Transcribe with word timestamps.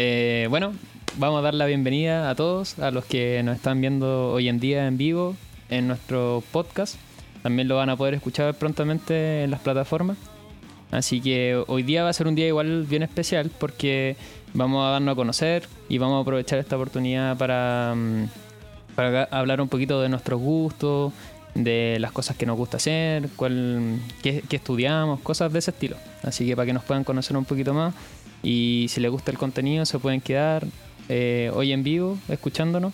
eh, 0.00 0.46
bueno, 0.48 0.74
vamos 1.16 1.40
a 1.40 1.42
dar 1.42 1.54
la 1.54 1.66
bienvenida 1.66 2.30
a 2.30 2.36
todos, 2.36 2.78
a 2.78 2.92
los 2.92 3.04
que 3.04 3.42
nos 3.42 3.56
están 3.56 3.80
viendo 3.80 4.30
hoy 4.30 4.48
en 4.48 4.60
día 4.60 4.86
en 4.86 4.96
vivo 4.96 5.34
en 5.70 5.88
nuestro 5.88 6.40
podcast. 6.52 6.94
También 7.42 7.66
lo 7.66 7.74
van 7.74 7.90
a 7.90 7.96
poder 7.96 8.14
escuchar 8.14 8.54
prontamente 8.54 9.42
en 9.42 9.50
las 9.50 9.58
plataformas. 9.58 10.16
Así 10.92 11.20
que 11.20 11.60
hoy 11.66 11.82
día 11.82 12.04
va 12.04 12.10
a 12.10 12.12
ser 12.12 12.28
un 12.28 12.36
día 12.36 12.46
igual 12.46 12.84
bien 12.84 13.02
especial 13.02 13.50
porque 13.58 14.16
vamos 14.54 14.86
a 14.86 14.90
darnos 14.90 15.14
a 15.14 15.16
conocer 15.16 15.66
y 15.88 15.98
vamos 15.98 16.18
a 16.18 16.22
aprovechar 16.22 16.60
esta 16.60 16.76
oportunidad 16.76 17.36
para, 17.36 17.92
mm, 17.96 18.28
hablar 19.32 19.60
un 19.60 19.68
poquito 19.68 20.00
de 20.00 20.08
nuestros 20.08 20.40
gustos, 20.40 21.12
de 21.56 21.96
las 21.98 22.12
cosas 22.12 22.36
que 22.36 22.46
nos 22.46 22.56
gusta 22.56 22.76
hacer, 22.76 23.28
cuál, 23.34 23.98
qué, 24.22 24.44
qué 24.48 24.56
estudiamos, 24.56 25.18
cosas 25.20 25.52
de 25.52 25.58
ese 25.58 25.72
estilo. 25.72 25.96
Así 26.22 26.46
que 26.46 26.54
para 26.54 26.66
que 26.66 26.72
nos 26.72 26.84
puedan 26.84 27.02
conocer 27.02 27.36
un 27.36 27.44
poquito 27.44 27.74
más 27.74 27.94
y 28.42 28.86
si 28.88 29.00
les 29.00 29.10
gusta 29.10 29.30
el 29.30 29.38
contenido 29.38 29.84
se 29.86 29.98
pueden 29.98 30.20
quedar 30.20 30.66
eh, 31.08 31.50
hoy 31.54 31.72
en 31.72 31.82
vivo 31.82 32.18
escuchándonos 32.28 32.92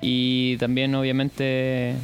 y 0.00 0.56
también 0.58 0.94
obviamente 0.94 1.94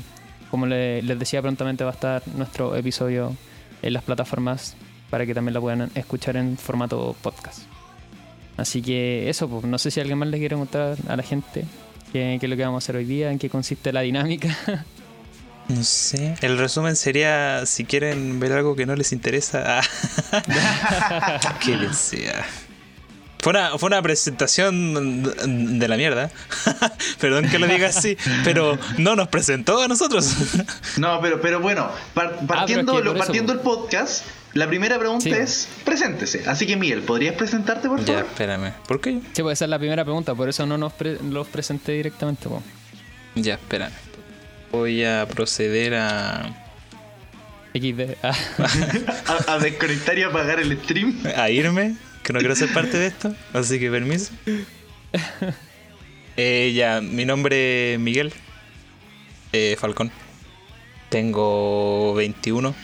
como 0.50 0.66
les 0.66 1.18
decía 1.18 1.40
prontamente 1.42 1.84
va 1.84 1.90
a 1.90 1.95
estar 1.95 2.23
nuestro 2.37 2.74
episodio 2.76 3.37
en 3.82 3.92
las 3.92 4.02
plataformas 4.02 4.76
para 5.10 5.26
que 5.26 5.34
también 5.34 5.54
lo 5.54 5.60
puedan 5.60 5.90
escuchar 5.95 6.38
en 6.38 6.56
formato 6.56 7.14
podcast. 7.20 7.64
Así 8.56 8.80
que 8.80 9.28
eso, 9.28 9.48
pues, 9.48 9.64
no 9.64 9.78
sé 9.78 9.90
si 9.90 10.01
alguien 10.01 10.18
más 10.18 10.28
les 10.28 10.38
quiere 10.38 10.56
contar 10.56 10.96
a 11.09 11.16
la 11.16 11.23
gente 11.23 11.66
qué, 12.12 12.38
qué 12.40 12.46
es 12.46 12.51
lo 12.51 12.56
que 12.56 12.64
vamos 12.64 12.82
a 12.82 12.84
hacer 12.84 12.96
hoy 12.96 13.04
día, 13.04 13.30
en 13.30 13.38
qué 13.38 13.51
consiste 13.51 13.92
la 13.92 14.01
dinámica. 14.01 14.56
No 15.68 15.84
sé. 15.84 16.34
El 16.40 16.59
resumen 16.59 16.96
sería, 16.96 17.64
si 17.66 17.84
quieren 17.84 18.40
ver 18.40 18.52
algo 18.52 18.74
que 18.74 18.85
no 18.85 18.96
les 18.96 19.12
interesa, 19.12 19.80
ah. 19.80 21.57
que 21.64 21.76
les 21.76 21.96
sea. 21.96 22.45
Fue 23.43 23.51
una, 23.51 23.76
fue 23.76 23.88
una 23.88 24.01
presentación 24.01 25.79
de 25.79 25.88
la 25.88 25.96
mierda. 25.96 26.30
Perdón 27.21 27.48
que 27.51 27.59
lo 27.59 27.66
diga 27.66 27.88
así, 27.88 28.16
pero 28.45 28.79
no 28.98 29.16
nos 29.16 29.26
presentó 29.26 29.82
a 29.82 29.88
nosotros. 29.88 30.32
no, 30.96 31.21
pero, 31.21 31.40
pero 31.40 31.59
bueno, 31.59 31.90
ah, 32.15 32.30
partiendo, 32.46 33.02
partiendo 33.18 33.52
el 33.52 33.59
podcast, 33.59 34.24
la 34.52 34.68
primera 34.68 34.96
pregunta 34.96 35.29
es, 35.30 35.68
preséntese. 35.85 36.45
Así 36.46 36.68
que 36.68 36.76
Miguel, 36.76 37.02
¿podrías 37.02 37.35
presentarte, 37.35 37.88
por 37.88 37.98
favor? 37.98 38.15
Ya, 38.15 38.20
espérame. 38.20 38.74
¿Por 38.87 39.01
qué? 39.01 39.20
Sí, 39.32 39.43
puede 39.43 39.57
ser 39.57 39.70
la 39.70 39.79
primera 39.80 40.04
pregunta, 40.04 40.37
por 40.37 40.48
eso 40.48 40.65
no 40.65 40.79
nos 40.79 40.93
los 41.29 41.48
presenté 41.48 41.93
directamente. 41.93 42.48
Ya, 43.35 43.54
espérame. 43.54 43.93
Voy 44.70 45.04
a 45.04 45.26
proceder 45.26 45.96
a... 45.96 46.59
XD. 47.74 48.15
a 49.48 49.59
desconectar 49.59 50.16
y 50.16 50.23
apagar 50.23 50.60
el 50.60 50.79
stream. 50.79 51.20
A 51.37 51.51
irme 51.51 51.96
que 52.23 52.32
no 52.32 52.38
quiero 52.38 52.54
ser 52.54 52.73
parte 52.73 52.98
de 52.98 53.06
esto, 53.06 53.34
así 53.52 53.78
que 53.78 53.90
permiso. 53.90 54.32
Eh, 56.38 56.73
ya, 56.74 57.02
mi 57.02 57.26
nombre 57.26 57.92
es 57.92 58.01
Miguel 58.01 58.32
eh, 59.52 59.76
Falcón. 59.79 60.10
Tengo 61.10 62.14
21 62.14 62.74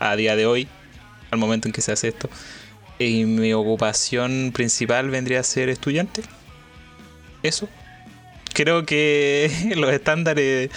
a 0.00 0.16
día 0.16 0.36
de 0.36 0.44
hoy, 0.44 0.68
al 1.30 1.38
momento 1.38 1.66
en 1.66 1.72
que 1.72 1.80
se 1.80 1.92
hace 1.92 2.08
esto. 2.08 2.28
Y 2.98 3.24
mi 3.24 3.54
ocupación 3.54 4.50
principal 4.52 5.08
vendría 5.08 5.40
a 5.40 5.44
ser 5.44 5.70
estudiante. 5.70 6.22
Eso. 7.42 7.70
Creo 8.52 8.84
que 8.84 9.72
los 9.76 9.90
estándares 9.90 10.70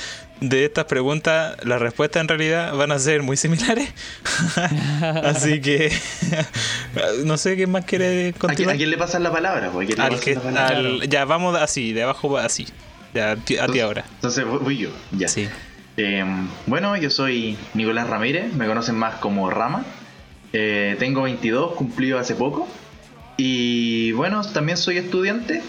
de 0.50 0.66
estas 0.66 0.86
preguntas, 0.86 1.56
las 1.64 1.82
respuestas 1.82 2.22
en 2.22 2.28
realidad 2.28 2.76
van 2.76 2.92
a 2.92 3.00
ser 3.00 3.24
muy 3.24 3.38
similares. 3.38 3.90
Así 5.24 5.62
que 5.62 5.92
no 7.26 7.38
sé 7.38 7.56
qué 7.56 7.66
más 7.66 7.86
quiere 7.86 8.34
continuar. 8.38 8.76
¿A 8.76 8.78
quién, 8.78 8.90
le 8.90 8.98
pasan 8.98 9.24
la 9.24 9.32
palabra? 9.32 9.72
ya, 11.08 11.26
vamos 11.26 11.58
así, 11.58 11.94
de 11.94 12.03
abajo 12.03 12.38
así. 12.38 12.68
Ya, 13.14 13.32
a 13.32 13.36
ti, 13.36 13.80
ahora. 13.80 14.03
Entonces 14.16 14.46
voy 14.46 14.78
yo, 14.78 14.90
ya. 15.12 15.28
Sí. 15.28 15.48
Em, 15.96 16.48
bueno, 16.66 16.98
yo 16.98 17.09
soy 17.09 17.58
Nicolás 17.74 18.09
Ramírez, 18.09 18.53
me 18.53 18.66
conocen 18.66 18.96
más 18.96 19.16
como 19.16 19.50
Rama. 19.50 19.86
Eh, 20.52 20.96
tengo 21.00 21.22
22, 21.24 21.76
cumplido 21.76 22.20
hace 22.20 22.36
poco. 22.36 22.68
Y 23.38 24.12
bueno, 24.14 24.42
también 24.52 24.78
soy 24.78 24.98
estudiante. 24.98 25.62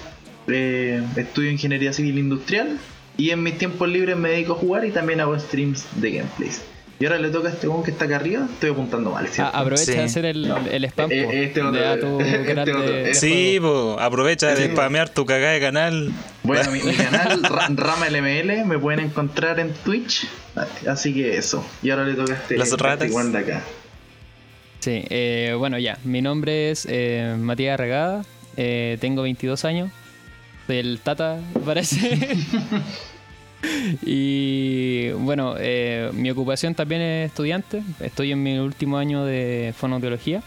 Eh, 0.49 1.03
estudio 1.17 1.51
Ingeniería 1.51 1.93
Civil 1.93 2.19
Industrial 2.19 2.79
y 3.17 3.31
en 3.31 3.43
mis 3.43 3.59
tiempos 3.59 3.89
libres 3.89 4.17
me 4.17 4.31
dedico 4.31 4.55
a 4.55 4.57
jugar 4.57 4.85
y 4.85 4.91
también 4.91 5.21
hago 5.21 5.39
streams 5.39 5.87
de 6.01 6.13
gameplays. 6.13 6.63
Y 7.01 7.07
ahora 7.07 7.19
le 7.19 7.31
toca 7.31 7.49
a 7.49 7.53
este 7.53 7.69
que 7.85 7.91
está 7.91 8.05
acá 8.05 8.17
arriba, 8.17 8.47
estoy 8.53 8.71
apuntando 8.71 9.11
mal, 9.11 9.27
¿cierto? 9.27 9.51
Ah, 9.53 9.61
aprovecha 9.61 9.93
de 9.93 10.03
hacer 10.03 10.25
el, 10.25 10.51
el 10.71 10.85
spam. 10.85 11.11
Eh, 11.11 11.45
este 11.45 11.61
otro, 11.61 12.21
este 12.25 13.15
sí, 13.15 13.61
aprovecha 13.99 14.55
de 14.55 14.71
spamear 14.71 15.09
tu 15.09 15.27
cagada 15.27 15.53
de 15.53 15.61
canal. 15.61 16.13
Bueno, 16.45 16.71
mi, 16.71 16.81
canal 16.81 17.43
Rama 17.77 18.09
LML 18.09 18.65
me 18.65 18.79
pueden 18.79 19.01
encontrar 19.01 19.59
en 19.59 19.73
Twitch. 19.73 20.29
Así 20.89 21.13
que 21.13 21.37
eso. 21.37 21.67
Y 21.83 21.91
ahora 21.91 22.05
le 22.05 22.15
toca 22.15 22.33
a 22.33 22.37
este, 22.37 22.57
Las 22.57 22.69
este 22.69 22.83
ratas. 22.83 23.33
de 23.33 23.39
acá. 23.39 23.63
Sí, 24.79 25.05
eh, 25.11 25.55
bueno, 25.59 25.79
ya. 25.79 25.99
Mi 26.05 26.23
nombre 26.23 26.71
es 26.71 26.87
eh, 26.89 27.35
Matías 27.39 27.79
Regada. 27.79 28.25
Eh, 28.57 28.99
tengo 29.01 29.23
22 29.23 29.65
años 29.65 29.91
del 30.69 31.01
Tata, 31.01 31.41
parece. 31.65 32.37
y 34.03 35.11
bueno, 35.11 35.55
eh, 35.59 36.11
mi 36.13 36.31
ocupación 36.31 36.75
también 36.75 37.01
es 37.01 37.31
estudiante. 37.31 37.83
Estoy 38.01 38.33
en 38.33 38.43
mi 38.43 38.59
último 38.59 38.99
año 38.99 39.25
de 39.25 39.75
fonoaudiología. 39.77 40.43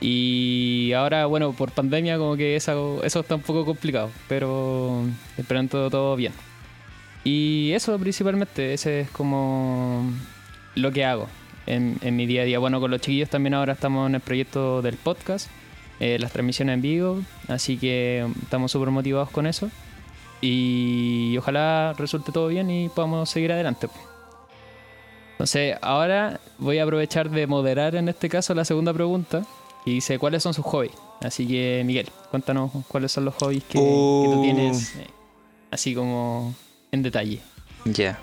Y 0.00 0.92
ahora, 0.92 1.26
bueno, 1.26 1.52
por 1.52 1.72
pandemia 1.72 2.18
como 2.18 2.36
que 2.36 2.54
eso, 2.54 3.02
eso 3.02 3.20
está 3.20 3.34
un 3.34 3.42
poco 3.42 3.64
complicado, 3.64 4.10
pero 4.28 5.02
esperando 5.36 5.90
todo 5.90 6.14
bien. 6.14 6.32
Y 7.24 7.72
eso 7.72 7.98
principalmente, 7.98 8.74
ese 8.74 9.00
es 9.00 9.10
como 9.10 10.08
lo 10.76 10.92
que 10.92 11.04
hago 11.04 11.28
en, 11.66 11.98
en 12.02 12.14
mi 12.14 12.26
día 12.26 12.42
a 12.42 12.44
día. 12.44 12.58
Bueno, 12.60 12.80
con 12.80 12.92
los 12.92 13.00
chiquillos 13.00 13.28
también 13.28 13.54
ahora 13.54 13.72
estamos 13.72 14.08
en 14.08 14.14
el 14.14 14.20
proyecto 14.20 14.82
del 14.82 14.96
podcast 14.96 15.50
eh, 16.00 16.18
las 16.18 16.32
transmisiones 16.32 16.74
en 16.74 16.82
vivo, 16.82 17.20
así 17.48 17.76
que 17.76 18.26
estamos 18.42 18.72
súper 18.72 18.90
motivados 18.90 19.30
con 19.30 19.46
eso. 19.46 19.70
Y 20.40 21.36
ojalá 21.38 21.94
resulte 21.98 22.30
todo 22.30 22.48
bien 22.48 22.70
y 22.70 22.88
podamos 22.88 23.28
seguir 23.28 23.52
adelante. 23.52 23.88
Entonces, 25.32 25.76
ahora 25.82 26.40
voy 26.58 26.78
a 26.78 26.84
aprovechar 26.84 27.30
de 27.30 27.46
moderar 27.46 27.94
en 27.94 28.08
este 28.08 28.28
caso 28.28 28.54
la 28.54 28.64
segunda 28.64 28.92
pregunta. 28.92 29.44
Y 29.84 29.94
dice, 29.94 30.18
¿cuáles 30.18 30.42
son 30.42 30.52
sus 30.52 30.64
hobbies? 30.64 30.92
Así 31.20 31.46
que, 31.46 31.82
Miguel, 31.84 32.08
cuéntanos 32.30 32.70
cuáles 32.88 33.12
son 33.12 33.24
los 33.24 33.34
hobbies 33.36 33.64
que, 33.64 33.78
tú 33.78 33.84
uh. 33.84 34.42
tienes, 34.42 34.96
eh, 34.96 35.06
así 35.70 35.94
como 35.94 36.54
en 36.92 37.02
detalle. 37.02 37.40
Ya. 37.84 38.18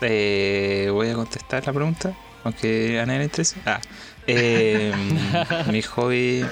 Eh, 0.00 0.88
voy 0.92 1.08
a 1.08 1.14
contestar 1.14 1.66
la 1.66 1.72
pregunta, 1.72 2.14
aunque 2.44 3.00
a 3.00 3.06
nadie 3.06 3.20
le 3.20 3.24
interese. 3.24 3.56
Ah, 3.66 3.80
eh, 4.26 4.92
mi 5.70 5.82
hobby. 5.82 6.44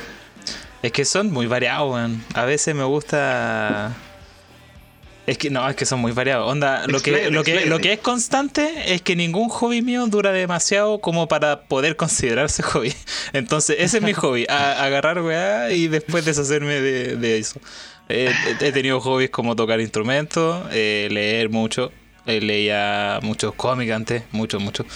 Es 0.82 0.92
que 0.92 1.04
son 1.04 1.30
muy 1.30 1.46
variados, 1.46 2.10
A 2.34 2.44
veces 2.44 2.74
me 2.74 2.84
gusta. 2.84 3.94
Es 5.26 5.38
que 5.38 5.50
no, 5.50 5.68
es 5.68 5.76
que 5.76 5.84
son 5.86 6.00
muy 6.00 6.12
variados. 6.12 6.50
Onda, 6.50 6.86
lo 6.86 7.00
que, 7.00 7.30
lo, 7.30 7.44
que, 7.44 7.66
lo 7.66 7.78
que 7.78 7.92
es 7.92 8.00
constante 8.00 8.94
es 8.94 9.02
que 9.02 9.14
ningún 9.14 9.48
hobby 9.48 9.82
mío 9.82 10.06
dura 10.06 10.32
demasiado 10.32 11.00
como 11.00 11.28
para 11.28 11.62
poder 11.62 11.96
considerarse 11.96 12.62
hobby. 12.64 12.94
Entonces, 13.32 13.76
ese 13.78 13.98
es 13.98 14.02
mi 14.02 14.14
hobby. 14.14 14.46
agarrar 14.48 15.22
weá 15.22 15.70
y 15.72 15.88
después 15.88 16.24
deshacerme 16.24 16.80
de, 16.80 17.38
eso. 17.38 17.60
he 18.08 18.72
tenido 18.72 19.00
hobbies 19.00 19.30
como 19.30 19.54
tocar 19.54 19.80
instrumentos, 19.80 20.66
eh, 20.72 21.08
leer 21.10 21.50
mucho. 21.50 21.92
Eh, 22.26 22.40
leía 22.40 23.18
muchos 23.22 23.54
cómics 23.54 23.92
antes, 23.92 24.22
muchos, 24.32 24.62
muchos. 24.62 24.86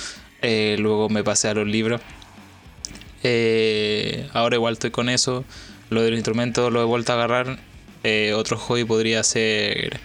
Eh, 0.42 0.76
luego 0.78 1.08
me 1.08 1.24
pasé 1.24 1.48
a 1.48 1.54
los 1.54 1.66
libros. 1.66 2.00
Eh, 3.24 4.28
ahora 4.32 4.54
igual 4.56 4.74
estoy 4.74 4.90
con 4.90 5.08
eso. 5.08 5.44
Lo 5.90 6.02
del 6.02 6.14
instrumento 6.14 6.70
lo 6.70 6.80
he 6.80 6.84
vuelto 6.84 7.12
a 7.12 7.16
agarrar. 7.16 7.58
Eh, 8.04 8.34
otro 8.34 8.58
hobby 8.58 8.84
podría 8.84 9.24
ser 9.24 9.98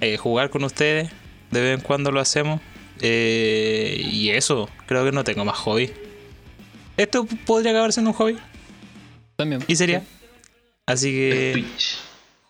eh, 0.00 0.16
jugar 0.16 0.50
con 0.50 0.62
ustedes. 0.62 1.10
De 1.50 1.60
vez 1.60 1.78
en 1.78 1.84
cuando 1.84 2.12
lo 2.12 2.20
hacemos. 2.20 2.60
y 3.00 4.30
eso, 4.30 4.68
creo 4.86 5.04
que 5.04 5.12
no 5.12 5.24
tengo 5.24 5.44
más 5.44 5.56
hobby. 5.58 5.90
Esto 6.96 7.26
podría 7.46 7.72
acabar 7.72 7.92
siendo 7.92 8.10
un 8.10 8.16
hobby. 8.16 8.36
También. 9.36 9.64
Y 9.66 9.74
sería. 9.74 10.04
Así 10.86 11.10
que. 11.10 11.64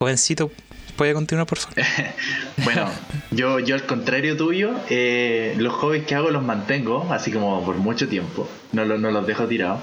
Jovencito, 0.01 0.51
¿puede 1.01 1.15
continuar, 1.15 1.47
por 1.47 1.57
favor? 1.57 1.83
bueno, 2.63 2.91
yo, 3.31 3.59
yo 3.59 3.75
al 3.75 3.87
contrario 3.87 4.37
tuyo, 4.37 4.73
los 5.57 5.73
hobbies 5.73 6.05
que 6.05 6.15
hago 6.15 6.31
los 6.31 6.43
mantengo, 6.43 7.11
así 7.11 7.33
como 7.33 7.65
por 7.65 7.77
mucho 7.77 8.07
tiempo. 8.07 8.47
No, 8.73 8.85
no 8.85 9.11
los 9.11 9.27
dejo 9.27 9.47
tirados. 9.47 9.81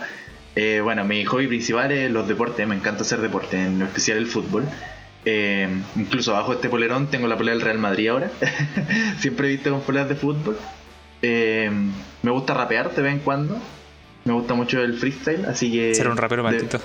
Eh, 0.56 0.80
bueno, 0.84 1.04
mi 1.06 1.26
hobby 1.26 1.48
principal 1.48 1.92
es 1.92 2.12
los 2.12 2.28
deportes, 2.28 2.68
me 2.68 2.76
encanta 2.76 3.02
hacer 3.02 3.20
deporte, 3.20 3.60
en 3.60 3.82
especial 3.82 4.20
el 4.20 4.28
fútbol. 4.28 4.66
Eh, 5.26 5.68
incluso 5.96 6.34
bajo 6.34 6.54
este 6.54 6.70
polerón 6.70 7.08
tengo 7.08 7.28
la 7.28 7.36
polera 7.36 7.58
del 7.58 7.66
Real 7.66 7.80
Madrid 7.80 8.10
ahora. 8.10 8.30
Siempre 9.20 9.48
he 9.48 9.52
visto 9.54 9.72
con 9.72 9.82
poleras 9.82 10.10
de 10.10 10.16
fútbol. 10.16 10.56
Eh, 11.24 11.72
me 12.22 12.30
gusta 12.30 12.54
rapear 12.54 12.94
de 12.94 13.02
vez 13.02 13.14
en 13.14 13.20
cuando. 13.22 13.60
Me 14.24 14.34
gusta 14.34 14.54
mucho 14.54 14.84
el 14.84 14.94
freestyle, 15.00 15.46
así 15.46 15.72
que. 15.72 15.96
Ser 15.96 16.10
un 16.10 16.18
rapero 16.18 16.44
maldito. 16.44 16.80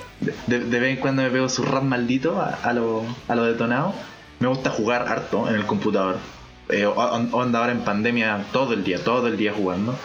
De, 0.47 0.59
vez 0.59 0.97
en 0.97 0.97
cuando 0.97 1.21
me 1.21 1.29
pego 1.29 1.51
su 1.51 1.65
rap 1.65 1.83
maldito 1.83 2.41
a, 2.41 2.73
lo, 2.73 3.05
a 3.29 3.35
lo 3.35 3.45
detonado. 3.45 3.95
Me 4.43 4.49
gusta 4.49 4.71
jugar 4.71 5.07
harto 5.07 5.49
en 5.49 5.55
el 5.55 5.67
computador. 5.67 6.19
Eh, 6.69 6.85
onda 6.85 7.61
ahora 7.61 7.71
en 7.71 7.83
pandemia 7.83 8.45
todo 8.51 8.73
el 8.73 8.83
día, 8.83 8.99
todo 8.99 9.29
el 9.29 9.37
día 9.37 9.53
jugando. 9.53 9.97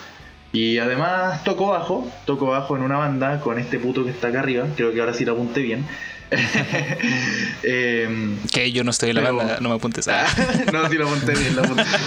Y 0.52 0.78
además 0.78 1.44
toco 1.44 1.70
bajo, 1.70 2.08
toco 2.26 2.46
bajo 2.46 2.78
en 2.78 2.84
una 2.84 2.98
banda 2.98 3.40
con 3.40 3.58
este 3.58 3.80
puto 3.80 4.04
que 4.04 4.12
está 4.12 4.28
acá 4.28 4.42
arriba. 4.42 4.68
Creo 4.76 4.94
que 4.94 5.00
ahora 5.00 5.16
sí 5.16 5.26
lo 5.26 5.32
apunté 5.32 5.62
bien. 5.62 5.88
Em, 7.64 8.38
que 8.54 8.72
yo 8.72 8.84
no 8.84 8.92
estoy 8.92 9.10
en 9.10 9.16
la 9.16 9.32
banda, 9.32 9.58
no 9.60 9.70
me 9.70 9.76
apuntes. 9.76 10.08
a 10.08 10.28
no, 10.72 10.88
sí 10.88 10.98
lo 10.98 11.08
apunté 11.08 11.34
bien, 11.34 11.56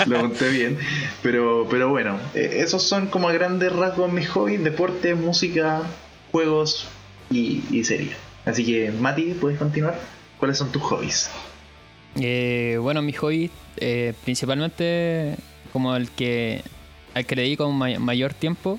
lo 0.07 0.19
apunté, 0.19 0.51
bien. 0.51 0.79
Pero, 1.23 1.67
pero 1.69 1.89
bueno, 1.89 2.17
eh, 2.35 2.59
esos 2.59 2.85
son 2.85 3.09
como 3.09 3.29
a 3.29 3.33
grandes 3.33 3.73
rasgos 3.73 4.13
mis 4.13 4.29
hobbies: 4.29 4.63
deporte, 4.63 5.17
música, 5.17 5.83
juegos 6.31 6.87
y, 7.29 7.65
y 7.73 7.83
series. 7.83 8.15
Así 8.45 8.65
que, 8.65 8.93
Mati, 8.93 9.35
¿puedes 9.41 9.59
continuar? 9.59 9.99
¿Cuáles 10.39 10.59
son 10.59 10.71
tus 10.71 10.83
hobbies? 10.83 11.29
Eh, 12.17 12.79
bueno, 12.81 13.03
mis 13.03 13.19
hobbies, 13.19 13.51
eh, 13.77 14.15
principalmente 14.25 15.37
como 15.73 15.95
el 15.95 16.11
que 16.11 16.63
al 17.15 17.27
que 17.27 17.37
le 17.37 17.43
dedico 17.43 17.71
mayor 17.71 18.35
tiempo, 18.35 18.79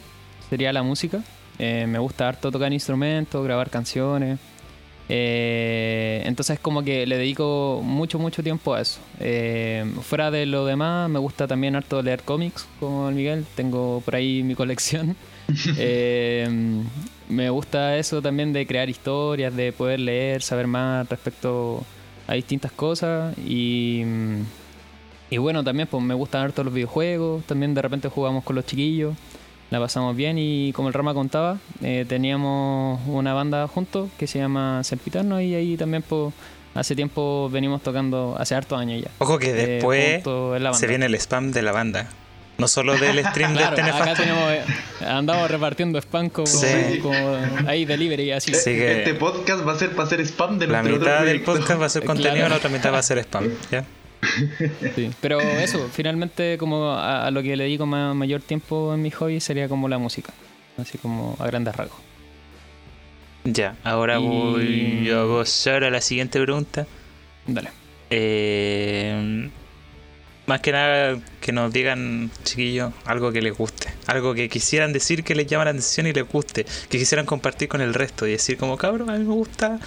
sería 0.50 0.74
la 0.74 0.84
música. 0.84 1.22
me 1.60 2.00
gusta 2.00 2.28
harto 2.28 2.52
tocar 2.52 2.72
instrumentos, 2.74 3.44
grabar 3.44 3.70
canciones. 3.70 4.40
Eh, 5.14 6.22
entonces 6.26 6.58
como 6.58 6.84
que 6.84 7.06
le 7.06 7.18
dedico 7.18 7.82
mucho, 7.84 8.18
mucho 8.18 8.42
tiempo 8.44 8.74
a 8.74 8.82
eso. 8.82 9.02
Eh, 9.20 9.84
fuera 10.04 10.32
de 10.32 10.46
lo 10.46 10.66
demás, 10.66 11.10
me 11.10 11.20
gusta 11.20 11.48
también 11.48 11.76
harto 11.76 12.02
leer 12.02 12.24
cómics, 12.24 12.66
como 12.80 13.10
el 13.10 13.16
Miguel. 13.16 13.46
Tengo 13.56 14.02
por 14.06 14.16
ahí 14.16 14.42
mi 14.44 14.56
colección. 14.56 15.16
Eh, 15.78 16.48
me 17.28 17.50
gusta 17.50 17.98
eso 17.98 18.22
también 18.22 18.54
de 18.54 18.66
crear 18.66 18.90
historias, 18.90 19.54
de 19.54 19.74
poder 19.74 20.00
leer, 20.00 20.42
saber 20.42 20.66
más 20.66 21.10
respecto 21.10 21.80
a 21.80 22.01
distintas 22.34 22.72
cosas. 22.72 23.38
Y, 23.40 24.04
y 25.30 25.38
bueno, 25.38 25.64
también 25.64 25.88
pues 25.88 26.04
me 26.04 26.14
gustan 26.14 26.44
harto 26.44 26.64
los 26.64 26.74
videojuegos. 26.74 27.44
También 27.46 27.74
de 27.74 27.82
repente 27.82 28.10
jugamos 28.10 28.44
con 28.44 28.56
los 28.56 28.66
chiquillos 28.66 29.16
la 29.72 29.80
pasamos 29.80 30.18
bien 30.18 30.38
y 30.38 30.74
como 30.74 30.90
el 30.90 30.94
Rama 30.94 31.14
contaba, 31.14 31.58
eh, 31.82 32.06
teníamos 32.08 33.00
una 33.08 33.34
banda 33.34 33.68
juntos 33.70 34.10
que 34.20 34.28
se 34.28 34.38
llama 34.38 34.84
Sempiterno 34.84 35.40
y 35.40 35.56
ahí 35.56 35.78
también 35.78 36.04
pues, 36.04 36.34
hace 36.76 36.94
tiempo 36.94 37.50
venimos 37.50 37.82
tocando, 37.82 38.36
hace 38.38 38.54
hartos 38.54 38.78
años 38.78 39.02
ya. 39.02 39.10
Ojo 39.20 39.40
que 39.40 39.52
eh, 39.52 39.82
después 39.82 40.24
se 40.78 40.88
viene 40.88 41.06
el 41.06 41.16
spam 41.16 41.54
de 41.54 41.62
la 41.62 41.72
banda. 41.72 42.10
No 42.62 42.68
solo 42.68 42.96
del 42.96 43.26
stream 43.26 43.56
de 43.56 43.64
este 43.64 43.82
acá 43.82 44.14
tenemos, 44.14 44.52
eh, 44.52 44.64
andamos 45.04 45.50
repartiendo 45.50 45.98
spam 45.98 46.30
como, 46.30 46.46
ahí 47.66 47.86
delivery 47.86 48.26
y 48.26 48.32
así. 48.34 48.52
este 48.52 49.16
podcast 49.16 49.68
va 49.68 49.74
a 49.74 49.80
ser 49.80 49.90
para 49.96 50.04
hacer 50.04 50.22
spam 50.22 50.60
de 50.60 50.68
La 50.68 50.84
mitad 50.84 51.26
del 51.26 51.42
podcast 51.42 51.82
va 51.82 51.88
a 51.88 51.90
ser 51.90 52.06
contenido, 52.06 52.48
la 52.48 52.58
otra 52.58 52.70
mitad 52.70 52.94
va 52.94 53.00
a 53.00 53.02
ser 53.02 53.18
spam. 53.18 53.50
¿ya? 53.72 53.84
Pero 55.22 55.42
eso, 55.42 55.90
finalmente 55.92 56.60
como 56.60 56.92
a, 56.92 57.32
lo 57.32 57.42
que 57.42 57.58
le 57.58 57.64
digo 57.64 57.88
mayor 57.88 58.42
tiempo 58.42 58.94
en 58.94 59.02
mi 59.02 59.10
hobby 59.10 59.40
sería 59.40 59.68
como 59.68 59.90
la 59.90 59.98
música, 59.98 60.32
así 60.78 61.00
como 61.00 61.36
a 61.40 61.48
grandes 61.48 61.76
rasgos. 61.76 61.98
Ya, 63.44 63.76
ahora 63.84 64.20
voy 64.20 65.10
a 65.10 65.24
gozar 65.24 65.84
a 65.84 65.90
la 65.90 66.00
siguiente 66.00 66.40
pregunta. 66.40 66.86
Dale. 67.48 67.72
Eh, 68.12 69.50
más 70.52 70.60
que 70.60 70.74
nada 70.74 71.18
que 71.40 71.54
nos 71.54 71.72
digan, 71.72 72.30
chiquillos, 72.44 72.92
algo 73.06 73.32
que 73.32 73.42
les 73.42 73.58
guste. 73.58 73.88
Algo 74.06 74.34
que 74.34 74.50
quisieran 74.50 74.92
decir 74.92 75.24
que 75.24 75.34
les 75.34 75.48
llama 75.48 75.64
la 75.64 75.72
atención 75.72 76.08
y 76.08 76.12
les 76.12 76.28
guste. 76.28 76.66
Que 76.90 77.00
quisieran 77.00 77.26
compartir 77.26 77.70
con 77.70 77.80
el 77.80 77.94
resto 77.94 78.28
y 78.28 78.32
decir 78.32 78.58
como, 78.58 78.76
cabrón, 78.76 79.10
a 79.10 79.14
mí 79.14 79.24
me 79.24 79.34
gusta, 79.34 79.80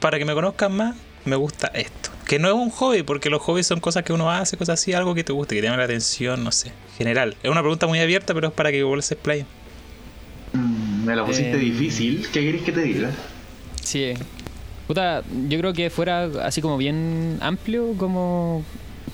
para 0.00 0.18
que 0.18 0.26
me 0.26 0.34
conozcan 0.34 0.76
más, 0.76 0.96
me 1.24 1.34
gusta 1.34 1.68
esto. 1.68 2.10
Que 2.26 2.38
no 2.38 2.48
es 2.48 2.54
un 2.54 2.68
hobby, 2.68 3.02
porque 3.02 3.30
los 3.30 3.40
hobbies 3.40 3.66
son 3.66 3.80
cosas 3.80 4.02
que 4.02 4.12
uno 4.12 4.30
hace, 4.30 4.58
cosas 4.58 4.78
así, 4.78 4.92
algo 4.92 5.14
que 5.14 5.24
te 5.24 5.32
guste, 5.32 5.54
que 5.54 5.62
te 5.62 5.66
llame 5.68 5.78
la 5.78 5.84
atención, 5.84 6.44
no 6.44 6.52
sé. 6.52 6.72
General. 6.98 7.34
Es 7.42 7.50
una 7.50 7.62
pregunta 7.62 7.86
muy 7.86 7.98
abierta, 7.98 8.34
pero 8.34 8.48
es 8.48 8.52
para 8.52 8.70
que 8.70 8.84
se 9.00 9.14
explaye. 9.14 9.46
Mm, 10.52 11.06
me 11.06 11.16
la 11.16 11.24
pusiste 11.24 11.54
eh, 11.54 11.56
difícil. 11.56 12.28
¿Qué 12.30 12.40
querés 12.40 12.60
que 12.60 12.72
te 12.72 12.82
diga? 12.82 13.10
Sí. 13.82 14.12
Puta, 14.86 15.22
yo 15.48 15.58
creo 15.58 15.72
que 15.72 15.88
fuera 15.88 16.24
así 16.44 16.60
como 16.60 16.76
bien 16.76 17.38
amplio, 17.40 17.94
como 17.96 18.62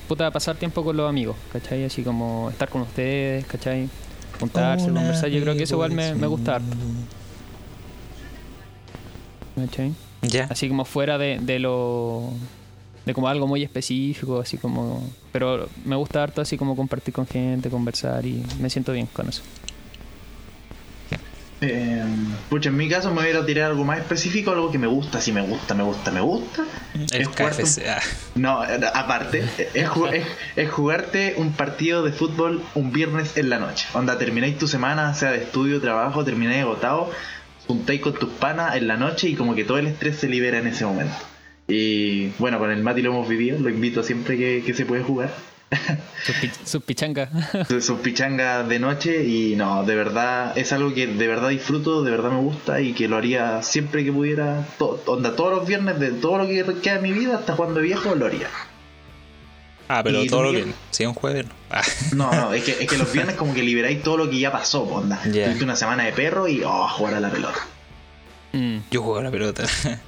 puta 0.09 0.31
pasar 0.31 0.57
tiempo 0.57 0.83
con 0.83 0.97
los 0.97 1.07
amigos, 1.07 1.37
¿cachai? 1.53 1.85
Así 1.85 2.01
como 2.01 2.49
estar 2.49 2.67
con 2.67 2.81
ustedes, 2.81 3.45
¿cachai? 3.45 3.87
Juntarse, 4.39 4.87
conversar. 4.87 5.29
Yo 5.29 5.39
creo 5.41 5.55
que 5.55 5.63
eso 5.63 5.75
igual 5.75 5.91
me, 5.91 6.15
me 6.15 6.25
gusta 6.25 6.55
harto. 6.55 6.75
¿cachai? 9.55 9.93
Así 10.49 10.67
como 10.67 10.83
fuera 10.83 11.19
de, 11.19 11.39
de 11.39 11.59
lo. 11.59 12.31
de 13.05 13.13
como 13.13 13.27
algo 13.27 13.45
muy 13.45 13.61
específico, 13.61 14.39
así 14.39 14.57
como. 14.57 15.07
Pero 15.31 15.69
me 15.85 15.95
gusta 15.95 16.23
harto 16.23 16.41
así 16.41 16.57
como 16.57 16.75
compartir 16.75 17.13
con 17.13 17.27
gente, 17.27 17.69
conversar 17.69 18.25
y 18.25 18.43
me 18.59 18.69
siento 18.71 18.91
bien 18.93 19.07
con 19.13 19.29
eso. 19.29 19.43
Eh, 21.61 22.03
pucha, 22.49 22.69
en 22.69 22.77
mi 22.77 22.87
caso 22.87 23.09
me 23.09 23.17
voy 23.17 23.25
a 23.25 23.29
ir 23.31 23.35
a 23.35 23.45
tirar 23.45 23.71
algo 23.71 23.83
más 23.83 23.99
específico, 23.99 24.51
algo 24.51 24.71
que 24.71 24.77
me 24.77 24.87
gusta, 24.87 25.19
si 25.19 25.31
me 25.31 25.41
gusta, 25.41 25.73
me 25.73 25.83
gusta, 25.83 26.11
me 26.11 26.21
gusta. 26.21 26.65
es 27.11 27.27
KFC. 27.29 27.87
Ah. 27.87 27.99
No, 28.35 28.61
aparte, 28.93 29.43
es, 29.57 29.89
es, 30.55 30.69
jugarte 30.69 31.35
un 31.37 31.51
partido 31.51 32.03
de 32.03 32.13
fútbol 32.13 32.63
un 32.75 32.91
viernes 32.91 33.35
en 33.37 33.49
la 33.49 33.59
noche. 33.59 33.87
Onda, 33.93 34.17
termináis 34.17 34.57
tu 34.57 34.67
semana, 34.67 35.13
sea 35.13 35.31
de 35.31 35.43
estudio, 35.43 35.81
trabajo, 35.81 36.23
termináis 36.23 36.61
agotado, 36.61 37.11
juntáis 37.67 38.01
con 38.01 38.13
tus 38.13 38.29
panas 38.29 38.75
en 38.75 38.87
la 38.87 38.97
noche 38.97 39.27
y 39.27 39.35
como 39.35 39.53
que 39.53 39.65
todo 39.65 39.77
el 39.77 39.87
estrés 39.87 40.17
se 40.17 40.29
libera 40.29 40.59
en 40.59 40.67
ese 40.67 40.85
momento. 40.85 41.15
Y 41.69 42.29
bueno, 42.39 42.57
con 42.57 42.71
el 42.71 42.81
Mati 42.81 43.01
lo 43.01 43.11
hemos 43.11 43.29
vivido, 43.29 43.59
lo 43.59 43.69
invito 43.69 44.01
siempre 44.01 44.37
que, 44.37 44.73
se 44.73 44.85
puede 44.85 45.03
jugar. 45.03 45.31
Sus 46.65 46.83
pichangas. 46.83 47.29
Sus 47.67 47.99
pichangas 47.99 48.67
de 48.67 48.79
noche 48.79 49.23
y 49.23 49.55
no, 49.55 49.83
de 49.83 49.95
verdad 49.95 50.57
es 50.57 50.71
algo 50.73 50.93
que 50.93 51.07
de 51.07 51.27
verdad 51.27 51.49
disfruto, 51.49 52.03
de 52.03 52.11
verdad 52.11 52.31
me 52.31 52.39
gusta 52.39 52.81
y 52.81 52.93
que 52.93 53.07
lo 53.07 53.17
haría 53.17 53.61
siempre 53.61 54.03
que 54.03 54.11
pudiera, 54.11 54.65
onda, 55.05 55.35
todos 55.35 55.57
los 55.57 55.67
viernes 55.67 55.99
de 55.99 56.11
todo 56.11 56.39
lo 56.39 56.47
que 56.47 56.63
queda 56.81 56.95
de 56.95 57.01
mi 57.01 57.11
vida 57.11 57.37
hasta 57.37 57.55
cuando 57.55 57.81
viejo 57.81 58.15
lo 58.15 58.25
haría. 58.25 58.47
Ah, 59.87 60.03
pero 60.03 60.23
todo 60.27 60.43
lo 60.43 60.51
bien. 60.51 60.73
Si 60.91 61.01
es 61.01 61.07
un 61.07 61.15
jueves, 61.15 61.47
no. 61.47 61.51
Ah. 61.71 61.81
No, 62.13 62.31
no, 62.31 62.53
es 62.53 62.63
que, 62.63 62.83
es 62.83 62.87
que 62.87 62.97
los 62.97 63.11
viernes 63.11 63.35
como 63.35 63.55
que 63.55 63.63
liberáis 63.63 64.03
todo 64.03 64.17
lo 64.17 64.29
que 64.29 64.39
ya 64.39 64.51
pasó, 64.51 64.83
onda. 64.83 65.19
Tuviste 65.23 65.63
una 65.63 65.75
semana 65.75 66.03
de 66.03 66.11
perro 66.11 66.47
y 66.47 66.61
oh, 66.63 66.87
jugar 66.89 67.15
a 67.15 67.19
la 67.19 67.31
pelota. 67.31 67.59
Mm. 68.53 68.77
Yo 68.91 69.01
juego 69.01 69.19
a 69.19 69.23
la 69.23 69.31
pelota. 69.31 69.63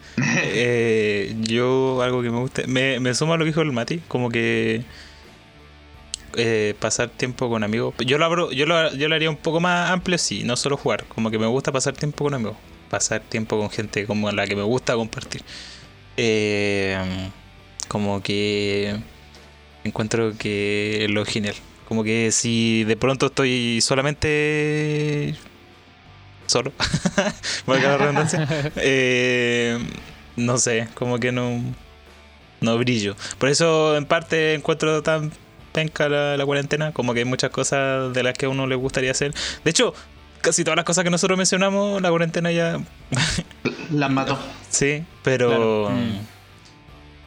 eh, 0.43 1.35
yo, 1.39 2.01
algo 2.03 2.21
que 2.21 2.29
me 2.29 2.37
gusta. 2.37 2.61
Me, 2.67 2.99
me 2.99 3.13
sumo 3.15 3.33
a 3.33 3.37
lo 3.37 3.43
que 3.43 3.49
dijo 3.49 3.61
el 3.61 3.71
Mati, 3.71 3.99
como 4.07 4.29
que. 4.29 4.83
Eh, 6.35 6.75
pasar 6.79 7.09
tiempo 7.09 7.49
con 7.49 7.63
amigos. 7.63 7.93
Yo 8.05 8.17
lo, 8.17 8.25
abro, 8.25 8.51
yo, 8.51 8.65
lo, 8.65 8.93
yo 8.93 9.09
lo 9.09 9.15
haría 9.15 9.29
un 9.29 9.37
poco 9.37 9.59
más 9.59 9.89
amplio, 9.89 10.17
sí, 10.17 10.43
no 10.43 10.55
solo 10.55 10.77
jugar. 10.77 11.05
Como 11.05 11.29
que 11.29 11.37
me 11.37 11.47
gusta 11.47 11.71
pasar 11.71 11.93
tiempo 11.93 12.23
con 12.23 12.33
amigos. 12.33 12.57
Pasar 12.89 13.21
tiempo 13.21 13.59
con 13.59 13.69
gente 13.69 14.05
como 14.05 14.31
la 14.31 14.47
que 14.47 14.55
me 14.55 14.63
gusta 14.63 14.95
compartir. 14.95 15.43
Eh, 16.17 16.97
como 17.87 18.21
que 18.21 18.95
encuentro 19.83 20.37
que 20.37 21.05
es 21.05 21.11
lo 21.11 21.25
genial. 21.25 21.55
Como 21.87 22.03
que 22.03 22.31
si 22.31 22.83
de 22.85 22.95
pronto 22.95 23.27
estoy 23.27 23.81
solamente 23.81 25.35
solo, 26.45 26.71
la 27.67 27.97
redundancia, 27.97 28.47
eh, 28.77 29.77
no 30.35 30.57
sé, 30.57 30.87
como 30.93 31.19
que 31.19 31.31
no, 31.31 31.61
no 32.61 32.77
brillo. 32.77 33.15
Por 33.37 33.49
eso 33.49 33.97
en 33.97 34.05
parte 34.05 34.53
encuentro 34.53 35.01
tan 35.01 35.31
penca 35.71 36.09
la, 36.09 36.45
cuarentena, 36.45 36.91
como 36.91 37.13
que 37.13 37.19
hay 37.19 37.25
muchas 37.25 37.51
cosas 37.51 38.13
de 38.13 38.23
las 38.23 38.33
que 38.33 38.45
a 38.45 38.49
uno 38.49 38.67
le 38.67 38.75
gustaría 38.75 39.11
hacer. 39.11 39.33
De 39.63 39.71
hecho, 39.71 39.93
casi 40.41 40.63
todas 40.63 40.77
las 40.77 40.85
cosas 40.85 41.03
que 41.03 41.09
nosotros 41.09 41.37
mencionamos, 41.37 42.01
la 42.01 42.09
cuarentena 42.09 42.51
ya... 42.51 42.79
las 43.91 44.11
mató. 44.11 44.37
Sí, 44.69 45.03
pero... 45.23 45.89
Mm. 45.89 46.19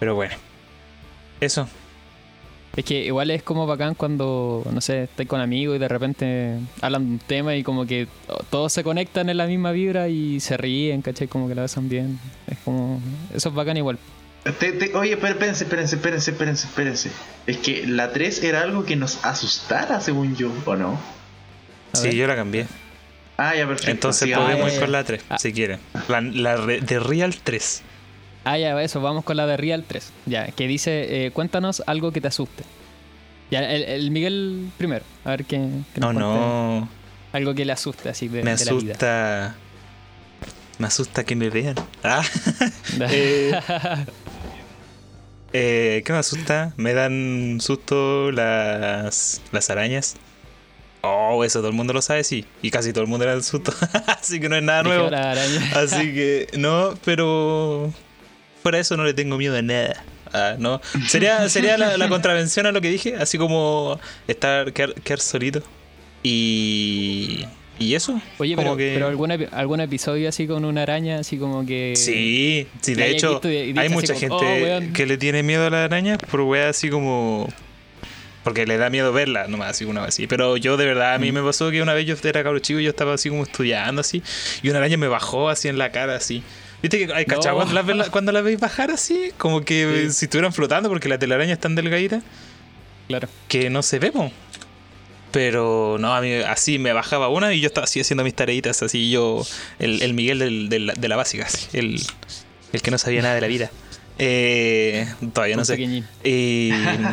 Pero 0.00 0.14
bueno. 0.14 0.34
Eso, 1.40 1.68
es 2.76 2.84
que 2.84 3.04
igual 3.04 3.30
es 3.30 3.42
como 3.42 3.66
bacán 3.66 3.94
cuando, 3.94 4.64
no 4.70 4.80
sé, 4.80 5.04
estáis 5.04 5.28
con 5.28 5.40
amigos 5.40 5.76
y 5.76 5.78
de 5.78 5.88
repente 5.88 6.58
hablan 6.80 7.06
de 7.06 7.12
un 7.12 7.18
tema 7.20 7.54
y 7.54 7.62
como 7.62 7.86
que 7.86 8.08
todos 8.50 8.72
se 8.72 8.82
conectan 8.82 9.28
en 9.28 9.36
la 9.36 9.46
misma 9.46 9.70
vibra 9.70 10.08
y 10.08 10.40
se 10.40 10.56
ríen, 10.56 11.00
¿cachai? 11.00 11.28
Como 11.28 11.46
que 11.46 11.54
la 11.54 11.62
besan 11.62 11.88
bien. 11.88 12.18
Es 12.48 12.58
como. 12.64 13.00
Eso 13.32 13.50
es 13.50 13.54
bacán 13.54 13.76
igual. 13.76 13.98
Oye, 14.94 15.12
espérense, 15.12 15.64
espérense, 15.64 15.96
espérense, 15.96 16.30
espérense, 16.30 16.66
espérense. 16.66 17.10
Es 17.46 17.58
que 17.58 17.86
la 17.86 18.12
3 18.12 18.42
era 18.44 18.62
algo 18.62 18.84
que 18.84 18.96
nos 18.96 19.24
asustara, 19.24 20.00
según 20.00 20.36
yo, 20.36 20.52
¿o 20.64 20.76
no? 20.76 20.98
sí, 21.92 22.14
yo 22.16 22.26
la 22.26 22.36
cambié. 22.36 22.66
Ah, 23.36 23.54
ya, 23.56 23.66
perfecto. 23.66 23.90
Entonces 23.90 24.36
podemos 24.36 24.72
ir 24.72 24.80
con 24.80 24.92
la 24.92 25.04
3, 25.04 25.22
si 25.38 25.52
quieren. 25.52 25.80
La, 26.08 26.20
la 26.20 26.56
de 26.58 26.98
Real 27.00 27.34
3. 27.42 27.82
Ah, 28.44 28.58
ya, 28.58 28.80
eso, 28.82 29.00
vamos 29.00 29.24
con 29.24 29.36
la 29.36 29.46
de 29.46 29.56
Real 29.56 29.84
3. 29.86 30.12
Ya, 30.26 30.46
que 30.48 30.68
dice, 30.68 31.26
eh, 31.26 31.30
cuéntanos 31.30 31.82
algo 31.86 32.12
que 32.12 32.20
te 32.20 32.28
asuste. 32.28 32.62
Ya, 33.50 33.60
el, 33.70 34.10
Miguel 34.10 34.70
primero, 34.76 35.04
a 35.24 35.30
ver 35.30 35.44
qué. 35.44 35.58
no, 35.96 36.12
no. 36.12 36.88
Algo 37.32 37.54
que 37.54 37.64
le 37.64 37.72
asuste 37.72 38.08
así 38.10 38.28
de, 38.28 38.42
me 38.42 38.54
de 38.54 38.64
la 38.64 38.72
vida. 38.72 38.92
asusta. 38.92 39.56
Me 40.78 40.86
asusta 40.86 41.24
que 41.24 41.34
me 41.36 41.50
vean. 41.50 41.76
Ah. 42.02 42.22
Eh, 43.00 43.52
eh, 45.54 46.02
¿Qué 46.04 46.12
me 46.12 46.18
asusta? 46.18 46.74
Me 46.76 46.92
dan 46.94 47.58
susto 47.60 48.32
las, 48.32 49.40
las 49.52 49.70
arañas. 49.70 50.16
Oh, 51.02 51.44
eso 51.44 51.60
todo 51.60 51.68
el 51.68 51.74
mundo 51.74 51.92
lo 51.92 52.02
sabe, 52.02 52.24
sí. 52.24 52.44
Y 52.60 52.70
casi 52.70 52.92
todo 52.92 53.04
el 53.04 53.10
mundo 53.10 53.24
le 53.24 53.34
da 53.34 53.42
susto. 53.42 53.72
Así 54.06 54.40
que 54.40 54.48
no 54.48 54.56
es 54.56 54.62
nada 54.62 54.82
nuevo. 54.82 55.08
Así 55.74 56.12
que, 56.12 56.48
no, 56.58 56.94
pero 57.04 57.92
fuera 58.62 58.78
de 58.78 58.82
eso 58.82 58.96
no 58.96 59.04
le 59.04 59.14
tengo 59.14 59.36
miedo 59.36 59.56
a 59.56 59.62
nada. 59.62 60.02
Ah, 60.32 60.56
no. 60.58 60.80
Sería, 61.06 61.48
sería 61.48 61.78
la, 61.78 61.96
la 61.96 62.08
contravención 62.08 62.66
a 62.66 62.72
lo 62.72 62.80
que 62.80 62.90
dije, 62.90 63.14
así 63.14 63.38
como 63.38 64.00
estar, 64.26 64.72
quedar, 64.72 64.94
quedar 64.94 65.20
solito. 65.20 65.62
Y. 66.24 67.46
Y 67.78 67.94
eso. 67.94 68.20
Oye, 68.38 68.54
como 68.54 68.74
pero, 68.74 68.76
que- 68.76 68.92
pero 68.94 69.08
algún, 69.08 69.30
epi- 69.30 69.48
algún 69.52 69.80
episodio 69.80 70.28
así 70.28 70.46
con 70.46 70.64
una 70.64 70.82
araña, 70.82 71.18
así 71.18 71.38
como 71.38 71.66
que. 71.66 71.94
Sí, 71.96 72.68
sí, 72.80 72.94
la 72.94 73.04
de 73.06 73.10
hecho, 73.10 73.40
y- 73.44 73.48
y 73.74 73.78
hay 73.78 73.88
mucha 73.88 74.14
como, 74.14 74.20
gente 74.20 74.36
"Oh, 74.60 74.62
weón". 74.64 74.92
que 74.92 75.06
le 75.06 75.18
tiene 75.18 75.42
miedo 75.42 75.66
a 75.66 75.70
las 75.70 75.84
arañas 75.84 76.18
por 76.30 76.40
weá 76.42 76.68
así 76.68 76.88
como. 76.88 77.48
Porque 78.44 78.66
le 78.66 78.76
da 78.76 78.90
miedo 78.90 79.10
verla, 79.12 79.48
nomás 79.48 79.70
así 79.70 79.86
una 79.86 80.02
vez 80.02 80.08
así. 80.10 80.26
Pero 80.26 80.56
yo 80.58 80.76
de 80.76 80.84
verdad, 80.84 81.14
a 81.14 81.18
Mm. 81.18 81.22
mí 81.22 81.32
me 81.32 81.42
pasó 81.42 81.70
que 81.70 81.80
una 81.82 81.94
vez 81.94 82.06
yo 82.06 82.14
era 82.22 82.42
cabro 82.44 82.58
chico 82.58 82.78
y 82.78 82.84
yo 82.84 82.90
estaba 82.90 83.14
así 83.14 83.30
como 83.30 83.42
estudiando 83.42 84.02
así. 84.02 84.22
Y 84.62 84.68
una 84.68 84.78
araña 84.80 84.96
me 84.98 85.08
bajó 85.08 85.48
así 85.48 85.68
en 85.68 85.78
la 85.78 85.90
cara 85.90 86.14
así. 86.14 86.42
¿Viste 86.82 87.06
que 87.06 87.12
hay 87.14 87.24
No. 87.26 87.36
cuando, 87.54 87.72
las 87.72 87.86
ves- 87.86 88.10
cuando 88.10 88.30
la 88.32 88.42
veis 88.42 88.60
bajar 88.60 88.90
así? 88.90 89.30
Como 89.38 89.62
que 89.62 90.04
Sí. 90.08 90.12
si 90.12 90.24
estuvieran 90.26 90.52
flotando 90.52 90.90
porque 90.90 91.08
la 91.08 91.18
telaraña 91.18 91.54
es 91.54 91.58
tan 91.58 91.74
delgadita 91.74 92.20
Claro. 93.08 93.28
que 93.48 93.70
no 93.70 93.82
se 93.82 93.98
ve. 93.98 94.12
Pero 95.34 95.96
no, 95.98 96.14
a 96.14 96.20
mí 96.20 96.32
así 96.32 96.78
me 96.78 96.92
bajaba 96.92 97.28
una 97.28 97.52
y 97.52 97.60
yo 97.60 97.66
estaba 97.66 97.84
así 97.86 98.00
haciendo 98.00 98.22
mis 98.24 98.34
tareitas, 98.34 98.82
así 98.84 99.10
yo, 99.10 99.44
el, 99.80 100.00
el 100.00 100.14
Miguel 100.14 100.38
del- 100.38 100.68
del- 100.68 100.92
de 100.96 101.08
la 101.08 101.16
básica, 101.16 101.44
así, 101.44 101.66
el, 101.76 102.00
el 102.72 102.80
que 102.82 102.90
no 102.92 102.98
sabía 102.98 103.20
nada 103.20 103.34
de 103.34 103.40
la 103.40 103.48
vida. 103.48 103.70
Eh, 104.16 105.06
todavía 105.32 105.56
no 105.56 105.64
sé. 105.64 105.74
Y, 106.22 106.70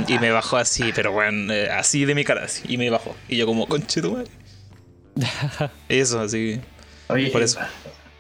y 0.08 0.20
me 0.20 0.30
bajó 0.30 0.58
así, 0.58 0.92
pero 0.96 1.12
bueno, 1.12 1.52
eh, 1.52 1.68
así 1.72 2.06
de 2.06 2.14
mi 2.14 2.24
cara, 2.24 2.44
así, 2.46 2.62
y 2.68 2.78
me 2.78 2.92
bajó. 2.92 3.16
Y 3.28 3.38
yo 3.38 3.48
como, 3.48 3.66
conche 3.68 4.02
tu 4.04 4.12
madre. 4.14 4.30
Eso, 5.90 6.20
así. 6.22 6.60
Oye, 7.08 7.28
Por 7.32 7.42
eso. 7.42 7.60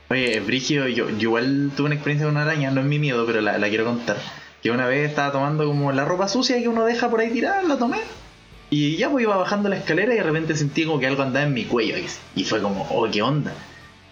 Oye, 0.09 0.39
Brigio, 0.41 0.87
yo, 0.89 1.09
yo 1.11 1.15
igual 1.29 1.71
tuve 1.77 1.85
una 1.85 1.95
experiencia 1.95 2.25
con 2.25 2.35
una 2.35 2.43
araña, 2.43 2.71
no 2.71 2.81
es 2.81 2.87
mi 2.87 2.99
miedo, 2.99 3.25
pero 3.25 3.39
la, 3.39 3.57
la 3.57 3.69
quiero 3.69 3.85
contar. 3.85 4.17
Que 4.61 4.69
una 4.71 4.85
vez 4.87 5.07
estaba 5.09 5.31
tomando 5.31 5.65
como 5.65 5.91
la 5.91 6.03
ropa 6.05 6.27
sucia 6.27 6.57
que 6.59 6.67
uno 6.67 6.83
deja 6.85 7.09
por 7.09 7.19
ahí 7.21 7.29
tirada, 7.29 7.61
la 7.63 7.77
tomé. 7.77 7.99
Y 8.73 8.95
ya 8.95 9.09
pues 9.09 9.23
iba 9.23 9.35
bajando 9.35 9.67
la 9.67 9.75
escalera 9.75 10.13
y 10.13 10.17
de 10.17 10.23
repente 10.23 10.55
sentí 10.55 10.85
como 10.85 10.97
que 10.97 11.05
algo 11.05 11.21
andaba 11.23 11.45
en 11.45 11.53
mi 11.53 11.65
cuello. 11.65 11.97
Y, 11.97 12.05
y 12.39 12.45
fue 12.45 12.61
como, 12.61 12.87
oh, 12.89 13.05
¿qué 13.11 13.21
onda? 13.21 13.53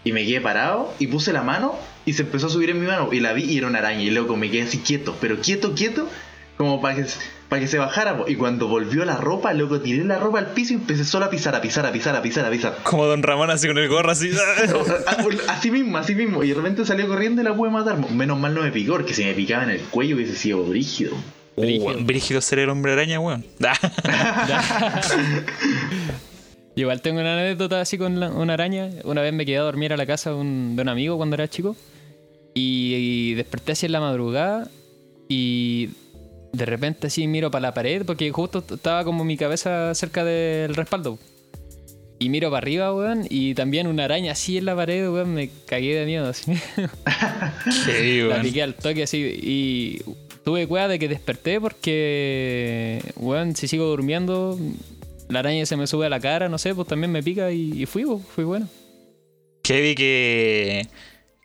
Y 0.03 0.11
me 0.11 0.25
quedé 0.25 0.41
parado 0.41 0.93
y 0.99 1.07
puse 1.07 1.31
la 1.31 1.43
mano 1.43 1.75
y 2.05 2.11
se 2.11 2.23
empezó 2.23 2.47
a 2.47 2.49
subir 2.49 2.69
en 2.69 2.81
mi 2.81 2.85
mano. 2.85 3.07
Y 3.13 3.21
la 3.21 3.31
vi 3.31 3.45
y 3.45 3.57
era 3.57 3.67
una 3.67 3.79
araña. 3.79 4.01
Y 4.01 4.09
luego 4.09 4.35
me 4.35 4.51
quedé 4.51 4.63
así 4.63 4.79
quieto, 4.79 5.15
pero 5.21 5.39
quieto, 5.39 5.75
quieto, 5.75 6.09
como 6.57 6.81
para 6.81 6.97
que, 6.97 7.05
para 7.47 7.61
que 7.61 7.69
se 7.69 7.77
bajara. 7.77 8.17
po. 8.17 8.25
Y 8.27 8.35
cuando 8.35 8.67
volvió 8.67 9.05
la 9.05 9.15
ropa, 9.15 9.53
luego 9.53 9.79
tiré 9.79 10.03
la 10.03 10.19
ropa 10.19 10.39
al 10.39 10.47
piso 10.47 10.73
y 10.73 10.75
empecé 10.75 11.05
solo 11.05 11.27
a 11.27 11.29
pisar, 11.29 11.55
a 11.55 11.61
pisar, 11.61 11.85
a 11.85 11.93
pisar, 11.93 12.17
a 12.17 12.21
pisar, 12.21 12.45
a 12.45 12.49
pisar. 12.49 12.77
Como 12.83 13.05
Don 13.05 13.23
Ramón 13.23 13.49
así 13.51 13.65
con 13.65 13.77
el 13.77 13.87
gorro 13.87 14.11
así. 14.11 14.29
Así 15.47 15.71
mismo, 15.71 15.97
así 15.97 16.15
mismo. 16.15 16.43
Y 16.43 16.49
de 16.49 16.55
repente 16.55 16.85
salió 16.85 17.07
corriendo 17.07 17.41
y 17.41 17.45
la 17.45 17.55
pude 17.55 17.69
matar. 17.69 17.97
Menos 18.11 18.37
mal 18.37 18.53
no 18.53 18.63
me 18.63 18.71
picó, 18.73 18.93
porque 18.93 19.13
si 19.13 19.23
me 19.23 19.33
picaba 19.33 19.63
en 19.63 19.69
el 19.69 19.79
cuello 19.83 20.17
hubiese 20.17 20.35
sido 20.35 20.63
brígido. 20.63 21.13
Uh, 21.59 22.03
brígido 22.05 22.41
ser 22.41 22.59
el 22.59 22.69
hombre 22.69 22.93
araña, 22.93 23.19
weón. 23.19 23.43
Yo 23.59 24.55
Igual 26.75 27.01
tengo 27.01 27.19
una 27.19 27.33
anécdota 27.39 27.81
así 27.81 27.97
con 27.97 28.19
la- 28.19 28.29
una 28.29 28.53
araña. 28.53 28.89
Una 29.03 29.21
vez 29.21 29.33
me 29.33 29.45
quedé 29.45 29.57
a 29.57 29.61
dormir 29.63 29.91
a 29.91 29.97
la 29.97 30.05
casa 30.05 30.29
de 30.29 30.37
un, 30.37 30.75
de 30.75 30.81
un 30.81 30.89
amigo 30.89 31.17
cuando 31.17 31.35
era 31.35 31.47
chico. 31.49 31.75
Y, 32.53 32.93
y 32.95 33.33
desperté 33.33 33.73
así 33.73 33.85
en 33.87 33.91
la 33.91 33.99
madrugada. 33.99 34.69
Y 35.27 35.89
de 36.53 36.65
repente 36.65 37.07
así 37.07 37.27
miro 37.27 37.51
para 37.51 37.63
la 37.63 37.73
pared. 37.73 38.05
Porque 38.05 38.31
justo 38.31 38.63
estaba 38.73 39.03
como 39.03 39.25
mi 39.25 39.35
cabeza 39.35 39.93
cerca 39.93 40.23
del 40.23 40.73
respaldo. 40.75 41.19
Y 42.17 42.29
miro 42.29 42.49
para 42.49 42.59
arriba, 42.59 42.93
weón. 42.93 43.25
Y 43.29 43.55
también 43.55 43.87
una 43.87 44.05
araña 44.05 44.31
así 44.31 44.57
en 44.57 44.65
la 44.65 44.75
pared, 44.75 45.09
weón. 45.11 45.33
Me 45.33 45.49
cagué 45.65 45.95
de 45.95 46.05
miedo 46.05 46.29
así. 46.29 46.53
Qué 47.85 48.23
La 48.23 48.29
weón. 48.29 48.41
piqué 48.41 48.63
al 48.63 48.75
toque 48.75 49.03
así 49.03 49.17
y 49.17 50.01
tuve 50.49 50.65
cueva 50.67 50.87
de 50.87 50.97
que 50.97 51.07
desperté 51.07 51.61
porque, 51.61 53.03
weón, 53.17 53.55
si 53.55 53.67
sigo 53.67 53.85
durmiendo, 53.85 54.57
la 55.27 55.39
araña 55.39 55.65
se 55.67 55.77
me 55.77 55.85
sube 55.85 56.07
a 56.07 56.09
la 56.09 56.19
cara, 56.19 56.49
no 56.49 56.57
sé, 56.57 56.73
pues 56.73 56.87
también 56.87 57.11
me 57.11 57.21
pica 57.21 57.51
y, 57.51 57.83
y 57.83 57.85
fui, 57.85 58.03
pues, 58.03 58.21
fui 58.33 58.43
bueno. 58.45 58.67
Heavy 59.63 59.93
que, 59.93 60.87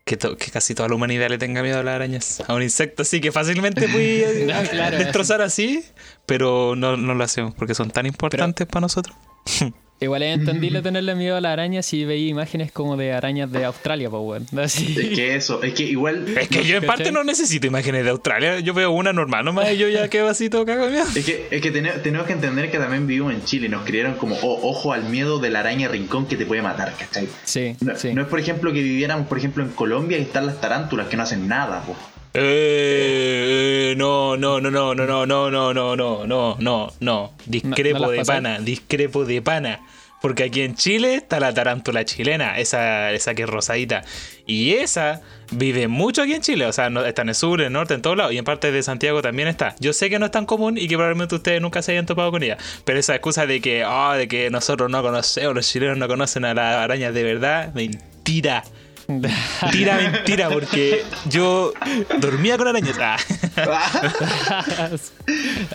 que, 0.07 0.17
to- 0.17 0.39
que 0.39 0.51
casi 0.51 0.75
toda 0.75 0.89
la 0.89 0.95
humanidad 0.95 1.29
le 1.29 1.37
tenga 1.37 1.63
miedo 1.63 1.81
a 1.81 1.83
las 1.83 1.95
arañas. 1.97 2.43
A 2.49 2.55
un 2.55 2.63
insecto 2.63 3.03
así 3.03 3.21
que 3.21 3.31
fácilmente 3.31 3.87
puede 3.89 4.47
No, 4.53 4.63
claro, 4.71 4.97
destrozar 4.97 5.43
así, 5.43 5.85
pero 6.25 6.75
no, 6.75 6.97
no 6.97 7.13
lo 7.15 7.25
hacemos 7.25 7.53
porque 7.55 7.75
son 7.75 7.91
tan 7.91 8.07
importantes 8.07 8.67
para 8.67 8.81
nosotros. 8.81 9.15
Igual 10.05 10.23
es 10.23 10.39
entendible 10.39 10.81
tenerle 10.83 11.15
miedo 11.15 11.37
a 11.37 11.41
la 11.41 11.53
araña 11.53 11.83
si 11.83 12.05
veía 12.05 12.29
imágenes 12.29 12.71
como 12.73 12.97
de 12.97 13.13
arañas 13.13 13.51
de 13.51 13.65
Australia, 13.65 14.09
pues, 14.11 14.23
weón. 14.23 14.47
Así. 14.65 14.97
Es 14.99 15.09
que 15.17 15.35
eso, 15.37 15.63
es 15.63 15.75
que 15.75 15.83
igual. 15.85 16.27
Es 16.39 16.49
que 16.49 16.65
yo 16.65 16.77
en 16.77 16.85
parte 16.87 17.11
no 17.13 17.25
necesito 17.25 17.67
imágenes 17.67 18.05
de 18.05 18.11
Australia. 18.11 18.61
Yo 18.61 18.73
veo 18.75 18.91
una 18.93 19.13
normal 19.13 19.45
nomás 19.45 19.71
y 19.73 19.77
yo 19.79 19.89
ya 19.89 20.09
quedo 20.09 20.29
así 20.29 20.49
todo 20.49 20.65
cago 20.65 20.89
miedo. 20.89 21.05
Es 21.15 21.25
que, 21.25 21.49
es 21.51 21.61
que 21.61 21.71
tene- 21.71 21.93
tenemos 22.03 22.27
que 22.27 22.33
entender 22.33 22.71
que 22.71 22.79
también 22.79 23.07
vivimos 23.07 23.33
en 23.35 23.45
Chile. 23.45 23.69
Nos 23.69 23.85
criaron 23.85 24.15
como, 24.15 24.37
oh, 24.43 24.69
ojo 24.71 24.93
al 24.93 25.05
miedo 25.05 25.39
de 25.39 25.51
la 25.51 25.61
araña 25.61 25.89
rincón 25.89 26.27
que 26.27 26.37
te 26.37 26.47
puede 26.47 26.63
matar, 26.63 26.95
¿cachai? 26.99 27.29
Sí, 27.45 27.77
No, 27.81 27.97
sí. 27.97 28.13
no 28.15 28.23
es 28.23 28.29
por 28.29 28.39
ejemplo 28.41 28.73
que 28.73 28.83
viviéramos, 28.83 29.27
por 29.27 29.39
ejemplo, 29.39 29.63
en 29.65 29.71
Colombia 29.71 30.19
y 30.19 30.23
están 30.23 30.47
las 30.47 30.61
tarántulas 30.61 31.09
que 31.09 31.17
no 31.17 31.23
hacen 31.23 31.49
nada, 31.49 31.83
po. 31.83 31.97
Eh, 32.37 33.93
eh, 33.93 33.95
no, 33.97 34.37
no, 34.37 34.61
no, 34.61 34.71
no, 34.71 34.95
no, 34.95 35.07
no, 35.07 35.27
no, 35.27 35.51
no, 35.51 35.73
no, 35.73 35.97
no, 35.97 36.27
no, 36.27 36.57
no, 36.59 36.93
no. 36.99 37.33
Discrepo 37.47 38.01
¿No 38.01 38.07
las 38.11 38.19
de 38.19 38.25
pana, 38.25 38.59
discrepo 38.59 39.25
de 39.25 39.41
pana. 39.41 39.81
Porque 40.21 40.45
aquí 40.45 40.63
en 40.63 40.75
Chile 40.75 41.17
está 41.17 41.39
la 41.39 41.53
tarántula 41.53 42.05
chilena, 42.07 42.59
esa, 42.59 43.13
esa 43.13 43.35
que 43.35 43.43
es 43.43 43.49
rosadita. 43.49 44.03
Y 44.47 44.73
esa 44.73 45.21
vive 45.53 45.87
mucho 45.87 46.23
aquí 46.23 46.33
en 46.33 46.41
Chile. 46.41 46.67
O 46.67 46.73
sea, 46.73 46.89
no, 46.89 47.05
está 47.05 47.23
en 47.23 47.29
el 47.29 47.35
sur, 47.35 47.61
en 47.61 47.67
el 47.67 47.73
norte, 47.75 47.93
en 47.93 48.01
todos 48.01 48.17
lados. 48.17 48.33
Y 48.33 48.39
en 48.39 48.45
parte 48.45 48.73
de 48.73 48.83
Santiago 48.83 49.21
también 49.21 49.49
está. 49.49 49.77
Yo 49.81 49.93
sé 49.93 50.09
que 50.09 50.19
no 50.19 50.25
es 50.25 50.33
tan 50.33 50.47
común 50.47 50.79
y 50.79 50.89
que 50.89 50.97
probablemente 50.97 51.35
ustedes 51.35 51.61
nunca 51.61 51.83
se 51.83 51.93
hayan 51.93 52.07
topado 52.07 52.31
con 52.31 52.43
ella. 52.43 52.57
Pero 52.87 52.99
esa 52.99 53.15
excusa 53.15 53.47
de 53.47 53.61
que, 53.61 53.85
ah, 53.87 54.15
de 54.17 54.27
que 54.27 54.49
nosotros 54.51 54.91
no 54.91 55.03
conocemos, 55.03 55.55
los 55.55 55.71
chilenos 55.71 55.99
no 55.99 56.09
conocen 56.09 56.47
a 56.47 56.55
las 56.55 56.77
arañas 56.77 57.13
de 57.13 57.23
verdad, 57.23 57.75
mentira. 57.75 58.65
Tira 59.73 59.97
mentira, 60.13 60.49
porque 60.51 61.03
yo 61.29 61.73
dormía 62.21 62.57
con 62.57 62.69
arañas. 62.69 62.97
Ah. 62.99 63.17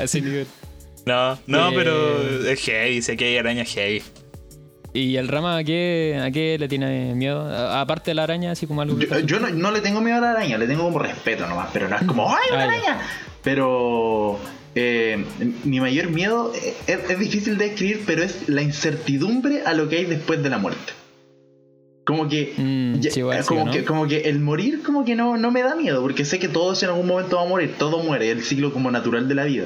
Así 0.02 0.22
nivel. 0.22 0.48
No, 1.06 1.40
no, 1.48 1.70
Eh. 1.70 1.74
pero 1.76 2.48
es 2.50 2.60
heavy, 2.62 3.02
sé 3.02 3.18
que 3.18 3.26
hay 3.26 3.38
arañas 3.38 3.70
heavy. 3.70 4.04
¿Y 4.94 5.18
el 5.18 5.28
rama 5.28 5.58
a 5.58 5.64
qué, 5.64 6.20
a 6.22 6.32
qué 6.32 6.58
le 6.60 6.68
tiene 6.68 7.14
miedo? 7.14 7.42
A- 7.48 7.82
Aparte 7.82 8.12
de 8.12 8.16
la 8.16 8.24
araña, 8.24 8.52
así 8.52 8.66
como 8.66 8.82
algo 8.82 8.98
Yo, 9.00 9.40
no, 9.40 9.50
no 9.50 9.72
le 9.72 9.82
tengo 9.82 10.02
miedo 10.02 10.18
a 10.18 10.22
la 10.22 10.32
araña, 10.32 10.58
le 10.58 10.66
tengo 10.68 10.84
como 10.84 10.98
respeto 11.00 11.46
nomás, 11.48 11.70
pero 11.72 11.88
no 11.88 11.96
es 11.96 12.04
como, 12.04 12.30
¡ay, 12.30 12.42
una 12.52 12.64
Ah, 12.64 12.66
ya. 12.66 12.72
araña! 12.74 12.98
Pero 13.44 14.40
eh, 14.76 15.24
mi 15.64 15.80
mayor 15.80 16.10
miedo 16.10 16.52
eh, 16.56 16.74
es, 16.88 17.00
es 17.10 17.20
difícil 17.20 17.58
de 17.60 17.66
describir, 17.70 18.04
pero 18.06 18.24
es 18.24 18.50
la 18.50 18.62
incertidumbre 18.64 19.62
a 19.66 19.74
lo 19.74 19.88
que 19.90 19.98
hay 19.98 20.06
después 20.06 20.42
de 20.42 20.50
la 20.50 20.58
muerte. 20.58 20.94
Como 22.10 22.28
que, 22.28 22.54
Mm, 22.58 23.00
ya- 23.02 23.12
sí, 23.12 23.20
igual, 23.20 23.42
sí, 23.44 23.48
como, 23.50 23.62
¿o 23.62 23.66
no? 23.66 23.72
que 23.72 23.86
como 23.86 24.08
que 24.08 24.22
el 24.30 24.40
morir 24.40 24.82
como 24.84 25.06
que 25.06 25.16
no, 25.16 25.38
no 25.38 25.52
me 25.52 25.62
da 25.62 25.76
miedo, 25.76 26.02
porque 26.02 26.26
sé 26.26 26.40
que 26.40 26.48
todos 26.48 26.82
en 26.84 26.90
algún 26.90 27.06
momento 27.08 27.38
va 27.38 27.44
a 27.44 27.48
morir, 27.48 27.76
todo 27.78 28.00
muere, 28.00 28.32
es 28.32 28.38
el 28.38 28.44
ciclo 28.44 28.74
como 28.74 28.90
natural 28.90 29.28
de 29.28 29.36
la 29.36 29.44
vida. 29.46 29.66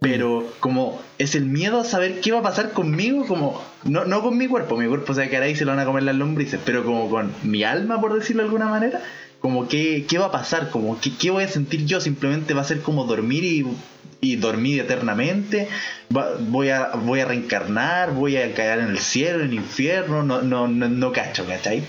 Pero 0.00 0.46
como 0.60 1.00
es 1.18 1.34
el 1.34 1.46
miedo 1.46 1.80
a 1.80 1.84
saber 1.84 2.20
qué 2.20 2.30
va 2.32 2.40
a 2.40 2.42
pasar 2.42 2.72
conmigo, 2.72 3.26
como 3.26 3.62
no, 3.84 4.04
no 4.04 4.22
con 4.22 4.36
mi 4.36 4.46
cuerpo, 4.46 4.76
mi 4.76 4.86
cuerpo 4.86 5.14
se 5.14 5.20
va 5.22 5.26
a 5.26 5.30
quedar 5.30 5.44
ahí 5.44 5.52
y 5.52 5.56
se 5.56 5.64
lo 5.64 5.70
van 5.70 5.80
a 5.80 5.86
comer 5.86 6.02
las 6.02 6.14
lombrices, 6.14 6.60
pero 6.64 6.84
como 6.84 7.08
con 7.08 7.32
mi 7.42 7.64
alma, 7.64 8.00
por 8.00 8.12
decirlo 8.14 8.42
de 8.42 8.48
alguna 8.48 8.66
manera, 8.66 9.00
como 9.44 9.68
qué, 9.68 10.06
qué 10.08 10.16
va 10.16 10.26
a 10.26 10.30
pasar, 10.32 10.70
como 10.70 10.98
qué, 10.98 11.12
qué 11.20 11.30
voy 11.30 11.44
a 11.44 11.48
sentir 11.48 11.84
yo, 11.84 12.00
simplemente 12.00 12.54
va 12.54 12.62
a 12.62 12.64
ser 12.64 12.80
como 12.80 13.04
dormir 13.04 13.44
y, 13.44 13.66
y 14.22 14.36
dormir 14.36 14.80
eternamente, 14.80 15.68
Va- 16.16 16.30
voy, 16.40 16.70
a, 16.70 16.92
voy 16.96 17.20
a 17.20 17.26
reencarnar, 17.26 18.14
voy 18.14 18.38
a 18.38 18.54
caer 18.54 18.78
en 18.78 18.88
el 18.88 18.98
cielo, 19.00 19.40
en 19.42 19.48
el 19.50 19.54
infierno, 19.56 20.22
no, 20.22 20.40
no, 20.40 20.66
no, 20.66 20.88
no 20.88 21.12
cacho, 21.12 21.44
¿cachai? 21.44 21.82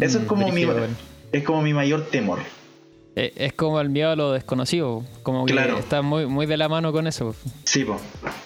Eso 0.00 0.18
es 0.18 0.24
Mm, 0.24 0.26
como 0.26 0.48
mi, 0.50 0.66
es 1.30 1.44
como 1.44 1.62
mi 1.62 1.72
mayor 1.74 2.06
temor. 2.10 2.40
Eh, 3.14 3.34
Es 3.36 3.52
como 3.52 3.80
el 3.80 3.88
miedo 3.88 4.10
a 4.10 4.16
lo 4.16 4.32
desconocido, 4.32 5.04
como 5.22 5.46
que 5.46 5.52
Claro. 5.52 5.78
está 5.78 6.02
muy, 6.02 6.26
muy 6.26 6.46
de 6.46 6.56
la 6.56 6.68
mano 6.68 6.90
con 6.90 7.06
eso, 7.06 7.36
Sí, 7.66 7.84
po. 7.84 8.00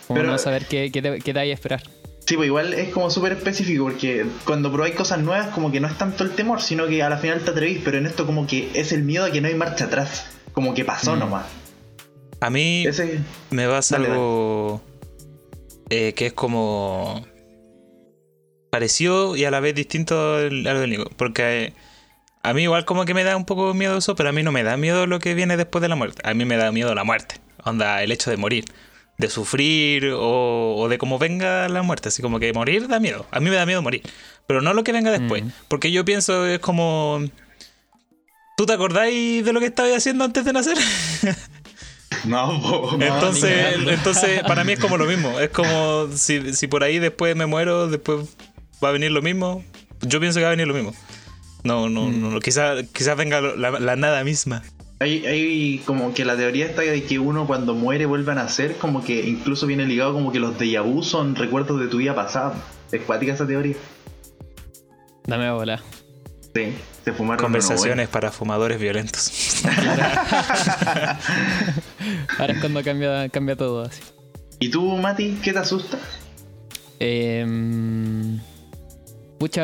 como 0.06 0.20
Pero- 0.20 0.32
no 0.32 0.36
saber 0.36 0.66
qué, 0.66 0.90
qué 0.92 1.00
te, 1.00 1.18
qué 1.20 1.32
te 1.32 1.38
hay 1.40 1.50
a 1.50 1.54
esperar. 1.54 1.82
Sí, 2.26 2.36
pues 2.36 2.46
igual 2.46 2.72
es 2.72 2.88
como 2.88 3.10
súper 3.10 3.32
específico 3.32 3.84
porque 3.84 4.24
cuando 4.46 4.72
probáis 4.72 4.94
cosas 4.94 5.18
nuevas 5.20 5.48
como 5.48 5.70
que 5.70 5.78
no 5.80 5.88
es 5.88 5.98
tanto 5.98 6.24
el 6.24 6.30
temor, 6.30 6.62
sino 6.62 6.86
que 6.86 7.02
a 7.02 7.10
la 7.10 7.18
final 7.18 7.40
te 7.44 7.50
atrevís, 7.50 7.80
pero 7.84 7.98
en 7.98 8.06
esto 8.06 8.24
como 8.24 8.46
que 8.46 8.70
es 8.74 8.92
el 8.92 9.02
miedo 9.02 9.26
a 9.26 9.30
que 9.30 9.40
no 9.42 9.48
hay 9.48 9.54
marcha 9.54 9.84
atrás, 9.84 10.26
como 10.52 10.72
que 10.72 10.84
pasó 10.86 11.14
Mm. 11.16 11.18
nomás. 11.18 11.46
A 12.40 12.48
mí 12.50 12.86
Ese, 12.86 13.20
me 13.50 13.68
pasa 13.68 13.96
Dale, 13.98 14.10
algo 14.10 14.80
eh, 15.90 16.14
que 16.14 16.26
es 16.26 16.32
como. 16.32 17.26
parecido 18.70 19.36
y 19.36 19.44
a 19.44 19.50
la 19.50 19.60
vez 19.60 19.74
distinto 19.74 20.36
a 20.36 20.40
lo 20.50 20.80
del 20.80 20.90
Nico. 20.90 21.10
Porque 21.16 21.72
a 22.42 22.52
mí 22.54 22.62
igual 22.62 22.84
como 22.84 23.04
que 23.04 23.14
me 23.14 23.22
da 23.24 23.36
un 23.36 23.44
poco 23.44 23.72
miedo 23.74 23.98
eso, 23.98 24.14
pero 24.16 24.30
a 24.30 24.32
mí 24.32 24.42
no 24.42 24.50
me 24.52 24.62
da 24.62 24.76
miedo 24.76 25.06
lo 25.06 25.18
que 25.20 25.34
viene 25.34 25.56
después 25.56 25.80
de 25.82 25.88
la 25.88 25.96
muerte. 25.96 26.22
A 26.28 26.34
mí 26.34 26.44
me 26.44 26.56
da 26.56 26.72
miedo 26.72 26.94
la 26.94 27.04
muerte. 27.04 27.36
Onda, 27.64 28.02
el 28.02 28.12
hecho 28.12 28.30
de 28.30 28.36
morir. 28.36 28.64
De 29.18 29.30
sufrir 29.30 30.12
o, 30.16 30.86
de 30.88 30.98
cómo 30.98 31.18
venga 31.18 31.68
la 31.68 31.82
muerte. 31.82 32.08
Así 32.08 32.22
como 32.22 32.40
que 32.40 32.52
morir 32.52 32.88
da 32.88 32.98
miedo. 33.00 33.26
A 33.30 33.40
mí 33.40 33.50
me 33.50 33.56
da 33.56 33.66
miedo 33.66 33.82
morir. 33.82 34.02
Pero 34.46 34.60
no 34.60 34.74
lo 34.74 34.84
que 34.84 34.92
venga 34.92 35.10
después. 35.10 35.44
Mm. 35.44 35.48
Porque 35.68 35.92
yo 35.92 36.04
pienso 36.04 36.46
es 36.46 36.58
como... 36.58 37.22
¿Tú 38.56 38.66
te 38.66 38.72
acordáis 38.72 39.44
de 39.44 39.52
lo 39.52 39.60
que 39.60 39.66
estabas 39.66 39.96
haciendo 39.96 40.24
antes 40.24 40.44
de 40.44 40.52
nacer? 40.52 40.78
No, 42.24 42.92
entonces, 43.00 43.76
entonces, 43.86 44.42
para 44.44 44.64
mí 44.64 44.72
es 44.72 44.78
como 44.78 44.96
lo 44.96 45.06
mismo. 45.06 45.38
Es 45.40 45.50
como 45.50 46.08
si, 46.14 46.54
si 46.54 46.66
por 46.66 46.82
ahí 46.82 46.98
después 46.98 47.36
me 47.36 47.46
muero, 47.46 47.88
después 47.88 48.28
va 48.82 48.88
a 48.88 48.92
venir 48.92 49.10
lo 49.10 49.22
mismo. 49.22 49.64
Yo 50.00 50.20
pienso 50.20 50.38
que 50.38 50.44
va 50.44 50.48
a 50.48 50.52
venir 50.52 50.66
lo 50.66 50.74
mismo. 50.74 50.94
No, 51.62 51.88
no, 51.88 52.06
mm. 52.06 52.34
no, 52.34 52.40
quizás 52.40 52.84
quizá 52.92 53.14
venga 53.14 53.40
la, 53.40 53.96
nada 53.96 54.24
misma. 54.24 54.62
Hay, 55.04 55.26
hay, 55.26 55.82
como 55.84 56.14
que 56.14 56.24
la 56.24 56.34
teoría 56.34 56.64
está 56.64 56.80
de 56.80 57.04
que 57.04 57.18
uno 57.18 57.46
cuando 57.46 57.74
muere 57.74 58.06
vuelve 58.06 58.32
a 58.32 58.36
nacer, 58.36 58.76
como 58.78 59.04
que 59.04 59.28
incluso 59.28 59.66
viene 59.66 59.84
ligado 59.84 60.14
como 60.14 60.32
que 60.32 60.40
los 60.40 60.58
de 60.58 60.80
vu 60.80 61.02
son 61.02 61.36
recuerdos 61.36 61.78
de 61.78 61.88
tu 61.88 61.98
vida 61.98 62.14
pasada. 62.14 62.54
Es 62.90 63.02
cuática 63.02 63.34
esa 63.34 63.46
teoría. 63.46 63.76
Dame 65.26 65.50
bola. 65.50 65.82
Sí, 66.54 66.72
se 67.04 67.12
fumaron. 67.12 67.44
Conversaciones 67.44 68.08
para 68.08 68.32
fumadores 68.32 68.80
violentos. 68.80 69.62
Ahora 72.38 72.54
es 72.54 72.60
cuando 72.60 72.82
cambia, 72.82 73.28
cambia 73.28 73.56
todo 73.56 73.82
así. 73.82 74.00
¿Y 74.58 74.70
tú, 74.70 74.96
Mati, 74.96 75.38
qué 75.42 75.52
te 75.52 75.58
asusta? 75.58 75.98
Eh, 76.98 77.44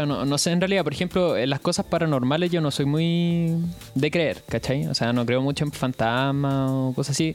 No, 0.07 0.39
sé 0.39 0.53
en 0.53 0.61
realidad, 0.61 0.85
por 0.85 0.93
ejemplo, 0.93 1.37
en 1.37 1.51
las 1.51 1.61
cosas 1.61 1.87
paranormales 1.87 2.51
yo 2.51 2.61
no 2.61 2.71
soy 2.71 2.87
muy 2.87 3.57
de 3.95 4.11
creer, 4.11 4.43
¿cachai? 4.49 4.87
O 4.87 4.95
sea, 4.95 5.13
no 5.13 5.25
creo 5.25 5.43
mucho 5.43 5.65
en 5.65 5.73
fantasmas 5.73 6.71
o 6.71 6.93
cosas 6.95 7.17
así. 7.17 7.35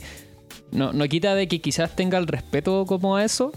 No, 0.71 0.93
no 0.93 1.07
quita 1.07 1.35
de 1.35 1.47
que 1.47 1.61
quizás 1.61 1.95
tenga 1.95 2.17
el 2.17 2.27
respeto 2.27 2.85
como 2.85 3.15
a 3.15 3.23
eso, 3.23 3.51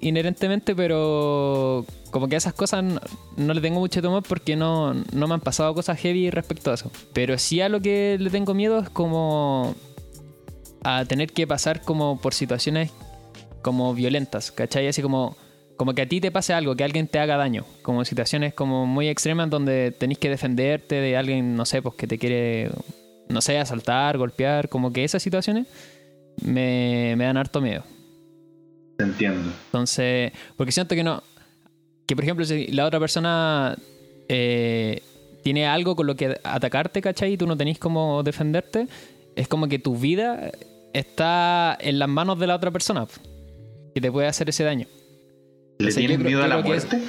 inherentemente, 0.00 0.74
pero 0.74 1.84
como 2.10 2.28
que 2.28 2.34
a 2.34 2.38
esas 2.38 2.54
cosas 2.54 2.84
no, 3.36 3.54
le 3.54 3.60
tengo 3.60 3.80
mucho 3.80 4.02
temor 4.02 4.22
porque 4.22 4.56
no, 4.56 4.94
no 4.94 5.28
me 5.28 5.34
han 5.34 5.40
pasado 5.40 5.74
cosas 5.74 5.98
heavy 5.98 6.30
respecto 6.30 6.70
a 6.70 6.74
eso. 6.74 6.90
Pero 7.12 7.38
sí 7.38 7.60
a 7.60 7.68
lo 7.68 7.80
que 7.80 8.16
le 8.18 8.30
tengo 8.30 8.54
miedo 8.54 8.80
es 8.80 8.90
como 8.90 9.74
a 10.82 11.04
tener 11.04 11.32
que 11.32 11.46
pasar 11.46 11.82
como 11.82 12.20
por 12.20 12.34
situaciones 12.34 12.90
como 13.62 13.94
violentas, 13.94 14.50
¿cachai? 14.50 14.88
Así 14.88 15.02
como 15.02 15.36
como 15.80 15.94
que 15.94 16.02
a 16.02 16.06
ti 16.06 16.20
te 16.20 16.30
pase 16.30 16.52
algo, 16.52 16.76
que 16.76 16.84
alguien 16.84 17.08
te 17.08 17.18
haga 17.18 17.38
daño, 17.38 17.64
como 17.80 18.04
situaciones 18.04 18.52
como 18.52 18.84
muy 18.84 19.08
extremas 19.08 19.48
donde 19.48 19.92
tenés 19.92 20.18
que 20.18 20.28
defenderte 20.28 20.96
de 20.96 21.16
alguien, 21.16 21.56
no 21.56 21.64
sé, 21.64 21.80
pues 21.80 21.94
que 21.94 22.06
te 22.06 22.18
quiere, 22.18 22.70
no 23.30 23.40
sé, 23.40 23.58
asaltar, 23.58 24.18
golpear, 24.18 24.68
como 24.68 24.92
que 24.92 25.04
esas 25.04 25.22
situaciones 25.22 25.66
me, 26.44 27.16
dan 27.16 27.38
harto 27.38 27.62
miedo. 27.62 27.82
Te 28.98 29.04
entiendo. 29.04 29.50
Entonces, 29.68 30.32
porque 30.54 30.70
siento 30.70 30.94
que 30.94 31.02
no, 31.02 31.22
que 32.04 32.14
por 32.14 32.24
ejemplo 32.24 32.44
si 32.44 32.66
la 32.66 32.84
otra 32.84 33.00
persona 33.00 33.74
eh, 34.28 35.02
tiene 35.42 35.66
algo 35.66 35.96
con 35.96 36.06
lo 36.06 36.14
que 36.14 36.38
atacarte, 36.44 37.00
¿cachai? 37.00 37.32
Y 37.32 37.36
tú 37.38 37.46
no 37.46 37.56
tenés 37.56 37.78
como 37.78 38.22
defenderte, 38.22 38.86
es 39.34 39.48
como 39.48 39.66
que 39.66 39.78
tu 39.78 39.96
vida 39.96 40.52
está 40.92 41.74
en 41.80 41.98
las 41.98 42.08
manos 42.10 42.38
de 42.38 42.48
la 42.48 42.56
otra 42.56 42.70
persona, 42.70 43.06
que 43.94 44.00
te 44.02 44.12
puede 44.12 44.26
hacer 44.28 44.50
ese 44.50 44.62
daño. 44.62 44.86
¿Le 45.80 45.92
tienes 45.92 46.18
miedo 46.18 46.42
a 46.42 46.48
la 46.48 46.58
muerte? 46.58 47.00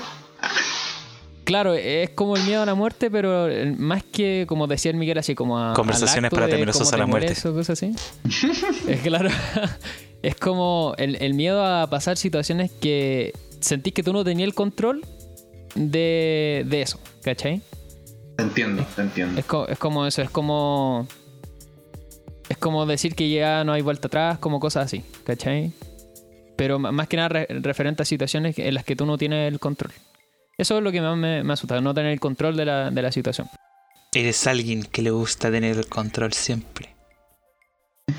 Claro, 1.43 1.73
es 1.73 2.11
como 2.11 2.37
el 2.37 2.43
miedo 2.43 2.61
a 2.61 2.65
la 2.65 2.75
muerte, 2.75 3.11
pero 3.11 3.47
más 3.77 4.03
que, 4.03 4.45
como 4.47 4.67
decía 4.67 4.91
el 4.91 4.97
Miguel, 4.97 5.17
así 5.17 5.35
como 5.35 5.59
a. 5.59 5.73
Conversaciones 5.73 6.31
para 6.31 6.47
temerosos 6.47 6.93
a 6.93 6.97
la 6.97 7.05
muerte. 7.05 7.33
O 7.47 7.53
cosas 7.53 7.71
así. 7.71 7.93
es 8.87 9.01
claro. 9.01 9.29
es 10.21 10.35
como 10.35 10.93
el, 10.97 11.33
miedo 11.33 11.65
a 11.65 11.89
pasar 11.89 12.15
situaciones 12.15 12.71
que 12.71 13.33
sentís 13.59 13.93
que 13.93 14.03
tú 14.03 14.13
no 14.13 14.23
tenías 14.23 14.47
el 14.47 14.53
control 14.53 15.05
de, 15.75 16.63
de 16.67 16.81
eso, 16.81 16.99
¿cachai? 17.23 17.61
Te 18.37 18.43
entiendo, 18.43 18.85
te 18.95 19.01
entiendo. 19.01 19.37
Es, 19.37 19.45
es 19.69 19.77
como 19.77 20.05
eso, 20.05 20.21
es 20.21 20.29
como. 20.29 21.07
Es 22.47 22.57
como 22.57 22.85
decir 22.85 23.15
que 23.15 23.29
ya 23.29 23.65
no 23.65 23.73
hay 23.73 23.81
vuelta 23.81 24.07
atrás, 24.07 24.37
como 24.39 24.61
cosas 24.61 24.85
así, 24.85 25.03
¿cachai? 25.25 25.73
Pero 26.61 26.77
más 26.77 27.07
que 27.07 27.17
nada 27.17 27.43
referente 27.49 28.03
a 28.03 28.05
situaciones 28.05 28.59
en 28.59 28.75
las 28.75 28.83
que 28.83 28.95
tú 28.95 29.07
no 29.07 29.17
tienes 29.17 29.51
el 29.51 29.59
control. 29.59 29.91
Eso 30.59 30.77
es 30.77 30.83
lo 30.83 30.91
que 30.91 31.01
más 31.01 31.17
me, 31.17 31.43
me 31.43 31.53
asusta, 31.53 31.81
no 31.81 31.91
tener 31.91 32.11
el 32.11 32.19
control 32.19 32.55
de 32.55 32.65
la, 32.65 32.91
de 32.91 33.01
la 33.01 33.11
situación. 33.11 33.49
Eres 34.13 34.45
alguien 34.45 34.83
que 34.83 35.01
le 35.01 35.09
gusta 35.09 35.49
tener 35.49 35.75
el 35.75 35.87
control 35.87 36.33
siempre. 36.33 36.89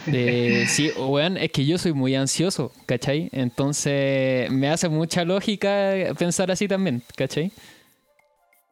Eh, 0.09 0.65
sí, 0.69 0.91
weón, 0.99 1.37
es 1.37 1.53
que 1.53 1.65
yo 1.65 1.79
soy 1.79 1.93
muy 1.93 2.17
ansioso, 2.17 2.73
¿cachai? 2.85 3.29
Entonces 3.31 4.51
me 4.51 4.69
hace 4.69 4.89
mucha 4.89 5.25
lógica 5.25 5.93
pensar 6.19 6.51
así 6.51 6.67
también, 6.67 7.01
¿cachai? 7.17 7.53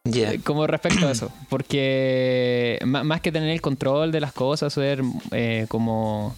Yeah. 0.02 0.32
Como 0.42 0.66
respecto 0.66 1.06
a 1.06 1.12
eso, 1.12 1.30
porque 1.48 2.80
más 2.84 3.20
que 3.20 3.30
tener 3.30 3.50
el 3.50 3.60
control 3.60 4.10
de 4.10 4.18
las 4.18 4.32
cosas, 4.32 4.72
ser 4.72 5.00
eh, 5.30 5.66
como 5.68 6.34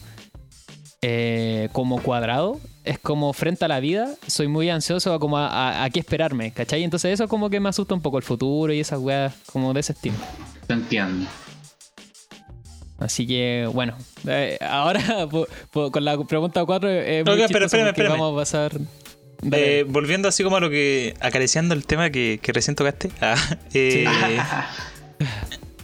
eh, 1.05 1.67
como 1.73 2.01
cuadrado, 2.01 2.61
es 2.85 2.97
como 2.97 3.33
frente 3.33 3.65
a 3.65 3.67
la 3.67 3.81
vida, 3.81 4.15
soy 4.25 4.47
muy 4.47 4.69
ansioso 4.69 5.13
a 5.13 5.19
como 5.19 5.37
a, 5.37 5.85
qué 5.91 5.99
esperarme, 5.99 6.53
¿cachai? 6.53 6.81
Entonces 6.81 7.11
eso 7.11 7.27
como 7.27 7.49
que 7.49 7.59
me 7.59 7.67
asusta 7.67 7.93
un 7.93 8.01
poco 8.01 8.17
el 8.17 8.23
futuro 8.23 8.71
y 8.71 8.79
esas 8.79 8.99
weas 8.99 9.33
como 9.51 9.73
de 9.73 9.81
ese 9.81 9.91
estilo. 9.91 10.15
Te 10.65 10.73
entiendo. 10.73 11.27
Así 12.99 13.27
que, 13.27 13.69
bueno, 13.73 13.97
eh, 14.25 14.57
ahora 14.61 15.27
con 15.73 16.05
la 16.05 16.17
pregunta 16.23 16.63
4 16.63 16.89
es 16.89 17.25
muy 17.25 18.07
vamos 18.07 18.33
a 18.33 18.35
pasar... 18.37 18.71
Eh, 19.51 19.83
volviendo 19.85 20.29
así 20.29 20.41
como 20.41 20.55
a 20.55 20.61
lo 20.61 20.69
que... 20.69 21.15
acariciando 21.19 21.75
el 21.75 21.85
tema 21.85 22.11
que, 22.11 22.39
que 22.41 22.53
recién 22.53 22.77
tocaste. 22.77 23.11
Ah, 23.21 23.35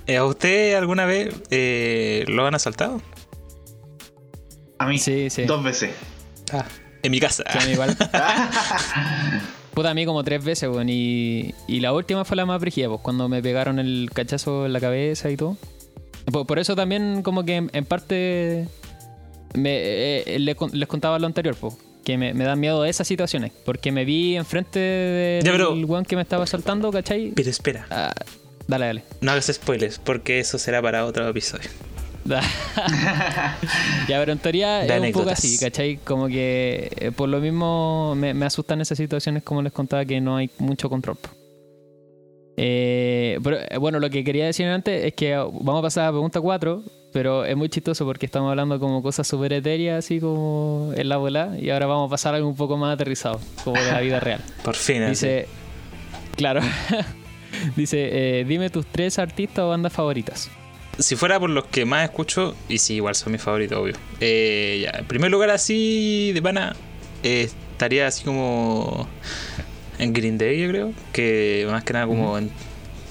¿A 0.17 0.23
usted 0.23 0.75
alguna 0.75 1.05
vez 1.05 1.35
lo 2.29 2.47
han 2.47 2.55
asaltado? 2.55 3.01
A 4.79 4.85
mí, 4.87 4.97
sí, 4.97 5.29
sí. 5.29 5.43
dos 5.43 5.63
veces. 5.63 5.91
Ah, 6.51 6.65
en 7.03 7.11
mi 7.11 7.19
casa. 7.19 7.43
Sí, 7.59 7.71
igual. 7.71 7.95
Puta, 9.73 9.91
a 9.91 9.93
mí 9.93 10.05
como 10.05 10.23
tres 10.23 10.43
veces, 10.43 10.69
weón. 10.69 10.89
Y, 10.89 11.53
y, 11.67 11.81
la 11.81 11.93
última 11.93 12.25
fue 12.25 12.37
la 12.37 12.45
más 12.45 12.59
brígida, 12.59 12.87
pues, 12.87 13.01
cuando 13.01 13.29
me 13.29 13.41
pegaron 13.41 13.77
el 13.79 14.09
cachazo 14.13 14.65
en 14.65 14.73
la 14.73 14.79
cabeza 14.79 15.29
y 15.29 15.37
todo. 15.37 15.57
Por, 16.31 16.59
eso 16.59 16.75
también, 16.75 17.23
como 17.23 17.43
que 17.43 17.67
en, 17.71 17.85
parte, 17.85 18.67
me, 19.53 19.77
eh, 19.79 20.39
les 20.39 20.87
contaba 20.87 21.19
lo 21.19 21.27
anterior, 21.27 21.55
pues, 21.55 21.75
que 22.03 22.17
me, 22.17 22.33
me, 22.33 22.45
dan 22.45 22.59
miedo 22.59 22.85
esas 22.85 23.07
situaciones. 23.07 23.51
Porque 23.65 23.91
me 23.91 24.05
vi 24.05 24.37
enfrente 24.37 24.79
del 24.79 25.85
weón 25.85 26.05
que 26.05 26.15
me 26.15 26.21
estaba 26.21 26.47
saltando, 26.47 26.91
¿cachai? 26.91 27.33
Pero 27.35 27.49
espera. 27.49 27.85
Ah, 27.89 28.13
dale, 28.67 28.85
dale. 28.85 29.03
No 29.21 29.31
hagas 29.31 29.51
spoilers, 29.51 29.99
porque 29.99 30.39
eso 30.39 30.57
será 30.57 30.81
para 30.81 31.05
otro 31.05 31.27
episodio. 31.27 31.69
ya, 34.07 34.19
pero 34.19 34.31
en 34.31 34.39
teoría 34.39 34.85
es 34.85 35.01
un 35.01 35.11
poco 35.11 35.29
así, 35.29 35.57
¿cachai? 35.57 35.97
Como 35.97 36.27
que 36.27 36.91
eh, 36.95 37.11
por 37.11 37.29
lo 37.29 37.39
mismo 37.39 38.15
me, 38.15 38.45
asustan 38.45 38.81
esas 38.81 38.97
situaciones, 38.97 39.43
como 39.43 39.61
les 39.61 39.71
contaba, 39.71 40.05
que 40.05 40.21
no 40.21 40.37
hay 40.37 40.49
mucho 40.59 40.89
control. 40.89 41.17
Eh, 42.57 43.39
pero, 43.43 43.57
eh, 43.57 43.77
bueno, 43.77 43.99
lo 43.99 44.09
que 44.09 44.23
quería 44.23 44.45
decir 44.45 44.65
antes 44.67 45.05
es 45.05 45.13
que 45.13 45.35
vamos 45.35 45.79
a 45.79 45.81
pasar 45.81 46.03
a 46.03 46.07
la 46.07 46.11
pregunta 46.11 46.41
4, 46.41 46.83
pero 47.13 47.45
es 47.45 47.55
muy 47.55 47.69
chistoso 47.69 48.05
porque 48.05 48.25
estamos 48.25 48.49
hablando 48.49 48.79
como 48.79 49.01
cosas 49.01 49.27
súper 49.27 49.53
etéreas, 49.53 50.05
así 50.05 50.19
como 50.19 50.91
en 50.95 51.09
la 51.09 51.17
bola, 51.17 51.55
y 51.59 51.69
ahora 51.69 51.85
vamos 51.85 52.07
a 52.07 52.11
pasar 52.11 52.33
a 52.33 52.37
algo 52.37 52.49
un 52.49 52.55
poco 52.55 52.77
más 52.77 52.93
aterrizado, 52.93 53.39
como 53.63 53.81
de 53.81 53.91
la 53.91 54.01
vida 54.01 54.19
real. 54.19 54.41
Por 54.63 54.75
fin. 54.75 55.07
Dice, 55.07 55.47
claro, 56.35 56.61
dice, 57.75 58.43
dime 58.47 58.69
tus 58.69 58.85
tres 58.85 59.19
artistas 59.19 59.63
o 59.63 59.69
bandas 59.69 59.93
favoritas 59.93 60.51
si 60.99 61.15
fuera 61.15 61.39
por 61.39 61.49
los 61.49 61.65
que 61.65 61.85
más 61.85 62.03
escucho, 62.03 62.55
y 62.67 62.77
sí, 62.77 62.95
igual 62.95 63.15
son 63.15 63.31
mis 63.31 63.41
favoritos, 63.41 63.77
obvio. 63.77 63.95
Eh, 64.19 64.81
ya, 64.83 64.99
en 64.99 65.05
primer 65.05 65.31
lugar, 65.31 65.49
así 65.49 66.31
de 66.33 66.41
pana, 66.41 66.75
eh, 67.23 67.49
estaría 67.71 68.07
así 68.07 68.23
como 68.23 69.07
en 69.97 70.13
Green 70.13 70.37
Day, 70.37 70.61
yo 70.61 70.69
creo. 70.69 70.93
Que 71.13 71.65
más 71.69 71.83
que 71.83 71.93
nada, 71.93 72.05
como 72.05 72.37
en, 72.37 72.51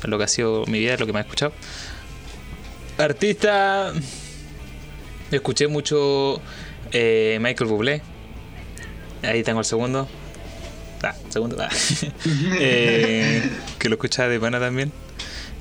lo 0.04 0.18
que 0.18 0.24
ha 0.24 0.28
sido 0.28 0.64
mi 0.66 0.78
vida, 0.78 0.96
lo 0.98 1.06
que 1.06 1.12
más 1.12 1.20
he 1.20 1.26
escuchado. 1.26 1.52
Artista, 2.98 3.92
escuché 5.30 5.66
mucho 5.68 6.40
eh, 6.92 7.38
Michael 7.40 7.70
Bublé. 7.70 8.02
Ahí 9.22 9.42
tengo 9.42 9.60
el 9.60 9.66
segundo. 9.66 10.06
Ah, 11.02 11.14
segundo. 11.30 11.56
Ah. 11.60 11.68
que 13.78 13.88
lo 13.88 13.94
escuchaba 13.94 14.28
de 14.28 14.38
pana 14.38 14.60
también. 14.60 14.92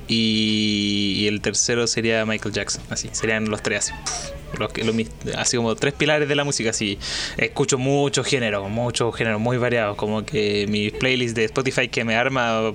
Y, 0.08 1.26
el 1.28 1.42
tercero 1.42 1.86
sería 1.86 2.24
Michael 2.24 2.54
Jackson, 2.54 2.82
así, 2.88 3.10
serían 3.12 3.50
los 3.50 3.62
tres 3.62 3.90
así. 3.90 3.92
los, 4.58 4.72
así 5.36 5.56
como 5.58 5.74
tres 5.76 5.92
pilares 5.92 6.26
de 6.26 6.34
la 6.34 6.44
música. 6.44 6.70
Así, 6.70 6.98
escucho 7.36 7.76
muchos 7.76 8.26
géneros, 8.26 8.70
muchos 8.70 9.14
géneros 9.14 9.38
muy 9.38 9.58
variados. 9.58 9.96
Como 9.96 10.24
que 10.24 10.66
mis 10.68 10.92
playlists 10.92 11.34
de 11.34 11.44
Spotify 11.44 11.88
que 11.88 12.04
me 12.04 12.16
arma 12.16 12.72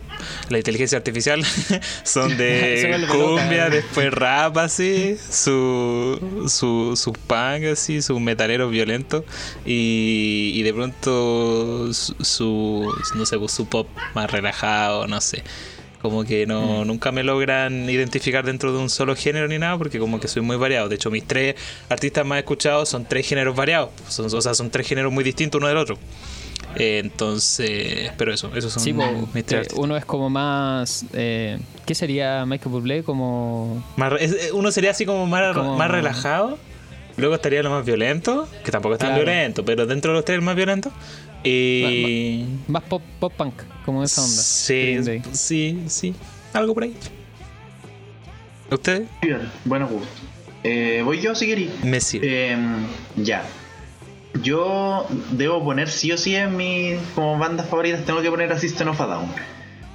la 0.49 0.57
inteligencia 0.57 0.99
artificial 0.99 1.43
son 2.03 2.37
de 2.37 3.07
cumbia, 3.11 3.71
después 3.71 4.13
rap, 4.13 4.55
así, 4.59 5.17
su, 5.17 6.45
su, 6.47 6.95
su 6.95 7.13
punk, 7.13 7.65
así, 7.71 8.03
su 8.03 8.19
metalero 8.19 8.69
violento 8.69 9.25
y, 9.65 10.51
y 10.53 10.61
de 10.61 10.73
pronto 10.73 11.91
su, 11.93 12.13
su, 12.21 12.93
no 13.15 13.25
sé, 13.25 13.39
pues, 13.39 13.51
su 13.51 13.67
pop 13.67 13.87
más 14.13 14.29
relajado, 14.29 15.07
no 15.07 15.19
sé. 15.19 15.43
Como 16.03 16.25
que 16.25 16.45
no, 16.45 16.83
mm. 16.83 16.87
nunca 16.87 17.13
me 17.13 17.23
logran 17.23 17.89
identificar 17.89 18.45
dentro 18.45 18.73
de 18.73 18.77
un 18.77 18.89
solo 18.89 19.15
género 19.15 19.47
ni 19.47 19.57
nada, 19.57 19.77
porque 19.77 19.99
como 19.99 20.19
que 20.19 20.27
soy 20.27 20.41
muy 20.41 20.57
variado. 20.57 20.89
De 20.89 20.95
hecho, 20.95 21.09
mis 21.09 21.23
tres 21.25 21.55
artistas 21.87 22.25
más 22.25 22.39
escuchados 22.39 22.89
son 22.89 23.05
tres 23.05 23.25
géneros 23.25 23.55
variados. 23.55 23.91
Son, 24.09 24.25
o 24.25 24.41
sea, 24.41 24.53
son 24.53 24.69
tres 24.69 24.85
géneros 24.85 25.13
muy 25.13 25.23
distintos 25.23 25.59
uno 25.59 25.69
del 25.69 25.77
otro. 25.77 25.97
entonces, 26.75 28.11
pero 28.17 28.33
eso, 28.33 28.51
esos 28.53 28.73
son 28.73 28.83
mis 29.33 29.45
tres 29.45 29.69
eh, 29.69 29.75
Uno 29.77 29.95
es 29.95 30.03
como 30.03 30.29
más. 30.29 31.05
Eh, 31.13 31.57
¿Qué 31.85 31.95
sería 31.95 32.45
Michael 32.45 32.71
Bublé? 32.71 33.03
Como. 33.03 33.81
Eh, 34.19 34.49
uno 34.53 34.71
sería 34.71 34.91
así 34.91 35.05
como 35.05 35.25
más, 35.25 35.55
más 35.55 35.89
relajado. 35.89 36.59
Luego 37.15 37.35
estaría 37.35 37.63
lo 37.63 37.69
más 37.69 37.85
violento, 37.85 38.45
que 38.65 38.71
tampoco 38.71 38.95
es 38.95 38.99
tan 38.99 39.15
violento, 39.15 39.63
pero 39.63 39.85
dentro 39.85 40.11
de 40.11 40.17
los 40.17 40.25
tres 40.25 40.35
el 40.35 40.41
más 40.41 40.57
violento. 40.57 40.91
Y... 41.43 42.45
Más, 42.67 42.83
pop, 42.83 43.01
pop 43.19 43.33
punk, 43.33 43.53
como 43.85 44.03
esa 44.03 44.21
onda. 44.21 44.33
Sí, 44.33 44.97
sí, 45.33 45.83
sí. 45.87 46.15
Algo 46.53 46.73
por 46.73 46.83
ahí. 46.83 46.95
¿Usted? 48.71 49.05
Bueno, 49.65 49.87
pues. 49.87 50.03
Eh, 50.63 51.01
voy 51.03 51.19
yo 51.19 51.35
si 51.35 51.47
queréis. 51.47 51.71
Me 51.83 51.99
sirve. 51.99 52.51
Em, 52.51 52.85
ya. 53.17 53.45
Yo 54.41 55.05
debo 55.31 55.63
poner 55.63 55.89
sí 55.89 56.11
o 56.11 56.17
sí 56.17 56.35
en 56.35 56.57
mi 56.57 56.95
como 57.13 57.37
bandas 57.37 57.67
favoritas, 57.67 58.03
tengo 58.05 58.21
que 58.21 58.31
poner 58.31 58.51
a 58.51 58.59
System 58.59 58.87
of 58.87 59.01
a 59.01 59.05
Down. 59.05 59.27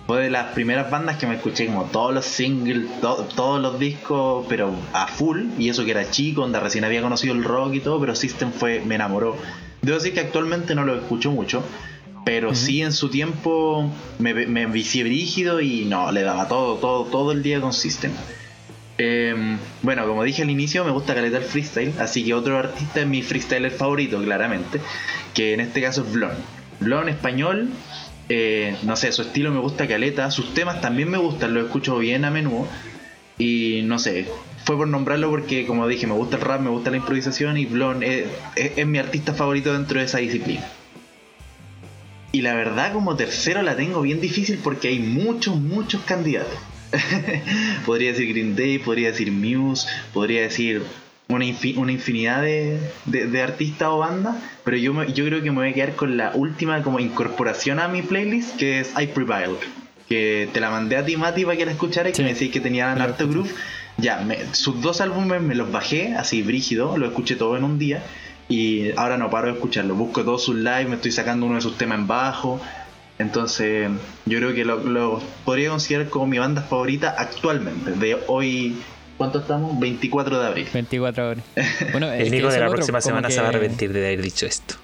Fue 0.06 0.22
de 0.22 0.30
las 0.30 0.52
primeras 0.52 0.90
bandas 0.90 1.16
que 1.16 1.26
me 1.26 1.34
escuché 1.34 1.66
como 1.66 1.84
todos 1.84 2.14
los 2.14 2.24
singles, 2.24 2.86
todos 3.00 3.60
los 3.60 3.78
discos, 3.78 4.46
pero 4.48 4.74
a 4.92 5.06
full. 5.06 5.46
Y 5.58 5.68
eso 5.68 5.84
que 5.84 5.90
era 5.90 6.10
chico, 6.10 6.42
donde 6.42 6.60
recién 6.60 6.84
había 6.84 7.02
conocido 7.02 7.34
el 7.34 7.44
rock 7.44 7.74
y 7.74 7.80
todo, 7.80 8.00
pero 8.00 8.14
System 8.14 8.52
fue, 8.52 8.80
me 8.80 8.94
enamoró. 8.94 9.36
Debo 9.82 9.98
decir 9.98 10.14
que 10.14 10.20
actualmente 10.20 10.74
no 10.74 10.84
lo 10.84 10.94
escucho 10.96 11.30
mucho, 11.30 11.64
pero 12.24 12.54
sí 12.54 12.82
en 12.82 12.92
su 12.92 13.08
tiempo 13.08 13.90
me, 14.18 14.34
me 14.34 14.66
vicié 14.66 15.04
rígido 15.04 15.60
y 15.60 15.84
no, 15.84 16.12
le 16.12 16.22
daba 16.22 16.48
todo, 16.48 16.76
todo, 16.76 17.04
todo 17.04 17.32
el 17.32 17.42
día 17.42 17.60
con 17.60 17.72
System. 17.72 18.12
Em, 18.98 19.58
bueno, 19.82 20.06
como 20.08 20.24
dije 20.24 20.42
al 20.42 20.50
inicio, 20.50 20.84
me 20.84 20.90
gusta 20.90 21.14
calentar 21.14 21.42
freestyle, 21.42 21.94
así 22.00 22.24
que 22.24 22.34
otro 22.34 22.58
artista 22.58 23.00
es 23.00 23.06
mi 23.06 23.22
freestyler 23.22 23.70
favorito, 23.70 24.20
claramente, 24.20 24.80
que 25.34 25.54
en 25.54 25.60
este 25.60 25.80
caso 25.80 26.02
es 26.02 26.12
Blon. 26.12 26.32
Blon 26.80 27.08
español, 27.08 27.68
eh, 28.28 28.76
no 28.82 28.96
sé, 28.96 29.12
su 29.12 29.22
estilo 29.22 29.52
me 29.52 29.60
gusta 29.60 29.86
caleta, 29.86 30.32
sus 30.32 30.52
temas 30.52 30.80
también 30.80 31.10
me 31.10 31.18
gustan, 31.18 31.54
lo 31.54 31.60
escucho 31.60 31.96
bien 31.98 32.24
a 32.24 32.30
menudo, 32.32 32.66
y 33.38 33.82
no 33.84 34.00
sé, 34.00 34.26
fue 34.68 34.76
por 34.76 34.86
nombrarlo 34.86 35.30
porque, 35.30 35.64
como 35.64 35.88
dije, 35.88 36.06
me 36.06 36.12
gusta 36.12 36.36
el 36.36 36.42
rap, 36.42 36.60
me 36.60 36.68
gusta 36.68 36.90
la 36.90 36.98
improvisación 36.98 37.56
y 37.56 37.64
Blon 37.64 38.02
es, 38.02 38.26
mi 38.86 38.98
artista 38.98 39.32
favorito 39.32 39.72
dentro 39.72 39.98
de 39.98 40.04
esa 40.04 40.18
disciplina. 40.18 40.62
Y 42.32 42.42
la 42.42 42.52
verdad, 42.52 42.92
como 42.92 43.16
tercero 43.16 43.62
la 43.62 43.76
tengo 43.76 44.02
bien 44.02 44.20
difícil 44.20 44.60
porque 44.62 44.88
hay 44.88 44.98
muchos, 44.98 45.56
muchos 45.56 46.02
candidatos. 46.02 46.58
podría 47.86 48.12
decir 48.12 48.28
Green 48.28 48.56
Day, 48.56 48.78
podría 48.78 49.08
decir 49.08 49.32
Muse, 49.32 49.88
podría 50.12 50.42
decir 50.42 50.82
una, 51.28 51.46
infinidad 51.46 52.42
de, 52.42 53.42
artistas 53.42 53.88
o 53.88 54.00
bandas, 54.00 54.36
pero 54.64 54.76
yo, 54.76 55.02
yo 55.04 55.24
creo 55.24 55.42
que 55.42 55.50
me 55.50 55.56
voy 55.56 55.70
a 55.70 55.72
quedar 55.72 55.96
con 55.96 56.18
la 56.18 56.32
última 56.34 56.82
como 56.82 57.00
incorporación 57.00 57.80
a 57.80 57.88
mi 57.88 58.02
playlist, 58.02 58.58
que 58.58 58.80
es 58.80 58.92
I 59.00 59.06
Prevail. 59.06 59.56
Que 60.10 60.50
te 60.52 60.60
la 60.60 60.68
mandé 60.68 60.98
a 60.98 61.06
ti, 61.06 61.16
Mati, 61.16 61.46
para 61.46 61.56
que 61.56 61.64
la 61.64 61.72
escucharas 61.72 62.12
y 62.12 62.16
que 62.16 62.22
me 62.22 62.34
decís 62.34 62.50
que 62.50 62.60
tenía 62.60 62.92
Art 62.92 63.18
Groove. 63.18 63.50
Ya, 63.98 64.24
sus 64.52 64.80
dos 64.80 65.00
álbumes 65.00 65.42
me 65.42 65.54
los 65.54 65.70
bajé 65.72 66.14
así 66.14 66.42
brígido, 66.42 66.96
lo 66.96 67.06
escuché 67.06 67.34
todo 67.36 67.56
en 67.56 67.64
un 67.64 67.78
día 67.78 68.02
y 68.48 68.92
ahora 68.96 69.18
no 69.18 69.28
paro 69.28 69.48
de 69.48 69.54
escucharlo. 69.54 69.94
Busco 69.94 70.24
todos 70.24 70.44
sus 70.44 70.56
live, 70.56 70.86
me 70.86 70.94
estoy 70.96 71.10
sacando 71.10 71.46
uno 71.46 71.56
de 71.56 71.60
sus 71.60 71.76
temas 71.76 71.98
en 71.98 72.06
bajo. 72.06 72.60
Entonces, 73.18 73.90
yo 74.26 74.38
creo 74.38 74.54
que 74.54 74.64
lo, 74.64 75.20
podría 75.44 75.70
considerar 75.70 76.08
como 76.08 76.28
mi 76.28 76.38
banda 76.38 76.62
favorita 76.62 77.14
actualmente, 77.18 77.92
de 77.92 78.18
hoy 78.28 78.76
¿Cuánto 79.18 79.40
estamos? 79.40 79.76
24 79.80 80.38
de 80.38 80.46
abril. 80.46 80.68
24 80.72 81.24
de 81.24 81.28
abril. 81.30 81.44
Bueno, 81.90 82.12
el 82.12 82.30
Nico 82.30 82.48
de 82.52 82.60
la 82.60 82.68
próxima 82.68 83.00
semana 83.00 83.28
se 83.28 83.40
va 83.40 83.46
a 83.46 83.48
arrepentir 83.48 83.92
de 83.92 84.06
haber 84.06 84.22
dicho 84.22 84.46
esto. 84.46 84.76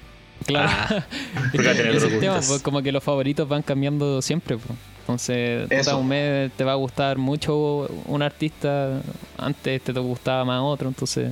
Claro. 0.45 0.69
Ah, 0.69 1.05
pues, 1.53 2.61
como 2.61 2.83
que 2.83 2.91
los 2.91 3.01
favoritos 3.01 3.47
van 3.47 3.61
cambiando 3.61 4.21
siempre. 4.21 4.57
Pues. 4.57 4.77
Entonces, 5.05 5.69
un 5.93 6.07
mes 6.07 6.51
te 6.53 6.63
va 6.63 6.71
a 6.71 6.75
gustar 6.75 7.19
mucho 7.19 7.87
un 8.07 8.23
artista, 8.23 9.01
antes 9.37 9.83
te 9.83 9.91
gustaba 9.91 10.43
más 10.45 10.61
otro, 10.63 10.87
entonces 10.87 11.31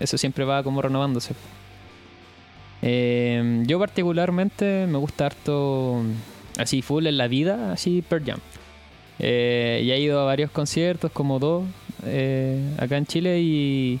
eso 0.00 0.16
siempre 0.16 0.46
va 0.46 0.62
como 0.62 0.80
renovándose. 0.80 1.34
Eh, 2.80 3.64
yo 3.66 3.78
particularmente 3.78 4.86
me 4.86 4.96
gusta 4.96 5.26
harto 5.26 6.02
así 6.56 6.80
full 6.80 7.06
en 7.06 7.18
la 7.18 7.28
vida, 7.28 7.72
así 7.72 8.00
per 8.00 8.24
jam. 8.24 8.40
Eh, 9.18 9.82
y 9.84 9.90
he 9.90 10.00
ido 10.00 10.18
a 10.18 10.24
varios 10.24 10.50
conciertos, 10.50 11.12
como 11.12 11.38
dos, 11.38 11.64
eh, 12.06 12.74
acá 12.78 12.96
en 12.96 13.04
Chile 13.04 13.40
y, 13.42 14.00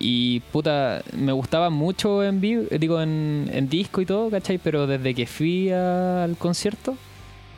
y 0.00 0.40
puta, 0.40 1.04
me 1.16 1.30
gustaba 1.30 1.70
mucho 1.70 2.24
en 2.24 2.40
vivo, 2.40 2.64
digo 2.80 3.00
en, 3.00 3.48
en 3.52 3.68
disco 3.68 4.00
y 4.00 4.06
todo, 4.06 4.28
¿cachai? 4.28 4.58
Pero 4.58 4.88
desde 4.88 5.14
que 5.14 5.24
fui 5.24 5.70
al 5.70 6.36
concierto, 6.36 6.96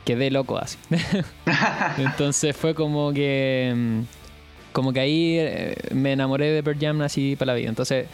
quedé 0.07 0.31
loco 0.31 0.57
así. 0.57 0.77
Entonces 1.97 2.55
fue 2.55 2.73
como 2.73 3.11
que. 3.11 3.73
Mm, 3.75 3.99
como 4.71 4.93
que 4.93 4.99
ahí 4.99 5.37
eh, 5.37 5.75
me 5.91 6.13
enamoré 6.13 6.51
de 6.51 6.63
Pearl 6.63 6.79
Jam 6.79 7.01
así 7.01 7.35
para 7.35 7.53
la 7.53 7.57
vida. 7.57 7.67
Entonces, 7.67 8.05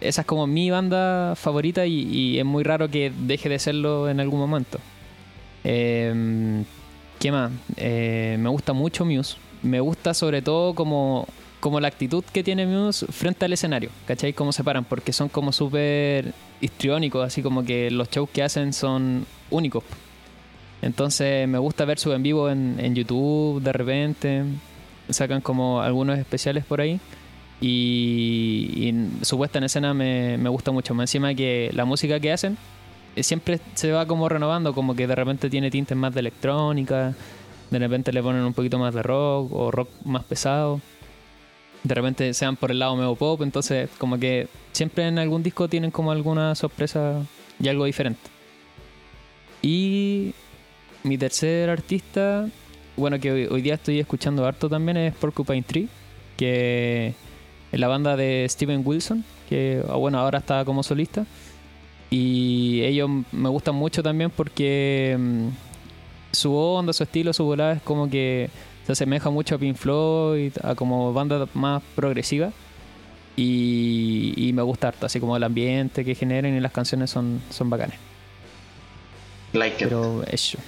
esa 0.00 0.20
es 0.20 0.26
como 0.26 0.46
mi 0.46 0.70
banda 0.70 1.34
favorita 1.34 1.86
y, 1.86 2.38
es 2.38 2.44
muy 2.44 2.62
raro 2.62 2.88
que 2.88 3.10
deje 3.10 3.48
de 3.48 3.58
serlo 3.58 4.08
en 4.08 4.20
algún 4.20 4.38
momento. 4.38 4.78
Em, 5.64 6.64
¿Qué 7.18 7.32
más? 7.32 7.50
Eh, 7.76 8.36
me 8.38 8.50
gusta 8.50 8.72
mucho 8.72 9.04
Muse. 9.04 9.36
Me 9.62 9.80
gusta 9.80 10.12
sobre 10.12 10.42
todo 10.42 10.74
como, 10.74 11.26
como 11.58 11.80
la 11.80 11.88
actitud 11.88 12.22
que 12.32 12.44
tiene 12.44 12.66
Muse 12.66 13.06
frente 13.06 13.46
al 13.46 13.54
escenario. 13.54 13.90
¿Cachai? 14.06 14.34
Cómo 14.34 14.52
se 14.52 14.62
paran, 14.62 14.84
porque 14.84 15.12
son 15.12 15.30
como 15.30 15.52
súper 15.52 16.34
histriónicos, 16.60 17.26
así 17.26 17.42
como 17.42 17.64
que 17.64 17.90
los 17.90 18.10
shows 18.10 18.28
que 18.30 18.42
hacen 18.42 18.74
son 18.74 19.26
únicos. 19.50 19.82
Entonces 20.84 21.48
me 21.48 21.56
gusta 21.56 21.86
ver 21.86 21.98
su 21.98 22.12
en 22.12 22.22
vivo 22.22 22.50
en, 22.50 22.94
YouTube 22.94 23.62
de 23.62 23.72
repente. 23.72 24.44
Sacan 25.08 25.40
como 25.40 25.80
algunos 25.80 26.18
especiales 26.18 26.64
por 26.64 26.80
ahí. 26.82 27.00
Y, 27.60 28.92
su 29.22 29.38
puesta 29.38 29.58
en 29.58 29.64
escena 29.64 29.94
me, 29.94 30.36
gusta 30.48 30.72
mucho. 30.72 30.94
Más 30.94 31.04
encima 31.04 31.34
que 31.34 31.70
la 31.72 31.86
música 31.86 32.20
que 32.20 32.32
hacen 32.32 32.58
eh, 33.16 33.22
siempre 33.22 33.60
se 33.74 33.92
va 33.92 34.06
como 34.06 34.28
renovando, 34.28 34.74
como 34.74 34.94
que 34.94 35.06
de 35.06 35.14
repente 35.14 35.48
tiene 35.48 35.70
tintes 35.70 35.96
más 35.96 36.12
de 36.12 36.20
electrónica, 36.20 37.14
de 37.70 37.78
repente 37.78 38.12
le 38.12 38.22
ponen 38.22 38.42
un 38.42 38.52
poquito 38.52 38.78
más 38.78 38.92
de 38.92 39.02
rock 39.02 39.52
o 39.54 39.70
rock 39.70 39.88
más 40.04 40.24
pesado, 40.24 40.80
de 41.82 41.94
repente 41.94 42.34
sean 42.34 42.56
por 42.56 42.70
el 42.70 42.80
lado 42.80 42.96
medio 42.96 43.14
pop, 43.14 43.40
entonces 43.42 43.88
como 43.98 44.18
que 44.18 44.48
siempre 44.72 45.06
en 45.06 45.18
algún 45.18 45.42
disco 45.42 45.68
tienen 45.68 45.90
como 45.90 46.10
alguna 46.10 46.54
sorpresa 46.54 47.22
y 47.60 47.68
algo 47.68 47.84
diferente. 47.84 48.20
Y 49.62 50.34
mi 51.04 51.18
tercer 51.18 51.70
artista, 51.70 52.48
bueno, 52.96 53.20
que 53.20 53.48
hoy, 53.48 53.62
día 53.62 53.74
estoy 53.74 54.00
escuchando 54.00 54.46
harto 54.46 54.68
también, 54.68 54.96
es 54.96 55.14
Porcupine 55.14 55.62
Tree, 55.62 55.88
que 56.36 57.14
es 57.70 57.78
la 57.78 57.88
banda 57.88 58.16
de 58.16 58.46
Steven 58.48 58.82
Wilson, 58.84 59.24
que 59.48 59.82
ah, 59.88 59.96
bueno, 59.96 60.18
ahora 60.18 60.38
está 60.38 60.64
como 60.64 60.82
solista. 60.82 61.26
Y 62.10 62.82
ellos 62.82 63.10
me 63.32 63.48
gustan 63.48 63.74
mucho 63.74 64.02
también 64.02 64.30
porque 64.30 65.16
mm, 65.18 65.48
su 66.32 66.54
onda, 66.54 66.92
su 66.92 67.02
estilo, 67.02 67.32
su 67.32 67.44
volada 67.44 67.74
es 67.74 67.82
como 67.82 68.08
que 68.08 68.48
se 68.86 68.92
asemeja 68.92 69.30
mucho 69.30 69.56
a 69.56 69.58
Pink 69.58 69.76
Floyd, 69.76 70.52
a 70.62 70.74
como 70.74 71.12
banda 71.12 71.46
más 71.54 71.82
progresiva. 71.94 72.52
Y, 73.36 74.52
me 74.54 74.62
gusta 74.62 74.88
harto, 74.88 75.06
así 75.06 75.18
como 75.18 75.36
el 75.36 75.42
ambiente 75.42 76.04
que 76.04 76.14
generan 76.14 76.56
y 76.56 76.60
las 76.60 76.70
canciones 76.70 77.10
son, 77.10 77.42
son 77.50 77.68
bacanes. 77.68 77.98
Like 79.52 79.84
Pero 79.84 80.22
eso. 80.28 80.58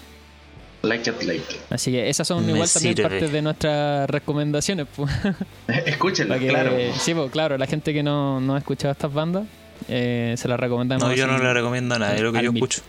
Like 0.87 1.11
it, 1.11 1.23
like 1.23 1.45
Así 1.71 1.91
que 1.91 2.09
esas 2.09 2.29
son 2.29 2.49
igual 2.49 2.69
también 2.71 2.95
parte 2.97 3.29
de 3.29 3.43
nuestras 3.43 4.09
recomendaciones. 4.09 4.87
Escúchenlas, 5.87 6.39
claro. 6.39 6.73
Sí, 6.99 7.15
pues, 7.15 7.31
claro, 7.31 7.59
la 7.59 7.67
gente 7.67 7.93
que 7.93 8.03
no, 8.03 8.41
no 8.41 8.55
ha 8.55 8.59
escuchado 8.59 8.93
estas 8.93 9.13
bandas. 9.13 9.45
Eh, 9.89 10.35
se 10.39 10.49
las 10.49 10.59
recomendamos. 10.59 11.07
No, 11.07 11.15
yo 11.15 11.27
no 11.27 11.39
le 11.39 11.53
recomiendo 11.53 11.95
a 11.95 11.99
nadie, 11.99 12.17
es 12.17 12.23
lo 12.23 12.33
que 12.33 12.43
yo 12.43 12.51
escucho. 12.51 12.81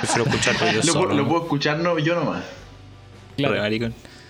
Prefiero 0.00 0.24
escucharlo 0.24 0.72
yo 0.72 0.76
lo, 0.78 0.82
solo. 0.92 1.14
Lo 1.14 1.28
puedo 1.28 1.42
escuchar 1.42 1.78
no, 1.78 1.98
yo 1.98 2.14
nomás. 2.14 2.42
Claro. 3.36 3.56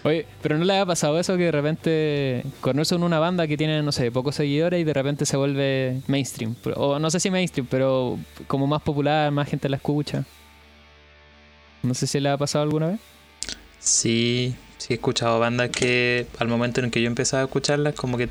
Oye, 0.05 0.27
pero 0.43 0.59
¿no 0.59 0.64
le 0.64 0.79
ha 0.79 0.85
pasado 0.85 1.19
eso 1.19 1.37
que 1.38 1.45
de 1.45 1.53
repente 1.53 2.45
conocen 2.61 3.03
una 3.03 3.19
banda 3.19 3.47
que 3.47 3.57
tiene, 3.57 3.83
no 3.83 3.90
sé, 3.90 4.11
pocos 4.11 4.35
seguidores 4.35 4.81
y 4.81 4.85
de 4.85 4.93
repente 4.93 5.25
se 5.25 5.37
vuelve 5.37 6.03
mainstream? 6.09 6.55
O 6.77 6.99
no 6.99 7.11
sé 7.11 7.21
si 7.21 7.31
mainstream, 7.31 7.67
pero 7.71 8.19
como 8.47 8.67
más 8.67 8.83
popular, 8.83 9.31
más 9.31 9.49
gente 9.49 9.67
la 9.69 9.77
escucha. 9.77 10.25
No 11.85 11.94
sé 11.94 12.07
si 12.07 12.18
le 12.18 12.31
ha 12.31 12.37
pasado 12.37 12.64
alguna 12.64 12.88
vez. 12.88 13.01
Sí, 13.79 14.57
sí 14.79 14.94
he 14.94 14.97
escuchado 14.97 15.38
bandas 15.38 15.70
que 15.70 16.27
al 16.38 16.49
momento 16.49 16.81
en 16.81 16.90
que 16.90 17.01
yo 17.01 17.07
empezaba 17.07 17.42
a 17.42 17.47
escucharlas, 17.47 17.94
como 17.94 18.16
que 18.16 18.29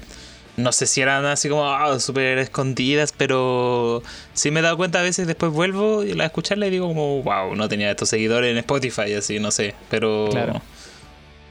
no 0.58 0.72
sé 0.72 0.86
si 0.86 1.02
eran 1.02 1.26
así 1.26 1.50
como 1.50 2.00
súper 2.00 2.38
escondidas, 2.40 3.14
pero 3.16 4.04
sí 4.34 4.52
me 4.52 4.60
he 4.60 4.64
dado 4.64 4.78
cuenta 4.78 5.00
a 5.00 5.04
veces, 5.04 5.28
después 5.28 5.52
vuelvo 5.52 6.02
a 6.02 6.26
escucharla 6.26 6.68
y 6.68 6.72
digo 6.72 6.88
como, 6.88 7.24
wow, 7.24 7.56
no 7.56 7.70
tenía 7.70 7.92
estos 7.92 8.10
seguidores 8.10 8.52
en 8.52 8.58
Spotify, 8.58 9.14
así, 9.14 9.40
no 9.40 9.52
sé, 9.52 9.74
pero... 9.90 10.28
Claro. 10.32 10.62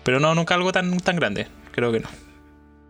Pero 0.03 0.19
no, 0.19 0.35
nunca 0.35 0.55
algo 0.55 0.73
tan, 0.73 0.99
tan 0.99 1.17
grande, 1.17 1.47
creo 1.71 1.93
que 1.93 2.01
no. 2.01 2.09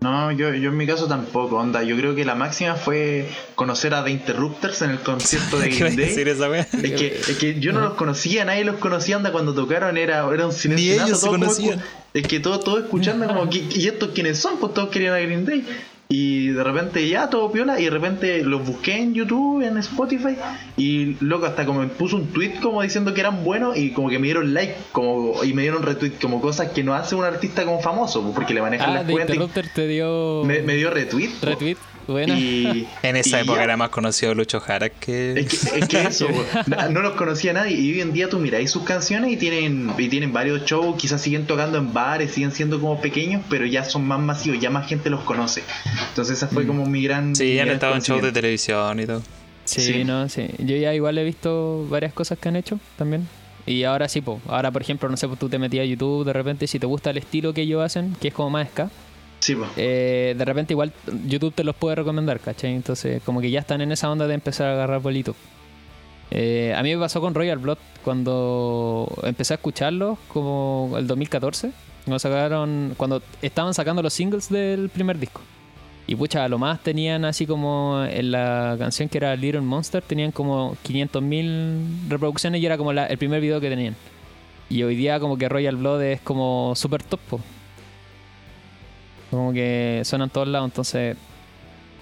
No, 0.03 0.33
yo, 0.33 0.53
yo 0.55 0.71
en 0.71 0.77
mi 0.77 0.87
caso 0.87 1.07
tampoco, 1.07 1.57
onda. 1.57 1.83
Yo 1.83 1.97
creo 1.97 2.15
que 2.15 2.25
la 2.25 2.35
máxima 2.35 2.75
fue 2.75 3.29
conocer 3.55 3.95
a 3.95 4.05
The 4.05 4.11
Interrupters 4.11 4.83
en 4.83 4.91
el 4.91 5.01
concierto 5.01 5.59
de 5.59 5.69
Green 5.77 5.97
Day. 5.97 6.11
Esa 6.11 6.59
es, 6.59 6.93
que, 6.93 7.07
es 7.17 7.37
que 7.38 7.61
yo 7.61 7.73
no 7.73 7.81
los 7.81 7.95
conocía, 7.95 8.45
nadie 8.45 8.65
los 8.65 8.77
conocía, 8.77 9.17
onda, 9.17 9.33
cuando 9.33 9.55
tocaron 9.55 9.97
era, 9.97 10.29
era 10.33 10.47
un 10.47 10.53
silencio. 10.53 10.97
Ni 10.97 11.01
ellos 11.03 11.21
se 11.21 11.29
conocían. 11.29 11.83
es 12.12 12.27
que 12.27 12.41
todos 12.41 12.65
todo 12.65 12.79
escuchando 12.79 13.27
como, 13.27 13.49
¿y 13.51 13.87
estos 13.87 14.11
quiénes 14.11 14.38
son? 14.38 14.59
Pues 14.59 14.75
todos 14.75 14.91
querían 14.91 15.15
a 15.15 15.19
Green 15.21 15.45
Day. 15.45 15.65
Y 16.14 16.48
de 16.48 16.62
repente 16.62 17.09
ya 17.09 17.31
todo 17.31 17.51
piola 17.51 17.81
y 17.81 17.85
de 17.85 17.90
repente 17.90 18.44
los 18.44 18.66
busqué 18.66 18.98
en 18.98 19.14
YouTube, 19.14 19.62
en 19.62 19.79
Spotify 19.79 20.37
y 20.77 21.16
loco 21.20 21.46
hasta 21.46 21.64
como 21.64 21.81
me 21.81 21.87
puso 21.87 22.16
un 22.16 22.27
tweet 22.27 22.61
como 22.61 22.83
diciendo 22.83 23.14
que 23.14 23.20
eran 23.20 23.44
buenos 23.44 23.79
y 23.79 23.92
como 23.92 24.11
que 24.11 24.18
me 24.18 24.27
dieron 24.27 24.53
like 24.53 24.75
como 24.92 25.42
y 25.42 25.55
me 25.55 25.62
dieron 25.62 25.83
retweet 25.83 26.12
como 26.20 26.42
cosas 26.42 26.72
que 26.72 26.85
no 26.85 26.92
hace 26.92 27.14
un 27.14 27.25
artista 27.25 27.64
como 27.64 27.81
famoso 27.81 28.31
porque 28.35 28.53
le 28.53 28.61
manejan 28.61 28.90
ah, 28.90 28.94
las 29.03 29.11
cuentas. 29.11 29.72
te 29.75 29.87
dio 29.87 30.44
me, 30.44 30.61
dio 30.75 30.90
retweet. 30.90 31.31
Retweet. 31.40 31.79
Y, 32.09 32.87
en 33.03 33.17
esa 33.17 33.41
época 33.41 33.62
era 33.62 33.77
más 33.77 33.91
conocido 33.91 34.35
Lucho 34.35 34.61
Jara 34.61 34.88
que... 34.88 35.33
Es 35.41 35.88
que, 35.88 36.03
eso, 36.03 36.29
no 36.91 37.01
los 37.01 37.12
conocía 37.12 37.53
nadie. 37.53 37.77
Y 37.77 37.93
hoy 37.93 38.01
en 38.01 38.12
día 38.12 38.29
tú 38.29 38.38
miráis 38.38 38.71
sus 38.71 38.83
canciones 38.83 39.33
y 39.33 39.37
tienen, 39.37 39.93
y 39.97 40.09
tienen 40.09 40.33
varios 40.33 40.65
shows, 40.65 40.97
quizás 40.97 41.21
siguen 41.21 41.47
tocando 41.47 41.79
en 41.79 41.93
bares, 41.93 42.33
siguen 42.33 42.53
siendo 42.53 42.81
como 42.81 43.01
pequeños, 43.01 43.43
pero 43.49 43.67
ya 43.67 43.85
son 43.85 44.07
más 44.07 44.21
masivos, 44.21 44.61
ya 44.61 44.71
más 44.71 44.88
gente 44.88 45.11
los 45.11 45.21
conoce. 45.21 45.62
Entonces 46.09 46.38
esa 46.38 46.49
fue 46.49 46.65
mm. 46.65 46.67
como 46.67 46.87
mi 46.87 47.03
gran... 47.03 47.37
Sí, 47.37 47.59
han 47.59 47.69
estado 47.69 47.95
en 47.95 48.03
shows 48.03 48.23
de 48.23 48.33
televisión 48.33 49.01
y 49.01 49.07
todo. 49.07 49.23
Sí, 49.65 50.05
no, 50.05 50.29
sí. 50.29 50.49
Yo 50.59 50.77
ya 50.77 50.93
igual 50.95 51.17
he 51.19 51.25
visto 51.25 51.87
varias 51.88 52.12
cosas 52.12 52.38
que 52.38 52.49
han 52.49 52.57
hecho 52.57 52.81
también. 52.97 53.29
Y 53.65 53.85
ahora 53.85 54.09
sí, 54.09 54.21
pues. 54.21 54.41
Ahora, 54.49 54.71
por 54.71 54.83
ejemplo, 54.83 55.09
no 55.09 55.17
sé, 55.17 55.29
pues 55.29 55.38
tú 55.38 55.49
te 55.49 55.59
metías 55.59 55.85
a 55.85 55.87
YouTube 55.87 56.25
de 56.25 56.33
repente, 56.33 56.67
si 56.67 56.79
te 56.79 56.87
gusta 56.87 57.11
el 57.11 57.19
estilo 57.19 57.55
que 57.55 57.62
ellos 57.62 57.83
hacen, 57.83 58.17
que 58.21 58.29
es 58.29 58.35
como 58.35 58.51
más 58.51 58.69
ska 58.69 58.91
Sí, 59.42 59.57
eh, 59.76 60.37
de 60.38 60.44
repente 60.44 60.72
igual 60.72 60.92
YouTube 61.26 61.52
te 61.52 61.64
los 61.64 61.74
puede 61.74 61.96
recomendar, 61.96 62.38
¿cachai? 62.38 62.76
Entonces 62.76 63.20
como 63.24 63.40
que 63.40 63.50
ya 63.50 63.59
están 63.59 63.81
en 63.81 63.90
esa 63.90 64.09
onda 64.09 64.28
de 64.28 64.35
empezar 64.35 64.68
a 64.68 64.74
agarrar 64.74 65.00
bolito. 65.02 65.35
Eh, 66.31 66.72
a 66.76 66.83
mí 66.85 66.94
me 66.94 67.00
pasó 67.00 67.20
con 67.20 67.35
Royal 67.35 67.59
Blood 67.59 67.78
cuando 68.05 69.12
empecé 69.24 69.55
a 69.55 69.57
escucharlos, 69.57 70.16
como 70.28 70.94
el 70.96 71.09
2014, 71.09 71.72
cuando, 72.05 72.20
sacaron, 72.20 72.94
cuando 72.96 73.20
estaban 73.42 73.74
sacando 73.74 74.00
los 74.00 74.12
singles 74.12 74.48
del 74.48 74.88
primer 74.90 75.18
disco. 75.18 75.40
Y 76.07 76.14
pucha, 76.14 76.46
lo 76.48 76.59
más 76.59 76.81
tenían 76.81 77.24
así 77.24 77.44
como 77.44 78.05
en 78.09 78.31
la 78.31 78.76
canción 78.78 79.09
que 79.09 79.18
era 79.18 79.35
Little 79.35 79.62
Monster, 79.62 80.05
tenían 80.05 80.31
como 80.31 80.76
500.000 80.85 82.09
reproducciones 82.09 82.61
y 82.62 82.66
era 82.66 82.78
como 82.78 82.92
el 82.92 83.18
primer 83.18 83.40
video 83.40 83.61
que 83.61 83.68
tenían. 83.68 83.96
Y 84.70 84.85
hoy 84.85 84.94
día 84.94 85.18
como 85.18 85.37
que 85.37 85.48
Royal 85.48 85.74
Blood 85.74 86.02
es 86.02 86.20
como 86.20 86.74
super 86.76 87.02
top. 87.02 87.40
Como 89.33 89.51
que 89.55 90.03
suenan 90.05 90.29
todos 90.29 90.47
lados, 90.47 90.68
entonces 90.68 91.16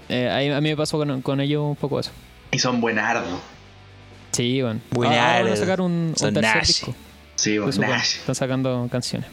eh, 0.09 0.51
a 0.53 0.59
mí 0.59 0.67
me 0.67 0.75
pasó 0.75 0.97
con, 0.97 1.39
ellos 1.39 1.63
un 1.63 1.77
poco 1.77 2.01
eso. 2.01 2.11
Y 2.51 2.59
son 2.59 2.81
buenardos. 2.81 3.39
Sí, 4.33 4.61
bueno. 4.61 4.81
Buenardos. 4.89 5.45
van 5.45 5.53
a 5.53 5.55
sacar 5.55 5.79
un, 5.79 6.13
tercer 6.13 6.67
disco. 6.67 6.93
Sí, 7.35 7.57
bueno, 7.57 7.95
Están 7.95 8.35
sacando 8.35 8.85
canciones. 8.91 9.29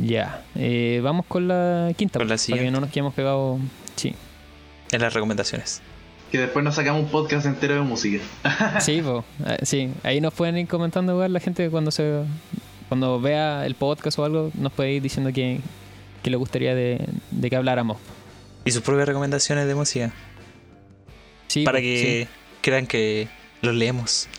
Ya. 0.00 0.42
Eh, 0.54 1.02
vamos 1.04 1.26
con 1.26 1.48
la 1.48 1.92
quinta. 1.98 2.18
Con 2.18 2.28
la 2.28 2.36
Para 2.36 2.62
que 2.62 2.70
no 2.70 2.80
nos 2.80 2.88
quedemos 2.88 3.12
pegados. 3.12 3.60
Sí. 3.96 4.14
En 4.90 5.02
las 5.02 5.12
recomendaciones. 5.12 5.82
Que 6.32 6.38
después 6.38 6.64
nos 6.64 6.76
sacamos 6.76 7.02
un 7.02 7.10
podcast 7.10 7.44
entero 7.44 7.74
de 7.74 7.82
música. 7.82 8.24
sí, 8.80 9.02
pues. 9.02 9.22
sí. 9.68 9.90
Ahí 10.02 10.22
nos 10.22 10.32
pueden 10.32 10.56
ir 10.56 10.66
comentando 10.66 11.12
igual 11.12 11.30
la 11.30 11.40
gente 11.40 11.68
cuando 11.68 11.90
se 11.90 12.22
cuando 12.88 13.20
vea 13.20 13.66
el 13.66 13.74
podcast 13.74 14.18
o 14.18 14.24
algo, 14.24 14.50
nos 14.54 14.72
puede 14.72 14.92
ir 14.92 15.02
diciendo 15.02 15.32
que, 15.32 15.60
que 16.24 16.30
le 16.30 16.36
gustaría 16.36 16.74
de, 16.74 17.06
que 17.48 17.54
habláramos. 17.56 17.98
Y 18.64 18.70
sus 18.72 18.82
propias 18.82 19.06
recomendaciones 19.06 19.66
de 19.68 19.74
música. 19.74 20.10
Sí, 21.48 21.64
para 21.64 21.80
que 21.82 22.26
crean 22.62 22.86
que 22.86 23.28
los 23.60 23.74
leemos. 23.74 24.26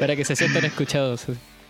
para 0.00 0.16
que 0.16 0.24
se 0.24 0.34
sientan 0.34 0.64
escuchados. 0.64 1.26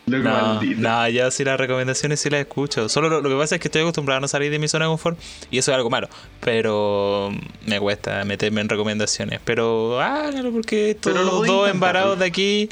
No, 0.07 0.63
no, 0.63 1.09
yo 1.11 1.31
sí 1.31 1.45
las 1.45 1.61
recomendaciones 1.61 2.19
sí 2.19 2.31
las 2.31 2.41
escucho. 2.41 2.89
Solo 2.89 3.21
lo, 3.21 3.29
que 3.29 3.37
pasa 3.37 3.57
es 3.57 3.61
que 3.61 3.69
estoy 3.69 3.83
acostumbrado 3.83 4.17
a 4.17 4.21
no 4.23 4.29
salir 4.29 4.51
de 4.51 4.59
mi 4.59 4.67
zona 4.67 4.87
de 4.87 4.89
confort 4.89 5.19
y 5.51 5.59
eso 5.59 5.71
es 5.71 5.77
algo 5.77 5.91
malo. 5.91 6.09
Pero 6.41 7.31
me 7.67 7.79
cuesta 7.79 8.25
meterme 8.25 8.63
en 8.63 8.71
recomendaciones. 8.71 9.39
Pero, 9.45 10.01
ah, 10.01 10.29
claro, 10.31 10.51
porque 10.51 10.97
todos 10.99 11.27
los 11.27 11.47
dos 11.47 11.69
embarados 11.69 12.17
pues. 12.17 12.21
de 12.21 12.25
aquí 12.25 12.71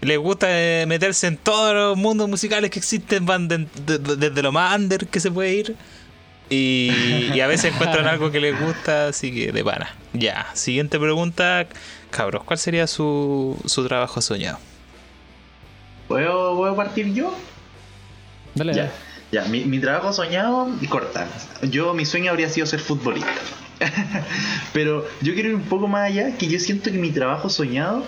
les 0.00 0.18
gusta 0.18 0.46
eh, 0.50 0.86
meterse 0.86 1.26
en 1.26 1.36
todos 1.36 1.74
los 1.74 1.96
mundos 1.96 2.28
musicales 2.28 2.70
que 2.70 2.78
existen, 2.78 3.26
van 3.26 3.48
desde 3.48 4.42
lo 4.42 4.52
más 4.52 4.76
under 4.76 5.06
que 5.06 5.20
se 5.20 5.30
puede 5.30 5.54
ir. 5.54 5.76
Y, 6.50 7.38
a 7.40 7.46
veces 7.46 7.74
encuentran 7.74 8.06
algo 8.06 8.30
que 8.30 8.40
les 8.40 8.58
gusta, 8.58 9.08
así 9.08 9.34
que 9.34 9.52
de 9.52 9.62
pana. 9.62 9.94
Ya, 10.14 10.46
siguiente 10.54 10.98
pregunta, 10.98 11.66
cabros, 12.10 12.42
¿cuál 12.44 12.58
sería 12.58 12.86
su, 12.86 13.60
su 13.66 13.86
trabajo 13.86 14.22
soñado? 14.22 14.58
¿Puedo, 16.08 16.74
partir 16.74 17.12
yo? 17.12 17.34
Dale, 18.54 18.72
ya. 18.72 18.90
Ya, 19.30 19.44
mi, 19.44 19.66
mi 19.66 19.78
trabajo 19.78 20.10
soñado, 20.14 20.68
corta. 20.88 21.28
Yo, 21.70 21.92
mi 21.92 22.06
sueño 22.06 22.30
habría 22.30 22.48
sido 22.48 22.66
ser 22.66 22.80
futbolista. 22.80 23.28
Pero 24.72 25.06
yo 25.20 25.34
quiero 25.34 25.50
ir 25.50 25.54
un 25.54 25.62
poco 25.62 25.86
más 25.86 26.06
allá, 26.06 26.36
que 26.38 26.48
yo 26.48 26.58
siento 26.58 26.90
que 26.90 26.96
mi 26.96 27.10
trabajo 27.10 27.50
soñado 27.50 28.06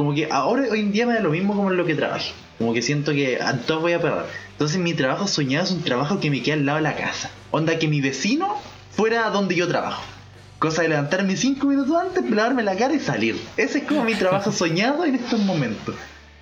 como 0.00 0.14
que 0.14 0.28
ahora 0.30 0.62
hoy 0.70 0.80
en 0.80 0.92
día 0.92 1.04
me 1.04 1.12
da 1.12 1.20
lo 1.20 1.28
mismo 1.28 1.54
como 1.54 1.70
en 1.70 1.76
lo 1.76 1.84
que 1.84 1.94
trabajo. 1.94 2.32
Como 2.56 2.72
que 2.72 2.80
siento 2.80 3.12
que 3.12 3.38
a 3.38 3.58
todos 3.58 3.82
voy 3.82 3.92
a 3.92 4.00
perder. 4.00 4.24
Entonces 4.52 4.78
mi 4.78 4.94
trabajo 4.94 5.28
soñado 5.28 5.66
es 5.66 5.72
un 5.72 5.82
trabajo 5.82 6.20
que 6.20 6.30
me 6.30 6.42
queda 6.42 6.54
al 6.54 6.64
lado 6.64 6.76
de 6.78 6.84
la 6.84 6.96
casa. 6.96 7.30
Onda 7.50 7.78
que 7.78 7.86
mi 7.86 8.00
vecino 8.00 8.56
fuera 8.92 9.28
donde 9.28 9.56
yo 9.56 9.68
trabajo. 9.68 10.02
Cosa 10.58 10.80
de 10.80 10.88
levantarme 10.88 11.36
cinco 11.36 11.66
minutos 11.66 11.94
antes, 11.94 12.30
lavarme 12.30 12.62
la 12.62 12.76
cara 12.76 12.94
y 12.94 12.98
salir. 12.98 13.38
Ese 13.58 13.80
es 13.80 13.84
como 13.84 14.02
mi 14.04 14.14
trabajo 14.14 14.52
soñado 14.52 15.04
en 15.04 15.16
estos 15.16 15.38
momentos. 15.38 15.94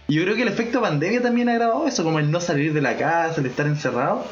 Y 0.06 0.14
yo 0.14 0.22
creo 0.22 0.36
que 0.36 0.42
el 0.42 0.48
efecto 0.48 0.80
pandemia 0.80 1.20
también 1.20 1.48
ha 1.48 1.54
grabado 1.54 1.88
eso, 1.88 2.04
como 2.04 2.20
el 2.20 2.30
no 2.30 2.40
salir 2.40 2.72
de 2.72 2.80
la 2.80 2.96
casa, 2.96 3.40
el 3.40 3.46
estar 3.48 3.66
encerrado. 3.66 4.24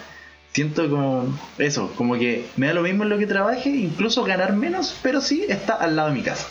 Siento 0.52 0.88
como 0.88 1.36
eso, 1.58 1.90
como 1.96 2.14
que 2.14 2.46
me 2.56 2.68
da 2.68 2.74
lo 2.74 2.82
mismo 2.82 3.02
en 3.02 3.08
lo 3.08 3.18
que 3.18 3.26
trabaje, 3.26 3.70
incluso 3.70 4.22
ganar 4.22 4.52
menos, 4.52 4.96
pero 5.02 5.20
sí 5.20 5.46
está 5.48 5.74
al 5.74 5.96
lado 5.96 6.10
de 6.10 6.14
mi 6.14 6.22
casa. 6.22 6.46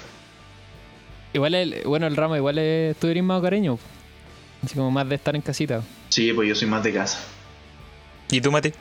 Igual, 1.35 1.53
el, 1.53 1.81
bueno, 1.83 2.07
el 2.07 2.15
ramo 2.15 2.37
igual 2.37 2.57
es 2.59 2.95
tu 2.95 3.07
más 3.21 3.41
cariño. 3.41 3.77
Así 4.63 4.73
como 4.73 4.89
más 4.89 5.09
de 5.09 5.15
estar 5.15 5.35
en 5.35 5.41
casita. 5.41 5.83
Sí, 6.07 6.31
pues 6.31 6.47
yo 6.47 6.55
soy 6.55 6.69
más 6.69 6.81
de 6.81 6.93
casa. 6.93 7.19
¿Y 8.31 8.39
tú, 8.39 8.53
Mati? 8.53 8.71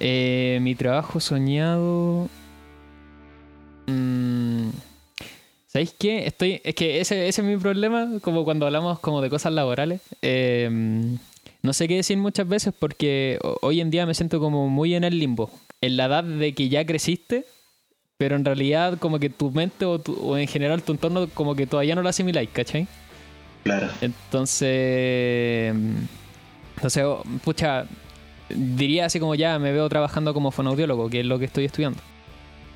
Eh, 0.00 0.58
mi 0.62 0.74
trabajo 0.74 1.20
soñado. 1.20 2.28
Mmm, 3.86 4.70
¿Sabéis 5.68 5.94
qué? 5.96 6.26
Estoy, 6.26 6.60
es 6.64 6.74
que 6.74 7.00
ese, 7.00 7.28
ese, 7.28 7.42
es 7.42 7.46
mi 7.46 7.56
problema, 7.56 8.18
como 8.20 8.44
cuando 8.44 8.66
hablamos 8.66 8.98
como 8.98 9.22
de 9.22 9.30
cosas 9.30 9.52
laborales. 9.52 10.00
Eh, 10.22 10.68
no 11.62 11.72
sé 11.72 11.86
qué 11.86 11.94
decir 11.94 12.18
muchas 12.18 12.48
veces 12.48 12.74
porque 12.76 13.38
hoy 13.60 13.80
en 13.80 13.92
día 13.92 14.06
me 14.06 14.14
siento 14.14 14.40
como 14.40 14.68
muy 14.68 14.96
en 14.96 15.04
el 15.04 15.20
limbo. 15.20 15.52
En 15.80 15.96
la 15.96 16.06
edad 16.06 16.24
de 16.24 16.52
que 16.52 16.68
ya 16.68 16.84
creciste, 16.84 17.44
pero 18.18 18.36
en 18.36 18.44
realidad 18.44 18.98
como 18.98 19.18
que 19.18 19.28
tu 19.28 19.50
mente 19.50 19.84
o, 19.84 20.38
en 20.38 20.48
general 20.48 20.82
tu 20.82 20.92
entorno 20.92 21.28
como 21.28 21.54
que 21.54 21.66
todavía 21.66 21.94
no 21.94 22.02
lo 22.02 22.08
asimiláis, 22.08 22.48
¿cachai? 22.50 22.86
Claro. 23.62 23.88
Entonces, 24.00 25.74
entonces, 26.76 27.04
pucha, 27.44 27.84
diría 28.48 29.06
así 29.06 29.20
como 29.20 29.34
ya 29.34 29.58
me 29.58 29.72
veo 29.72 29.88
trabajando 29.88 30.32
como 30.32 30.50
fonoaudiólogo, 30.50 31.10
que 31.10 31.20
es 31.20 31.26
lo 31.26 31.38
que 31.38 31.46
estoy 31.46 31.64
estudiando. 31.66 31.98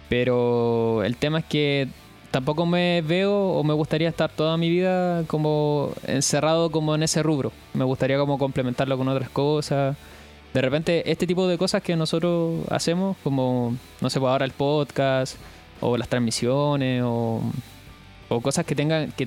Pero 0.09 1.05
el 1.05 1.16
tema 1.16 1.38
es 1.38 1.44
que 1.44 1.88
tampoco 2.33 2.66
me 2.66 3.03
veo 3.03 3.33
o 3.33 3.62
me 3.62 3.72
gustaría 3.72 4.09
estar 4.09 4.31
toda 4.31 4.57
mi 4.57 4.68
vida 4.68 5.22
como 5.26 5.92
encerrado 6.07 6.70
como 6.70 6.94
en 6.94 7.05
ese 7.05 7.22
rubro. 7.22 7.53
Me 7.72 7.85
gustaría 7.85 8.18
como 8.18 8.37
complementarlo 8.37 8.98
con 8.98 9.09
otras 9.09 9.31
cosas 9.31 9.96
de 10.52 10.60
repente 10.60 11.10
este 11.10 11.26
tipo 11.26 11.46
de 11.46 11.58
cosas 11.58 11.82
que 11.82 11.96
nosotros 11.96 12.64
hacemos, 12.70 13.16
como, 13.22 13.76
no 14.00 14.10
sé, 14.10 14.18
pues 14.18 14.30
ahora 14.30 14.44
el 14.44 14.52
podcast, 14.52 15.36
o 15.80 15.96
las 15.96 16.08
transmisiones, 16.08 17.02
o, 17.04 17.42
cosas 18.42 18.64
que 18.64 18.76
tengan, 18.76 19.10
que 19.12 19.26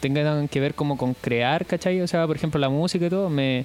tengan 0.00 0.46
que 0.48 0.60
ver 0.60 0.74
como 0.74 0.96
con 0.96 1.14
crear, 1.14 1.66
¿cachai? 1.66 2.00
O 2.00 2.06
sea, 2.06 2.26
por 2.26 2.36
ejemplo, 2.36 2.60
la 2.60 2.68
música 2.68 3.06
y 3.06 3.10
todo, 3.10 3.28
me, 3.28 3.64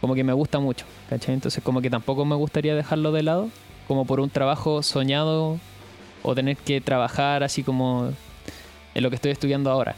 como 0.00 0.14
que 0.14 0.24
me 0.24 0.32
gusta 0.32 0.58
mucho, 0.60 0.86
¿cachai? 1.10 1.34
Entonces 1.34 1.62
como 1.62 1.82
que 1.82 1.90
tampoco 1.90 2.24
me 2.24 2.34
gustaría 2.34 2.74
dejarlo 2.74 3.12
de 3.12 3.22
lado, 3.22 3.50
como 3.86 4.06
por 4.06 4.20
un 4.20 4.30
trabajo 4.30 4.82
soñado 4.82 5.58
o 6.22 6.34
tener 6.34 6.56
que 6.56 6.80
trabajar 6.80 7.42
así 7.42 7.62
como 7.62 8.10
en 8.94 9.02
lo 9.02 9.10
que 9.10 9.16
estoy 9.16 9.30
estudiando 9.32 9.70
ahora. 9.70 9.94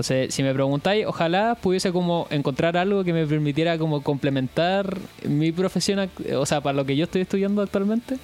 Entonces, 0.00 0.34
si 0.34 0.42
me 0.42 0.54
preguntáis, 0.54 1.04
ojalá 1.04 1.56
pudiese 1.56 1.92
como 1.92 2.26
encontrar 2.30 2.74
algo 2.78 3.04
que 3.04 3.12
me 3.12 3.26
permitiera 3.26 3.76
como 3.76 4.02
complementar 4.02 4.96
mi 5.28 5.52
profesión, 5.52 6.10
o 6.38 6.46
sea, 6.46 6.62
para 6.62 6.74
lo 6.74 6.86
que 6.86 6.96
yo 6.96 7.04
estoy 7.04 7.20
estudiando 7.20 7.60
actualmente, 7.60 8.16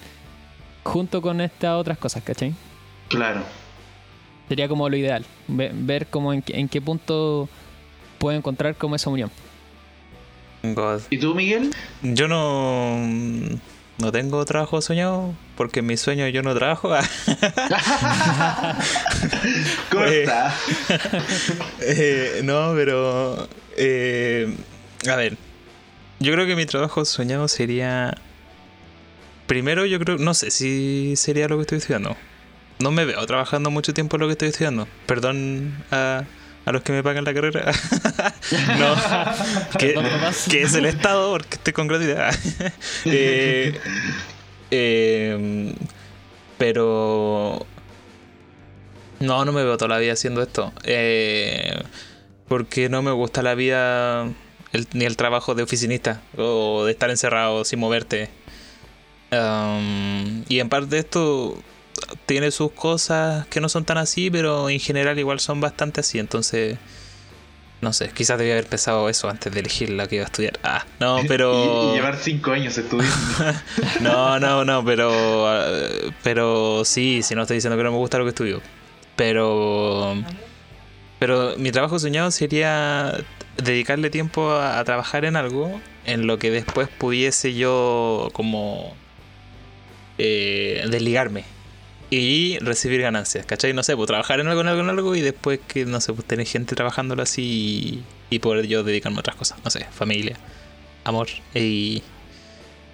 junto 0.84 1.20
con 1.20 1.42
estas 1.42 1.74
otras 1.74 1.98
cosas, 1.98 2.22
¿cachai? 2.22 2.54
Claro. 3.08 3.42
Sería 4.48 4.68
como 4.68 4.88
lo 4.88 4.96
ideal, 4.96 5.26
ver, 5.48 6.06
como 6.06 6.32
en, 6.32 6.42
en, 6.46 6.66
qué 6.70 6.80
punto 6.80 7.46
puedo 8.16 8.38
encontrar 8.38 8.74
como 8.76 8.96
esa 8.96 9.10
unión. 9.10 9.30
¿Y 11.10 11.18
tú, 11.18 11.34
Miguel? 11.34 11.74
Yo 12.00 12.26
no 12.26 13.06
no 13.98 14.12
tengo 14.12 14.44
trabajo 14.44 14.82
soñado 14.82 15.35
porque 15.56 15.80
en 15.80 15.87
mi 15.87 15.96
sueño 15.96 16.28
yo 16.28 16.42
no 16.42 16.54
trabajo. 16.54 16.90
Corta. 19.90 20.54
Eh, 21.80 22.40
no, 22.42 22.72
pero 22.74 23.48
eh, 23.76 24.54
a 25.09 25.16
ver, 25.16 25.37
yo 26.18 26.32
creo 26.32 26.46
que 26.46 26.56
mi 26.56 26.66
trabajo 26.66 27.04
soñado 27.04 27.46
sería 27.48 28.16
primero 29.46 29.87
yo 29.87 30.00
creo 30.00 30.18
no 30.18 30.35
sé 30.35 30.50
si 30.50 31.14
sería 31.16 31.48
lo 31.48 31.56
que 31.56 31.62
estoy 31.62 31.78
estudiando. 31.78 32.16
No 32.78 32.90
me 32.90 33.04
veo 33.06 33.24
trabajando 33.26 33.70
mucho 33.70 33.94
tiempo 33.94 34.16
en 34.16 34.20
lo 34.20 34.26
que 34.26 34.32
estoy 34.32 34.48
estudiando. 34.48 34.87
Perdón 35.06 35.85
a 35.90 36.24
a 36.66 36.72
los 36.72 36.83
que 36.83 36.92
me 36.92 37.02
pagan 37.02 37.24
la 37.24 37.33
carrera. 37.33 37.64
no, 38.79 38.96
que, 39.79 40.62
es 40.62 40.74
el 40.74 40.85
Estado, 40.85 41.31
porque 41.31 41.55
estoy 41.55 41.72
con 41.72 41.87
gratuidad. 41.87 42.35
Eh, 43.05 43.79
em, 44.70 45.72
pero. 46.59 47.64
No, 49.20 49.44
no 49.44 49.52
me 49.52 49.62
veo 49.62 49.76
toda 49.76 49.94
la 49.94 49.98
vida 49.98 50.14
haciendo 50.14 50.42
esto. 50.42 50.72
Eh, 50.83 51.83
porque 52.48 52.88
no 52.88 53.00
me 53.00 53.12
gusta 53.12 53.42
la 53.42 53.55
vida, 53.55 54.29
ni 54.92 55.05
el 55.05 55.16
trabajo 55.16 55.55
de 55.55 55.62
oficinista, 55.62 56.20
o 56.37 56.85
de 56.85 56.92
estar 56.92 57.11
encerrado 57.11 57.64
sin 57.64 57.79
moverte. 57.79 58.29
y 59.31 60.59
en 60.59 60.68
parte 60.68 60.87
de 60.88 60.98
esto 60.98 61.62
tiene 62.26 62.50
sus 62.50 62.72
cosas 62.72 63.46
que 63.46 63.61
no 63.61 63.68
son 63.68 63.85
tan 63.85 63.98
así, 63.98 64.30
pero 64.30 64.68
en 64.68 64.80
general 64.80 65.18
igual 65.18 65.40
son 65.40 65.61
bastante 65.61 66.00
así. 66.00 66.18
Entonces, 66.18 66.78
no 67.80 67.92
sé, 67.92 68.11
quizás 68.11 68.38
debía 68.38 68.54
haber 68.54 68.66
pensado 68.66 69.09
eso 69.09 69.28
antes 69.28 69.52
de 69.52 69.61
elegir 69.61 69.90
la 69.90 70.06
que 70.06 70.16
iba 70.16 70.24
a 70.24 70.26
estudiar. 70.26 70.59
Ah, 70.62 70.85
no, 71.00 71.20
pero. 71.28 71.92
y, 71.92 71.96
llevar 71.96 72.16
cinco 72.16 72.52
años 72.52 72.76
estudiando. 72.76 73.16
no, 74.00 74.40
no, 74.40 74.64
no, 74.64 74.85
pero. 74.85 75.46
Pero 76.22 76.85
sí, 76.85 77.22
si 77.22 77.35
no 77.35 77.42
estoy 77.42 77.56
diciendo 77.56 77.76
que 77.76 77.85
no 77.85 77.92
me 77.92 77.98
gusta 77.98 78.18
lo 78.18 78.24
que 78.24 78.30
estudio. 78.30 78.61
Pero. 79.16 80.16
Pero 81.18 81.54
mi 81.56 81.70
trabajo 81.70 81.98
soñado 81.98 82.30
sería 82.30 83.24
dedicarle 83.56 84.11
tiempo 84.11 84.52
a 84.52 84.85
trabajar 84.85 85.24
en 85.24 85.37
algo 85.37 85.80
en 86.04 86.26
lo 86.26 86.38
que 86.38 86.50
después 86.50 86.88
pudiese 86.88 87.54
yo 87.54 88.28
como 88.35 88.94
eh, 90.18 90.85
desligarme 90.90 91.56
y 92.11 92.59
recibir 92.61 93.01
ganancias, 93.03 93.47
¿cachai? 93.47 93.73
No 93.73 93.83
sé, 93.83 93.97
pues 93.97 94.07
trabajar 94.07 94.40
en 94.40 94.49
algo, 94.49 94.61
en 94.61 94.69
algo, 94.69 94.83
en 94.83 94.90
algo 94.90 95.16
y 95.16 95.23
después 95.23 95.61
que, 95.66 95.85
no 95.85 96.01
sé, 96.01 96.12
pues 96.12 96.27
tener 96.27 96.47
gente 96.47 96.75
trabajándolo 96.75 97.23
así 97.23 98.05
y, 98.31 98.38
poder 98.38 98.66
yo 98.66 98.85
dedicarme 98.85 99.19
a 99.19 99.21
otras 99.21 99.37
cosas, 99.37 99.59
no 99.64 99.71
sé, 99.71 99.87
familia, 99.90 100.37
amor 101.05 101.29
y, 101.55 102.03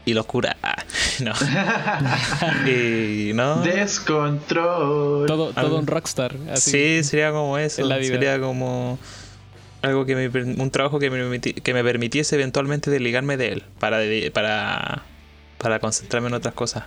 y 0.05 0.15
locura. 0.15 0.57
no. 1.21 1.33
y, 2.71 3.33
¿no? 3.35 3.63
Descontrol. 3.63 5.27
Todo, 5.27 5.53
todo 5.53 5.79
un 5.79 5.87
rockstar. 5.87 6.35
Así, 6.51 6.71
sí, 6.71 7.05
sería 7.05 7.33
como 7.33 7.59
eso. 7.59 7.87
Sería 7.87 8.41
como 8.41 8.99
algo 9.83 10.07
que 10.07 10.15
me, 10.15 10.29
un 10.29 10.71
trabajo 10.71 10.99
que 10.99 11.11
me, 11.11 11.41
que 11.41 11.75
me 11.75 11.85
permitiese 11.85 12.37
eventualmente 12.37 12.91
desligarme 12.91 13.37
de 13.37 13.49
él 13.49 13.65
para, 13.79 13.99
para, 14.33 15.03
para 15.59 15.81
concentrarme 15.81 16.29
en 16.29 16.35
otras 16.35 16.55
cosas. 16.55 16.85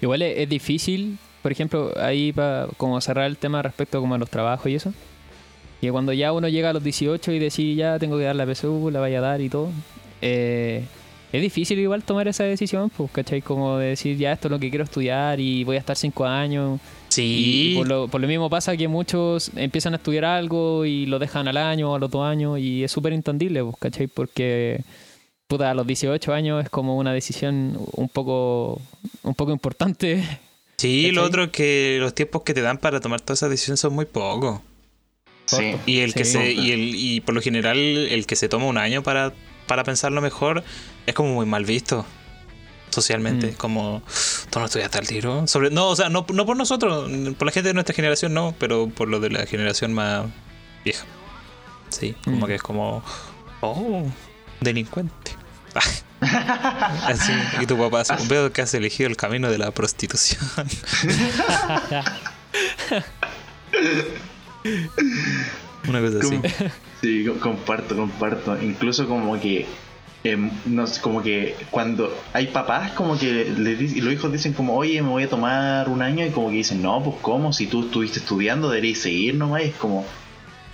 Igual 0.00 0.22
es, 0.22 0.48
difícil, 0.48 1.18
por 1.42 1.52
ejemplo, 1.52 1.92
ahí 1.96 2.32
para 2.32 2.68
como 2.76 3.00
cerrar 3.00 3.26
el 3.26 3.36
tema 3.36 3.62
respecto 3.62 4.00
como 4.00 4.14
a 4.14 4.18
los 4.18 4.30
trabajos 4.30 4.66
y 4.70 4.74
eso. 4.74 4.92
Y 5.80 5.88
cuando 5.90 6.12
ya 6.12 6.32
uno 6.32 6.48
llega 6.48 6.70
a 6.70 6.72
los 6.72 6.82
18 6.82 7.32
y 7.32 7.38
decide 7.38 7.74
ya 7.74 7.98
tengo 7.98 8.16
que 8.18 8.24
dar 8.24 8.36
la 8.36 8.46
PSU, 8.46 8.90
la 8.90 9.00
vaya 9.00 9.18
a 9.18 9.22
dar 9.22 9.40
y 9.40 9.48
todo. 9.48 9.70
Eh, 10.22 10.84
es 11.32 11.42
difícil 11.42 11.78
igual 11.78 12.02
tomar 12.02 12.28
esa 12.28 12.44
decisión, 12.44 12.90
pues, 12.90 13.10
¿cachai? 13.10 13.42
Como 13.42 13.78
de 13.78 13.88
decir 13.88 14.16
ya 14.16 14.32
esto 14.32 14.48
es 14.48 14.52
lo 14.52 14.58
que 14.58 14.70
quiero 14.70 14.84
estudiar 14.84 15.38
y 15.40 15.64
voy 15.64 15.76
a 15.76 15.80
estar 15.80 15.96
cinco 15.96 16.24
años. 16.24 16.80
Sí. 17.08 17.74
por, 17.76 17.88
lo, 17.88 18.08
por, 18.08 18.20
lo, 18.20 18.28
mismo 18.28 18.50
pasa 18.50 18.76
que 18.76 18.88
muchos 18.88 19.50
empiezan 19.56 19.94
a 19.94 19.96
estudiar 19.96 20.24
algo 20.24 20.84
y 20.84 21.06
lo 21.06 21.18
dejan 21.18 21.48
al 21.48 21.56
año 21.56 21.92
o 21.92 21.94
al 21.94 22.02
otro 22.02 22.24
año 22.24 22.58
y 22.58 22.84
es 22.84 22.92
súper 22.92 23.12
entendible, 23.12 23.62
pues, 23.62 23.76
¿cachai? 23.78 24.06
Porque 24.06 24.82
puta, 25.46 25.70
a 25.70 25.74
los 25.74 25.86
18 25.86 26.32
años 26.32 26.64
es 26.64 26.70
como 26.70 26.96
una 26.96 27.12
decisión 27.12 27.78
un 27.92 28.08
poco, 28.08 28.80
un 29.22 29.34
poco 29.34 29.52
importante. 29.52 30.40
Sí, 30.76 31.10
lo 31.10 31.24
otro 31.24 31.44
es 31.44 31.50
que 31.50 31.98
los 32.00 32.14
tiempos 32.14 32.42
que 32.42 32.54
te 32.54 32.60
dan 32.60 32.78
para 32.78 33.00
tomar 33.00 33.20
todas 33.20 33.38
esas 33.38 33.50
decisiones 33.50 33.80
son 33.80 33.94
muy 33.94 34.04
pocos. 34.04 34.60
Sí. 35.46 35.76
Y 35.86 36.00
el 36.00 36.12
que 36.12 36.24
se, 36.24 36.52
y 36.52 36.72
el, 36.72 36.94
y 36.94 37.20
por 37.20 37.34
lo 37.34 37.40
general 37.40 37.78
el 37.78 38.26
que 38.26 38.36
se 38.36 38.48
toma 38.48 38.66
un 38.66 38.78
año 38.78 39.02
para, 39.02 39.32
para 39.66 39.84
pensarlo 39.84 40.20
mejor 40.20 40.64
es 41.06 41.14
como 41.14 41.34
muy 41.34 41.46
mal 41.46 41.64
visto 41.64 42.04
socialmente. 42.90 43.52
Mm. 43.52 43.54
Como, 43.54 44.02
tú 44.50 44.58
no 44.58 44.66
estudiaste 44.66 44.98
al 44.98 45.06
tiro. 45.06 45.46
Sobre, 45.46 45.70
no, 45.70 45.88
o 45.88 45.96
sea, 45.96 46.08
no, 46.08 46.26
no 46.32 46.46
por 46.46 46.56
nosotros, 46.56 47.10
por 47.38 47.46
la 47.46 47.52
gente 47.52 47.68
de 47.68 47.74
nuestra 47.74 47.94
generación 47.94 48.34
no, 48.34 48.54
pero 48.58 48.88
por 48.88 49.08
lo 49.08 49.20
de 49.20 49.30
la 49.30 49.46
generación 49.46 49.92
más 49.92 50.26
vieja. 50.84 51.04
Sí, 51.88 52.16
como 52.24 52.38
mm. 52.38 52.48
que 52.48 52.54
es 52.56 52.62
como, 52.62 53.02
oh, 53.60 54.04
delincuente. 54.60 55.35
Y 57.60 57.66
tu 57.66 57.78
papá, 57.78 58.02
veo 58.28 58.52
que 58.52 58.62
has 58.62 58.74
elegido 58.74 59.08
el 59.08 59.16
camino 59.16 59.50
de 59.50 59.58
la 59.58 59.70
prostitución. 59.70 60.40
Una 65.88 66.00
cosa 66.00 66.18
así. 66.20 66.40
Sí, 67.00 67.26
comparto, 67.40 67.94
comparto. 67.94 68.60
Incluso 68.60 69.06
como 69.06 69.40
que 69.40 69.66
no 70.64 70.84
como 71.00 71.22
que 71.22 71.54
cuando 71.70 72.12
hay 72.32 72.48
papás 72.48 72.92
como 72.92 73.16
que 73.18 73.44
les 73.56 73.92
y 73.94 74.00
los 74.00 74.12
hijos 74.12 74.32
dicen 74.32 74.52
como 74.54 74.74
oye 74.74 75.00
me 75.02 75.10
voy 75.10 75.22
a 75.22 75.28
tomar 75.28 75.88
un 75.88 76.02
año 76.02 76.26
y 76.26 76.30
como 76.30 76.50
que 76.50 76.56
dicen 76.56 76.82
no 76.82 77.00
pues 77.02 77.16
cómo 77.22 77.52
si 77.52 77.66
tú 77.66 77.84
estuviste 77.84 78.18
estudiando 78.18 78.68
deberías 78.68 78.98
seguir 78.98 79.36
nomás 79.36 79.62
es 79.62 79.74
como 79.76 80.04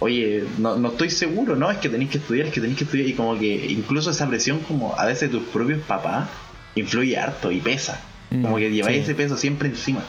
oye, 0.02 0.44
no, 0.58 0.76
no 0.76 0.88
estoy 0.88 1.10
seguro, 1.10 1.56
no, 1.56 1.70
es 1.70 1.78
que 1.78 1.88
tenéis 1.88 2.10
que 2.10 2.18
estudiar, 2.18 2.48
es 2.48 2.52
que 2.52 2.60
tenéis 2.60 2.78
que 2.78 2.84
estudiar, 2.84 3.06
y 3.06 3.12
como 3.14 3.38
que 3.38 3.66
incluso 3.70 4.10
esa 4.10 4.28
presión 4.28 4.58
como 4.60 4.98
a 4.98 5.06
veces 5.06 5.30
de 5.30 5.38
tus 5.38 5.48
propios 5.48 5.80
papás 5.80 6.28
influye 6.74 7.16
harto 7.16 7.52
y 7.52 7.60
pesa, 7.60 8.02
como 8.30 8.56
que 8.56 8.68
mm, 8.68 8.72
lleváis 8.72 9.02
ese 9.02 9.14
peso 9.14 9.36
siempre 9.36 9.68
encima. 9.68 10.02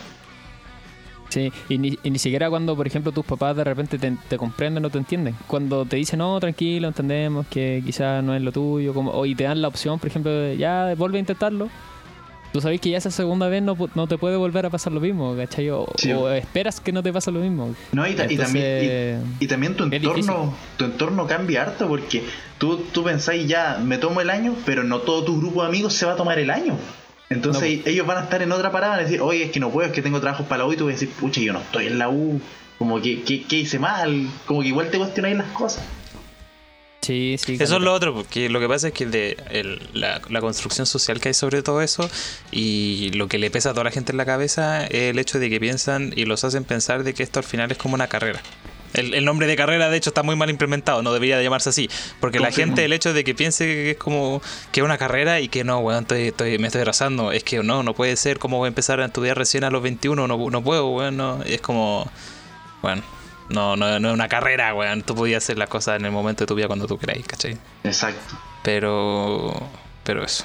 Sí, 1.28 1.52
y 1.68 1.78
ni, 1.78 1.98
ni, 2.04 2.18
siquiera 2.18 2.48
cuando, 2.48 2.76
por 2.76 2.86
ejemplo, 2.86 3.10
tus 3.10 3.24
papás 3.24 3.56
de 3.56 3.64
repente 3.64 3.98
te, 3.98 4.16
te, 4.28 4.36
comprenden 4.36 4.84
o 4.84 4.90
te 4.90 4.98
entienden. 4.98 5.34
Cuando 5.48 5.84
te 5.84 5.96
dicen, 5.96 6.20
no, 6.20 6.38
tranquilo, 6.38 6.86
entendemos 6.86 7.46
que 7.48 7.82
quizás 7.84 8.22
no 8.22 8.36
es 8.36 8.42
lo 8.42 8.52
tuyo, 8.52 8.94
como, 8.94 9.10
o 9.10 9.26
y 9.26 9.34
te 9.34 9.44
dan 9.44 9.60
la 9.60 9.68
opción, 9.68 9.98
por 9.98 10.08
ejemplo, 10.08 10.30
de, 10.30 10.56
ya, 10.56 10.94
vuelve 10.96 11.16
a 11.18 11.20
intentarlo 11.20 11.70
tú 12.54 12.60
sabes 12.60 12.80
que 12.80 12.90
ya 12.90 12.98
esa 12.98 13.10
segunda 13.10 13.48
vez 13.48 13.64
no, 13.64 13.76
no, 13.96 14.06
te 14.06 14.16
puede 14.16 14.36
volver 14.36 14.64
a 14.64 14.70
pasar 14.70 14.92
lo 14.92 15.00
mismo, 15.00 15.34
¿cachai? 15.36 15.70
O, 15.70 15.88
esperas 16.30 16.78
que 16.78 16.92
no 16.92 17.02
te 17.02 17.12
pase 17.12 17.32
lo 17.32 17.40
mismo. 17.40 17.74
No, 17.90 18.06
y, 18.06 18.14
también, 18.14 19.24
y, 19.40 19.46
también 19.48 19.74
tu 19.74 19.82
entorno, 19.82 20.54
tu 20.76 20.84
entorno 20.84 21.26
cambia 21.26 21.62
harto 21.62 21.88
porque 21.88 22.22
tú, 22.58 22.76
tú 22.92 23.02
pensáis 23.02 23.48
ya, 23.48 23.80
me 23.82 23.98
tomo 23.98 24.20
el 24.20 24.30
año, 24.30 24.54
pero 24.64 24.84
no 24.84 25.00
todo 25.00 25.24
tu 25.24 25.40
grupo 25.40 25.62
de 25.62 25.68
amigos 25.68 25.94
se 25.94 26.06
va 26.06 26.12
a 26.12 26.16
tomar 26.16 26.38
el 26.38 26.48
año. 26.48 26.78
Entonces 27.28 27.80
ellos 27.86 28.06
van 28.06 28.18
a 28.18 28.20
estar 28.20 28.40
en 28.40 28.52
otra 28.52 28.70
parada 28.70 29.00
y 29.00 29.04
decir, 29.06 29.20
oye, 29.20 29.46
es 29.46 29.50
que 29.50 29.58
no 29.58 29.70
puedo, 29.70 29.88
es 29.88 29.92
que 29.92 30.00
tengo 30.00 30.20
trabajos 30.20 30.46
para 30.46 30.58
la 30.58 30.66
U 30.68 30.72
y 30.72 30.76
tú 30.76 30.84
vas 30.84 30.92
a 30.92 30.94
decir, 30.94 31.10
pucha, 31.10 31.40
yo 31.40 31.52
no 31.52 31.58
estoy 31.58 31.88
en 31.88 31.98
la 31.98 32.08
U, 32.08 32.40
como 32.78 33.02
que, 33.02 33.24
¿qué 33.24 33.56
hice 33.56 33.80
mal, 33.80 34.28
como 34.46 34.62
que 34.62 34.68
igual 34.68 34.92
te 34.92 34.98
cuestionáis 34.98 35.36
las 35.36 35.48
cosas. 35.48 35.84
Sí, 37.04 37.36
sí. 37.38 37.58
Eso 37.60 37.76
es 37.76 37.82
lo 37.82 37.92
otro, 37.92 38.14
porque 38.14 38.48
lo 38.48 38.60
que 38.60 38.68
pasa 38.68 38.88
es 38.88 38.94
que 38.94 39.04
de 39.04 39.36
la, 39.92 40.40
construcción 40.40 40.86
social 40.86 41.20
que 41.20 41.28
hay 41.28 41.34
sobre 41.34 41.62
todo 41.62 41.82
eso 41.82 42.08
y 42.50 43.10
lo 43.14 43.28
que 43.28 43.38
le 43.38 43.50
pesa 43.50 43.70
a 43.70 43.72
toda 43.72 43.84
la 43.84 43.90
gente 43.90 44.12
en 44.12 44.18
la 44.18 44.24
cabeza 44.24 44.86
es 44.86 45.10
el 45.10 45.18
hecho 45.18 45.38
de 45.38 45.50
que 45.50 45.60
piensan 45.60 46.12
y 46.16 46.24
los 46.24 46.44
hacen 46.44 46.64
pensar 46.64 47.04
de 47.04 47.12
que 47.12 47.22
esto 47.22 47.40
al 47.40 47.44
final 47.44 47.70
es 47.70 47.76
como 47.76 47.94
una 47.94 48.06
carrera. 48.06 48.40
El, 48.94 49.24
nombre 49.24 49.48
de 49.48 49.56
carrera, 49.56 49.90
de 49.90 49.96
hecho, 49.96 50.10
está 50.10 50.22
muy 50.22 50.36
mal 50.36 50.50
implementado, 50.50 51.02
no 51.02 51.12
debería 51.12 51.36
de 51.36 51.42
llamarse 51.42 51.68
así. 51.68 51.90
Porque 52.20 52.38
la 52.38 52.52
gente, 52.52 52.84
el 52.84 52.92
hecho 52.92 53.12
de 53.12 53.24
que 53.24 53.34
piense 53.34 53.66
que 53.66 53.90
es 53.90 53.96
como 53.96 54.40
que 54.70 54.80
es 54.80 54.84
una 54.84 54.98
carrera 54.98 55.40
y 55.40 55.48
que 55.48 55.64
no, 55.64 55.82
bueno, 55.82 56.00
estoy, 56.00 56.28
estoy, 56.28 56.58
me 56.58 56.68
estoy 56.68 56.82
atrasando, 56.82 57.32
es 57.32 57.42
que 57.42 57.60
no, 57.64 57.82
no 57.82 57.94
puede 57.94 58.16
ser 58.16 58.38
como 58.38 58.58
voy 58.58 58.66
a 58.66 58.68
empezar 58.68 59.00
a 59.00 59.06
estudiar 59.06 59.36
recién 59.36 59.64
a 59.64 59.70
los 59.70 59.82
21, 59.82 60.28
no, 60.28 60.50
no 60.50 60.62
puedo, 60.62 60.86
bueno, 60.90 61.42
es 61.44 61.60
como, 61.60 62.08
bueno, 62.82 63.02
No, 63.48 63.76
no, 63.76 64.00
no 64.00 64.08
es 64.08 64.14
una 64.14 64.28
carrera, 64.28 64.74
weón. 64.74 65.02
Tú 65.02 65.14
podías 65.14 65.44
hacer 65.44 65.58
las 65.58 65.68
cosas 65.68 65.98
en 65.98 66.06
el 66.06 66.12
momento 66.12 66.44
de 66.44 66.46
tu 66.46 66.54
vida 66.54 66.66
cuando 66.66 66.86
tú 66.86 66.98
queráis, 66.98 67.26
¿cachai? 67.26 67.56
Exacto. 67.84 68.36
Pero. 68.62 69.52
Pero 70.02 70.24
eso. 70.24 70.44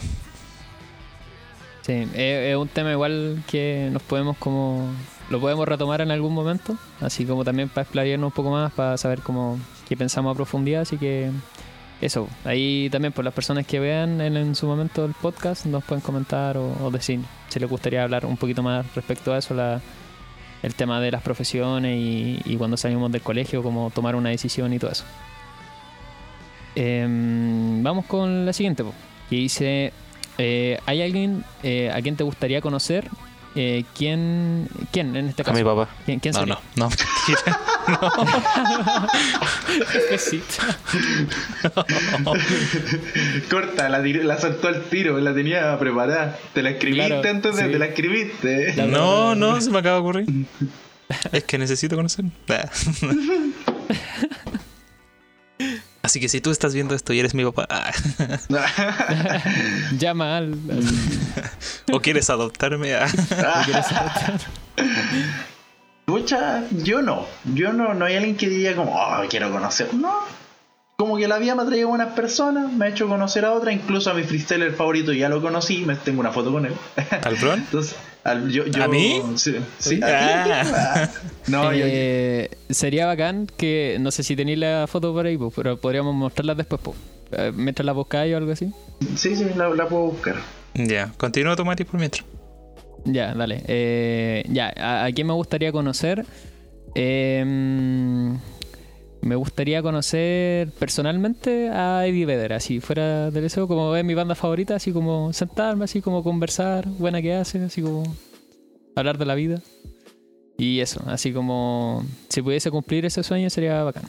Sí, 1.82 2.08
es, 2.14 2.56
un 2.56 2.68
tema 2.68 2.92
igual 2.92 3.44
que 3.48 3.90
nos 3.92 4.04
podemos 4.04 4.38
como. 4.38 4.90
Lo 5.30 5.40
podemos 5.40 5.68
retomar 5.68 6.02
en 6.02 6.12
algún 6.12 6.34
momento. 6.34 6.78
Así 7.02 7.26
como 7.26 7.46
también 7.46 7.70
para 7.70 7.84
explayarnos 7.84 8.28
un 8.28 8.34
poco 8.34 8.52
más, 8.52 8.72
para 8.74 8.98
saber 8.98 9.22
cómo 9.22 9.60
qué 9.88 9.96
pensamos 9.96 10.32
a 10.32 10.36
profundidad. 10.36 10.82
Así 10.82 10.98
que 10.98 11.32
eso, 12.02 12.30
ahí 12.46 12.90
también 12.92 13.12
por 13.12 13.26
las 13.26 13.34
personas 13.34 13.66
que 13.66 13.80
vean 13.80 14.22
en, 14.22 14.56
su 14.56 14.66
momento 14.66 15.04
el 15.04 15.14
podcast 15.14 15.66
nos 15.66 15.84
pueden 15.84 16.02
comentar 16.02 16.58
o, 16.58 16.90
decir 16.92 17.20
si 17.50 17.60
les 17.60 17.70
gustaría 17.70 18.04
hablar 18.04 18.26
un 18.26 18.38
poquito 18.38 18.64
más 18.64 18.86
respecto 18.96 19.34
a 19.34 19.38
eso, 19.38 19.54
la, 19.54 19.82
el 20.64 20.76
tema 20.76 21.00
de 21.00 21.12
las 21.12 21.22
profesiones 21.22 21.98
y, 21.98 22.56
cuando 22.58 22.78
salimos 22.78 23.12
del 23.12 23.22
colegio, 23.22 23.64
cómo 23.64 23.92
tomar 23.92 24.16
una 24.16 24.30
decisión 24.30 24.74
y 24.74 24.80
todo 24.80 24.92
eso. 24.92 25.06
Em, 26.76 27.82
vamos 27.82 28.06
con 28.06 28.46
la 28.46 28.54
siguiente, 28.54 28.84
que 29.30 29.36
dice, 29.36 29.94
eh, 30.38 30.80
¿hay 30.86 31.02
alguien 31.02 31.44
eh, 31.64 31.92
a 31.94 32.02
quien 32.02 32.16
te 32.16 32.24
gustaría 32.24 32.62
conocer 32.62 33.10
eh, 33.56 33.84
¿quién, 33.96 34.68
¿Quién 34.92 35.16
en 35.16 35.30
este 35.30 35.44
caso? 35.44 35.56
A 35.56 35.60
mi 35.60 35.64
papá. 35.64 35.88
¿Quién, 36.06 36.20
quién 36.20 36.34
no, 36.34 36.40
sería? 36.40 36.60
no, 36.76 36.76
no, 36.76 36.90
no. 42.26 42.34
Corta, 43.50 43.90
la, 43.90 44.00
la 44.00 44.40
soltó 44.40 44.68
al 44.68 44.84
tiro, 44.84 45.20
la 45.20 45.34
tenía 45.34 45.78
preparada. 45.80 46.38
¿Te 46.54 46.62
la 46.62 46.70
escribiste 46.72 47.30
entonces? 47.30 47.72
¿Te 47.72 47.80
la 47.80 47.86
escribiste? 47.88 48.76
no, 48.88 49.34
no, 49.36 49.60
se 49.60 49.72
me 49.72 49.80
acaba 49.80 49.96
de 49.96 50.02
ocurrir. 50.02 50.28
es 51.32 51.44
que 51.44 51.58
necesito 51.58 51.96
conocer. 51.96 52.26
Así 56.02 56.20
que 56.20 56.30
si 56.30 56.40
tú 56.40 56.52
estás 56.52 56.74
viendo 56.74 56.96
esto 56.96 57.14
y 57.14 57.20
eres 57.20 57.34
mi 57.34 57.44
papá. 57.44 57.68
Llama 59.98 60.38
al. 60.38 60.56
o 61.92 62.00
quieres 62.00 62.30
adoptarme. 62.30 62.94
a 62.96 63.06
Mucha, 66.08 66.64
yo 66.72 67.02
no. 67.02 67.26
Yo 67.54 67.74
no, 67.74 67.94
no 67.94 68.06
hay 68.06 68.16
alguien 68.16 68.36
que 68.38 68.50
diga 68.50 68.76
como, 68.76 68.96
oh, 68.96 69.24
quiero 69.30 69.52
conocer. 69.52 69.94
No, 69.94 70.24
como 71.00 71.16
que 71.16 71.30
la 71.30 71.40
vida 71.40 71.56
me 71.56 71.62
ha 71.62 71.66
traído 71.66 71.88
buenas 71.88 72.14
personas, 72.14 72.74
me 72.74 72.86
ha 72.86 72.90
hecho 72.90 73.08
conocer 73.08 73.46
a 73.46 73.54
otra, 73.54 73.72
incluso 73.72 74.12
a 74.12 74.14
mi 74.14 74.24
freestyler 74.24 74.74
favorito 74.74 75.14
ya 75.14 75.30
lo 75.30 75.42
conocí, 75.42 75.86
me 75.86 75.96
tengo 75.96 76.20
una 76.20 76.32
foto 76.32 76.52
con 76.52 76.66
él. 76.66 76.74
¿Al 77.24 77.36
Bron? 77.36 77.66
Entonces, 78.26 78.72
yo, 78.74 78.84
¿A 78.84 78.88
mí? 78.88 79.22
Sí, 79.36 80.02
¿a 80.04 80.44
ah. 81.04 81.10
No, 81.48 81.72
eh, 81.74 82.50
Sería 82.70 83.06
bacán 83.06 83.48
que, 83.58 83.98
no 84.00 84.12
sé 84.12 84.24
si 84.24 84.36
tenéis 84.36 84.60
la 84.60 84.86
foto 84.88 85.14
por 85.14 85.26
ahí, 85.26 85.38
pero 85.56 85.78
podríamos 85.78 86.14
mostrarla 86.14 86.56
después, 86.56 86.82
pues. 86.84 86.98
Eh, 87.32 87.52
mientras 87.56 87.86
la 87.86 87.94
buscáis 87.94 88.34
o 88.34 88.38
algo 88.38 88.52
así. 88.52 88.72
Sí, 89.16 89.36
sí, 89.36 89.46
la, 89.56 89.88
puedo 89.88 90.08
buscar. 90.08 90.36
Ya, 90.74 91.12
continúa 91.18 91.56
tu 91.56 91.66
Mati 91.66 91.86
por 91.86 92.00
mientras. 92.00 92.26
Ya, 93.06 93.34
dale. 93.34 93.64
Eh, 93.68 94.44
ya, 94.50 94.74
¿a, 94.76 95.06
¿a, 95.06 95.12
quién 95.12 95.28
me 95.28 95.34
gustaría 95.34 95.72
conocer? 95.72 96.26
Eh, 96.96 98.36
me 99.22 99.36
gustaría 99.36 99.82
conocer 99.82 100.72
personalmente 100.72 101.70
a 101.70 102.06
Eddie 102.06 102.26
Vedder, 102.26 102.54
así 102.54 102.80
fuera 102.80 103.32
del 103.32 103.44
deseo, 103.44 103.68
como 103.68 103.96
es 103.96 104.06
mi 104.06 104.14
banda 104.14 104.36
favorita, 104.36 104.76
así 104.76 104.92
como 104.92 105.34
sentarme, 105.34 105.86
así 105.86 106.02
como 106.02 106.24
conversar, 106.24 106.88
buena 106.88 107.22
que 107.22 107.34
hace, 107.34 107.64
así 107.64 107.82
como 107.82 108.04
hablar 108.96 109.18
de 109.18 109.26
la 109.26 109.36
vida. 109.36 109.62
Y 110.58 110.80
eso, 110.80 111.02
así 111.08 111.32
como 111.32 112.06
si 112.28 112.42
pudiese 112.42 112.72
cumplir 112.72 113.06
ese 113.06 113.24
sueño 113.24 113.50
sería 113.50 113.84
bacán. 113.84 114.04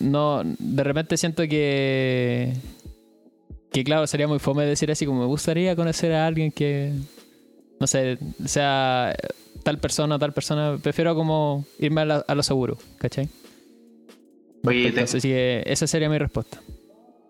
No, 0.00 0.42
de 0.44 0.84
repente 0.84 1.16
siento 1.16 1.42
que 1.44 2.54
que 3.72 3.84
claro, 3.84 4.06
sería 4.08 4.26
muy 4.26 4.40
fome 4.40 4.64
decir 4.64 4.90
así 4.90 5.06
como 5.06 5.20
me 5.20 5.26
gustaría 5.26 5.76
conocer 5.76 6.12
a 6.12 6.26
alguien 6.26 6.50
que 6.50 6.92
no 7.78 7.86
sé, 7.86 8.18
sea 8.46 9.14
tal 9.62 9.78
persona 9.78 10.18
tal 10.18 10.32
persona, 10.32 10.78
prefiero 10.82 11.14
como 11.14 11.64
irme 11.78 12.00
a, 12.00 12.24
a 12.26 12.34
lo 12.34 12.42
seguro, 12.42 12.78
¿cachai? 12.98 13.28
Oye, 14.64 14.94
Así 15.00 15.20
que 15.20 15.62
esa 15.66 15.86
sería 15.86 16.08
mi 16.08 16.18
respuesta. 16.18 16.60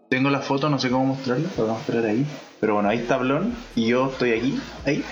Tengo 0.08 0.30
la 0.30 0.40
foto, 0.40 0.68
no 0.68 0.78
sé 0.78 0.90
cómo 0.90 1.06
mostrarla, 1.06 1.48
la 1.56 1.62
voy 1.62 1.70
a 1.70 1.74
mostrar 1.74 2.04
ahí. 2.04 2.26
Pero 2.60 2.74
bueno, 2.74 2.88
ahí 2.88 2.98
está 2.98 3.16
Blon 3.16 3.54
y 3.76 3.88
yo 3.88 4.10
estoy 4.10 4.32
aquí, 4.32 4.58
ahí. 4.84 5.04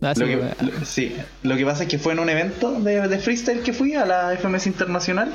Ah, 0.00 0.12
lo 0.16 0.26
que, 0.26 0.40
sí, 0.84 1.14
lo 1.42 1.56
que 1.56 1.64
pasa 1.64 1.84
es 1.84 1.88
que 1.88 1.98
fue 1.98 2.12
en 2.12 2.18
un 2.18 2.28
evento 2.28 2.80
de, 2.80 3.18
freestyle 3.18 3.62
que 3.62 3.72
fui 3.72 3.94
a 3.94 4.04
la 4.04 4.36
FMS 4.36 4.66
Internacional 4.66 5.30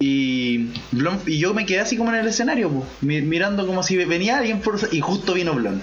y, 0.00 0.70
Blon, 0.90 1.20
y 1.26 1.38
yo 1.38 1.54
me 1.54 1.66
quedé 1.66 1.80
así 1.80 1.96
como 1.96 2.10
en 2.10 2.18
el 2.20 2.26
escenario, 2.26 2.70
mirando 3.00 3.66
como 3.66 3.82
si 3.82 3.96
venía 3.96 4.38
alguien 4.38 4.60
por, 4.60 4.76
y 4.90 5.00
justo 5.00 5.34
vino 5.34 5.54
Blon. 5.54 5.82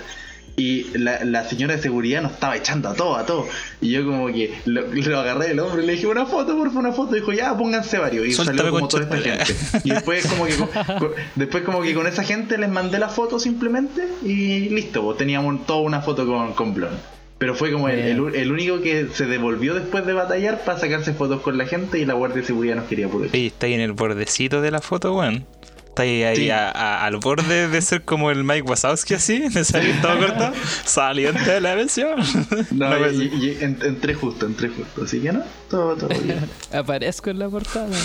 Y 0.60 0.86
la, 0.98 1.48
señora 1.48 1.78
de 1.78 1.82
seguridad 1.82 2.22
nos 2.22 2.34
estaba 2.34 2.58
echando 2.58 2.90
a 2.90 2.94
todo, 2.94 3.16
a 3.16 3.26
todo. 3.26 3.48
Y 3.80 3.92
yo 3.92 4.06
como 4.06 4.28
que 4.28 4.54
lo, 4.66 5.20
agarré 5.20 5.48
del 5.48 5.60
hombro 5.60 5.82
y 5.82 5.86
le 5.86 5.94
dije, 5.94 6.06
una 6.06 6.26
foto, 6.26 6.58
por 6.58 6.68
favor, 6.68 6.86
una 6.86 6.92
foto. 6.92 7.16
Y 7.16 7.22
dijo, 7.22 7.32
ya, 7.32 7.58
pónganse 7.58 7.98
varios. 7.98 8.28
Y 8.28 8.34
salió 8.34 8.70
como 8.70 8.88
toda 8.90 9.04
esta 9.04 9.18
gente. 9.18 9.56
Y 9.86 9.92
después 9.92 10.28
como 10.28 10.46
que 10.46 10.56
con, 10.56 10.70
después 11.36 11.64
como 11.64 11.82
que 11.82 11.94
con 11.94 12.08
esa 12.08 12.24
gente 12.24 12.58
les 12.58 12.70
mandé 12.70 13.00
la 13.00 13.08
foto 13.08 13.40
simplemente 13.40 14.06
y 14.24 14.68
listo, 14.70 15.02
pues 15.02 15.18
teníamos 15.18 15.66
toda 15.66 15.80
una 15.80 16.02
foto 16.02 16.28
con, 16.28 16.54
con 16.54 16.74
Blon. 16.74 16.92
Pero 17.38 17.56
fue 17.56 17.72
como 17.72 17.88
el, 17.88 18.36
el, 18.36 18.52
único 18.52 18.82
que 18.82 19.08
se 19.14 19.26
devolvió 19.26 19.74
después 19.74 20.06
de 20.06 20.12
batallar 20.12 20.66
para 20.66 20.78
sacarse 20.78 21.14
fotos 21.14 21.40
con 21.40 21.58
la 21.58 21.66
gente 21.66 21.98
y 21.98 22.06
la 22.06 22.14
guardia 22.14 22.42
de 22.42 22.48
seguridad 22.48 22.76
nos 22.76 22.86
quería 22.86 23.08
poder. 23.08 23.34
Y 23.34 23.48
está 23.48 23.68
ahí 23.68 23.76
en 23.76 23.80
el 23.80 23.94
bordecito 23.94 24.62
de 24.62 24.72
la 24.72 24.82
foto, 24.82 25.16
weón 25.16 25.46
ahí, 25.98 26.50
al 26.50 27.18
borde 27.18 27.68
de 27.68 27.82
ser 27.82 28.04
como 28.04 28.32
el 28.32 28.44
Mike 28.44 28.70
Wazowski 28.70 29.16
así, 29.16 29.40
de 29.50 29.64
salir 29.64 30.00
todo 30.02 30.18
corto, 30.18 30.52
saliente 30.86 31.52
de 31.52 31.62
la 31.62 31.76
versión. 31.76 32.20
No, 32.72 33.12
y, 33.12 33.58
entré 33.62 34.14
justo, 34.14 34.46
entré 34.46 34.70
justo, 34.70 35.04
así 35.04 35.20
que 35.20 35.32
no, 35.32 35.44
todo, 35.70 35.96
todo 35.96 36.10
bien. 36.24 36.50
Aparezco 36.72 37.30
en 37.30 37.40
la 37.40 37.50
portada. 37.50 37.90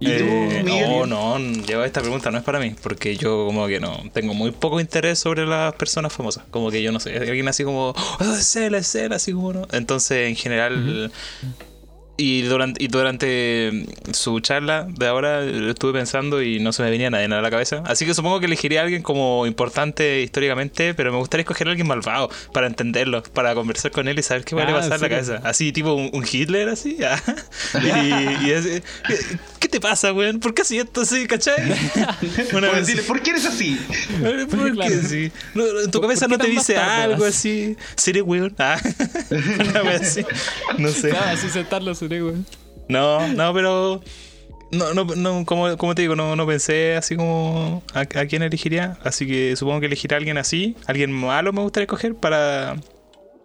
¿Y 0.00 0.06
tú, 0.16 0.24
eh, 0.24 0.62
no, 0.64 1.06
no, 1.06 1.38
yo 1.66 1.84
esta 1.84 2.00
pregunta 2.00 2.30
no 2.30 2.38
es 2.38 2.44
para 2.44 2.60
mí, 2.60 2.76
porque 2.80 3.16
yo 3.16 3.46
como 3.46 3.66
que 3.66 3.80
no, 3.80 4.00
tengo 4.12 4.32
muy 4.32 4.52
poco 4.52 4.78
interés 4.78 5.18
sobre 5.18 5.44
las 5.44 5.74
personas 5.74 6.12
famosas, 6.12 6.44
como 6.52 6.70
que 6.70 6.82
yo 6.82 6.92
no 6.92 7.00
sé, 7.00 7.16
alguien 7.16 7.48
así 7.48 7.64
como, 7.64 7.94
oh, 7.96 8.34
es 8.38 8.54
él, 8.54 8.76
es 8.76 8.94
él, 8.94 9.12
así 9.12 9.32
como 9.32 9.52
no. 9.52 9.66
Entonces, 9.72 10.28
en 10.28 10.36
general, 10.36 11.10
y 12.20 12.42
durante, 12.42 12.82
y 12.82 12.88
durante 12.88 13.86
su 14.12 14.40
charla 14.40 14.88
de 14.90 15.06
ahora 15.06 15.44
estuve 15.44 15.92
pensando 15.92 16.42
y 16.42 16.58
no 16.58 16.72
se 16.72 16.82
me 16.82 16.90
venía 16.90 17.10
nadie 17.10 17.26
a 17.26 17.40
la 17.40 17.50
cabeza. 17.50 17.84
Así 17.86 18.06
que 18.06 18.12
supongo 18.12 18.40
que 18.40 18.46
elegiría 18.46 18.80
a 18.80 18.82
alguien 18.82 19.02
como 19.02 19.46
importante 19.46 20.20
históricamente, 20.22 20.94
pero 20.94 21.12
me 21.12 21.18
gustaría 21.18 21.42
escoger 21.42 21.68
a 21.68 21.70
alguien 21.70 21.86
malvado 21.86 22.28
para 22.52 22.66
entenderlo, 22.66 23.22
para 23.22 23.54
conversar 23.54 23.92
con 23.92 24.08
él 24.08 24.18
y 24.18 24.24
saber 24.24 24.44
qué 24.44 24.56
va 24.56 24.64
a 24.64 24.66
pasar 24.66 24.94
en 24.94 25.00
la 25.00 25.08
cabeza. 25.08 25.40
Así, 25.44 25.70
tipo 25.70 25.94
un, 25.94 26.26
Hitler, 26.28 26.68
así. 26.68 26.98
y, 27.74 28.50
y 28.50 28.82
¿qué 29.60 29.68
te 29.68 29.80
pasa, 29.80 30.12
weón? 30.12 30.40
¿Por 30.40 30.54
qué 30.54 30.62
así 30.62 30.78
esto 30.78 31.02
así, 31.02 31.24
cachai? 31.28 31.54
¿por 33.06 33.22
qué 33.22 33.30
eres 33.30 33.46
así? 33.46 33.78
¿Por 34.50 34.80
qué 34.80 34.84
así? 34.84 35.32
en 35.54 35.90
tu 35.92 36.00
cabeza 36.00 36.26
no 36.26 36.36
te 36.36 36.48
dice 36.48 36.76
algo 36.76 37.24
así. 37.24 37.76
¿Sería 37.94 38.24
weón? 38.24 38.56
Ah. 38.58 38.80
No 40.78 40.88
sé. 40.90 41.12
así 41.12 41.48
sentarlo 41.50 41.94
no, 42.88 43.28
no, 43.28 43.54
pero. 43.54 44.00
No, 44.70 44.92
no, 44.92 45.04
no 45.04 45.46
como, 45.46 45.78
como 45.78 45.94
te 45.94 46.02
digo, 46.02 46.14
no, 46.14 46.36
no 46.36 46.46
pensé 46.46 46.94
así 46.94 47.16
como 47.16 47.82
a, 47.94 48.04
quién 48.04 48.42
elegiría. 48.42 48.98
Así 49.02 49.26
que 49.26 49.56
supongo 49.56 49.80
que 49.80 49.86
elegiré 49.86 50.14
a 50.14 50.18
alguien 50.18 50.36
así. 50.36 50.76
Alguien 50.86 51.10
malo 51.10 51.52
me 51.52 51.62
gustaría 51.62 51.84
escoger 51.84 52.14
para, 52.14 52.76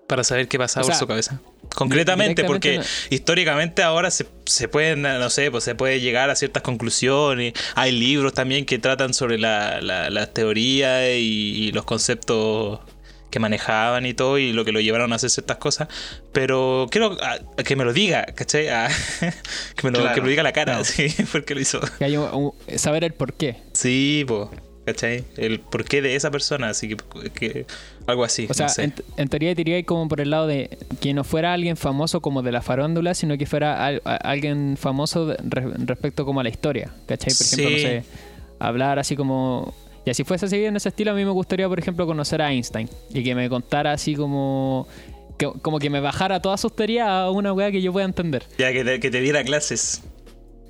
para 0.07 0.24
saber 0.26 0.49
qué 0.49 0.57
pasa 0.57 0.82
por 0.82 0.93
su 0.95 1.07
cabeza. 1.07 1.39
Concretamente, 1.76 2.43
porque 2.43 2.82
históricamente 3.09 3.84
ahora 3.84 4.11
se, 4.11 4.28
se 4.45 4.68
pueden, 4.68 5.01
no 5.01 5.30
sé, 5.30 5.49
pues 5.49 5.64
se 5.64 5.76
puede 5.76 6.01
llegar 6.01 6.30
a 6.30 6.36
ciertas 6.36 6.61
conclusiones. 6.61 7.53
Hay 7.76 7.91
libros 7.91 8.34
también 8.34 8.66
que 8.66 8.78
tratan 8.78 9.14
sobre 9.14 9.39
la, 9.39 9.82
la, 9.82 10.28
teoría 10.28 11.09
y, 11.16 11.72
los 11.72 11.86
conceptos 11.86 12.80
que 13.34 13.40
manejaban 13.40 14.06
y 14.06 14.14
todo 14.14 14.38
y 14.38 14.54
lo 14.54 14.64
que 14.64 14.72
lo 14.72 14.80
llevaron 14.80 15.12
a 15.12 15.16
hacer 15.16 15.32
ciertas 15.32 15.58
cosas. 15.58 15.88
Pero 16.34 16.86
quiero 16.92 17.18
ah, 17.20 17.40
que 17.66 17.76
me 17.76 17.84
lo 17.84 17.92
diga, 17.92 18.28
¿cachai? 18.28 18.70
Ah, 18.70 18.88
que, 19.76 19.88
me 19.88 19.90
lo, 19.90 20.04
que, 20.14 20.22
me 20.22 20.28
lo, 20.28 20.28
diga 20.28 20.44
la 20.44 20.54
cara, 20.54 20.84
sí, 20.84 21.08
porque 21.32 21.56
lo 21.56 21.62
hizo. 21.62 21.82
saber 22.76 23.04
el 23.04 23.14
por 23.14 23.34
qué. 23.34 23.56
Sí, 23.74 24.24
pues. 24.28 24.50
¿cachai? 24.86 25.24
El 25.38 25.62
porqué 25.62 26.04
de 26.04 26.16
esa 26.16 26.30
persona, 26.30 26.70
así 26.70 26.96
que, 27.34 27.66
algo 28.06 28.24
así. 28.24 28.46
O 28.48 28.54
sea, 28.54 28.68
en, 29.18 29.30
teoría 29.30 29.56
diría 29.56 29.84
como 29.84 30.08
por 30.08 30.22
el 30.22 30.30
lado 30.30 30.46
de 30.46 30.78
que 31.02 31.16
no 31.16 31.24
fuera 31.24 31.54
alguien 31.54 31.76
famoso 31.76 32.22
como 32.22 32.44
de 32.44 32.52
la 32.52 32.62
farándula, 32.62 33.16
sino 33.16 33.36
que 33.36 33.48
fuera 33.48 33.88
alguien 34.04 34.78
famoso 34.78 35.36
respecto 35.42 36.24
como 36.24 36.42
a 36.42 36.44
la 36.44 36.50
historia, 36.50 36.92
¿cachai? 37.08 37.34
Por 37.34 37.46
ejemplo, 37.48 37.70
no 37.72 37.78
sé, 37.78 38.04
hablar 38.60 39.00
así 39.00 39.16
como 39.16 39.74
y 40.06 40.10
así 40.10 40.24
fuese 40.24 40.45
así 40.45 40.64
en 40.66 40.76
ese 40.76 40.89
estilo, 40.89 41.12
a 41.12 41.14
mí 41.14 41.24
me 41.24 41.32
gustaría, 41.32 41.68
por 41.68 41.80
ejemplo, 41.80 42.06
conocer 42.06 42.41
a 42.41 42.51
Einstein 42.51 42.89
y 43.14 43.24
que 43.24 43.36
me 43.36 43.49
contara 43.49 43.93
así 43.93 44.16
como 44.16 44.88
como 45.62 45.80
que 45.80 45.89
me 45.89 45.99
bajara 45.99 46.41
toda 46.41 46.58
su 46.58 46.70
teoría 46.70 47.24
a 47.24 47.32
una 47.32 47.51
weá 47.54 47.72
que 47.72 47.82
yo 47.82 47.91
pueda 47.91 48.06
entender. 48.06 48.43
Ya, 48.58 48.72
que 48.72 48.84
te, 48.84 48.99
que 48.99 49.12
te 49.12 49.20
diera 49.20 49.43
clases. 49.43 50.01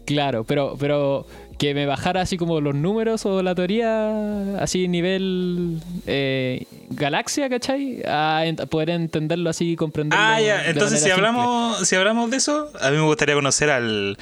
Claro, 0.06 0.44
pero, 0.44 0.76
pero 0.80 1.26
que 1.58 1.74
me 1.74 1.86
bajara 1.86 2.22
así 2.22 2.38
como 2.38 2.60
los 2.60 2.76
números 2.76 3.26
o 3.26 3.42
la 3.42 3.56
teoría, 3.56 4.58
así 4.58 4.88
nivel 4.88 5.80
eh, 6.08 6.66
galaxia, 6.90 7.50
¿cachai? 7.50 8.02
A 8.06 8.44
poder 8.70 8.90
entenderlo 8.90 9.50
así 9.50 9.72
y 9.72 9.76
comprenderlo. 9.76 10.26
Ah, 10.26 10.42
ya, 10.42 10.66
entonces 10.66 11.02
si 11.02 11.10
hablamos, 11.10 11.88
si 11.88 11.96
hablamos 11.96 12.30
de 12.32 12.38
eso, 12.38 12.70
a 12.82 12.90
mí 12.90 12.98
me 12.98 13.04
gustaría 13.04 13.36
conocer 13.36 13.70
al, 13.70 14.18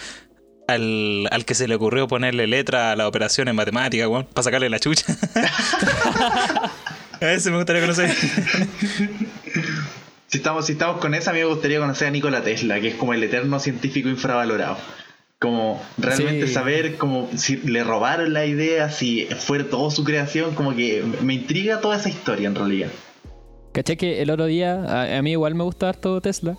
al, 0.73 1.27
al, 1.31 1.45
que 1.45 1.55
se 1.55 1.67
le 1.67 1.75
ocurrió 1.75 2.07
ponerle 2.07 2.47
letra 2.47 2.91
a 2.91 2.95
la 2.95 3.07
operación 3.07 3.47
en 3.47 3.55
matemática, 3.55 4.07
weón, 4.07 4.25
para 4.25 4.43
sacarle 4.43 4.69
la 4.69 4.79
chucha. 4.79 5.05
a 7.21 7.31
ese 7.33 7.51
me 7.51 7.57
gustaría 7.57 7.81
conocer. 7.81 8.11
si, 10.27 10.37
estamos, 10.37 10.65
si 10.65 10.73
estamos 10.73 10.99
con 10.99 11.13
esa, 11.13 11.31
a 11.31 11.33
mí 11.33 11.39
me 11.39 11.45
gustaría 11.45 11.79
conocer 11.79 12.07
a 12.07 12.11
Nikola 12.11 12.43
Tesla, 12.43 12.79
que 12.79 12.89
es 12.89 12.95
como 12.95 13.13
el 13.13 13.23
eterno 13.23 13.59
científico 13.59 14.09
infravalorado. 14.09 14.77
Como 15.39 15.81
realmente 15.97 16.47
saber 16.47 16.97
como 16.97 17.29
si 17.35 17.57
le 17.57 17.83
robaron 17.83 18.31
la 18.31 18.45
idea, 18.45 18.91
si 18.91 19.27
fue 19.39 19.63
todo 19.63 19.89
su 19.89 20.03
creación, 20.03 20.53
como 20.53 20.75
que 20.75 21.03
me 21.21 21.33
intriga 21.33 21.81
toda 21.81 21.97
esa 21.97 22.09
historia 22.09 22.47
en 22.47 22.55
realidad. 22.55 22.89
Caché 23.71 23.95
que 23.95 24.21
el 24.21 24.29
otro 24.29 24.45
día, 24.45 25.17
a, 25.17 25.21
mí 25.21 25.31
igual 25.31 25.55
me 25.55 25.63
gusta 25.63 25.93
todo 25.93 26.19
Tesla, 26.19 26.57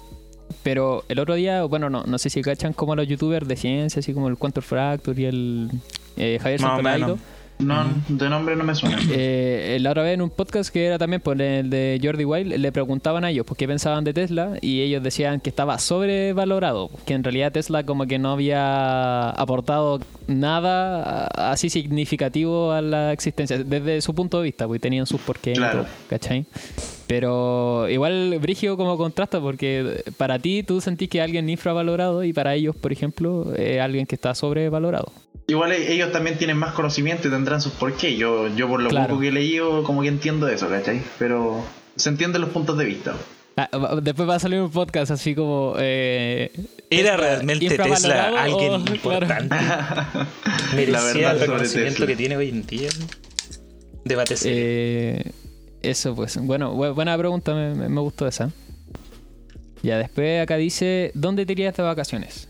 pero 0.62 1.04
el 1.08 1.18
otro 1.18 1.34
día, 1.34 1.64
bueno, 1.64 1.90
no, 1.90 2.04
no 2.04 2.18
sé 2.18 2.30
si 2.30 2.42
cachan 2.42 2.72
como 2.72 2.96
los 2.96 3.06
youtubers 3.06 3.46
de 3.46 3.56
ciencia, 3.56 4.00
así 4.00 4.12
como 4.14 4.28
el 4.28 4.36
Quantum 4.36 4.62
Fracture 4.62 5.20
y 5.20 5.24
el 5.24 5.70
eh, 6.16 6.38
Javier 6.40 6.60
Santolaido 6.60 7.18
no, 7.62 7.84
de 8.08 8.28
nombre 8.28 8.56
no 8.56 8.64
me 8.64 8.74
suena. 8.74 8.98
Eh, 9.10 9.78
la 9.80 9.90
otra 9.90 10.02
vez 10.02 10.14
en 10.14 10.22
un 10.22 10.30
podcast 10.30 10.72
que 10.72 10.86
era 10.86 10.98
también 10.98 11.20
por 11.20 11.40
el 11.40 11.70
de 11.70 12.00
Jordi 12.02 12.24
Wild, 12.24 12.54
le 12.54 12.72
preguntaban 12.72 13.24
a 13.24 13.30
ellos 13.30 13.46
por 13.46 13.56
qué 13.56 13.66
pensaban 13.66 14.04
de 14.04 14.12
Tesla 14.12 14.54
y 14.60 14.80
ellos 14.80 15.02
decían 15.02 15.40
que 15.40 15.50
estaba 15.50 15.78
sobrevalorado, 15.78 16.90
que 17.06 17.14
en 17.14 17.24
realidad 17.24 17.52
Tesla 17.52 17.84
como 17.84 18.06
que 18.06 18.18
no 18.18 18.32
había 18.32 19.30
aportado 19.30 20.00
nada 20.26 21.26
así 21.26 21.70
significativo 21.70 22.72
a 22.72 22.80
la 22.82 23.12
existencia, 23.12 23.62
desde 23.62 24.00
su 24.00 24.14
punto 24.14 24.38
de 24.38 24.44
vista, 24.44 24.66
porque 24.66 24.80
tenían 24.80 25.06
sus 25.06 25.20
porqués, 25.20 25.58
claro. 25.58 25.86
¿cachai? 26.08 26.46
Pero 27.12 27.90
igual 27.90 28.38
Brigio 28.40 28.78
como 28.78 28.96
contrasta 28.96 29.38
porque 29.38 30.02
para 30.16 30.38
ti 30.38 30.62
tú 30.62 30.80
sentís 30.80 31.10
que 31.10 31.20
alguien 31.20 31.46
infravalorado 31.50 32.24
y 32.24 32.32
para 32.32 32.54
ellos, 32.54 32.74
por 32.74 32.90
ejemplo, 32.90 33.52
es 33.54 33.82
alguien 33.82 34.06
que 34.06 34.14
está 34.14 34.34
sobrevalorado. 34.34 35.12
Igual 35.46 35.72
e-, 35.72 35.92
ellos 35.92 36.10
también 36.10 36.38
tienen 36.38 36.56
más 36.56 36.72
conocimiento 36.72 37.28
y 37.28 37.30
tendrán 37.30 37.60
sus 37.60 37.74
porqués. 37.74 38.16
Yo, 38.16 38.48
yo 38.56 38.66
por 38.66 38.80
lo 38.80 38.88
poco 38.88 39.20
que 39.20 39.28
he 39.28 39.30
leído, 39.30 39.82
como 39.82 40.00
que 40.00 40.08
entiendo 40.08 40.48
eso, 40.48 40.70
¿cachai? 40.70 41.02
Pero 41.18 41.62
se 41.96 42.08
entienden 42.08 42.40
los 42.40 42.48
puntos 42.48 42.78
de 42.78 42.86
vista. 42.86 43.14
Ah, 43.58 43.68
después 44.00 44.26
va 44.26 44.36
a 44.36 44.38
salir 44.38 44.62
un 44.62 44.70
podcast 44.70 45.10
así 45.10 45.34
como. 45.34 45.74
Eh, 45.78 46.50
¿Era 46.88 47.18
realmente 47.18 47.76
Tesla 47.76 48.42
alguien 48.42 48.72
importante? 48.90 49.54
¿Merecía 50.74 51.32
el 51.32 51.44
conocimiento 51.44 52.06
que 52.06 52.16
tiene 52.16 52.38
hoy 52.38 52.48
en 52.48 52.64
día? 52.64 52.88
Debate 54.02 54.34
eh, 54.46 55.30
eso, 55.82 56.14
pues. 56.14 56.36
Bueno, 56.38 56.74
buena 56.74 57.16
pregunta, 57.18 57.54
me, 57.54 57.74
me 57.74 58.00
gustó 58.00 58.26
esa. 58.26 58.50
Ya, 59.82 59.98
después 59.98 60.42
acá 60.42 60.56
dice: 60.56 61.10
¿Dónde 61.14 61.46
te 61.46 61.52
irías 61.52 61.76
de 61.76 61.82
vacaciones? 61.82 62.48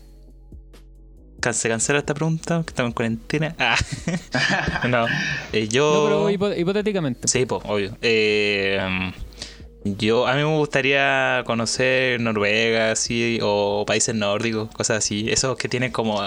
se 1.51 1.67
cancela 1.67 1.99
esta 1.99 2.13
pregunta, 2.13 2.63
que 2.65 2.69
estamos 2.69 2.91
en 2.91 2.93
cuarentena. 2.93 3.55
Ah. 3.59 4.87
no, 4.87 5.05
eh, 5.51 5.67
yo. 5.67 6.09
No, 6.09 6.27
pero 6.39 6.55
hipotéticamente. 6.55 7.27
Sí, 7.27 7.45
pues, 7.45 7.61
obvio. 7.65 7.97
Eh, 8.01 8.79
yo, 9.83 10.27
a 10.27 10.35
mí 10.35 10.41
me 10.41 10.57
gustaría 10.57 11.43
conocer 11.45 12.21
Noruega, 12.21 12.91
así, 12.91 13.39
o 13.41 13.83
países 13.85 14.15
nórdicos, 14.15 14.69
cosas 14.69 14.99
así. 14.99 15.29
Esos 15.29 15.57
que 15.57 15.67
tienen 15.67 15.91
como. 15.91 16.21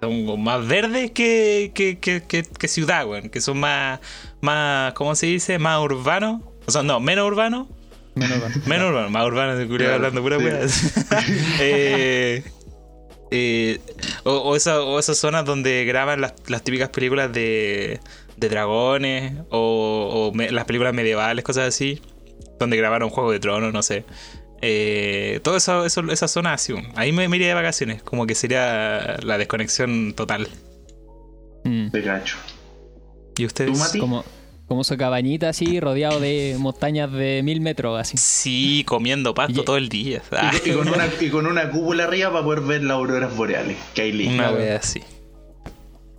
Son 0.00 0.42
más 0.42 0.66
verdes 0.66 1.10
que, 1.10 1.72
que, 1.74 1.98
que, 1.98 2.22
que, 2.22 2.68
ciudad, 2.68 3.04
güey. 3.06 3.28
Que 3.28 3.40
son 3.40 3.58
más, 3.60 4.00
más. 4.40 4.94
¿Cómo 4.94 5.14
se 5.14 5.26
dice? 5.26 5.58
Más 5.58 5.80
urbanos. 5.80 6.42
O 6.66 6.70
sea, 6.70 6.82
no, 6.82 7.00
menos 7.00 7.26
urbanos. 7.26 7.68
Menos 8.14 8.38
urbano. 8.38 8.54
Menos 8.66 8.90
urbano, 8.90 9.10
más 9.10 9.26
urbano, 9.26 9.56
de 9.56 9.94
hablando 9.94 10.22
pura 10.22 10.68
sí. 10.68 10.88
eh, 11.60 12.42
eh, 13.30 13.80
o, 14.24 14.56
esas 14.56 15.18
zonas 15.18 15.44
donde 15.44 15.84
graban 15.84 16.20
las, 16.20 16.34
típicas 16.62 16.88
películas 16.88 17.32
de, 17.32 18.00
dragones 18.36 19.34
o, 19.50 20.32
las 20.34 20.64
películas 20.64 20.92
medievales, 20.92 21.44
cosas 21.44 21.68
así, 21.68 22.02
donde 22.58 22.76
grabaron 22.76 23.10
Juego 23.10 23.30
de 23.30 23.38
Tronos, 23.38 23.72
no 23.72 23.82
sé. 23.82 24.04
Eh, 24.62 25.40
todo 25.42 25.56
eso, 25.56 25.86
eso, 25.86 26.02
esa 26.10 26.28
zona 26.28 26.52
así, 26.52 26.74
ahí 26.94 27.12
me, 27.12 27.24
iría 27.24 27.48
de 27.48 27.54
vacaciones, 27.54 28.02
como 28.02 28.26
que 28.26 28.34
sería 28.34 29.16
la 29.22 29.38
desconexión 29.38 30.12
total. 30.14 30.48
Mm. 31.64 31.88
De 31.88 32.00
gacho. 32.02 32.36
¿Y 33.38 33.46
ustedes? 33.46 33.96
Como, 33.98 34.24
como 34.66 34.84
su 34.84 34.96
cabañita 34.96 35.48
así, 35.48 35.80
rodeado 35.80 36.20
de 36.20 36.56
montañas 36.58 37.10
de 37.10 37.42
mil 37.42 37.60
metros, 37.60 37.98
así. 37.98 38.16
Sí, 38.18 38.84
comiendo 38.86 39.34
pasto 39.34 39.64
todo 39.64 39.78
el 39.78 39.88
día. 39.88 40.22
Y, 40.64 40.72
con 40.72 40.88
una, 40.88 41.08
y, 41.18 41.28
con 41.30 41.46
una, 41.46 41.70
cúpula 41.70 42.04
arriba 42.04 42.30
para 42.30 42.44
poder 42.44 42.60
ver 42.60 42.82
las 42.82 42.96
auroras 42.96 43.34
boreales, 43.36 43.78
que 43.94 44.02
hay 44.02 44.28
Una 44.28 44.50
vez 44.50 44.78
así. 44.78 45.00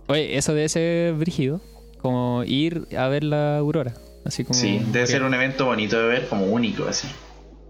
Oye, 0.08 0.36
eso 0.36 0.52
debe 0.52 0.68
ser 0.68 1.14
brígido. 1.14 1.60
Como 2.00 2.42
ir 2.44 2.88
a 2.98 3.06
ver 3.06 3.22
la 3.22 3.58
aurora. 3.58 3.94
Así 4.24 4.44
como 4.44 4.58
sí, 4.58 4.80
debe 4.90 5.06
ser 5.06 5.22
un 5.22 5.32
evento 5.34 5.66
bonito 5.66 5.98
de 6.00 6.08
ver, 6.08 6.28
como 6.28 6.46
único, 6.46 6.84
así. 6.88 7.08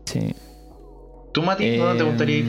Sí. 0.06 0.34
¿Tú, 1.32 1.42
Mati, 1.42 1.76
dónde 1.76 1.98
te 1.98 2.08
gustaría 2.08 2.38
ir? 2.38 2.46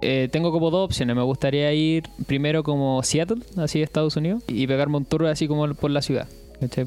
Eh, 0.00 0.28
tengo 0.30 0.52
como 0.52 0.70
dos 0.70 0.84
opciones. 0.84 1.16
Me 1.16 1.22
gustaría 1.22 1.72
ir 1.72 2.04
primero 2.26 2.62
como 2.62 3.02
Seattle, 3.02 3.42
así 3.56 3.78
de 3.78 3.84
Estados 3.84 4.16
Unidos, 4.16 4.42
y 4.46 4.66
pegarme 4.66 4.98
un 4.98 5.04
tour 5.04 5.26
así 5.26 5.48
como 5.48 5.72
por 5.74 5.90
la 5.90 6.02
ciudad. 6.02 6.28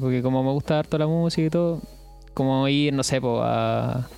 Porque 0.00 0.22
como 0.22 0.42
me 0.42 0.50
gusta 0.50 0.78
harto 0.78 0.96
la 0.98 1.06
música 1.06 1.46
y 1.46 1.50
todo, 1.50 1.82
como 2.32 2.66
ir, 2.68 2.92
no 2.94 3.02
sé, 3.02 3.20
a 3.22 4.08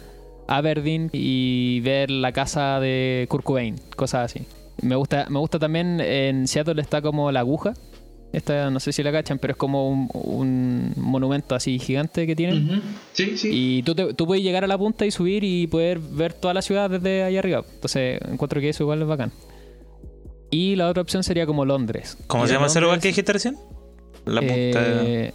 Aberdeen 0.47 1.11
y 1.13 1.81
ver 1.81 2.11
la 2.11 2.33
casa 2.33 2.79
de 2.79 3.27
Kurt 3.29 3.45
Cobain, 3.45 3.77
cosas 3.97 4.31
así. 4.33 4.47
Me 4.81 4.97
gusta, 4.97 5.27
me 5.29 5.39
gusta 5.39 5.59
también, 5.59 6.01
en 6.01 6.47
Seattle 6.47 6.81
está 6.81 7.03
como 7.03 7.33
la 7.33 7.41
aguja. 7.41 7.75
Esta 8.33 8.71
no 8.71 8.79
sé 8.79 8.93
si 8.93 9.03
la 9.03 9.11
cachan, 9.11 9.39
pero 9.39 9.53
es 9.53 9.57
como 9.57 9.89
un, 9.91 10.93
monumento 10.97 11.55
así 11.55 11.79
gigante 11.79 12.27
que 12.27 12.37
tienen. 12.37 12.83
Sí, 13.13 13.37
sí. 13.37 13.51
Y 13.53 13.83
tú, 13.83 13.95
tú 13.95 14.27
puedes 14.27 14.45
llegar 14.45 14.63
a 14.63 14.67
la 14.69 14.79
punta 14.79 15.05
y 15.05 15.11
subir 15.11 15.43
y 15.43 15.67
poder 15.67 15.99
ver 15.99 16.33
toda 16.33 16.55
la 16.55 16.63
ciudad 16.63 16.89
desde 16.89 17.25
allá 17.25 17.41
arriba. 17.41 17.65
Entonces 17.75 18.21
encuentro 18.31 18.61
que 18.61 18.69
eso 18.69 18.85
igual 18.85 19.03
es 19.03 19.09
bacán. 19.09 19.33
Y 20.51 20.77
la 20.77 20.89
otra 20.89 21.03
opción 21.03 21.23
sería 21.23 21.47
como 21.47 21.65
Londres. 21.65 22.19
¿Cómo 22.27 22.47
se 22.47 22.53
llama 22.53 22.67
ese 22.67 22.81
lugar 22.81 23.01
que 23.01 23.09
dijiste 23.09 23.33
recién? 23.33 23.57
La 24.27 24.41
punta. 24.41 24.55
Eh, 24.55 25.33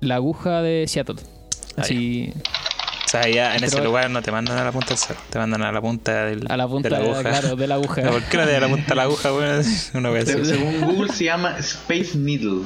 la 0.00 0.16
aguja 0.16 0.62
de 0.62 0.86
Seattle. 0.88 1.16
Así. 1.76 2.32
O 2.34 2.71
sea, 3.12 3.28
ya 3.28 3.56
en 3.56 3.64
ese 3.64 3.82
lugar 3.82 4.10
no 4.10 4.22
te 4.22 4.32
mandan 4.32 4.58
a 4.58 4.64
la 4.64 4.72
punta 4.72 4.88
del 4.88 4.98
cerro, 4.98 5.20
te 5.30 5.38
mandan 5.38 5.62
a 5.62 5.72
la 5.72 5.80
punta 5.80 6.24
del, 6.26 6.46
a 6.50 6.56
la 6.56 6.68
punta 6.68 6.88
de 6.88 6.98
la 6.98 7.04
aguja. 7.04 7.22
Claro, 7.22 7.56
de 7.56 7.66
la 7.66 7.74
aguja. 7.76 8.02
¿Por 8.02 8.22
qué 8.24 8.36
no 8.36 8.44
te 8.44 8.52
da 8.52 8.60
la 8.60 8.68
punta 8.68 8.92
a 8.92 8.96
la 8.96 9.02
aguja? 9.02 9.30
Bueno, 9.30 9.62
una 9.94 10.10
vez 10.10 10.28
Según 10.28 10.80
Google 10.80 11.12
se 11.12 11.24
llama 11.24 11.56
Space 11.58 12.16
Needle. 12.16 12.62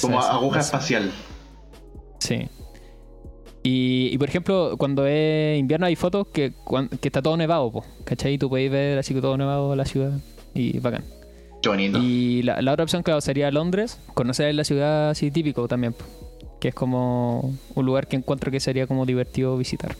como 0.00 0.20
aguja 0.20 0.60
espacial. 0.60 1.10
Sí. 2.18 2.48
Y, 3.62 4.08
y, 4.12 4.18
por 4.18 4.28
ejemplo, 4.28 4.76
cuando 4.78 5.06
es 5.06 5.58
invierno 5.58 5.86
hay 5.86 5.96
fotos 5.96 6.28
que, 6.28 6.54
que 7.00 7.08
está 7.08 7.20
todo 7.20 7.36
nevado, 7.36 7.70
po, 7.70 7.84
¿cachai? 8.04 8.38
Tú 8.38 8.48
puedes 8.48 8.70
ver 8.70 8.98
así 8.98 9.12
que 9.12 9.20
todo 9.20 9.36
nevado 9.36 9.76
la 9.76 9.84
ciudad 9.84 10.12
y 10.54 10.78
bacán. 10.78 11.04
Y 11.62 12.42
la, 12.42 12.72
otra 12.72 12.84
opción, 12.84 13.02
claro, 13.02 13.20
sería 13.20 13.50
Londres, 13.50 13.98
conocer 14.14 14.54
la 14.54 14.64
ciudad 14.64 15.10
así 15.10 15.30
típico 15.30 15.68
también, 15.68 15.94
que 16.60 16.68
es 16.68 16.74
como 16.74 17.56
un 17.74 17.86
lugar 17.86 18.06
que 18.06 18.16
encuentro 18.16 18.50
que 18.50 18.60
sería 18.60 18.86
como 18.86 19.06
divertido 19.06 19.56
visitar. 19.56 19.96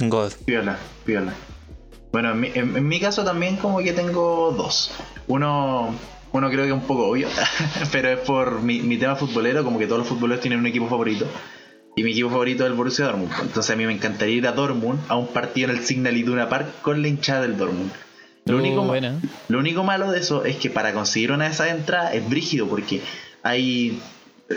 God. 0.00 0.32
Piola, 0.44 0.78
piola. 1.04 1.32
Bueno, 2.12 2.32
en 2.32 2.88
mi, 2.88 2.98
caso 2.98 3.24
también 3.24 3.56
como 3.56 3.78
que 3.78 3.92
tengo 3.92 4.52
dos. 4.56 4.90
Uno, 5.26 5.94
uno 6.32 6.50
creo 6.50 6.62
que 6.62 6.68
es 6.68 6.74
un 6.74 6.86
poco 6.86 7.08
obvio, 7.08 7.28
pero 7.92 8.08
es 8.08 8.20
por 8.20 8.62
mi, 8.62 8.80
mi 8.80 8.96
tema 8.96 9.16
futbolero, 9.16 9.64
como 9.64 9.78
que 9.78 9.86
todos 9.86 9.98
los 10.00 10.08
futboleros 10.08 10.40
tienen 10.40 10.60
un 10.60 10.66
equipo 10.66 10.88
favorito. 10.88 11.26
Y 11.94 12.04
mi 12.04 12.12
equipo 12.12 12.30
favorito 12.30 12.64
es 12.64 12.70
el 12.70 12.76
Borussia 12.76 13.06
Dortmund. 13.06 13.32
Entonces 13.40 13.70
a 13.70 13.76
mí 13.76 13.86
me 13.86 13.92
encantaría 13.92 14.36
ir 14.36 14.46
a 14.46 14.52
Dortmund 14.52 15.00
a 15.08 15.16
un 15.16 15.28
partido 15.28 15.70
en 15.70 15.76
el 15.76 15.84
Signal 15.84 16.16
Iduna 16.16 16.48
Park 16.48 16.82
con 16.82 17.02
la 17.02 17.08
hinchada 17.08 17.42
del 17.42 17.56
Dortmund. 17.56 17.90
Lo, 18.44 18.58
único, 18.58 18.94
lo 19.48 19.58
único 19.58 19.82
malo 19.82 20.10
de 20.10 20.20
eso 20.20 20.44
es 20.44 20.56
que 20.56 20.70
para 20.70 20.92
conseguir 20.92 21.32
una 21.32 21.46
de 21.46 21.50
esas 21.50 21.68
entradas 21.68 22.14
es 22.14 22.28
brígido 22.28 22.68
porque 22.68 23.00
hay 23.42 24.00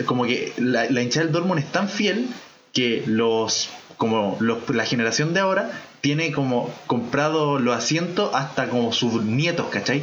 como 0.06 0.24
que 0.24 0.52
la, 0.58 0.86
hinchada 0.86 1.26
del 1.26 1.32
Dortmund 1.32 1.60
es 1.60 1.72
tan 1.72 1.88
fiel 1.88 2.28
que 2.72 3.02
los 3.06 3.70
como 3.96 4.38
la 4.40 4.84
generación 4.86 5.34
de 5.34 5.40
ahora 5.40 5.70
tiene 6.00 6.32
como 6.32 6.72
comprado 6.86 7.58
los 7.58 7.76
asientos 7.76 8.30
hasta 8.34 8.68
como 8.70 8.92
sus 8.92 9.22
nietos, 9.22 9.66
¿cachai? 9.66 10.02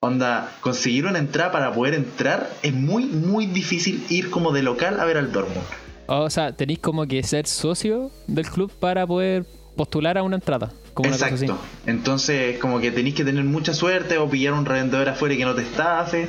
Onda, 0.00 0.50
conseguir 0.60 1.06
una 1.06 1.18
entrada 1.18 1.50
para 1.50 1.72
poder 1.72 1.94
entrar 1.94 2.48
es 2.62 2.72
muy, 2.72 3.04
muy 3.06 3.46
difícil 3.46 4.04
ir 4.08 4.30
como 4.30 4.52
de 4.52 4.62
local 4.62 5.00
a 5.00 5.04
ver 5.04 5.18
al 5.18 5.32
Dortmund. 5.32 5.66
O 6.06 6.30
sea, 6.30 6.52
tenéis 6.52 6.78
como 6.78 7.06
que 7.06 7.22
ser 7.22 7.46
socio 7.46 8.10
del 8.26 8.48
club 8.48 8.72
para 8.72 9.06
poder 9.06 9.44
postular 9.76 10.16
a 10.16 10.22
una 10.22 10.36
entrada. 10.36 10.72
Como 10.94 11.08
una 11.08 11.16
cosa 11.16 11.34
así. 11.34 11.44
Exacto. 11.44 11.64
Entonces, 11.86 12.58
como 12.58 12.80
que 12.80 12.90
tenéis 12.90 13.14
que 13.14 13.24
tener 13.24 13.44
mucha 13.44 13.74
suerte 13.74 14.18
o 14.18 14.28
pillar 14.28 14.54
un 14.54 14.64
revendedor 14.64 15.08
afuera 15.08 15.34
y 15.34 15.38
que 15.38 15.44
no 15.44 15.54
te 15.54 15.62
estafe. 15.62 16.28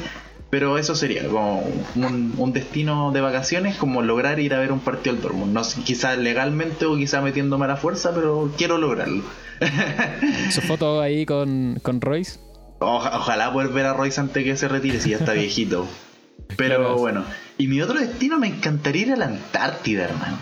Pero 0.51 0.77
eso 0.77 0.93
sería 0.95 1.25
como 1.27 1.61
un, 1.95 2.33
un 2.37 2.53
destino 2.53 3.11
de 3.11 3.21
vacaciones, 3.21 3.77
como 3.77 4.01
lograr 4.03 4.39
ir 4.39 4.53
a 4.53 4.59
ver 4.59 4.71
un 4.73 4.79
partido 4.81 5.15
del 5.15 5.23
Dortmund. 5.23 5.53
No 5.53 5.63
sé, 5.63 5.81
quizás 5.81 6.17
legalmente 6.17 6.85
o 6.85 6.95
quizás 6.97 7.23
metiéndome 7.23 7.65
a 7.65 7.69
la 7.69 7.77
fuerza, 7.77 8.13
pero 8.13 8.51
quiero 8.57 8.77
lograrlo. 8.77 9.23
Su 10.51 10.61
foto 10.67 11.01
ahí 11.01 11.25
con, 11.25 11.79
con 11.81 12.01
Royce. 12.01 12.37
Oja- 12.79 13.17
ojalá 13.17 13.53
poder 13.53 13.69
ver 13.69 13.85
a 13.85 13.93
Royce 13.93 14.19
antes 14.19 14.43
que 14.43 14.57
se 14.57 14.67
retire, 14.67 14.99
si 14.99 15.11
ya 15.11 15.17
está 15.17 15.33
viejito. 15.33 15.87
Pero 16.57 16.97
bueno. 16.97 17.23
Y 17.57 17.67
mi 17.67 17.81
otro 17.81 17.97
destino 17.99 18.37
me 18.37 18.47
encantaría 18.47 19.03
ir 19.03 19.11
a 19.13 19.15
la 19.15 19.25
Antártida, 19.27 20.03
hermano. 20.05 20.37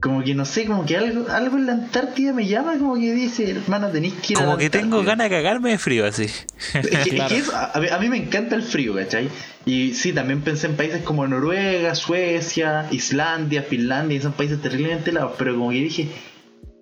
Como 0.00 0.22
que 0.22 0.34
no 0.34 0.44
sé, 0.44 0.66
como 0.66 0.84
que 0.84 0.96
algo, 0.96 1.30
algo 1.30 1.56
en 1.56 1.66
la 1.66 1.72
Antártida 1.72 2.32
me 2.32 2.46
llama, 2.46 2.72
como 2.78 2.94
que 2.96 3.12
dice, 3.14 3.50
hermano, 3.50 3.88
tenéis 3.88 4.14
que 4.14 4.32
ir 4.34 4.38
a 4.38 4.42
la 4.42 4.46
Como 4.46 4.58
que 4.58 4.68
tengo 4.68 4.98
Antártida". 4.98 5.10
ganas 5.12 5.30
de 5.30 5.36
cagarme 5.36 5.70
de 5.70 5.78
frío 5.78 6.04
así. 6.06 6.24
Es 6.24 6.46
que- 6.72 6.78
es 6.96 7.04
que 7.04 7.10
Claro. 7.10 7.34
eso, 7.34 7.56
a, 7.56 7.70
a 7.72 7.80
mí, 7.80 7.86
a 7.90 7.98
me 8.10 8.16
encanta 8.18 8.54
el 8.56 8.62
frío, 8.64 8.94
¿cachai? 8.94 9.28
Y 9.64 9.94
sí, 9.94 10.12
también 10.12 10.42
pensé 10.42 10.66
en 10.66 10.76
países 10.76 11.02
como 11.02 11.26
Noruega, 11.26 11.94
Suecia, 11.94 12.86
Islandia, 12.90 13.62
Finlandia, 13.62 14.18
y 14.18 14.20
son 14.20 14.32
países 14.32 14.60
terriblemente 14.60 15.10
helados, 15.10 15.32
pero 15.38 15.54
como 15.54 15.70
que 15.70 15.76
dije, 15.76 16.08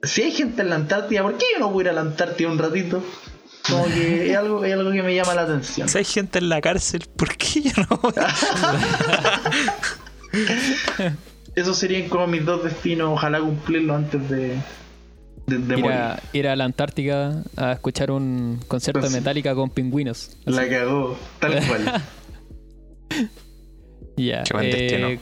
si 0.02 0.22
hay 0.22 0.32
gente 0.32 0.62
en 0.62 0.70
la 0.70 0.76
Antártida, 0.76 1.22
¿por 1.22 1.36
qué 1.36 1.44
yo 1.52 1.60
no 1.60 1.68
puedo 1.70 1.82
ir 1.82 1.88
a 1.90 1.92
la 1.92 2.00
Antártida 2.00 2.50
un 2.50 2.58
ratito? 2.58 3.04
Como 3.68 3.84
que 3.86 4.30
es 4.32 4.36
algo, 4.36 4.64
es 4.64 4.72
algo 4.72 4.90
que 4.90 5.02
me 5.02 5.14
llama 5.14 5.34
la 5.34 5.42
atención. 5.42 5.88
Si 5.88 5.98
hay 5.98 6.04
gente 6.04 6.38
en 6.40 6.48
la 6.48 6.60
cárcel, 6.60 7.04
¿por 7.14 7.36
qué 7.36 7.60
yo 7.62 7.72
no 7.88 7.98
voy? 7.98 8.14
Esos 11.54 11.76
serían 11.76 12.08
como 12.08 12.26
mis 12.26 12.44
dos 12.44 12.64
destinos, 12.64 13.10
ojalá 13.12 13.40
cumplirlo 13.40 13.94
antes 13.94 14.28
de, 14.30 14.56
de, 15.46 15.58
de 15.58 15.74
Ir 15.74 15.80
morir. 15.80 15.96
a, 15.98 16.20
ir 16.32 16.48
a 16.48 16.56
la 16.56 16.64
Antártica 16.64 17.42
a 17.56 17.72
escuchar 17.72 18.10
un 18.10 18.58
concierto 18.68 19.00
Pues 19.00 19.12
de 19.12 19.18
sí. 19.18 19.22
Metallica 19.22 19.54
con 19.54 19.68
pingüinos. 19.70 20.36
La 20.46 20.66
cagó, 20.68 21.16
tal 21.40 21.52
cual. 21.68 22.02
Ya. 24.16 24.42
Eh. 24.62 25.18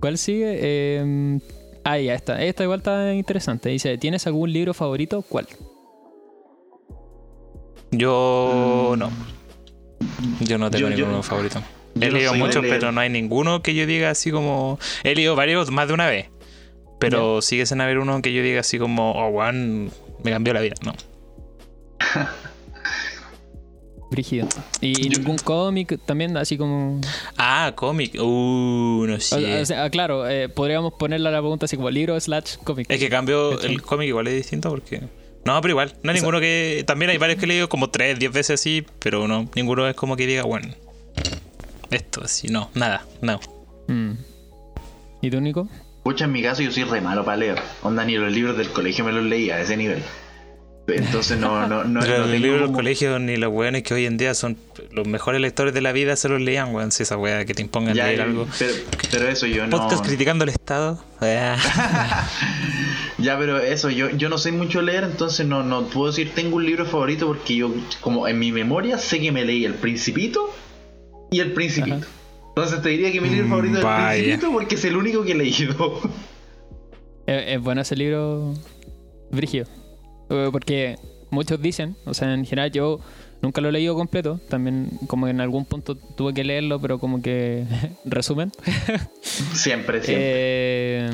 ¿Cuál 0.00 0.18
sigue? 0.18 0.58
Eh, 0.60 1.38
ah, 1.84 1.98
ya 1.98 2.14
está. 2.14 2.42
Esta 2.42 2.64
igual 2.64 2.80
está 2.80 3.14
interesante. 3.14 3.68
Dice, 3.68 3.96
¿tienes 3.98 4.26
algún 4.26 4.52
libro 4.52 4.74
favorito? 4.74 5.22
¿Cuál? 5.22 5.46
Yo 7.92 8.94
no. 8.98 9.10
Yo 10.40 10.58
no 10.58 10.70
tengo 10.70 10.88
Yo- 10.88 10.96
yo- 10.96 11.04
ninguno 11.04 11.22
favorito. 11.22 11.60
He 12.00 12.08
no 12.08 12.16
leído 12.16 12.34
muchos, 12.34 12.64
pero 12.68 12.92
no 12.92 13.00
hay 13.00 13.08
ninguno 13.08 13.62
que 13.62 13.74
yo 13.74 13.86
diga 13.86 14.10
así 14.10 14.30
como. 14.30 14.78
He 15.04 15.14
leído 15.14 15.36
varios 15.36 15.70
más 15.70 15.88
de 15.88 15.94
una 15.94 16.08
vez. 16.08 16.28
Pero 16.98 17.42
sigue 17.42 17.66
sin 17.66 17.80
haber 17.80 17.98
uno 17.98 18.22
que 18.22 18.32
yo 18.32 18.42
diga 18.42 18.60
así 18.60 18.78
como, 18.78 19.12
oh, 19.12 19.28
one, 19.28 19.90
me 20.22 20.30
cambió 20.30 20.54
la 20.54 20.60
vida. 20.60 20.74
No. 20.82 20.94
Brígido. 24.10 24.48
¿Y, 24.80 25.08
ningún 25.08 25.36
cómic 25.38 25.98
también 26.06 26.36
así 26.36 26.56
como...? 26.56 27.00
Ah, 27.36 27.72
cómic. 27.74 28.14
Uh, 28.14 29.06
no 29.08 29.18
sé. 29.20 29.60
o 29.60 29.66
sea, 29.66 29.90
claro, 29.90 30.28
eh, 30.28 30.48
podríamos 30.48 30.94
ponerle 30.94 31.30
la 31.30 31.40
pregunta 31.40 31.64
así 31.66 31.76
como 31.76 31.90
libro 31.90 32.18
slash 32.18 32.56
cómic. 32.62 32.86
es 32.88 33.00
que 33.00 33.08
cambio 33.08 33.60
el 33.60 33.82
cómic 33.82 34.08
igual 34.08 34.28
es 34.28 34.34
distinto 34.34 34.70
porque. 34.70 35.02
No, 35.44 35.60
pero 35.60 35.72
igual. 35.72 35.96
No 36.02 36.10
hay 36.10 36.16
O 36.16 36.20
sea- 36.20 36.22
ninguno 36.22 36.40
que. 36.40 36.84
También 36.86 37.10
hay 37.10 37.18
varios 37.18 37.38
que 37.38 37.44
he 37.46 37.48
leído 37.48 37.68
como 37.68 37.90
tres, 37.90 38.18
diez 38.18 38.32
veces 38.32 38.60
así, 38.60 38.86
pero 39.00 39.26
no. 39.26 39.50
Ninguno 39.56 39.86
es 39.88 39.96
como 39.96 40.16
que 40.16 40.26
diga, 40.26 40.44
bueno. 40.44 40.68
Esto 41.90 42.22
así, 42.24 42.48
no, 42.48 42.70
nada, 42.74 43.04
no. 43.20 43.40
Mm. 43.88 44.12
¿Y 45.22 45.30
tú, 45.30 45.40
Nico? 45.40 45.68
Pucha, 46.02 46.26
en 46.26 46.32
mi 46.32 46.42
caso 46.42 46.62
yo 46.62 46.70
soy 46.70 46.84
re 46.84 47.00
malo 47.00 47.24
para 47.24 47.36
leer. 47.38 47.58
Onda, 47.82 48.04
ni 48.04 48.16
los 48.16 48.30
libros 48.32 48.56
del 48.58 48.68
colegio 48.70 49.04
me 49.04 49.12
los 49.12 49.24
leía 49.24 49.54
a 49.56 49.60
ese 49.60 49.76
nivel. 49.76 50.02
Entonces 50.86 51.38
no, 51.38 51.66
no, 51.66 51.82
no, 51.84 52.00
Pero 52.00 52.18
no 52.18 52.26
los 52.26 52.38
libros 52.40 52.52
del 52.60 52.66
como- 52.66 52.76
colegio 52.76 53.18
ni 53.18 53.38
los 53.38 53.50
weones 53.50 53.82
que 53.84 53.94
hoy 53.94 54.04
en 54.04 54.18
día 54.18 54.34
son 54.34 54.58
los 54.92 55.06
mejores 55.08 55.40
lectores 55.40 55.72
de 55.72 55.80
la 55.80 55.92
vida 55.92 56.14
se 56.16 56.28
los 56.28 56.42
leían, 56.42 56.74
weón. 56.74 56.92
Si 56.92 57.04
esa 57.04 57.16
weá 57.16 57.46
que 57.46 57.54
te 57.54 57.62
impongan 57.62 57.94
Ya, 57.94 58.04
leer 58.04 58.18
ya, 58.18 58.24
algo. 58.24 58.46
Pero, 58.58 58.74
pero 59.10 59.28
eso 59.28 59.46
yo 59.46 59.66
no. 59.66 59.78
Podcast 59.78 60.04
criticando 60.04 60.44
el 60.44 60.50
Estado. 60.50 61.02
Ah. 61.22 62.28
Ya, 63.16 63.38
pero 63.38 63.58
eso, 63.60 63.90
yo, 63.90 64.10
yo 64.10 64.28
no 64.28 64.36
sé 64.38 64.50
mucho 64.52 64.82
leer, 64.82 65.04
entonces 65.04 65.46
no, 65.46 65.62
no 65.62 65.86
puedo 65.86 66.08
decir 66.08 66.32
tengo 66.34 66.56
un 66.56 66.66
libro 66.66 66.84
favorito 66.84 67.26
porque 67.28 67.54
yo, 67.56 67.72
como 68.00 68.26
en 68.28 68.38
mi 68.38 68.50
memoria, 68.52 68.98
sé 68.98 69.20
que 69.20 69.30
me 69.32 69.44
leí 69.44 69.64
El 69.64 69.74
Principito 69.74 70.52
y 71.34 71.40
El 71.40 71.52
Principito. 71.52 71.96
Ajá. 71.96 72.06
Entonces 72.48 72.82
te 72.82 72.88
diría 72.90 73.10
que 73.10 73.20
mi 73.20 73.28
libro 73.28 73.46
Mm, 73.46 73.50
favorito 73.50 73.78
es 73.78 73.84
El. 73.84 74.14
Principito 74.22 74.52
porque 74.52 74.74
es 74.76 74.84
el 74.84 74.96
único 74.96 75.24
que 75.24 75.32
he 75.32 75.34
leído. 75.34 76.00
Es, 77.26 77.44
es 77.48 77.60
bueno 77.60 77.80
ese 77.80 77.96
libro, 77.96 78.54
Brigio. 79.30 79.64
Eh, 80.30 80.48
Porque 80.52 80.96
muchos 81.30 81.60
dicen, 81.60 81.96
o 82.06 82.14
sea, 82.14 82.32
en 82.32 82.44
general 82.44 82.70
yo 82.70 83.00
nunca 83.42 83.60
lo 83.60 83.68
he 83.68 83.72
leído 83.72 83.94
completo. 83.96 84.40
También 84.48 84.88
como 85.08 85.26
que 85.26 85.30
en 85.30 85.40
algún 85.40 85.64
punto 85.64 85.96
tuve 85.96 86.32
que 86.32 86.44
leerlo, 86.44 86.80
pero 86.80 86.98
como 87.00 87.20
que 87.20 87.64
resumen. 88.04 88.52
siempre, 89.20 90.02
siempre. 90.02 90.06
Eh, 90.16 91.10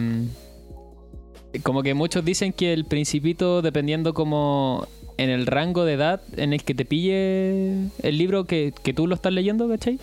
como 1.62 1.82
que 1.82 1.94
muchos 1.94 2.24
dicen 2.24 2.52
que 2.52 2.72
el 2.72 2.84
principito, 2.84 3.62
dependiendo 3.62 4.14
como 4.14 4.86
en 5.22 5.30
el 5.30 5.46
rango 5.46 5.84
de 5.84 5.94
edad 5.94 6.20
en 6.36 6.52
el 6.52 6.62
que 6.64 6.74
te 6.74 6.84
pille 6.84 7.88
el 8.02 8.18
libro 8.18 8.44
que, 8.44 8.72
que 8.82 8.92
tú 8.92 9.06
lo 9.06 9.14
estás 9.14 9.32
leyendo, 9.32 9.68
¿cachai? 9.68 9.98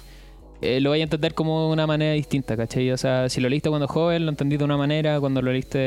Eh, 0.61 0.79
lo 0.81 0.89
vais 0.89 1.01
a 1.01 1.03
entender 1.03 1.33
como 1.33 1.67
de 1.67 1.73
una 1.73 1.85
manera 1.87 2.13
distinta, 2.13 2.57
¿cachai? 2.57 2.91
O 2.91 2.97
sea, 2.97 3.29
si 3.29 3.41
lo 3.41 3.47
leíste 3.49 3.69
cuando 3.69 3.87
joven, 3.87 4.25
lo 4.25 4.31
entendí 4.31 4.57
de 4.57 4.63
una 4.63 4.77
manera, 4.77 5.19
cuando 5.19 5.41
lo 5.41 5.51
leíste 5.51 5.77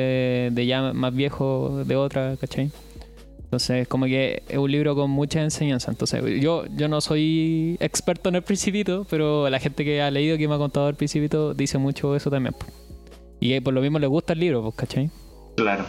de 0.53 0.67
ya 0.67 0.93
más 0.93 1.15
viejo, 1.15 1.83
de 1.85 1.97
otra, 1.97 2.37
¿cachai? 2.41 2.71
Entonces, 3.43 3.89
como 3.89 4.07
que 4.07 4.45
es 4.49 4.59
un 4.59 4.71
libro 4.71 4.95
con 4.95 5.11
mucha 5.11 5.43
enseñanza. 5.43 5.91
Entonces, 5.91 6.23
yo, 6.41 6.65
yo 6.77 6.87
no 6.87 7.01
soy 7.01 7.77
experto 7.81 8.29
en 8.29 8.37
el 8.37 8.43
Principito, 8.43 9.05
pero 9.11 9.51
la 9.51 9.59
gente 9.59 9.85
que 9.85 10.01
ha 10.01 10.09
leído, 10.13 10.39
que 10.39 10.47
me 10.47 10.55
ha 10.55 10.59
contado 10.59 10.89
el 10.89 10.95
Principito, 10.95 11.53
dice 11.53 11.77
mucho 11.79 12.15
eso 12.15 12.31
también. 12.31 12.55
po. 12.55 12.67
Y 13.41 13.59
por 13.61 13.75
lo 13.75 13.81
mismo 13.81 13.99
le 13.99 14.07
gusta 14.07 14.35
el 14.35 14.39
libro, 14.41 14.63
pues, 14.63 14.75
¿cachai? 14.77 15.11
claro. 15.57 15.85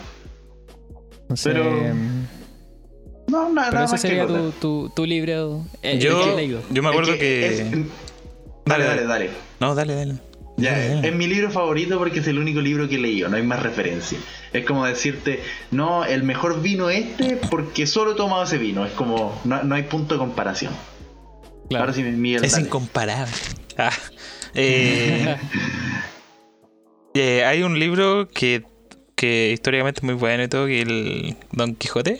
Entonces, 1.22 1.54
Pero- 1.54 1.86
em, 1.86 2.26
No, 3.32 3.50
nada, 3.50 3.70
pero 3.70 3.82
nada 3.82 3.86
ese 3.86 3.92
más 3.94 4.02
que 4.02 4.08
sería 4.08 4.28
tu, 4.28 4.52
tu, 4.52 4.90
tu 4.96 5.06
libro 5.06 5.66
eh, 5.82 5.94
el 5.94 6.00
que 6.00 6.06
Yo, 6.06 6.62
yo 6.70 6.84
me 6.84 6.90
Es 6.90 6.94
acuerdo 6.96 7.14
que. 7.18 7.48
es- 7.48 7.64
Dale, 8.66 8.84
dale, 8.86 9.04
dale. 9.06 9.30
No, 9.60 9.74
dale, 9.74 9.96
dale. 9.96 10.14
Ya, 10.58 10.72
Dale, 10.74 10.88
dale. 10.96 11.08
es 11.08 11.16
mi 11.16 11.28
libro 11.28 11.50
favorito 11.50 11.98
porque 11.98 12.20
es 12.20 12.28
el 12.28 12.38
único 12.38 12.62
libro 12.62 12.88
que 12.88 12.96
he 12.96 13.00
leído, 13.00 13.30
no 13.30 13.38
hay 13.38 13.44
más 13.44 13.64
referencia. 13.64 14.20
Es 14.54 14.66
como 14.66 14.86
decirte, 14.86 15.42
no, 15.72 16.06
el 16.06 16.24
mejor 16.24 16.62
vino 16.62 16.90
este 16.90 17.38
porque 17.50 17.88
solo 17.88 18.12
he 18.12 18.16
tomado 18.16 18.44
ese 18.44 18.58
vino. 18.60 18.86
Es 18.86 18.92
como, 18.92 19.42
no, 19.46 19.64
no 19.64 19.76
hay 19.76 19.84
punto 19.84 20.14
de 20.16 20.20
comparación. 20.20 20.74
Claro. 21.70 21.84
Ahora 21.86 21.94
sí, 21.94 22.04
Miguel, 22.04 22.44
Es 22.44 22.52
dale. 22.52 22.66
incomparable. 22.66 23.34
Ah, 23.78 23.92
eh, 24.54 25.38
eh, 27.14 27.44
hay 27.46 27.64
un 27.64 27.80
libro 27.80 28.28
que, 28.28 28.64
que 29.16 29.52
históricamente 29.54 30.00
es 30.00 30.04
muy 30.04 30.16
bueno 30.16 30.44
y 30.44 30.48
todo, 30.48 30.66
que 30.68 30.82
es 30.82 30.88
el 30.88 31.36
Don 31.54 31.76
Quijote. 31.76 32.20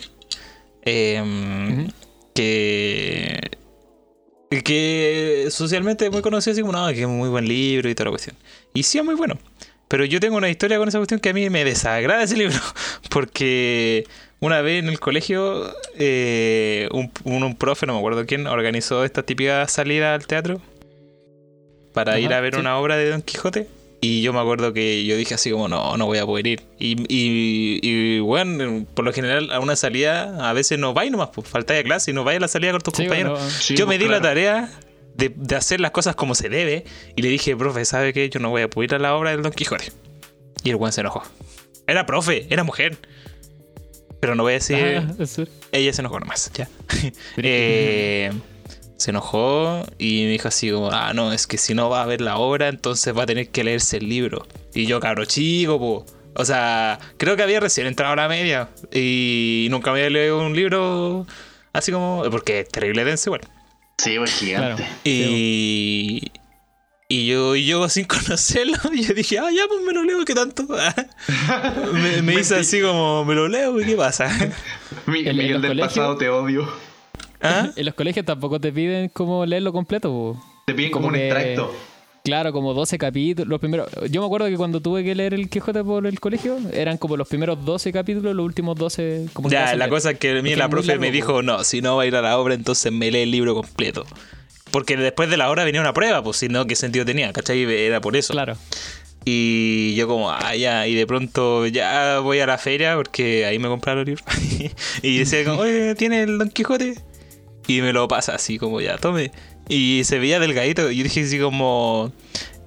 Eh, 0.84 1.20
Ujú. 1.22 1.92
que 2.34 3.40
que 4.64 5.46
socialmente 5.50 6.04
es 6.06 6.12
muy 6.12 6.20
conocido 6.22 6.52
así 6.52 6.60
como 6.60 6.72
no, 6.72 6.86
que 6.88 7.00
es 7.00 7.06
un 7.06 7.16
muy 7.16 7.28
buen 7.28 7.48
libro 7.48 7.88
y 7.88 7.94
toda 7.94 8.06
la 8.06 8.10
cuestión. 8.10 8.36
Y 8.74 8.82
sí 8.82 8.98
es 8.98 9.04
muy 9.04 9.14
bueno. 9.14 9.38
Pero 9.88 10.04
yo 10.04 10.20
tengo 10.20 10.36
una 10.36 10.48
historia 10.50 10.78
con 10.78 10.88
esa 10.88 10.98
cuestión 10.98 11.20
que 11.20 11.30
a 11.30 11.32
mí 11.32 11.48
me 11.50 11.64
desagrada 11.64 12.22
ese 12.22 12.36
libro. 12.38 12.58
Porque 13.10 14.04
una 14.40 14.60
vez 14.60 14.82
en 14.82 14.88
el 14.88 15.00
colegio, 15.00 15.74
eh, 15.98 16.88
un, 16.92 17.10
un, 17.24 17.42
un 17.44 17.56
profe, 17.56 17.86
no 17.86 17.94
me 17.94 17.98
acuerdo 17.98 18.26
quién, 18.26 18.46
organizó 18.46 19.04
esta 19.04 19.22
típica 19.22 19.66
salida 19.68 20.14
al 20.14 20.26
teatro 20.26 20.60
para 21.92 22.12
Ajá, 22.12 22.20
ir 22.20 22.32
a 22.32 22.40
ver 22.40 22.54
sí. 22.54 22.60
una 22.60 22.78
obra 22.78 22.96
de 22.96 23.10
Don 23.10 23.22
Quijote. 23.22 23.68
Y 24.00 24.22
yo 24.22 24.32
me 24.32 24.40
acuerdo 24.40 24.72
que 24.72 25.04
yo 25.04 25.16
dije 25.16 25.34
así 25.34 25.50
como, 25.50 25.68
no, 25.68 25.96
no 25.96 26.06
voy 26.06 26.18
a 26.18 26.26
poder 26.26 26.46
ir. 26.46 26.62
Y, 26.78 26.96
y, 27.08 27.78
y 27.82 28.01
bueno, 28.32 28.86
por 28.94 29.04
lo 29.04 29.12
general 29.12 29.50
a 29.52 29.60
una 29.60 29.76
salida 29.76 30.48
a 30.48 30.52
veces 30.52 30.78
no 30.78 30.94
vais 30.94 31.10
nomás, 31.12 31.28
pues 31.34 31.46
falta 31.48 31.74
de 31.74 31.84
clase 31.84 32.10
y 32.10 32.14
no 32.14 32.24
vais 32.24 32.38
a 32.38 32.40
la 32.40 32.48
salida 32.48 32.72
con 32.72 32.80
tus 32.80 32.94
Sí, 32.94 33.02
compañeros. 33.04 33.38
bueno, 33.38 33.50
Sí, 33.50 33.76
yo 33.76 33.86
pues, 33.86 33.98
me 33.98 34.02
di 34.02 34.10
la 34.10 34.18
claro. 34.20 34.22
tarea 34.34 34.70
de, 35.14 35.32
de 35.34 35.56
hacer 35.56 35.80
las 35.80 35.90
cosas 35.90 36.16
como 36.16 36.34
se 36.34 36.48
debe 36.48 36.84
y 37.16 37.22
le 37.22 37.28
dije, 37.28 37.54
profe, 37.56 37.84
¿sabe 37.84 38.12
qué? 38.12 38.28
Yo 38.30 38.40
no 38.40 38.50
voy 38.50 38.62
a 38.62 38.70
poder 38.70 38.90
ir 38.90 38.94
a 38.94 38.98
la 38.98 39.14
obra 39.14 39.30
del 39.30 39.42
Don 39.42 39.52
Quijote. 39.52 39.92
Y 40.64 40.70
el 40.70 40.76
buen 40.76 40.92
se 40.92 41.00
enojó. 41.02 41.22
Era 41.86 42.06
profe, 42.06 42.46
era 42.50 42.64
mujer. 42.64 42.96
Pero 44.20 44.34
no 44.36 44.44
voy 44.44 44.52
a 44.52 44.54
decir... 44.54 44.76
ah. 44.78 45.44
Ella 45.72 45.92
se 45.92 46.00
enojó 46.00 46.20
nomás, 46.20 46.50
ya. 46.54 46.68
Eh, 47.38 48.30
se 48.96 49.10
enojó 49.10 49.84
y 49.98 50.22
me 50.24 50.30
dijo 50.30 50.46
así 50.48 50.70
como, 50.70 50.90
ah, 50.92 51.12
no, 51.12 51.32
es 51.32 51.46
que 51.48 51.58
si 51.58 51.74
no 51.74 51.90
va 51.90 52.02
a 52.02 52.06
ver 52.06 52.20
la 52.20 52.36
obra, 52.38 52.68
entonces 52.68 53.16
va 53.16 53.24
a 53.24 53.26
tener 53.26 53.48
que 53.48 53.64
leerse 53.64 53.96
el 53.96 54.08
libro. 54.08 54.46
Y 54.74 54.86
yo, 54.86 55.00
cabro 55.00 55.24
chico, 55.24 55.78
po. 55.78 56.06
O 56.34 56.44
sea, 56.44 56.98
creo 57.18 57.36
que 57.36 57.42
había 57.42 57.60
recién 57.60 57.86
entrado 57.86 58.12
a 58.12 58.16
la 58.16 58.28
media 58.28 58.68
y 58.92 59.68
nunca 59.70 59.92
me 59.92 59.98
había 59.98 60.10
leído 60.10 60.44
un 60.44 60.54
libro 60.54 61.26
así 61.72 61.92
como... 61.92 62.24
Porque 62.30 62.60
es 62.60 62.68
terrible 62.68 63.04
denso 63.04 63.30
igual. 63.30 63.42
Sí, 63.98 64.16
pues 64.18 64.32
gigante. 64.32 64.82
Claro. 64.82 64.98
Y, 65.04 66.32
Y 67.12 67.26
yo, 67.26 67.54
y 67.54 67.66
yo 67.66 67.86
sin 67.90 68.06
conocerlo, 68.06 68.78
yo 68.94 69.12
dije, 69.12 69.38
ah, 69.38 69.50
ya, 69.54 69.64
pues 69.68 69.82
me 69.82 69.92
lo 69.92 70.02
leo, 70.02 70.24
¿qué 70.24 70.34
tanto? 70.34 70.66
me, 71.92 72.22
me 72.22 72.34
hizo 72.40 72.56
así 72.56 72.80
como, 72.80 73.26
me 73.26 73.34
lo 73.34 73.48
leo, 73.48 73.78
¿y 73.78 73.84
qué 73.84 73.96
pasa? 73.96 74.30
Miguel 75.06 75.60
del 75.60 75.78
pasado, 75.78 76.16
te 76.16 76.30
odio. 76.30 76.66
¿Ah? 77.42 77.68
En 77.76 77.84
los 77.84 77.94
colegios 77.94 78.24
tampoco 78.24 78.58
te 78.58 78.72
piden 78.72 79.10
como 79.10 79.44
leerlo 79.44 79.74
completo. 79.74 80.42
Te 80.64 80.72
piden 80.72 80.90
como, 80.90 81.08
un 81.08 81.16
extracto. 81.16 81.74
Claro, 82.24 82.52
como 82.52 82.72
12 82.72 82.98
capítulos. 82.98 83.48
Los 83.48 83.58
primeros, 83.58 83.90
yo 84.08 84.20
me 84.20 84.26
acuerdo 84.26 84.46
que 84.46 84.56
cuando 84.56 84.80
tuve 84.80 85.02
que 85.02 85.14
leer 85.14 85.34
el 85.34 85.48
Quijote 85.48 85.82
por 85.82 86.06
el 86.06 86.20
colegio, 86.20 86.56
eran 86.72 86.96
como 86.96 87.16
los 87.16 87.26
primeros 87.26 87.64
12 87.64 87.92
capítulos, 87.92 88.36
los 88.36 88.44
últimos 88.44 88.76
12. 88.76 89.26
Como 89.32 89.50
ya, 89.50 89.74
la 89.74 89.88
cosa 89.88 90.12
es 90.12 90.18
que 90.18 90.38
a 90.38 90.42
mí 90.42 90.54
la 90.54 90.68
profe 90.68 90.98
me 90.98 91.10
dijo, 91.10 91.42
no, 91.42 91.64
si 91.64 91.80
no 91.80 91.96
va 91.96 92.04
a 92.04 92.06
ir 92.06 92.14
a 92.14 92.22
la 92.22 92.38
obra, 92.38 92.54
entonces 92.54 92.92
me 92.92 93.10
lee 93.10 93.22
el 93.22 93.32
libro 93.32 93.54
completo. 93.54 94.06
Porque 94.70 94.96
después 94.96 95.30
de 95.30 95.36
la 95.36 95.50
hora 95.50 95.64
venía 95.64 95.80
una 95.80 95.92
prueba, 95.92 96.22
pues 96.22 96.36
si 96.36 96.48
no, 96.48 96.66
¿qué 96.66 96.76
sentido 96.76 97.04
tenía? 97.04 97.32
¿Cachai? 97.32 97.62
Era 97.64 98.00
por 98.00 98.16
eso. 98.16 98.32
Claro. 98.32 98.56
Y 99.24 99.94
yo 99.96 100.06
como, 100.06 100.30
ah, 100.30 100.54
ya, 100.54 100.86
y 100.86 100.94
de 100.94 101.06
pronto 101.06 101.66
ya 101.66 102.20
voy 102.20 102.38
a 102.40 102.46
la 102.46 102.58
feria 102.58 102.94
porque 102.96 103.46
ahí 103.46 103.58
me 103.58 103.68
compraron 103.68 104.00
los 104.00 104.06
libros. 104.06 104.26
y 105.02 105.18
decía 105.18 105.44
como, 105.44 105.62
oye, 105.62 105.94
¿tiene 105.96 106.22
el 106.22 106.38
Don 106.38 106.50
Quijote? 106.50 106.94
Y 107.66 107.80
me 107.80 107.92
lo 107.92 108.08
pasa 108.08 108.34
así 108.34 108.58
como, 108.58 108.80
ya, 108.80 108.96
tome. 108.96 109.30
Y 109.68 110.02
se 110.04 110.18
veía 110.18 110.40
delgadito. 110.40 110.90
Y 110.90 110.96
yo 110.96 111.04
dije 111.04 111.22
así 111.22 111.38
como. 111.38 112.12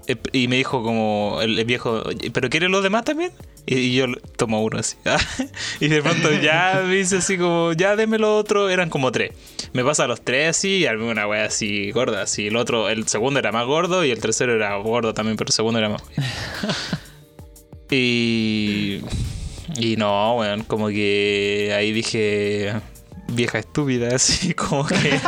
Eh, 0.07 0.15
y 0.31 0.47
me 0.47 0.57
dijo 0.57 0.83
como 0.83 1.39
el, 1.41 1.63
viejo, 1.65 2.03
¿pero 2.31 2.49
quiere 2.49 2.69
los 2.69 2.83
demás 2.83 3.05
también? 3.05 3.31
Y, 3.65 3.95
yo 3.95 4.05
tomo 4.37 4.63
uno 4.63 4.79
así. 4.79 4.97
y 5.79 5.87
de 5.87 6.01
pronto 6.03 6.31
ya 6.31 6.83
me 6.85 6.95
dice 6.95 7.17
así 7.17 7.37
como, 7.37 7.73
ya 7.73 7.95
déme 7.95 8.19
lo 8.19 8.37
otro. 8.37 8.69
Eran 8.69 8.89
como 8.89 9.11
tres. 9.11 9.31
Me 9.73 9.83
pasa 9.83 10.07
los 10.07 10.21
tres 10.21 10.49
así 10.49 10.77
y 10.77 10.85
armé 10.85 11.09
una 11.09 11.27
wea 11.27 11.45
así 11.45 11.91
gorda. 11.91 12.23
Así 12.23 12.47
el 12.47 12.55
otro, 12.55 12.89
el 12.89 13.07
segundo 13.07 13.39
era 13.39 13.51
más 13.51 13.65
gordo 13.65 14.05
y 14.05 14.11
el 14.11 14.19
tercero 14.19 14.53
era 14.53 14.75
gordo 14.77 15.13
también, 15.13 15.37
pero 15.37 15.49
el 15.49 15.53
segundo 15.53 15.79
era 15.79 15.89
más. 15.89 16.03
y. 17.89 19.01
Y 19.77 19.95
no, 19.97 20.35
weón, 20.35 20.63
como 20.63 20.89
que 20.89 21.73
ahí 21.75 21.91
dije 21.91 22.73
vieja 23.28 23.59
estúpida, 23.59 24.15
así 24.15 24.53
como 24.53 24.86
que. 24.86 24.95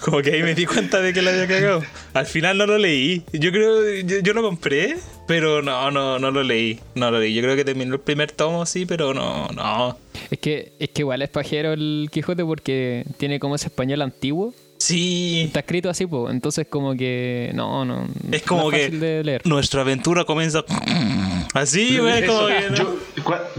como 0.00 0.22
que 0.22 0.32
ahí 0.32 0.42
me 0.42 0.54
di 0.54 0.66
cuenta 0.66 1.00
de 1.00 1.12
que 1.12 1.22
la 1.22 1.30
había 1.30 1.46
cagado. 1.46 1.82
Al 2.14 2.26
final 2.26 2.58
no 2.58 2.66
lo 2.66 2.78
leí. 2.78 3.24
Yo 3.32 3.50
creo, 3.50 3.82
yo, 4.00 4.32
lo 4.32 4.42
compré, 4.42 4.96
pero 5.26 5.62
no, 5.62 5.90
no, 5.90 6.18
no 6.18 6.30
lo 6.30 6.42
leí. 6.42 6.80
No 6.94 7.10
lo 7.10 7.18
leí. 7.18 7.34
Yo 7.34 7.42
creo 7.42 7.56
que 7.56 7.64
terminó 7.64 7.94
el 7.94 8.00
primer 8.00 8.32
tomo, 8.32 8.66
sí, 8.66 8.86
pero 8.86 9.14
no, 9.14 9.48
no. 9.48 9.98
Es 10.30 10.38
que, 10.38 10.72
es 10.78 10.90
que 10.90 11.02
igual 11.02 11.22
es 11.22 11.28
pajero 11.28 11.72
el 11.72 12.08
Quijote 12.10 12.44
porque 12.44 13.04
tiene 13.18 13.38
como 13.38 13.54
ese 13.54 13.66
español 13.66 14.02
antiguo. 14.02 14.54
Sí. 14.78 15.42
Está 15.46 15.60
escrito 15.60 15.90
así, 15.90 16.06
pues. 16.06 16.32
Entonces, 16.32 16.66
como 16.68 16.94
que. 16.96 17.50
No, 17.54 17.84
no. 17.84 18.06
Es 18.30 18.42
como 18.42 18.70
que. 18.70 18.90
De 18.90 19.24
leer. 19.24 19.42
Nuestra 19.46 19.82
aventura 19.82 20.24
comienza. 20.24 20.64
Así, 21.54 21.98
güey, 21.98 22.26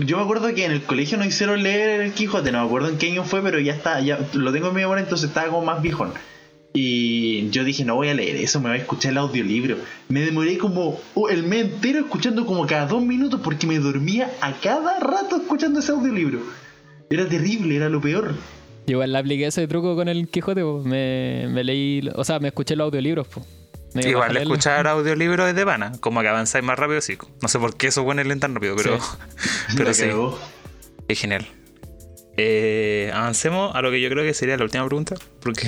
yo, 0.05 0.17
me 0.17 0.23
acuerdo 0.23 0.53
que 0.53 0.65
en 0.65 0.71
el 0.71 0.83
colegio 0.83 1.17
nos 1.17 1.27
hicieron 1.27 1.63
leer 1.63 2.01
el 2.01 2.13
Quijote. 2.13 2.51
No 2.51 2.61
me 2.61 2.67
acuerdo 2.67 2.89
en 2.89 2.97
qué 2.97 3.11
año 3.11 3.23
fue, 3.23 3.41
pero 3.41 3.59
ya 3.59 3.73
está. 3.73 3.99
ya 4.01 4.19
Lo 4.33 4.51
tengo 4.51 4.67
en 4.67 4.75
mi 4.75 4.81
memoria, 4.81 5.03
entonces 5.03 5.29
estaba 5.29 5.47
como 5.47 5.65
más 5.65 5.81
viejón. 5.81 6.13
Y 6.73 7.49
yo 7.49 7.63
dije, 7.63 7.83
no 7.85 7.95
voy 7.95 8.09
a 8.09 8.13
leer 8.13 8.35
eso, 8.35 8.59
me 8.59 8.69
voy 8.69 8.77
a 8.77 8.81
escuchar 8.81 9.13
el 9.13 9.17
audiolibro. 9.17 9.77
Me 10.09 10.21
demoré 10.21 10.59
como 10.59 10.99
oh, 11.15 11.29
el 11.29 11.41
mes 11.41 11.65
entero 11.65 11.99
escuchando 12.01 12.45
como 12.45 12.67
cada 12.67 12.85
dos 12.85 13.01
minutos 13.01 13.41
porque 13.43 13.65
me 13.65 13.79
dormía 13.79 14.31
a 14.41 14.53
cada 14.53 14.99
rato 14.99 15.37
escuchando 15.37 15.79
ese 15.79 15.91
audiolibro. 15.91 16.41
Era 17.09 17.27
terrible, 17.27 17.77
era 17.77 17.89
lo 17.89 17.99
peor. 17.99 18.35
Igual 18.87 19.11
le 19.11 19.19
apliqué 19.19 19.47
ese 19.47 19.67
truco 19.67 19.95
con 19.95 20.07
el 20.07 20.29
Quijote, 20.29 20.63
me, 20.63 21.47
me, 21.49 21.63
leí, 21.63 22.09
o 22.15 22.23
sea, 22.23 22.39
me 22.39 22.47
escuché 22.47 22.75
los 22.75 22.85
audiolibros. 22.85 23.27
Po. 23.27 23.45
Igual 23.95 24.37
escuchar 24.37 24.87
audiolibros 24.87 25.49
es 25.49 25.55
de 25.55 25.63
vana, 25.65 25.91
como 25.99 26.21
que 26.21 26.27
avanzáis 26.29 26.63
más 26.63 26.79
rápido, 26.79 27.01
sí. 27.01 27.17
No 27.41 27.47
sé 27.49 27.59
por 27.59 27.75
qué 27.75 27.87
eso 27.87 28.03
bueno 28.03 28.23
leen 28.23 28.39
tan 28.39 28.55
rápido, 28.55 28.75
pero 28.77 28.99
sí. 28.99 29.07
pero 29.77 29.93
sí. 29.93 30.05
Es 31.07 31.19
genial. 31.19 31.45
Eh, 32.37 33.11
avancemos 33.13 33.75
a 33.75 33.81
lo 33.81 33.91
que 33.91 33.99
yo 33.99 34.09
creo 34.09 34.23
que 34.23 34.33
sería 34.33 34.55
la 34.57 34.63
última 34.63 34.85
pregunta. 34.85 35.15
Porque... 35.41 35.67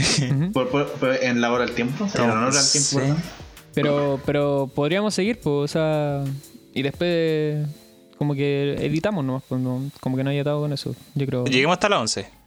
en 1.21 1.41
la 1.41 1.51
hora 1.51 1.65
del 1.65 1.75
tiempo, 1.75 2.07
en 2.13 2.21
honor 2.21 2.53
al 2.55 2.71
tiempo. 2.71 3.21
Pero, 3.73 4.19
pero 4.25 4.71
podríamos 4.73 5.13
seguir, 5.13 5.39
pues, 5.39 5.53
o 5.53 5.67
sea, 5.67 6.23
y 6.73 6.81
después 6.83 7.67
como 8.17 8.35
que 8.35 8.75
editamos 8.79 9.23
nomás, 9.25 9.43
pues, 9.47 9.61
como 9.99 10.17
que 10.17 10.23
no 10.23 10.29
haya 10.29 10.41
atado 10.41 10.61
con 10.61 10.73
eso, 10.73 10.95
yo 11.15 11.25
creo. 11.25 11.45
Lleguemos 11.45 11.75
hasta 11.75 11.89
las 11.89 11.99
11. 11.99 12.38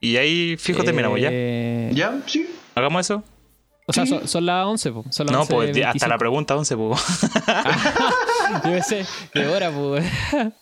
Y 0.00 0.16
ahí 0.16 0.56
fijo 0.56 0.82
terminamos 0.82 1.20
ya. 1.20 1.28
Eh, 1.30 1.90
¿Ya? 1.92 2.18
Sí. 2.26 2.48
¿Hagamos 2.74 3.06
eso? 3.06 3.22
O 3.86 3.92
sea, 3.92 4.06
son, 4.06 4.46
las 4.46 4.66
11, 4.66 4.92
po. 4.92 5.04
Son 5.10 5.26
las 5.26 5.34
no, 5.34 5.46
pues 5.46 5.76
hasta 5.84 6.06
la 6.06 6.16
pregunta 6.16 6.56
11, 6.56 6.76
pues. 6.76 7.00
yo 8.64 8.82
sé, 8.84 9.04
qué 9.32 9.48
hora, 9.48 9.72
pues. 9.72 10.04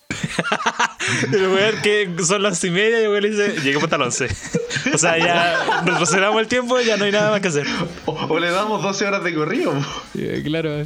El 1.33 1.49
weón 1.49 1.83
que 1.83 2.17
son 2.25 2.43
las 2.43 2.63
y 2.65 2.71
media 2.71 3.01
y 3.01 3.05
el 3.05 3.11
weón 3.11 3.23
le 3.23 3.31
dice, 3.31 3.61
lleguemos 3.61 3.85
hasta 3.85 3.99
las 3.99 4.21
11. 4.21 4.95
O 4.95 4.99
sea, 4.99 5.19
ya 5.19 5.83
retrocedamos 5.85 6.41
el 6.41 6.49
tiempo 6.49 6.81
y 6.81 6.87
ya 6.87 6.97
no 6.97 7.05
hay 7.05 7.13
nada 7.13 7.31
más 7.31 7.41
que 7.41 7.49
hacer. 7.49 7.67
O, 8.07 8.39
le 8.39 8.51
damos 8.51 8.83
12 8.83 9.07
horas 9.07 9.25
de 9.25 9.35
corrido. 9.35 9.75
claro. 10.45 10.83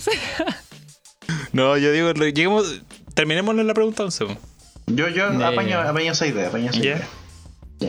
no, 1.52 1.76
yo 1.76 1.92
digo, 1.92 2.12
lleguemos, 2.12 2.82
terminemos 3.14 3.56
en 3.56 3.66
la 3.66 3.74
pregunta 3.74 4.04
11. 4.04 4.26
Yo, 4.86 5.08
yo 5.08 5.26
apaño, 5.44 5.80
apaño 5.80 6.12
esa 6.12 6.26
idea, 6.26 6.48
apaño 6.48 6.70
esa 6.70 6.78
idea. 6.78 7.08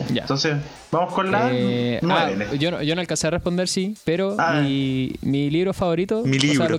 Entonces, 0.08 0.56
vamos 0.90 1.12
con 1.12 1.30
la 1.30 1.50
eh, 1.52 2.00
ah, 2.02 2.30
yo, 2.58 2.70
no, 2.70 2.82
yo 2.82 2.94
no 2.94 3.00
alcancé 3.00 3.26
a 3.26 3.30
responder, 3.30 3.68
sí, 3.68 3.96
pero 4.04 4.36
ah. 4.38 4.60
mi, 4.60 5.12
mi, 5.22 5.50
libro 5.50 5.72
favorito. 5.72 6.22
Mi 6.24 6.38
libro. 6.38 6.78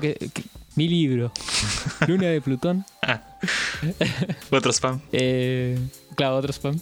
mi 0.76 0.88
libro. 0.88 1.32
Luna 2.08 2.28
de 2.28 2.42
Plutón. 2.42 2.86
Ah. 3.02 3.22
otro 4.52 4.72
spam. 4.72 5.02
Eh, 5.12 5.78
claro, 6.16 6.38
otro 6.38 6.52
spam. 6.52 6.80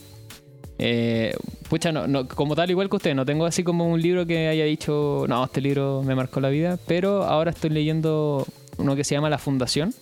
Eh, 0.78 1.34
pucha, 1.68 1.92
no, 1.92 2.06
no, 2.06 2.26
como 2.26 2.56
tal, 2.56 2.70
igual 2.70 2.90
que 2.90 2.96
usted, 2.96 3.14
no 3.14 3.24
tengo 3.24 3.46
así 3.46 3.62
como 3.62 3.86
un 3.86 4.00
libro 4.00 4.26
que 4.26 4.48
haya 4.48 4.64
dicho, 4.64 5.24
no, 5.28 5.44
este 5.44 5.60
libro 5.60 6.02
me 6.04 6.14
marcó 6.14 6.40
la 6.40 6.48
vida, 6.48 6.78
pero 6.86 7.24
ahora 7.24 7.50
estoy 7.50 7.70
leyendo 7.70 8.44
uno 8.78 8.96
que 8.96 9.04
se 9.04 9.14
llama 9.14 9.30
La 9.30 9.38
Fundación, 9.38 9.94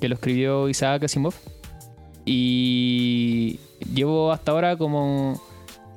que 0.00 0.08
lo 0.08 0.16
escribió 0.16 0.68
Isaac 0.68 1.04
Asimov. 1.04 1.34
Y 2.24 3.58
llevo 3.92 4.32
hasta 4.32 4.52
ahora 4.52 4.76
como 4.76 5.40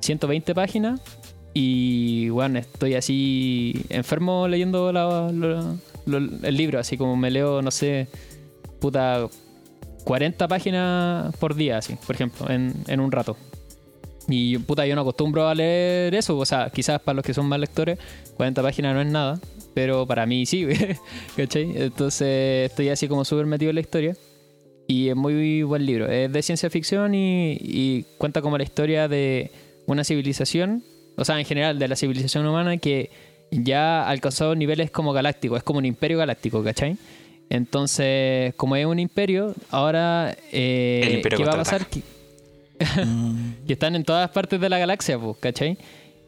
120 0.01 0.53
páginas 0.53 1.01
y 1.53 2.30
bueno, 2.30 2.59
estoy 2.59 2.93
así 2.93 3.73
enfermo 3.89 4.47
leyendo 4.47 4.89
el 4.89 6.55
libro, 6.55 6.80
así 6.80 6.97
como 6.97 7.17
me 7.17 7.32
leo, 7.32 7.63
no 7.63 7.71
sé, 7.71 8.07
puta 8.80 9.28
40 10.03 10.47
páginas 10.47 11.36
por 11.38 11.55
día, 11.55 11.80
así, 11.80 11.95
por 12.05 12.15
ejemplo, 12.15 12.47
en, 12.49 12.73
en 12.88 12.99
un 12.99 13.11
rato. 13.11 13.36
Y 14.28 14.57
puta, 14.59 14.86
yo 14.86 14.93
no 14.93 15.01
acostumbro 15.01 15.47
a 15.47 15.55
leer 15.55 16.13
eso, 16.13 16.38
o 16.38 16.45
sea, 16.45 16.69
quizás 16.69 17.01
para 17.01 17.15
los 17.15 17.25
que 17.25 17.34
son 17.34 17.47
más 17.47 17.59
lectores, 17.59 17.97
40 18.36 18.61
páginas 18.61 18.93
no 18.93 19.01
es 19.01 19.07
nada, 19.07 19.39
pero 19.73 20.05
para 20.05 20.28
mí 20.28 20.45
sí, 20.45 20.67
¿cachai? 21.36 21.71
Entonces 21.75 22.69
estoy 22.69 22.89
así 22.89 23.07
como 23.07 23.25
súper 23.25 23.45
metido 23.47 23.69
en 23.69 23.75
la 23.75 23.82
historia. 23.82 24.15
Y 24.88 25.09
es 25.09 25.15
muy 25.15 25.63
buen 25.63 25.85
libro. 25.85 26.09
Es 26.09 26.31
de 26.31 26.41
ciencia 26.41 26.69
ficción 26.69 27.13
y, 27.13 28.05
cuenta 28.17 28.41
como 28.41 28.57
la 28.57 28.63
historia 28.63 29.07
de 29.07 29.51
una 29.85 30.03
civilización, 30.03 30.83
o 31.17 31.25
sea, 31.25 31.39
en 31.39 31.45
general 31.45 31.77
de 31.77 31.88
la 31.88 31.95
civilización 31.95 32.45
humana 32.47 32.77
que 32.77 33.09
ya 33.51 34.03
ha 34.03 34.09
alcanzado 34.09 34.55
niveles 34.55 34.89
como 34.89 35.13
galácticos, 35.13 35.57
es 35.57 35.63
como 35.63 35.79
un 35.79 35.85
imperio 35.85 36.17
galáctico, 36.17 36.63
¿cachai? 36.63 36.97
Entonces, 37.49 38.53
como 38.55 38.75
es 38.75 38.85
un 38.85 38.99
imperio, 38.99 39.53
ahora, 39.71 40.35
eh, 40.51 41.21
¿qué 41.23 41.43
va 41.43 41.53
a 41.53 41.57
pasar? 41.57 41.85
Que, 43.65 43.73
están 43.73 43.95
en 43.95 44.03
todas 44.03 44.29
partes 44.29 44.61
de 44.61 44.69
la 44.69 44.77
galaxia, 44.77 45.17
pues, 45.17 45.38
¿cachai? 45.39 45.77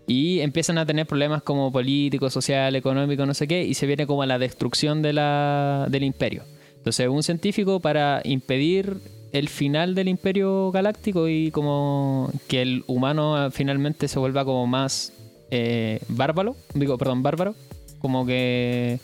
Y 0.07 0.39
empiezan 0.39 0.79
a 0.79 0.85
tener 0.85 1.05
problemas 1.05 1.43
como 1.43 1.71
políticos, 1.71 2.33
social, 2.33 2.75
económico, 2.75 3.25
no 3.25 3.35
sé 3.35 3.47
qué, 3.47 3.63
y 3.63 3.75
se 3.75 3.85
viene 3.85 4.07
como 4.07 4.25
la 4.25 4.39
destrucción 4.39 5.03
de 5.03 5.13
la, 5.13 5.85
del 5.89 6.03
imperio. 6.03 6.43
Entonces, 6.79 7.07
un 7.07 7.23
científico 7.23 7.79
para 7.79 8.21
impedir 8.23 8.97
el 9.31 9.47
final 9.49 9.95
del 9.95 10.07
imperio 10.07 10.71
galáctico 10.71 11.27
y 11.27 11.51
como 11.51 12.31
que 12.47 12.61
el 12.61 12.83
humano 12.87 13.49
finalmente 13.51 14.07
se 14.07 14.17
vuelva 14.17 14.43
como 14.43 14.65
más 14.65 15.13
eh, 15.51 15.99
bárbaro, 16.07 16.55
digo, 16.73 16.97
perdón, 16.97 17.21
bárbaro, 17.21 17.55
como 17.99 18.25
que 18.25 18.99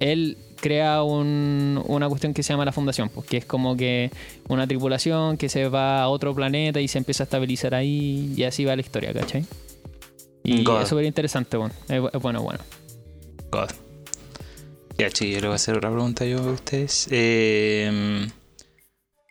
él 0.00 0.36
crea 0.60 1.02
una 1.02 2.08
cuestión 2.08 2.34
que 2.34 2.42
se 2.42 2.52
llama 2.52 2.64
la 2.64 2.72
fundación, 2.72 3.08
pues, 3.08 3.26
que 3.26 3.38
es 3.38 3.44
como 3.44 3.76
que 3.76 4.10
una 4.48 4.66
tripulación 4.66 5.36
que 5.36 5.48
se 5.48 5.68
va 5.68 6.02
a 6.02 6.08
otro 6.08 6.34
planeta 6.34 6.80
y 6.80 6.88
se 6.88 6.98
empieza 6.98 7.22
a 7.22 7.24
estabilizar 7.24 7.74
ahí 7.74 8.32
y 8.36 8.44
así 8.44 8.64
va 8.64 8.76
la 8.76 8.82
historia, 8.82 9.12
¿cachai? 9.12 9.44
Y 10.44 10.68
es 10.68 10.88
súper 10.88 11.04
interesante, 11.04 11.56
bueno, 11.56 11.74
bueno, 12.20 12.42
bueno. 12.42 12.60
God. 13.50 13.89
Ya, 15.00 15.08
yo 15.08 15.40
le 15.40 15.46
voy 15.46 15.52
a 15.52 15.54
hacer 15.54 15.78
otra 15.78 15.90
pregunta 15.90 16.26
yo 16.26 16.40
a 16.40 16.52
ustedes. 16.52 17.08
Eh, 17.10 18.28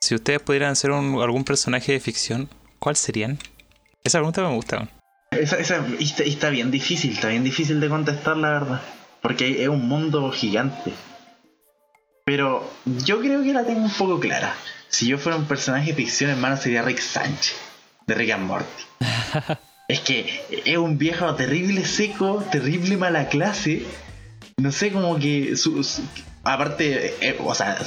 si 0.02 0.16
ustedes 0.16 0.42
pudieran 0.42 0.76
ser 0.76 0.90
algún 0.90 1.44
personaje 1.44 1.92
de 1.92 2.00
ficción, 2.00 2.50
¿cuál 2.80 2.96
serían? 2.96 3.38
Esa 4.04 4.18
pregunta 4.18 4.42
me 4.42 4.56
gusta. 4.56 4.90
Esa, 5.30 5.58
esa 5.58 5.86
está, 6.26 6.50
bien 6.50 6.72
difícil, 6.72 7.12
está 7.12 7.28
bien 7.28 7.44
difícil 7.44 7.80
de 7.80 7.88
contestar, 7.88 8.36
la 8.38 8.50
verdad. 8.50 8.82
Porque 9.22 9.62
es 9.62 9.70
un 9.70 9.88
mundo 9.88 10.32
gigante. 10.32 10.92
Pero 12.26 12.68
yo 13.06 13.20
creo 13.20 13.44
que 13.44 13.54
la 13.54 13.64
tengo 13.64 13.82
un 13.82 13.94
poco 13.94 14.20
clara. 14.20 14.56
Si 14.88 15.06
yo 15.06 15.20
fuera 15.20 15.38
un 15.38 15.46
personaje 15.46 15.92
de 15.92 15.98
ficción, 15.98 16.32
hermano, 16.32 16.58
sería 16.58 16.82
Rick 16.82 17.00
Sánchez, 17.00 17.56
de 18.08 18.16
Rick 18.16 18.32
and 18.32 18.46
Morty. 18.48 18.84
es 19.88 20.00
que 20.00 20.42
es 20.66 20.78
un 20.80 20.98
viejo 20.98 21.36
terrible 21.36 21.86
seco, 21.86 22.44
terrible 22.52 22.98
mala 22.98 23.30
clase. 23.30 23.86
No 24.60 24.72
sé, 24.72 24.92
como 24.92 25.18
que 25.18 25.56
sus 25.56 26.02
aparte, 26.44 27.16
eh, 27.22 27.38
o 27.44 27.54
sea, 27.54 27.78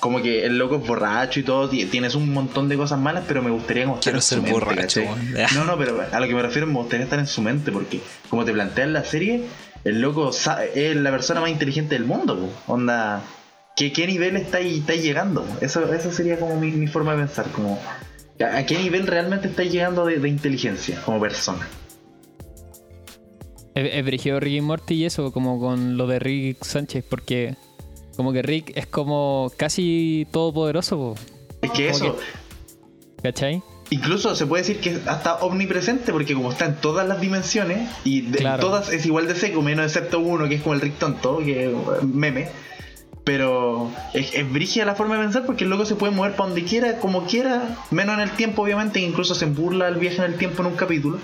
como 0.00 0.22
que 0.22 0.44
el 0.44 0.58
loco 0.58 0.76
es 0.76 0.86
borracho 0.86 1.40
y 1.40 1.42
todo, 1.42 1.68
tienes 1.68 2.14
un 2.14 2.32
montón 2.32 2.68
de 2.68 2.76
cosas 2.76 2.98
malas, 2.98 3.24
pero 3.28 3.42
me 3.42 3.50
gustaría 3.50 3.84
estar 3.84 4.14
en 4.14 4.22
su 4.22 4.42
mente. 4.42 5.08
no, 5.54 5.64
no, 5.64 5.78
pero 5.78 6.00
a 6.10 6.20
lo 6.20 6.26
que 6.26 6.34
me 6.34 6.42
refiero 6.42 6.66
me 6.66 6.74
gustaría 6.74 7.04
estar 7.04 7.18
en 7.18 7.26
su 7.26 7.42
mente, 7.42 7.70
porque 7.70 8.00
como 8.28 8.44
te 8.44 8.52
plantea 8.52 8.84
en 8.84 8.92
la 8.92 9.04
serie, 9.04 9.44
el 9.84 10.00
loco 10.00 10.30
es 10.30 10.96
la 10.96 11.10
persona 11.10 11.40
más 11.40 11.50
inteligente 11.50 11.94
del 11.94 12.04
mundo, 12.04 12.50
onda. 12.66 13.22
¿Qué, 13.76 13.92
¿Qué 13.92 14.08
nivel 14.08 14.34
está, 14.36 14.58
está 14.58 14.96
llegando? 14.96 15.46
Eso, 15.60 15.92
eso 15.94 16.10
sería 16.10 16.40
como 16.40 16.58
mi, 16.58 16.88
forma 16.88 17.12
de 17.12 17.18
pensar, 17.18 17.46
como 17.52 17.80
¿a 18.40 18.66
qué 18.66 18.76
nivel 18.76 19.06
realmente 19.06 19.46
está 19.46 19.62
llegando 19.62 20.04
de, 20.04 20.28
inteligencia 20.28 21.00
como 21.02 21.20
persona? 21.20 21.68
He, 23.78 23.98
he 23.98 24.02
Rick 24.02 24.26
y 24.26 24.60
Morty 24.60 24.94
y 24.94 25.04
eso, 25.04 25.32
como 25.32 25.60
con 25.60 25.96
lo 25.96 26.06
de 26.06 26.18
Rick 26.18 26.64
Sánchez, 26.64 27.04
porque 27.08 27.54
como 28.16 28.32
que 28.32 28.42
Rick 28.42 28.72
es 28.74 28.86
como 28.86 29.52
casi 29.56 30.26
todopoderoso. 30.32 31.14
Es 31.62 31.70
que 31.70 31.88
eso. 31.88 32.16
¿Cachai? 33.22 33.62
Incluso 33.90 34.34
se 34.34 34.46
puede 34.46 34.62
decir 34.62 34.80
que 34.80 34.90
es 34.90 35.06
hasta 35.06 35.36
omnipresente 35.36 36.12
porque 36.12 36.34
como 36.34 36.50
está 36.50 36.66
en 36.66 36.76
todas 36.76 37.06
las 37.08 37.20
dimensiones 37.20 37.88
y 38.04 38.22
de, 38.22 38.40
todas 38.60 38.92
es 38.92 39.06
igual 39.06 39.28
de 39.28 39.34
seco, 39.34 39.62
menos 39.62 39.86
excepto 39.86 40.20
uno 40.20 40.48
que 40.48 40.56
es 40.56 40.62
como 40.62 40.74
el 40.74 40.80
Rick 40.80 40.98
tonto, 40.98 41.38
que 41.38 41.66
es 41.66 42.02
meme. 42.02 42.48
Pero 43.24 43.90
es, 44.14 44.34
es 44.34 44.76
la 44.78 44.94
forma 44.94 45.16
de 45.16 45.22
pensar 45.22 45.46
porque 45.46 45.64
el 45.64 45.70
loco 45.70 45.84
se 45.84 45.94
puede 45.94 46.12
mover 46.12 46.32
para 46.32 46.48
donde 46.48 46.64
quiera, 46.64 46.98
como 46.98 47.24
quiera, 47.24 47.76
menos 47.90 48.14
en 48.14 48.20
el 48.20 48.30
tiempo 48.32 48.62
obviamente, 48.62 49.00
incluso 49.00 49.34
se 49.34 49.46
burla 49.46 49.88
el 49.88 49.96
viaje 49.96 50.16
en 50.16 50.24
el 50.24 50.34
tiempo 50.38 50.62
en 50.62 50.68
un 50.68 50.76
capítulo. 50.76 51.18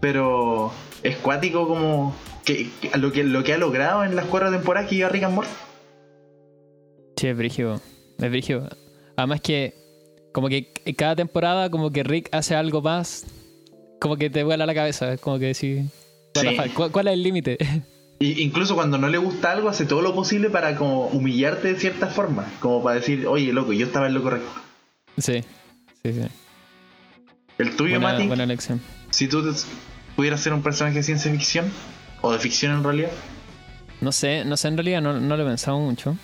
Pero 0.00 0.72
es 1.06 1.16
cuático 1.16 1.68
como 1.68 2.14
que, 2.44 2.68
lo, 2.94 3.12
que, 3.12 3.24
lo 3.24 3.44
que 3.44 3.52
ha 3.52 3.58
logrado 3.58 4.04
en 4.04 4.16
las 4.16 4.26
cuatro 4.26 4.50
temporadas 4.50 4.88
que 4.88 4.96
lleva 4.96 5.10
Rick 5.10 5.24
and 5.24 5.34
Morty. 5.34 5.50
Sí, 7.16 7.28
es 7.28 7.36
brigio. 7.36 7.80
Es 8.18 8.30
brigio. 8.30 8.68
Además 9.16 9.40
que, 9.40 9.74
como 10.32 10.48
que 10.48 10.72
cada 10.96 11.16
temporada, 11.16 11.70
como 11.70 11.90
que 11.90 12.02
Rick 12.02 12.28
hace 12.32 12.54
algo 12.54 12.82
más, 12.82 13.26
como 14.00 14.16
que 14.16 14.30
te 14.30 14.44
vuela 14.44 14.66
la 14.66 14.74
cabeza. 14.74 15.16
Como 15.16 15.38
que 15.38 15.46
decir, 15.46 15.86
¿cuál, 16.92 17.08
es 17.08 17.14
el 17.14 17.22
límite? 17.22 17.58
incluso 18.18 18.74
cuando 18.74 18.98
no 18.98 19.08
le 19.08 19.18
gusta 19.18 19.52
algo, 19.52 19.68
hace 19.68 19.86
todo 19.86 20.02
lo 20.02 20.14
posible 20.14 20.50
para 20.50 20.76
como 20.76 21.06
humillarte 21.08 21.72
de 21.72 21.80
cierta 21.80 22.08
forma. 22.08 22.46
Como 22.60 22.82
para 22.82 22.96
decir, 22.96 23.26
oye, 23.26 23.52
loco, 23.52 23.72
yo 23.72 23.86
estaba 23.86 24.06
en 24.06 24.14
lo 24.14 24.22
correcto. 24.22 24.50
Sí, 25.18 25.42
sí, 26.02 26.12
sí. 26.12 26.28
El 27.58 27.74
tuyo, 27.74 28.00
Mati. 28.00 28.26
Buena 28.26 28.44
elección. 28.44 28.80
Si 29.10 29.28
tú 29.28 29.42
pudieras 30.16 30.40
ser 30.40 30.52
un 30.52 30.62
personaje 30.62 30.96
de 30.96 31.02
ciencia 31.02 31.30
ficción, 31.30 31.70
o 32.22 32.32
de 32.32 32.38
ficción 32.38 32.72
en 32.72 32.82
realidad. 32.82 33.10
No 34.00 34.12
sé, 34.12 34.44
no 34.44 34.56
sé, 34.56 34.68
en 34.68 34.76
realidad 34.76 35.00
no, 35.00 35.20
no 35.20 35.36
lo 35.36 35.42
he 35.42 35.46
pensado 35.46 35.78
mucho. 35.78 36.16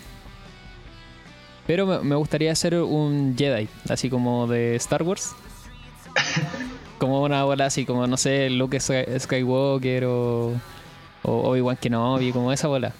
Pero 1.65 2.03
me 2.03 2.15
gustaría 2.15 2.53
ser 2.55 2.75
un 2.75 3.35
Jedi, 3.37 3.69
así 3.89 4.09
como 4.09 4.47
de 4.47 4.75
Star 4.75 5.03
Wars. 5.03 5.33
como 6.99 7.23
una 7.23 7.43
bola 7.43 7.67
así, 7.67 7.85
como 7.85 8.05
no 8.05 8.17
sé, 8.17 8.49
Luke 8.49 8.79
Skywalker 8.79 10.05
o, 10.05 10.53
o 11.23 11.49
Obi-Wan 11.49 11.77
Kenobi, 11.77 12.31
como 12.31 12.51
esa 12.51 12.67
bola. 12.67 12.93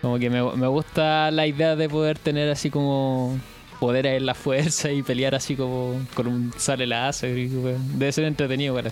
Como 0.00 0.18
que 0.18 0.30
me, 0.30 0.40
gusta 0.40 1.30
la 1.30 1.46
idea 1.46 1.76
de 1.76 1.88
poder 1.88 2.18
tener 2.18 2.48
así 2.50 2.70
como 2.70 3.38
poder 3.78 4.06
en 4.06 4.26
la 4.26 4.34
fuerza 4.34 4.90
y 4.90 5.02
pelear 5.02 5.34
así 5.34 5.56
como 5.56 6.00
con 6.14 6.26
un 6.26 6.52
sale 6.56 6.86
láser. 6.86 7.34
debe 7.34 8.12
ser 8.12 8.24
entretenido 8.24 8.74
para 8.74 8.90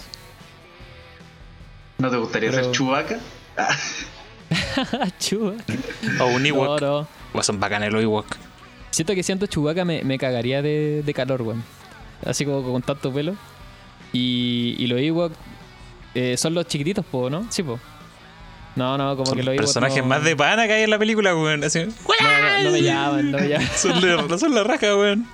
¿No 1.98 2.10
te 2.10 2.16
gustaría 2.16 2.52
ser 2.52 2.70
Chewbacca? 2.70 3.18
Chewbacca. 5.18 5.74
O 6.20 6.26
un 6.26 6.46
Ewok. 6.46 6.82
O 7.32 7.42
son 7.42 7.58
bacanes 7.58 7.92
los 7.92 8.02
Ewok. 8.02 8.26
Siento 8.90 9.14
que 9.14 9.22
siento 9.22 9.46
Chewbacca 9.46 9.84
me, 9.84 10.02
me 10.04 10.16
cagaría 10.16 10.62
de, 10.62 11.02
de 11.04 11.14
calor, 11.14 11.42
weón. 11.42 11.64
Así 12.24 12.44
como 12.44 12.62
con 12.62 12.82
tanto 12.82 13.12
pelo. 13.12 13.34
Y, 14.12 14.76
y 14.78 14.86
los 14.86 15.00
Ewok 15.00 15.32
eh, 16.14 16.36
son 16.36 16.54
los 16.54 16.66
chiquititos, 16.66 17.04
po, 17.04 17.28
¿no? 17.30 17.46
Sí, 17.50 17.62
po. 17.62 17.78
No, 18.76 18.96
no, 18.96 19.16
como 19.16 19.32
que 19.32 19.42
los 19.42 19.54
Ewok. 19.54 19.64
personajes 19.64 20.04
más 20.04 20.22
de 20.22 20.36
pana 20.36 20.66
que 20.68 20.74
hay 20.74 20.82
en 20.84 20.90
la 20.90 20.98
película, 21.00 21.34
weón. 21.34 21.64
Así, 21.64 21.80
no, 21.84 22.62
no, 22.64 22.70
me 22.70 22.80
llaman, 22.82 23.30
no 23.32 23.38
me 23.38 23.48
llaman. 23.48 23.68
son, 23.76 24.38
son 24.38 24.54
la 24.54 24.62
raja, 24.62 24.96
weón. 24.96 25.26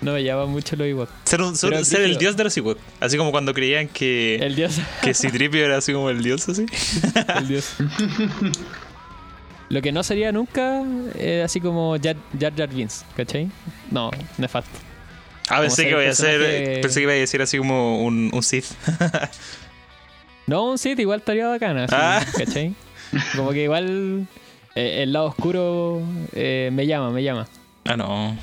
No 0.00 0.12
me 0.12 0.22
llama 0.22 0.46
mucho 0.46 0.76
los 0.76 0.86
Ewok. 0.86 1.08
Ser, 1.24 1.42
un, 1.42 1.56
ser, 1.56 1.74
el 2.02 2.18
dios 2.18 2.36
de 2.36 2.44
los 2.44 2.56
Ewok. 2.56 2.78
Así 3.00 3.16
como 3.16 3.32
cuando 3.32 3.52
creían 3.52 3.88
que. 3.88 4.36
El 4.36 4.54
dios. 4.54 4.78
que 5.02 5.12
Citripio 5.12 5.64
era 5.64 5.78
así 5.78 5.92
como 5.92 6.08
el 6.10 6.22
dios, 6.22 6.48
así. 6.48 6.66
el 7.36 7.48
dios. 7.48 7.74
Lo 9.70 9.82
que 9.82 9.92
no 9.92 10.02
sería 10.02 10.32
nunca 10.32 10.82
es 11.18 11.44
así 11.44 11.60
como 11.60 11.96
Jar 12.00 12.16
Jar, 12.38 12.68
Vince, 12.68 13.04
¿cachai? 13.16 13.50
No, 13.90 14.10
nefasto. 14.38 14.70
Ah, 15.50 15.60
pensé 15.60 15.84
que, 15.84 15.90
iba 15.90 16.02
a 16.02 16.14
ser, 16.14 16.80
pensé 16.80 17.00
que 17.00 17.04
iba 17.04 17.12
a 17.12 17.16
decir 17.16 17.42
así 17.42 17.58
como 17.58 18.02
un, 18.04 18.30
un 18.32 18.42
Sith. 18.42 18.66
no, 20.46 20.70
un 20.70 20.78
Sith 20.78 20.98
igual 21.00 21.20
estaría 21.20 21.48
bacana, 21.48 21.86
ah. 21.90 22.24
¿cachai? 22.36 22.74
Como 23.34 23.50
que 23.50 23.64
igual 23.64 24.26
eh, 24.74 25.02
el 25.02 25.12
lado 25.12 25.26
oscuro 25.26 26.02
eh, 26.34 26.70
me 26.72 26.86
llama, 26.86 27.10
me 27.10 27.22
llama. 27.22 27.46
Ah, 27.84 27.96
no. 27.96 28.36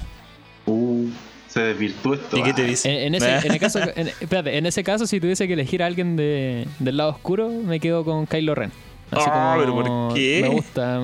Se 1.55 1.61
desvirtuó 1.61 2.15
esto. 2.15 2.37
¿Y 2.37 2.43
qué 2.43 2.53
te 2.53 2.65
dice? 2.65 3.05
En, 3.05 3.15
ese, 3.15 3.59
caso, 3.61 3.79
espérate, 4.19 4.57
en 4.57 4.65
ese 4.65 4.83
caso, 4.83 5.07
si 5.07 5.21
tuviese 5.21 5.47
que 5.47 5.53
elegir 5.53 5.81
a 5.83 5.85
alguien 5.85 6.17
de, 6.17 6.67
del 6.79 6.97
lado 6.97 7.11
oscuro, 7.11 7.47
me 7.47 7.79
quedo 7.79 8.03
con 8.03 8.27
Kylo 8.27 8.55
Ren. 8.55 8.73
Así 9.09 9.23
ah, 9.31 9.55
pero 9.57 9.73
¿por 9.73 10.13
qué? 10.13 10.41
Me 10.41 10.49
gusta, 10.49 10.99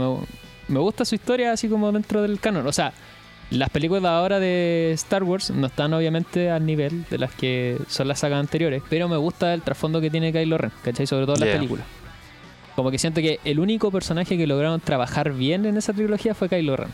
me, 0.67 0.79
gusta 0.81 1.05
su 1.05 1.15
historia 1.15 1.53
así 1.53 1.69
como 1.69 1.89
dentro 1.93 2.21
del 2.21 2.37
canon. 2.41 2.67
O 2.67 2.73
sea, 2.73 2.91
las 3.49 3.69
películas 3.69 4.03
de 4.03 4.09
ahora 4.09 4.39
de 4.41 4.91
Star 4.95 5.23
Wars 5.23 5.51
no 5.51 5.67
están 5.67 5.93
obviamente 5.93 6.49
al 6.49 6.65
nivel 6.65 7.05
de 7.09 7.17
las 7.17 7.31
que 7.31 7.77
son 7.87 8.09
las 8.09 8.19
sagas 8.19 8.41
anteriores, 8.41 8.83
pero 8.89 9.07
me 9.07 9.15
gusta 9.15 9.53
el 9.53 9.61
trasfondo 9.61 10.01
que 10.01 10.09
tiene 10.09 10.33
Kylo 10.33 10.57
Ren, 10.57 10.73
¿cachai? 10.83 11.07
Sobre 11.07 11.27
todo 11.27 11.35
en 11.35 11.47
las 11.47 11.55
películas. 11.55 11.85
Como 12.75 12.91
que 12.91 12.99
siento 12.99 13.21
que 13.21 13.39
el 13.45 13.61
único 13.61 13.89
personaje 13.89 14.35
que 14.35 14.45
lograron 14.47 14.81
trabajar 14.81 15.31
bien 15.31 15.65
en 15.65 15.77
esa 15.77 15.93
trilogía 15.93 16.35
fue 16.35 16.49
Kylo 16.49 16.75
Ren. 16.75 16.89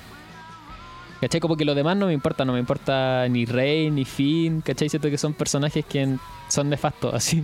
¿Cachai? 1.22 1.40
Como 1.42 1.58
que 1.58 1.66
lo 1.66 1.74
demás 1.74 1.98
no 1.98 2.06
me 2.08 2.14
importa, 2.14 2.46
no 2.46 2.54
me 2.54 2.60
importa 2.60 3.28
ni 3.30 3.46
Rey, 3.46 3.90
ni 3.90 4.06
Finn, 4.06 4.62
¿cachai? 4.62 4.88
Siento 4.90 5.10
que 5.10 5.18
son 5.18 5.34
personajes 5.34 5.84
que 5.86 6.16
son 6.48 6.70
nefastos, 6.70 7.14
así, 7.14 7.44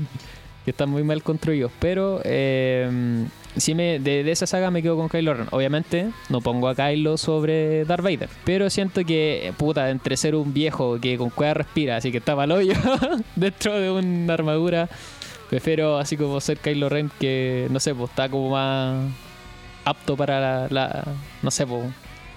que 0.64 0.72
están 0.72 0.90
muy 0.90 1.04
mal 1.04 1.24
construidos, 1.24 1.72
pero 1.80 2.22
eh, 2.24 3.26
sí 3.58 3.74
me, 3.76 4.00
de, 4.00 4.30
esa 4.32 4.46
saga 4.46 4.72
me 4.72 4.82
quedo 4.82 4.96
con 4.96 5.10
Kylo 5.10 5.34
Ren. 5.34 5.48
Obviamente 5.52 6.10
no 6.30 6.42
pongo 6.42 6.68
a 6.68 6.76
Kylo 6.76 7.18
sobre 7.18 7.86
Darth 7.86 8.04
Vader, 8.04 8.30
pero 8.46 8.70
siento 8.70 9.04
que, 9.06 9.54
puta, 9.58 9.90
entre 9.90 10.18
ser 10.18 10.36
un 10.36 10.54
viejo 10.54 11.00
que 11.00 11.18
con 11.18 11.32
cueva 11.32 11.56
respira, 11.56 11.98
así 11.98 12.12
que 12.12 12.20
está 12.20 12.36
mal 12.36 12.52
hoyo 12.52 12.76
dentro 13.36 13.80
de 13.80 13.92
una 13.92 14.34
armadura, 14.34 14.88
prefiero 15.50 15.98
así 15.98 16.16
como 16.16 16.40
ser 16.40 16.58
Kylo 16.60 16.90
Ren 16.90 17.12
que, 17.20 17.68
no 17.72 17.80
sé, 17.80 17.96
pues 17.96 18.12
está 18.12 18.30
como 18.30 18.52
más 18.52 19.12
apto 19.86 20.16
para 20.16 20.68
la, 20.70 21.04
no 21.42 21.52
sé, 21.52 21.66
pues, 21.66 21.84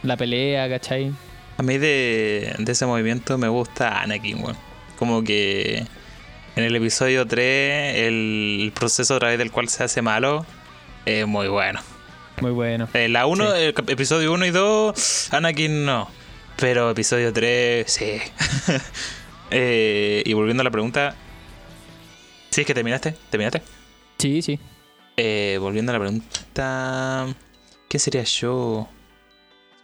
la 0.02 0.16
pelea, 0.16 0.68
¿cachai? 0.68 1.12
A 1.58 1.62
mí 1.62 1.78
de, 1.78 2.54
de 2.58 2.72
ese 2.72 2.86
movimiento 2.86 3.38
me 3.38 3.48
gusta 3.48 4.00
Anakin, 4.02 4.42
weón. 4.42 4.56
Como 4.98 5.22
que 5.22 5.86
en 6.56 6.64
el 6.64 6.74
episodio 6.76 7.26
3, 7.26 7.96
el 7.98 8.72
proceso 8.74 9.14
a 9.14 9.18
través 9.18 9.38
del 9.38 9.50
cual 9.50 9.68
se 9.68 9.84
hace 9.84 10.02
malo 10.02 10.46
es 11.04 11.26
muy 11.26 11.48
bueno. 11.48 11.80
Muy 12.40 12.50
bueno. 12.50 12.88
Eh, 12.92 13.08
la 13.08 13.26
1, 13.26 13.54
episodio 13.54 14.32
1 14.32 14.46
y 14.46 14.50
2, 14.50 15.32
Anakin 15.32 15.84
no. 15.84 16.08
Pero 16.58 16.90
episodio 16.90 17.32
3, 17.32 17.90
sí. 17.90 18.20
Eh, 19.52 20.24
y 20.26 20.32
volviendo 20.32 20.62
a 20.62 20.64
la 20.64 20.72
pregunta. 20.72 21.14
¿Sí 22.50 22.62
es 22.62 22.66
que 22.66 22.74
terminaste? 22.74 23.14
¿Terminaste? 23.30 23.62
Sí, 24.18 24.42
sí. 24.42 24.58
Eh, 25.16 25.56
volviendo 25.60 25.92
a 25.92 25.94
la 25.94 26.00
pregunta. 26.00 27.26
¿Qué 27.88 27.98
sería 28.00 28.24
yo? 28.24 28.88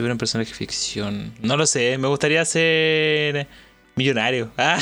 Hubiera 0.03 0.15
un 0.15 0.19
personaje 0.19 0.51
de 0.51 0.57
ficción. 0.57 1.33
No 1.41 1.57
lo 1.57 1.67
sé. 1.67 1.97
Me 1.99 2.09
gustaría 2.09 2.45
ser 2.45 3.47
Millonario. 3.95 4.51
Ah, 4.59 4.79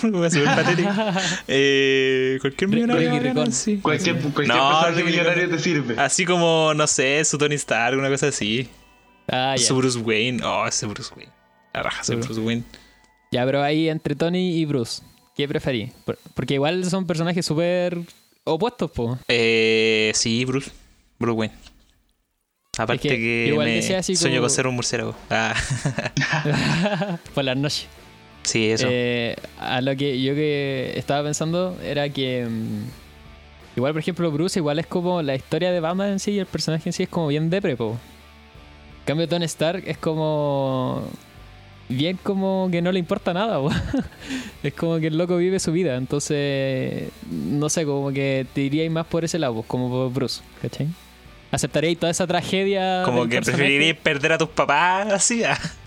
súper 0.00 0.44
patético. 0.44 0.90
Eh, 1.48 2.38
cualquier 2.40 2.70
millonario. 2.70 3.46
sí. 3.50 3.78
Cualquier, 3.78 4.16
cualquier 4.20 4.48
no, 4.48 5.04
millonario 5.04 5.48
te 5.48 5.58
sirve. 5.58 5.96
Así 5.98 6.24
como, 6.24 6.72
no 6.74 6.86
sé, 6.86 7.24
su 7.24 7.36
Tony 7.38 7.54
Stark, 7.56 7.98
una 7.98 8.08
cosa 8.08 8.28
así. 8.28 8.68
Ah, 9.28 9.54
Su 9.58 9.76
Bruce 9.76 9.98
Wayne. 9.98 10.44
Oh, 10.44 10.66
ese 10.66 10.86
Bruce 10.86 11.12
Wayne. 11.16 11.32
La 11.72 11.82
raja 11.82 12.02
ese 12.02 12.16
Bruce 12.16 12.40
Wayne. 12.40 12.62
Ya, 13.32 13.44
pero 13.44 13.62
ahí 13.62 13.88
entre 13.88 14.14
Tony 14.14 14.58
y 14.58 14.64
Bruce, 14.64 15.02
¿qué 15.34 15.48
preferí? 15.48 15.90
Porque 16.34 16.54
igual 16.54 16.84
son 16.84 17.06
personajes 17.06 17.44
súper 17.44 17.98
opuestos, 18.44 18.90
po. 18.90 19.18
Eh, 19.28 20.12
sí, 20.14 20.44
Bruce. 20.44 20.70
Bruce 21.18 21.36
Wayne. 21.38 21.54
Aparte 22.78 23.08
que 23.08 23.16
que, 23.16 23.46
igual 23.48 23.66
me 23.66 23.74
decía 23.76 23.98
así 23.98 24.16
sueño 24.16 24.36
como- 24.36 24.48
con 24.48 24.50
ser 24.56 24.66
un 24.66 24.74
murciélago. 24.74 25.14
Ah, 25.30 25.54
Por 27.34 27.44
las 27.44 27.56
noches. 27.56 27.86
sí, 28.42 28.70
eso. 28.70 28.86
Eh, 28.90 29.36
a 29.58 29.80
lo 29.80 29.96
que 29.96 30.20
yo 30.20 30.34
que 30.34 30.92
estaba 30.96 31.22
pensando 31.24 31.76
era 31.84 32.08
que. 32.08 32.46
mm, 32.48 33.76
igual, 33.76 33.92
por 33.92 34.00
ejemplo, 34.00 34.30
Bruce, 34.30 34.58
igual 34.58 34.78
es 34.78 34.86
como 34.86 35.22
la 35.22 35.34
historia 35.34 35.70
de 35.72 35.80
Batman 35.80 36.12
en 36.12 36.18
sí 36.20 36.32
y 36.32 36.38
el 36.38 36.46
personaje 36.46 36.88
en 36.88 36.92
sí 36.92 37.04
es 37.04 37.08
como 37.08 37.28
bien 37.28 37.50
depre, 37.50 37.76
po. 37.76 37.92
En 39.00 39.04
cambio, 39.06 39.28
Tony 39.28 39.44
Stark 39.44 39.84
es 39.86 39.98
como. 39.98 41.06
Bien 41.86 42.18
como 42.22 42.68
que 42.72 42.80
no 42.80 42.90
le 42.92 42.98
importa 42.98 43.34
nada, 43.34 43.60
po. 43.60 43.70
Es 44.62 44.72
como 44.72 44.98
que 44.98 45.08
el 45.08 45.18
loco 45.18 45.36
vive 45.36 45.60
su 45.60 45.70
vida. 45.72 45.96
Entonces, 45.96 47.10
no 47.30 47.68
sé, 47.68 47.84
como 47.84 48.10
que 48.10 48.46
te 48.54 48.62
iríais 48.62 48.90
más 48.90 49.04
por 49.06 49.22
ese 49.26 49.38
lado, 49.38 49.62
como 49.66 49.90
por 49.90 50.10
Bruce, 50.10 50.40
¿cachai? 50.62 50.88
¿Aceptaríais 51.54 51.98
toda 51.98 52.10
esa 52.10 52.26
tragedia? 52.26 53.02
Como 53.04 53.28
que 53.28 53.40
preferiríais 53.40 53.96
perder 53.96 54.32
a 54.32 54.38
tus 54.38 54.48
papás 54.48 55.12
así, 55.12 55.42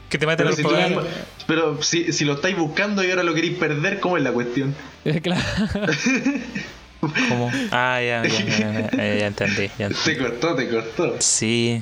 que 0.09 0.17
te 0.17 0.25
maten 0.25 0.45
Pero, 0.47 0.53
a 0.53 0.55
si, 0.55 0.63
los 0.63 0.71
papás. 0.71 0.89
mismo- 0.89 1.03
pero 1.45 1.83
si, 1.83 2.13
si 2.13 2.23
lo 2.25 2.33
estáis 2.33 2.57
buscando 2.57 3.03
y 3.03 3.09
ahora 3.09 3.23
lo 3.23 3.33
queréis 3.33 3.57
perder, 3.57 3.99
¿cómo 3.99 4.17
es 4.17 4.23
la 4.23 4.31
cuestión? 4.31 4.73
claro. 5.21 5.43
¿Cómo? 6.99 7.51
Ah, 7.71 7.99
ya, 8.01 8.23
ya, 8.23 8.45
ya, 8.45 8.57
ya, 8.57 8.91
ya, 8.91 9.15
ya 9.15 9.27
entendí. 9.27 9.69
Ya 9.77 9.85
entendí. 9.87 10.03
Te 10.03 10.17
cortó, 10.17 10.55
te 10.55 10.67
cortó. 10.69 11.15
Sí, 11.19 11.81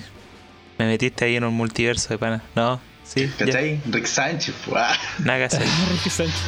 me 0.77 0.87
metiste 0.87 1.25
ahí 1.25 1.35
en 1.37 1.43
un 1.45 1.53
multiverso 1.53 2.09
de 2.09 2.17
pana. 2.17 2.43
No, 2.55 2.81
sí, 3.03 3.31
ya, 3.39 3.45
¿Cachai? 3.45 3.79
Rick 3.89 4.05
Sánchez. 4.07 4.53
pues, 4.65 4.77
ah. 4.77 4.97
nada 5.19 5.39
que 5.39 5.45
hacer. 5.45 5.61
Ricky 5.91 6.09
Sánchez, 6.09 6.41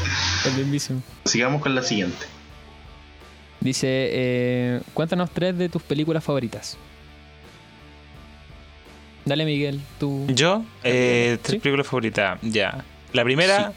el 0.48 0.54
mismísimo. 0.56 1.02
Sigamos 1.26 1.62
con 1.62 1.74
la 1.76 1.82
siguiente. 1.84 2.26
Dice, 3.60 3.88
eh, 3.90 4.82
cuéntanos 4.94 5.30
tres 5.32 5.58
de 5.58 5.70
tus 5.70 5.82
películas 5.82 6.24
favoritas. 6.24 6.78
Dale, 9.28 9.44
Miguel, 9.44 9.82
tú. 10.00 10.26
Yo, 10.30 10.64
eh, 10.86 11.38
tres 11.42 11.56
¿Sí? 11.56 11.60
películas 11.60 11.86
favoritas, 11.86 12.40
ya. 12.42 12.86
La 13.12 13.26
primera, 13.26 13.74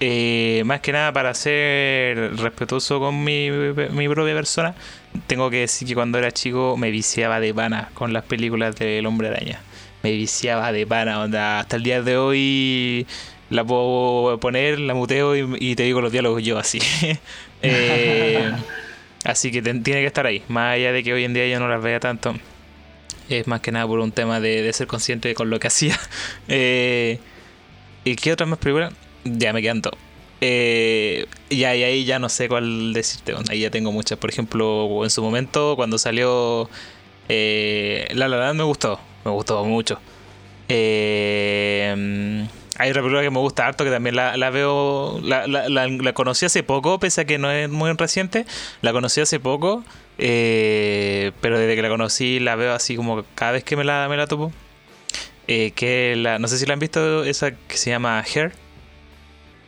eh, 0.00 0.62
más 0.66 0.80
que 0.80 0.92
nada 0.92 1.12
para 1.14 1.32
ser 1.32 2.36
respetuoso 2.36 3.00
con 3.00 3.24
mi, 3.24 3.50
mi 3.50 4.06
propia 4.08 4.34
persona, 4.34 4.74
tengo 5.26 5.48
que 5.48 5.60
decir 5.60 5.88
que 5.88 5.94
cuando 5.94 6.18
era 6.18 6.30
chico 6.30 6.76
me 6.76 6.90
viciaba 6.90 7.40
de 7.40 7.54
pana 7.54 7.88
con 7.94 8.12
las 8.12 8.24
películas 8.24 8.76
del 8.76 9.06
Hombre 9.06 9.28
Araña. 9.28 9.60
Me 10.02 10.12
viciaba 10.12 10.72
de 10.72 10.86
pana, 10.86 11.22
onda. 11.22 11.60
Hasta 11.60 11.76
el 11.76 11.82
día 11.82 12.02
de 12.02 12.18
hoy 12.18 13.06
la 13.48 13.64
puedo 13.64 14.38
poner, 14.40 14.78
la 14.78 14.92
muteo 14.92 15.36
y, 15.36 15.56
y 15.58 15.74
te 15.74 15.84
digo 15.84 16.02
los 16.02 16.12
diálogos 16.12 16.42
yo 16.42 16.58
así. 16.58 16.80
Eh, 17.62 18.50
así 19.24 19.50
que 19.52 19.60
tiene 19.60 19.82
que 19.82 20.06
estar 20.06 20.24
ahí. 20.24 20.42
Más 20.48 20.74
allá 20.76 20.92
de 20.92 21.02
que 21.02 21.12
hoy 21.12 21.24
en 21.24 21.34
día 21.34 21.46
yo 21.46 21.60
no 21.60 21.68
las 21.68 21.82
vea 21.82 22.00
tanto. 22.00 22.34
Es 23.30 23.46
más 23.46 23.60
que 23.60 23.72
nada 23.72 23.86
por 23.86 24.00
un 24.00 24.12
tema 24.12 24.40
de, 24.40 24.62
de 24.62 24.72
ser 24.72 24.86
consciente 24.86 25.34
con 25.34 25.50
lo 25.50 25.58
que 25.58 25.68
hacía. 25.68 25.98
Eh, 26.48 27.18
¿Y 28.04 28.16
qué 28.16 28.32
otras 28.32 28.48
más 28.48 28.58
películas? 28.58 28.92
Ya 29.24 29.52
me 29.52 29.62
quedan 29.62 29.82
dos. 29.82 29.92
Eh, 30.40 31.26
y 31.48 31.64
ahí 31.64 32.04
ya 32.04 32.18
no 32.18 32.28
sé 32.28 32.48
cuál 32.48 32.92
decirte. 32.92 33.34
Ahí 33.50 33.60
ya 33.60 33.70
tengo 33.70 33.92
muchas. 33.92 34.18
Por 34.18 34.30
ejemplo, 34.30 35.04
en 35.04 35.10
su 35.10 35.22
momento, 35.22 35.76
cuando 35.76 35.98
salió 35.98 36.68
eh, 37.28 38.08
La 38.14 38.28
La 38.28 38.38
Land, 38.38 38.58
me 38.58 38.64
gustó. 38.64 38.98
Me 39.24 39.30
gustó 39.30 39.64
mucho. 39.64 40.00
Eh, 40.68 42.46
hay 42.78 42.90
otra 42.90 43.02
película 43.02 43.22
que 43.22 43.30
me 43.30 43.38
gusta 43.38 43.66
harto 43.66 43.84
que 43.84 43.90
también 43.90 44.16
la, 44.16 44.36
la 44.36 44.50
veo. 44.50 45.20
La, 45.22 45.46
la, 45.46 45.68
la- 45.68 45.86
la 45.88 46.12
conocí 46.12 46.46
hace 46.46 46.62
poco, 46.62 46.98
pese 46.98 47.22
a 47.22 47.24
que 47.24 47.38
no 47.38 47.50
es 47.50 47.68
muy 47.68 47.92
reciente. 47.92 48.46
La 48.82 48.92
conocí 48.92 49.20
hace 49.20 49.40
poco. 49.40 49.84
eh, 50.18 51.32
pero 51.40 51.58
desde 51.58 51.74
que 51.76 51.82
la 51.82 51.88
conocí 51.88 52.40
la 52.40 52.54
veo 52.56 52.72
así 52.74 52.96
como 52.96 53.24
cada 53.34 53.52
vez 53.52 53.64
que 53.64 53.76
me 53.76 53.84
la, 53.84 54.06
me 54.08 54.16
la 54.16 54.26
topo. 54.26 54.52
Eh, 55.48 55.72
que 55.72 56.14
la, 56.16 56.38
no 56.38 56.46
sé 56.48 56.58
si 56.58 56.66
la 56.66 56.74
han 56.74 56.78
visto, 56.78 57.24
esa 57.24 57.50
que 57.52 57.76
se 57.76 57.90
llama 57.90 58.22
Hair. 58.22 58.52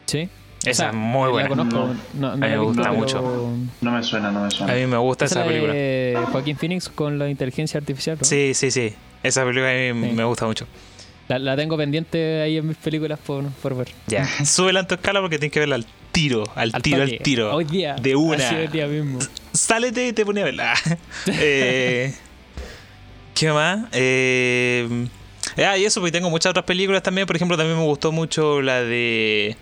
Sí. 0.06 0.28
Esa 0.64 0.70
O 0.70 0.74
sea, 0.74 0.88
es 0.90 0.94
muy 0.94 1.28
buena. 1.30 1.48
La 1.48 1.56
conozco. 1.56 1.78
No. 1.78 1.94
No, 2.14 2.28
no 2.30 2.34
mí 2.36 2.40
me 2.40 2.48
visto, 2.50 2.64
gusta 2.64 2.82
pero- 2.82 2.94
mucho. 2.94 3.52
No 3.80 3.90
me 3.90 4.02
suena, 4.04 4.30
no 4.30 4.40
me 4.42 4.46
A 4.46 4.50
suena. 4.50 4.74
mí 4.74 4.86
me 4.86 4.96
gusta 4.98 5.24
Esa 5.24 5.34
esa 5.34 5.40
es 5.40 5.46
la 5.46 5.52
película. 5.52 5.72
de 5.74 6.18
Joaquín 6.30 6.56
Phoenix 6.56 6.88
con 6.88 7.18
la 7.18 7.28
inteligencia 7.28 7.78
artificial. 7.80 8.16
¿no? 8.20 8.24
Sí, 8.24 8.52
sí, 8.54 8.70
sí. 8.70 8.94
Esa 9.24 9.42
película 9.44 9.70
a 9.70 9.74
mí 9.74 10.08
Sí. 10.10 10.14
me 10.14 10.22
gusta 10.24 10.46
mucho. 10.46 10.66
La, 11.28 11.38
la 11.38 11.56
tengo 11.56 11.76
pendiente 11.76 12.42
ahí 12.42 12.56
en 12.56 12.68
mis 12.68 12.76
películas 12.76 13.18
por, 13.18 13.44
por 13.50 13.76
ver. 13.76 13.88
Ya. 14.06 14.26
Súbela 14.44 14.80
en 14.80 14.86
tu 14.86 14.94
escala 14.94 15.20
porque 15.20 15.38
tienes 15.38 15.52
que 15.52 15.60
verla 15.60 15.76
al 15.76 15.86
tiro. 16.12 16.44
Al, 16.54 16.72
tiro, 16.82 16.98
toque. 17.00 17.16
al 17.16 17.22
tiro. 17.22 17.54
Hoy 17.54 17.64
día. 17.64 17.96
De 17.96 18.16
una. 18.16 18.46
Así 18.46 18.66
día 18.68 18.86
mismo. 18.86 19.18
Sálete 19.52 20.08
y 20.08 20.12
te 20.12 20.24
pone 20.24 20.42
a 20.42 20.44
verla. 20.44 20.74
eh, 21.26 22.14
¿Qué 23.34 23.52
más? 23.52 23.86
Eh, 23.92 25.08
ah, 25.56 25.76
y 25.76 25.84
eso, 25.84 26.00
porque 26.00 26.12
tengo 26.12 26.30
muchas 26.30 26.50
otras 26.50 26.64
películas 26.64 27.02
también. 27.02 27.26
Por 27.26 27.36
ejemplo, 27.36 27.56
también 27.56 27.78
me 27.78 27.84
gustó 27.84 28.12
mucho 28.12 28.60
la 28.60 28.82
de 28.82 29.56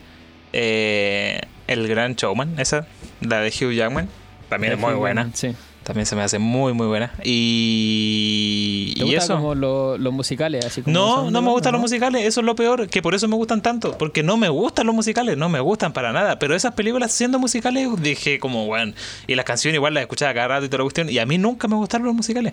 eh, 0.52 1.40
El 1.66 1.88
Gran 1.88 2.14
Showman, 2.16 2.58
esa, 2.58 2.86
la 3.20 3.40
de 3.40 3.48
Hugh 3.48 3.72
Jackman. 3.72 4.08
También 4.48 4.72
es 4.72 4.78
muy 4.78 4.94
buena. 4.94 5.30
Sí. 5.32 5.54
También 5.84 6.06
se 6.06 6.14
me 6.14 6.22
hace 6.22 6.38
muy, 6.38 6.72
muy 6.72 6.86
buena. 6.86 7.12
Y, 7.24 8.92
¿Te 8.94 9.00
y 9.00 9.04
gusta 9.04 9.24
eso. 9.24 9.34
como 9.36 9.54
lo- 9.54 9.98
los 9.98 10.12
musicales? 10.12 10.64
Así 10.64 10.82
como 10.82 10.92
No, 10.94 11.30
no 11.30 11.42
me 11.42 11.50
gustan 11.50 11.72
¿no? 11.72 11.78
los 11.78 11.82
musicales, 11.82 12.24
eso 12.26 12.40
es 12.40 12.46
lo 12.46 12.54
peor, 12.54 12.88
que 12.88 13.02
por 13.02 13.14
eso 13.14 13.28
me 13.28 13.36
gustan 13.36 13.62
tanto, 13.62 13.96
porque 13.98 14.22
no 14.22 14.36
me 14.36 14.48
gustan 14.48 14.86
los 14.86 14.94
musicales, 14.94 15.36
no 15.36 15.48
me 15.48 15.60
gustan 15.60 15.92
para 15.92 16.12
nada, 16.12 16.38
pero 16.38 16.54
esas 16.54 16.74
películas 16.74 17.12
siendo 17.12 17.38
musicales 17.38 17.88
dije 18.00 18.38
como, 18.38 18.66
bueno, 18.66 18.92
y 19.26 19.34
las 19.34 19.44
canciones 19.44 19.76
igual 19.76 19.94
las 19.94 20.02
escuchaba 20.02 20.34
cada 20.34 20.48
rato 20.48 20.66
y 20.66 20.68
toda 20.68 20.78
la 20.78 20.84
cuestión, 20.84 21.08
y 21.10 21.18
a 21.18 21.26
mí 21.26 21.38
nunca 21.38 21.66
me 21.68 21.76
gustaron 21.76 22.06
los 22.06 22.14
musicales. 22.14 22.52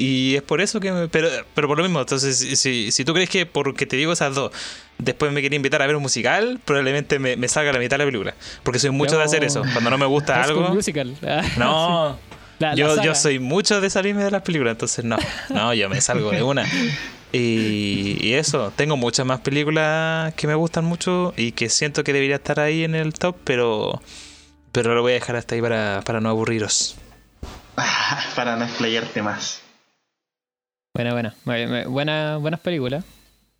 Y 0.00 0.36
es 0.36 0.42
por 0.42 0.60
eso 0.60 0.78
que, 0.78 0.92
me- 0.92 1.08
pero, 1.08 1.28
pero 1.54 1.66
por 1.66 1.76
lo 1.78 1.82
mismo, 1.82 1.98
entonces, 2.00 2.38
si, 2.38 2.54
si, 2.54 2.92
si 2.92 3.04
tú 3.04 3.12
crees 3.14 3.28
que 3.30 3.46
porque 3.46 3.84
te 3.86 3.96
digo 3.96 4.12
esas 4.12 4.32
dos, 4.34 4.52
después 4.98 5.32
me 5.32 5.42
quería 5.42 5.56
invitar 5.56 5.82
a 5.82 5.86
ver 5.86 5.96
un 5.96 6.02
musical, 6.02 6.60
probablemente 6.64 7.18
me, 7.18 7.36
me 7.36 7.48
salga 7.48 7.72
la 7.72 7.78
mitad 7.80 7.96
de 7.98 8.04
la 8.04 8.08
película, 8.10 8.34
porque 8.62 8.78
soy 8.78 8.90
mucho 8.90 9.16
de 9.18 9.24
hacer 9.24 9.42
eso, 9.42 9.62
cuando 9.72 9.90
no 9.90 9.98
me 9.98 10.06
gusta 10.06 10.40
algo... 10.42 10.68
Musical. 10.68 11.16
Ah, 11.26 11.42
No, 11.58 12.16
sí. 12.20 12.37
La- 12.58 12.74
yo, 12.74 13.00
yo 13.02 13.14
soy 13.14 13.38
mucho 13.38 13.80
de 13.80 13.88
salirme 13.90 14.24
de 14.24 14.30
las 14.30 14.42
películas, 14.42 14.72
entonces 14.72 15.04
no, 15.04 15.16
no, 15.50 15.72
yo 15.74 15.88
me 15.88 16.00
salgo 16.00 16.30
de 16.32 16.42
una. 16.42 16.64
Y, 17.32 18.16
y 18.20 18.32
eso, 18.34 18.72
tengo 18.74 18.96
muchas 18.96 19.26
más 19.26 19.40
películas 19.40 20.32
que 20.34 20.46
me 20.46 20.54
gustan 20.54 20.84
mucho 20.84 21.34
y 21.36 21.52
que 21.52 21.68
siento 21.68 22.02
que 22.02 22.12
debería 22.12 22.36
estar 22.36 22.58
ahí 22.58 22.84
en 22.84 22.94
el 22.94 23.12
top, 23.12 23.36
pero, 23.44 24.00
pero 24.72 24.94
lo 24.94 25.02
voy 25.02 25.12
a 25.12 25.14
dejar 25.16 25.36
hasta 25.36 25.54
ahí 25.54 25.60
para, 25.60 26.02
para 26.04 26.20
no 26.20 26.30
aburriros. 26.30 26.96
Para 28.34 28.56
no 28.56 28.64
explayarte 28.64 29.22
más. 29.22 29.60
Buena, 30.94 31.12
buena. 31.12 31.34
Muy 31.44 31.56
bien, 31.56 31.70
muy- 31.70 31.84
buena- 31.84 32.36
buenas 32.38 32.60
películas. 32.60 33.04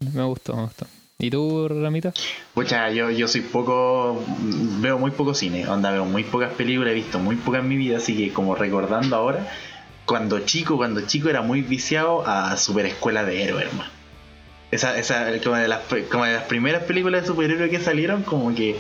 Me 0.00 0.24
gustó, 0.24 0.56
me 0.56 0.62
gustó. 0.62 0.86
¿Y 1.20 1.30
tú, 1.30 1.66
Ramito? 1.66 2.12
Pucha, 2.54 2.90
yo, 2.90 3.10
yo 3.10 3.26
soy 3.26 3.40
poco. 3.40 4.24
Veo 4.78 5.00
muy 5.00 5.10
poco 5.10 5.34
cine. 5.34 5.66
Onda, 5.66 5.90
veo 5.90 6.04
muy 6.04 6.22
pocas 6.22 6.52
películas, 6.52 6.92
he 6.92 6.94
visto 6.94 7.18
muy 7.18 7.34
pocas 7.34 7.60
en 7.62 7.68
mi 7.68 7.76
vida. 7.76 7.96
Así 7.96 8.16
que, 8.16 8.32
como 8.32 8.54
recordando 8.54 9.16
ahora, 9.16 9.48
cuando 10.04 10.38
chico, 10.38 10.76
cuando 10.76 11.00
chico 11.00 11.28
era 11.28 11.42
muy 11.42 11.62
viciado 11.62 12.24
a 12.24 12.56
Super 12.56 12.86
Escuela 12.86 13.24
de 13.24 13.42
Héroes, 13.42 13.66
hermano. 13.66 13.90
Esa, 14.70 14.96
esa, 14.96 15.40
como 15.42 15.56
de, 15.56 15.66
las, 15.66 15.80
como 16.08 16.24
de 16.24 16.34
las 16.34 16.44
primeras 16.44 16.84
películas 16.84 17.22
de 17.22 17.26
superhéroes 17.26 17.68
que 17.68 17.80
salieron, 17.80 18.22
como 18.22 18.54
que. 18.54 18.78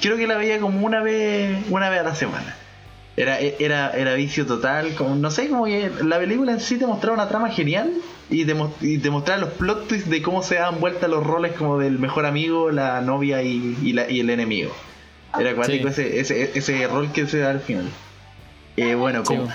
Creo 0.00 0.16
que 0.16 0.26
la 0.26 0.38
veía 0.38 0.58
como 0.60 0.86
una 0.86 1.02
vez, 1.02 1.62
una 1.68 1.90
vez 1.90 2.00
a 2.00 2.04
la 2.04 2.14
semana. 2.14 2.56
Era, 3.18 3.38
era, 3.38 3.90
era 3.90 4.14
vicio 4.14 4.46
total, 4.46 4.94
como, 4.94 5.14
no 5.14 5.30
sé, 5.30 5.50
como 5.50 5.66
que 5.66 5.90
la 6.04 6.18
película 6.18 6.52
en 6.52 6.60
sí 6.60 6.78
te 6.78 6.86
mostraba 6.86 7.14
una 7.14 7.28
trama 7.28 7.50
genial 7.50 7.92
y 8.42 8.96
mostraba 9.10 9.40
los 9.40 9.50
plot 9.50 9.88
twists 9.88 10.10
de 10.10 10.22
cómo 10.22 10.42
se 10.42 10.56
daban 10.56 10.80
vueltas 10.80 11.08
los 11.10 11.24
roles 11.24 11.52
como 11.52 11.78
del 11.78 11.98
mejor 11.98 12.26
amigo, 12.26 12.70
la 12.70 13.00
novia 13.00 13.42
y, 13.42 13.76
y, 13.82 13.92
la- 13.92 14.10
y 14.10 14.20
el 14.20 14.30
enemigo. 14.30 14.72
Era 15.38 15.50
acuático 15.50 15.90
Sí. 15.90 16.02
ese, 16.02 16.20
ese, 16.20 16.50
ese 16.58 16.86
rol 16.86 17.10
que 17.12 17.26
se 17.26 17.38
da 17.38 17.50
al 17.50 17.60
final. 17.60 17.88
Eh, 18.76 18.94
bueno, 18.94 19.20
Sí, 19.24 19.34
como, 19.34 19.48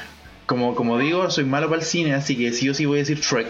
como, 0.46 0.76
como 0.76 0.98
digo, 0.98 1.30
soy 1.32 1.46
malo 1.46 1.70
para 1.70 1.82
el 1.82 1.86
cine, 1.88 2.14
así 2.14 2.36
que 2.38 2.52
sí 2.54 2.68
o 2.70 2.74
sí 2.74 2.86
voy 2.86 2.98
a 2.98 3.02
decir 3.02 3.20
Shrek. 3.20 3.48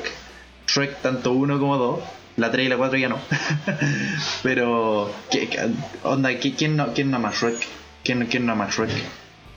Shrek 0.67 1.01
tanto 1.01 1.31
uno 1.31 1.59
como 1.59 1.77
dos. 1.77 1.99
La 2.37 2.51
3 2.51 2.67
y 2.67 2.69
la 2.69 2.77
4 2.77 2.97
ya 2.97 3.09
no. 3.09 3.17
Pero, 4.43 5.11
¿qué, 5.31 5.47
qué- 5.49 5.69
onda, 6.03 6.37
¿qué- 6.39 6.53
¿quién 6.53 6.75
no, 6.77 6.93
quién 6.93 7.11
no 7.11 7.17
ama 7.17 7.31
Shrek? 7.33 7.55
¿Quién, 8.03 8.25
quién 8.27 8.45
no 8.45 8.53
ama 8.53 8.69
Shrek? 8.71 8.89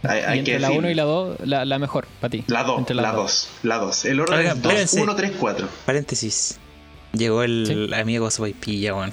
Hay, 0.03 0.21
y 0.21 0.23
hay 0.25 0.39
entre 0.41 0.55
que 0.55 0.59
la 0.61 0.69
decir. 0.69 0.79
1 0.81 0.91
y 0.91 0.95
la 0.95 1.03
2, 1.05 1.37
la, 1.45 1.65
la 1.65 1.79
mejor 1.79 2.07
para 2.21 2.31
ti. 2.31 2.45
La 2.49 2.65
2, 2.65 2.79
Entre 2.81 2.97
la 2.97 3.03
las 3.03 3.15
2, 3.15 3.49
la 3.63 3.79
2. 3.79 4.05
El 4.07 4.21
orden 4.21 4.39
Oigan, 4.39 4.57
es 4.57 4.63
2, 4.63 4.73
espérense. 4.73 5.03
1, 5.03 5.17
3, 5.17 5.33
4. 5.39 5.69
Paréntesis. 5.87 6.59
Llegó 7.13 7.43
el 7.43 7.67
Sí. 7.89 7.95
amigo 7.95 8.31
Sopaipilla, 8.31 8.95
weón. 8.95 9.13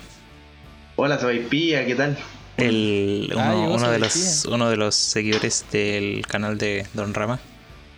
Hola, 0.96 1.20
Pía, 1.50 1.86
¿qué 1.86 1.96
tal? 1.96 2.18
El, 2.58 3.30
uno, 3.34 3.42
Ah, 3.42 3.56
uno 3.56 3.90
de 3.92 4.00
los, 4.00 4.46
uno 4.46 4.70
de 4.70 4.76
los 4.78 4.96
seguidores 4.96 5.66
del 5.72 6.26
canal 6.28 6.58
de 6.58 6.86
Don 6.94 7.14
Rama. 7.14 7.40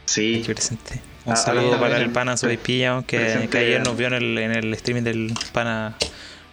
Sí, 0.06 0.38
Aquí 0.44 0.54
presente. 0.54 1.02
Un 1.26 1.34
Ah, 1.34 1.36
saludo 1.36 1.80
para 1.80 1.98
el 1.98 2.10
pana 2.12 2.36
Sopaipilla, 2.38 3.04
que, 3.08 3.48
que 3.50 3.58
ayer 3.58 3.84
nos 3.84 3.96
vio 3.98 4.08
en 4.08 4.14
el, 4.14 4.38
en 4.38 4.52
el 4.52 4.74
streaming 4.74 5.04
del 5.04 5.34
pana 5.54 5.96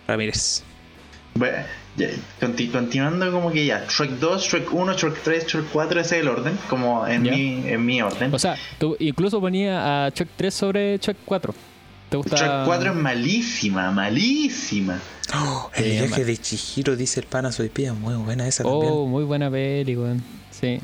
Ramírez. 0.06 0.62
Bueno, 1.34 1.58
continuando 2.72 3.30
como 3.32 3.50
que 3.50 3.66
ya, 3.66 3.84
Shrek 3.88 4.12
2, 4.12 4.42
Shrek 4.42 4.72
1, 4.72 4.92
Shrek 4.94 5.22
3, 5.22 5.46
Shrek 5.46 5.66
4, 5.72 6.00
ese 6.00 6.16
es 6.16 6.22
el 6.22 6.28
orden, 6.28 6.58
como 6.68 7.06
en, 7.06 7.22
mi, 7.22 7.62
en 7.66 7.84
mi 7.84 8.02
orden. 8.02 8.32
O 8.32 8.38
sea, 8.38 8.56
tú 8.78 8.96
incluso 8.98 9.40
ponía 9.40 10.06
a 10.06 10.10
Shrek 10.10 10.28
3 10.36 10.54
sobre 10.54 10.98
Shrek 10.98 11.16
4. 11.24 11.54
¿Te 12.08 12.16
gusta? 12.16 12.36
Shrek 12.36 12.64
4 12.66 12.90
es 12.90 12.96
malísima, 12.96 13.90
malísima. 13.90 15.00
Oh, 15.34 15.70
el 15.74 15.84
viaje 15.84 16.24
de 16.24 16.36
Chihiro, 16.36 16.96
dice 16.96 17.20
el 17.20 17.26
pana, 17.26 17.52
soy 17.52 17.68
pía, 17.68 17.92
muy 17.92 18.14
buena 18.14 18.46
esa 18.46 18.64
oh, 18.64 18.70
también. 18.70 18.92
Oh, 18.94 19.06
muy 19.06 19.24
buena 19.24 19.50
peli, 19.50 19.96
weón. 19.96 20.22
Sí. 20.50 20.80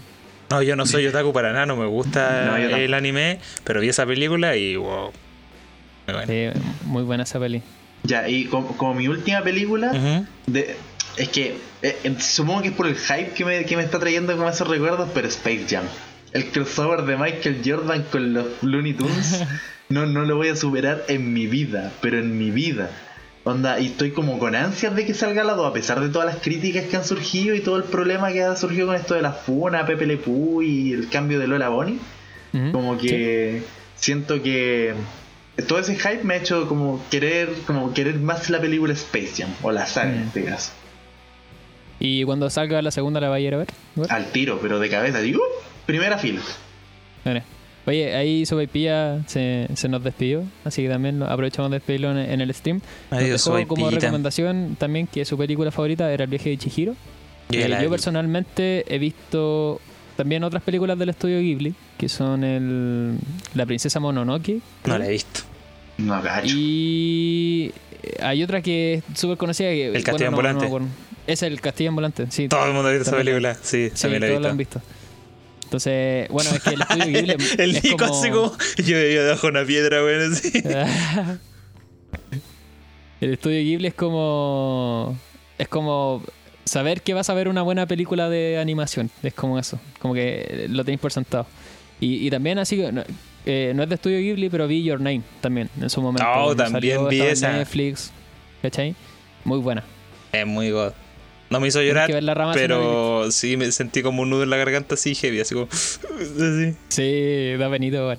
No, 0.51 0.63
yo 0.63 0.77
no 0.77 0.87
soy 0.87 1.07
otaku 1.07 1.33
para 1.33 1.53
nada, 1.53 1.67
no 1.67 1.77
me 1.77 1.87
gusta 1.87 2.61
el 2.79 2.95
anime, 2.95 3.41
pero 3.65 3.81
vi 3.81 3.89
esa 3.89 4.07
película 4.07 4.57
y 4.57 4.77
wow. 4.77 5.11
Muy 6.07 6.15
buena, 6.15 6.27
sí, 6.27 6.61
muy 6.85 7.03
buena 7.03 7.23
esa 7.23 7.39
peli. 7.41 7.63
Ya, 8.03 8.29
y 8.29 8.45
como, 8.45 8.93
mi 8.93 9.09
última 9.09 9.41
película, 9.43 9.91
de, 10.47 10.77
es 11.17 11.29
que 11.29 11.57
eh, 11.83 11.99
eh, 12.03 12.17
supongo 12.19 12.63
que 12.63 12.69
es 12.69 12.75
por 12.75 12.87
el 12.87 12.97
hype 12.97 13.31
que 13.31 13.45
me, 13.45 13.65
que 13.65 13.77
me 13.77 13.83
está 13.83 13.99
trayendo 13.99 14.37
como 14.37 14.49
esos 14.49 14.67
recuerdos, 14.67 15.09
pero 15.15 15.29
Space 15.29 15.67
Jam. 15.69 15.85
El 16.33 16.47
crossover 16.47 17.03
de 17.03 17.17
Michael 17.17 17.63
Jordan 17.65 18.05
con 18.11 18.35
los 18.35 18.47
Looney 18.63 18.95
Tunes, 18.95 19.45
no, 19.89 20.07
no 20.07 20.25
lo 20.25 20.37
voy 20.37 20.49
a 20.49 20.57
superar 20.57 21.05
en 21.09 21.33
mi 21.33 21.47
vida, 21.47 21.93
pero 22.01 22.19
en 22.19 22.37
mi 22.39 22.51
vida. 22.51 22.91
Onda, 23.45 23.79
y 23.79 23.87
estoy 23.87 24.11
como 24.13 24.39
con 24.39 24.55
ansias 24.55 24.97
de 24.97 25.05
que 25.05 25.13
salga 25.13 25.45
la 25.45 25.53
2, 25.53 25.69
a 25.69 25.73
pesar 25.75 26.01
de 26.01 26.09
todas 26.09 26.27
las 26.27 26.43
críticas 26.43 26.85
que 26.85 26.97
han 26.97 27.05
surgido 27.05 27.55
y 27.55 27.61
todo 27.61 27.77
el 27.77 27.85
problema 27.85 28.33
que 28.33 28.43
ha 28.43 28.57
surgido 28.57 28.87
con 28.87 28.97
esto 28.97 29.15
de 29.15 29.21
la 29.21 29.33
funa, 29.33 29.85
Pepe 29.85 30.07
Le 30.07 30.17
Pú 30.17 30.63
y 30.63 30.95
el 30.95 31.11
cambio 31.11 31.39
de 31.39 31.47
Lola 31.47 31.69
Bonnie. 31.69 31.99
Como 32.73 32.97
que 32.97 33.63
siento 33.97 34.41
que 34.43 34.95
todo 35.67 35.81
ese 35.81 35.97
hype 35.97 36.23
me 36.23 36.35
ha 36.35 36.37
hecho 36.39 36.69
como 36.69 37.05
querer, 37.11 37.51
como 37.67 37.93
querer 37.93 38.15
más 38.21 38.49
la 38.49 38.61
película 38.61 38.93
Space 38.93 39.33
Jam, 39.43 39.51
o 39.63 39.73
la 39.73 39.87
saga 39.87 40.15
en 40.15 40.23
este 40.23 40.45
caso. 40.45 40.73
¿Y 42.05 42.23
cuando 42.25 42.51
salga 42.51 42.83
la 42.83 42.91
segunda 42.91 43.19
la 43.19 43.31
va 43.31 43.37
a 43.37 43.41
ir 43.41 43.55
a 43.55 43.57
ver? 43.57 43.69
Al 44.11 44.31
tiro, 44.31 44.59
pero 44.61 44.79
de 44.79 44.91
cabeza, 44.91 45.21
digo, 45.21 45.41
primera 45.87 46.19
fila. 46.19 46.43
Oye, 47.87 48.15
ahí 48.15 48.45
Sobaipilla 48.45 49.27
se, 49.27 49.69
se 49.75 49.89
nos 49.89 50.05
despidió, 50.05 50.45
así 50.65 50.83
que 50.83 50.89
también 50.91 51.23
aprovechamos 51.23 51.71
de 51.71 51.77
despedirlo 51.79 52.19
en, 52.19 52.41
el 52.41 52.53
stream. 52.53 52.83
Adiós, 53.11 53.51
como 53.67 53.91
recomendación 53.91 54.77
también 54.79 55.07
que 55.07 55.25
su 55.25 55.39
película 55.39 55.71
favorita 55.71 56.13
era 56.13 56.25
El 56.25 56.31
viaje 56.31 56.51
de 56.51 56.59
Chihiro. 56.59 56.95
Eh, 57.51 57.79
yo 57.83 57.91
personalmente 57.91 58.85
he 58.89 58.99
visto 58.99 59.81
también 60.17 60.45
otras 60.45 60.63
películas 60.63 60.99
del 60.99 61.11
estudio 61.11 61.41
Ghibli, 61.41 61.75
que 61.97 62.09
son 62.11 62.45
el 62.45 63.19
La 63.55 63.65
princesa 63.65 64.01
Mononoke. 64.01 64.61
No 64.85 64.99
la 64.99 65.07
he 65.07 65.11
visto. 65.11 65.41
No, 65.99 66.21
gacho. 66.21 66.55
Y 66.55 67.73
hay 68.21 68.43
otra 68.43 68.61
que 68.61 68.95
es 68.95 69.19
súper 69.19 69.39
conocida. 69.39 69.69
Que, 69.69 69.89
el 69.89 70.05
castillo 70.05 70.29
ambulante. 70.29 70.69
Es 71.27 71.43
el 71.43 71.61
castillo 71.61 71.91
ambulante, 71.91 72.27
sí. 72.31 72.49
Todo 72.49 72.67
el 72.67 72.73
mundo 72.73 72.89
ha 72.89 72.93
visto 72.93 73.09
esa 73.09 73.17
película, 73.17 73.55
sí, 73.55 73.91
sí 73.95 74.03
también 74.03 74.21
la 74.21 74.27
he 74.27 74.31
visto. 74.31 74.43
lo 74.43 74.49
han 74.49 74.57
visto. 74.57 74.83
Entonces, 75.65 76.29
bueno, 76.29 76.51
es 76.51 76.63
que 76.63 76.71
el 76.71 76.83
estudio 76.83 77.05
Ghibli. 77.07 77.37
el 77.59 77.73
Nico 77.83 78.05
así 78.05 78.31
como. 78.31 78.53
Yo 78.77 78.97
vivía 78.97 79.25
debajo 79.25 79.47
de 79.47 79.51
una 79.51 79.65
piedra, 79.65 80.03
bueno, 80.03 80.35
sí. 80.35 80.53
el 83.21 83.33
estudio 83.33 83.61
Ghibli 83.61 83.89
es 83.89 83.95
como. 83.95 85.19
Es 85.59 85.69
como 85.69 86.23
saber 86.65 87.03
que 87.03 87.15
vas 87.15 87.31
a 87.31 87.35
ver 87.35 87.49
una 87.49 87.63
buena 87.63 87.87
película 87.87 88.29
de 88.29 88.59
animación. 88.59 89.11
Es 89.23 89.35
como 89.35 89.59
eso. 89.59 89.81
Como 89.99 90.15
que 90.15 90.67
lo 90.69 90.85
tenéis 90.85 91.01
por 91.01 91.13
sentado. 91.13 91.47
Y, 92.01 92.27
y 92.27 92.31
también 92.31 92.59
así. 92.59 92.77
No, 92.93 93.03
eh, 93.47 93.73
no 93.75 93.83
es 93.83 93.89
de 93.89 93.95
estudio 93.97 94.19
Ghibli, 94.19 94.49
pero 94.51 94.67
vi 94.67 94.83
Your 94.83 95.01
Name 95.01 95.23
también 95.41 95.71
en 95.81 95.91
su 95.91 96.01
momento. 96.01 96.27
Oh, 96.37 96.55
también 96.55 97.09
vi 97.09 97.21
esa. 97.21 97.53
Netflix. 97.53 98.11
¿Cachai? 98.63 98.95
Muy 99.45 99.59
buena. 99.59 99.85
Es 100.33 100.47
muy 100.47 100.71
god. 100.71 100.93
No 101.55 101.61
me 101.61 101.69
hizo 101.69 101.81
llorar, 101.81 102.11
pero 102.53 103.31
sí 103.31 103.57
me 103.57 103.71
sentí 103.71 104.03
como 104.03 104.23
un 104.23 104.31
nudo 104.31 104.43
en 104.43 104.51
la 104.51 104.57
garganta 104.57 104.97
así 104.97 105.15
heavy, 105.15 105.39
así 105.39 105.55
como... 105.55 105.69
Así. 105.71 106.75
Sí, 106.89 107.57
da 107.57 107.69
venido 107.69 108.03
igual. 108.03 108.19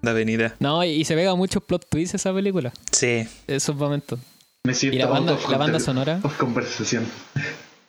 Da 0.00 0.14
venida. 0.14 0.56
No, 0.60 0.82
y, 0.82 1.04
se 1.04 1.14
pega 1.14 1.34
muchos 1.34 1.62
plot 1.62 1.86
twists 1.90 2.14
esa 2.14 2.32
película. 2.32 2.72
Sí. 2.90 3.28
Esos 3.46 3.76
momentos. 3.76 4.18
Me 4.64 4.72
siento 4.72 4.96
y 4.96 5.00
la 5.00 5.08
banda, 5.08 5.36
la 5.50 5.58
banda 5.58 5.78
sonora... 5.78 6.20
conversación. 6.38 7.06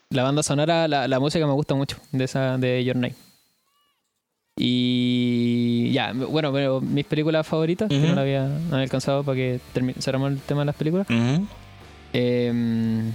La 0.09 0.23
banda 0.23 0.43
sonora, 0.43 0.89
la, 0.89 1.07
la, 1.07 1.19
música 1.21 1.47
me 1.47 1.53
gusta 1.53 1.73
mucho 1.73 1.95
de 2.11 2.25
esa 2.25 2.57
de 2.57 2.83
Your 2.83 2.97
Name. 2.97 3.15
Y 4.57 5.89
ya, 5.93 6.11
bueno, 6.11 6.51
pero 6.51 6.81
mis 6.81 7.05
películas 7.05 7.47
favoritas, 7.47 7.87
que 7.87 7.97
no 7.97 8.13
la 8.13 8.21
había, 8.21 8.43
no 8.43 8.73
había 8.73 8.83
alcanzado 8.83 9.23
para 9.23 9.37
que 9.37 9.61
cerramos 9.99 10.33
el 10.33 10.39
tema 10.39 10.61
de 10.61 10.65
las 10.65 10.75
películas. 10.75 11.07
eh, 12.11 13.11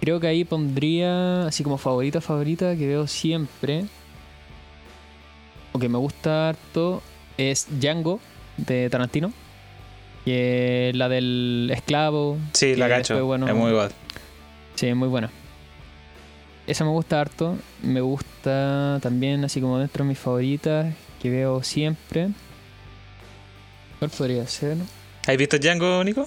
Creo 0.00 0.18
que 0.18 0.26
ahí 0.26 0.44
pondría, 0.44 1.46
así 1.46 1.62
como 1.62 1.76
favorita, 1.76 2.20
favorita, 2.20 2.74
que 2.74 2.86
veo 2.86 3.06
siempre, 3.06 3.84
o 5.72 5.78
que 5.78 5.88
me 5.88 5.98
gusta 5.98 6.48
harto, 6.48 7.02
es 7.36 7.66
Django, 7.68 8.20
de 8.56 8.88
Tarantino. 8.90 9.32
Que 10.24 10.92
la 10.94 11.08
del 11.08 11.70
esclavo. 11.72 12.38
Sí, 12.52 12.76
la 12.76 12.88
gacho. 12.88 13.24
Bueno, 13.24 13.48
es 13.48 13.54
muy 13.54 13.72
buena. 13.72 13.90
Sí, 14.74 14.86
es 14.86 14.96
muy 14.96 15.08
buena. 15.08 15.30
Esa 16.66 16.84
me 16.84 16.90
gusta 16.90 17.20
harto. 17.20 17.56
Me 17.82 18.00
gusta 18.00 18.98
también, 19.02 19.44
así 19.44 19.60
como 19.60 19.78
dentro 19.78 20.04
de 20.04 20.08
mis 20.08 20.18
favoritas, 20.18 20.94
que 21.20 21.30
veo 21.30 21.62
siempre. 21.62 22.28
¿Cuál 23.98 24.10
podría 24.10 24.46
ser? 24.46 24.76
¿Has 25.26 25.36
visto 25.36 25.58
Django, 25.58 26.02
Nico? 26.04 26.26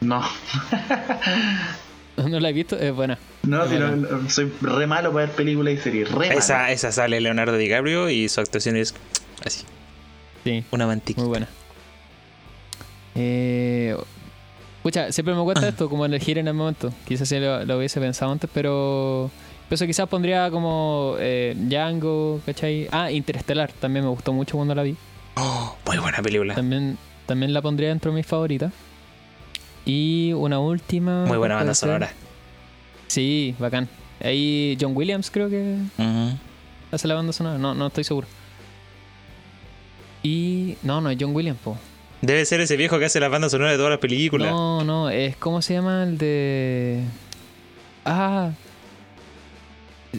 No. 0.00 0.22
No 2.28 2.40
la 2.40 2.50
he 2.50 2.52
visto, 2.52 2.78
es 2.78 2.94
buena. 2.94 3.18
No, 3.42 3.64
soy 4.28 4.52
re 4.60 4.86
malo 4.86 5.12
para 5.12 5.26
ver 5.26 5.34
películas 5.34 5.74
y 5.74 5.78
series. 5.78 6.10
Re 6.10 6.34
esa, 6.34 6.70
esa 6.70 6.92
sale 6.92 7.20
Leonardo 7.20 7.56
DiCaprio 7.56 8.10
y 8.10 8.28
su 8.28 8.40
actuación 8.40 8.76
es 8.76 8.94
así. 9.44 9.64
Sí. 10.44 10.64
Una 10.70 10.86
mantica. 10.86 11.20
Muy 11.20 11.28
buena. 11.28 11.48
Eh, 13.14 13.96
siempre 15.10 15.34
me 15.34 15.42
cuesta 15.42 15.68
esto, 15.68 15.88
como 15.88 16.04
elegir 16.04 16.38
en 16.38 16.48
el 16.48 16.54
momento. 16.54 16.92
Quizás 17.06 17.28
si 17.28 17.38
lo, 17.38 17.76
hubiese 17.76 18.00
pensado 18.00 18.32
antes, 18.32 18.50
pero. 18.52 19.30
Eso 19.70 19.86
quizás 19.86 20.06
pondría 20.06 20.50
como 20.50 21.16
eh, 21.18 21.54
Django, 21.56 22.42
¿cachai? 22.44 22.88
Ah, 22.92 23.10
Interestelar, 23.10 23.72
también 23.72 24.04
me 24.04 24.10
gustó 24.10 24.34
mucho 24.34 24.58
cuando 24.58 24.74
la 24.74 24.82
vi. 24.82 24.96
Oh, 25.36 25.74
muy 25.86 25.96
buena 25.96 26.18
película. 26.20 26.54
También, 26.54 26.98
también 27.24 27.54
la 27.54 27.62
pondría 27.62 27.88
dentro 27.88 28.10
de 28.10 28.16
mis 28.16 28.26
favoritas. 28.26 28.70
Y 29.84 30.32
una 30.34 30.60
última. 30.60 31.26
Muy 31.26 31.38
buena 31.38 31.56
banda 31.56 31.74
sonora. 31.74 32.12
Sí, 33.08 33.54
bacán. 33.58 33.88
Ahí 34.20 34.76
John 34.80 34.96
Williams 34.96 35.30
creo 35.30 35.50
que 35.50 35.76
hace 36.90 37.08
la 37.08 37.14
banda 37.14 37.32
sonora. 37.32 37.58
No, 37.58 37.74
no 37.74 37.88
estoy 37.88 38.04
seguro. 38.04 38.26
Y. 40.22 40.76
No, 40.82 41.00
no 41.00 41.10
es 41.10 41.18
John 41.20 41.34
Williams, 41.34 41.58
po. 41.62 41.76
Debe 42.20 42.44
ser 42.44 42.60
ese 42.60 42.76
viejo 42.76 42.98
que 42.98 43.06
hace 43.06 43.18
la 43.18 43.28
banda 43.28 43.48
sonora 43.48 43.72
de 43.72 43.76
todas 43.76 43.90
las 43.90 43.98
películas. 43.98 44.50
No, 44.50 44.84
no, 44.84 45.10
es. 45.10 45.36
¿Cómo 45.36 45.60
se 45.60 45.74
llama 45.74 46.04
el 46.04 46.18
de.? 46.18 47.02
Ah. 48.04 48.52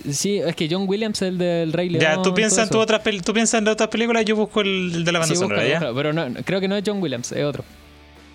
Sí, 0.09 0.39
es 0.39 0.55
que 0.55 0.67
John 0.69 0.85
Williams 0.87 1.21
es 1.21 1.29
el 1.29 1.37
del 1.37 1.71
Rey 1.71 1.87
León. 1.87 2.01
Ya, 2.01 2.21
tú 2.21 2.33
piensas, 2.33 2.65
en, 2.65 2.71
tu 2.71 2.79
otra 2.79 3.01
tú 3.01 3.31
piensas 3.31 3.61
en 3.61 3.67
otras 3.67 3.89
películas, 3.89 4.25
yo 4.25 4.35
busco 4.35 4.61
el, 4.61 5.05
de 5.05 5.11
la 5.11 5.19
banda 5.19 5.35
sonora, 5.35 5.67
¿ya? 5.67 5.93
pero 5.93 6.11
no, 6.11 6.25
creo 6.43 6.59
que 6.59 6.67
no 6.67 6.75
es 6.75 6.83
John 6.83 6.99
Williams, 6.99 7.31
es 7.31 7.45
otro. 7.45 7.63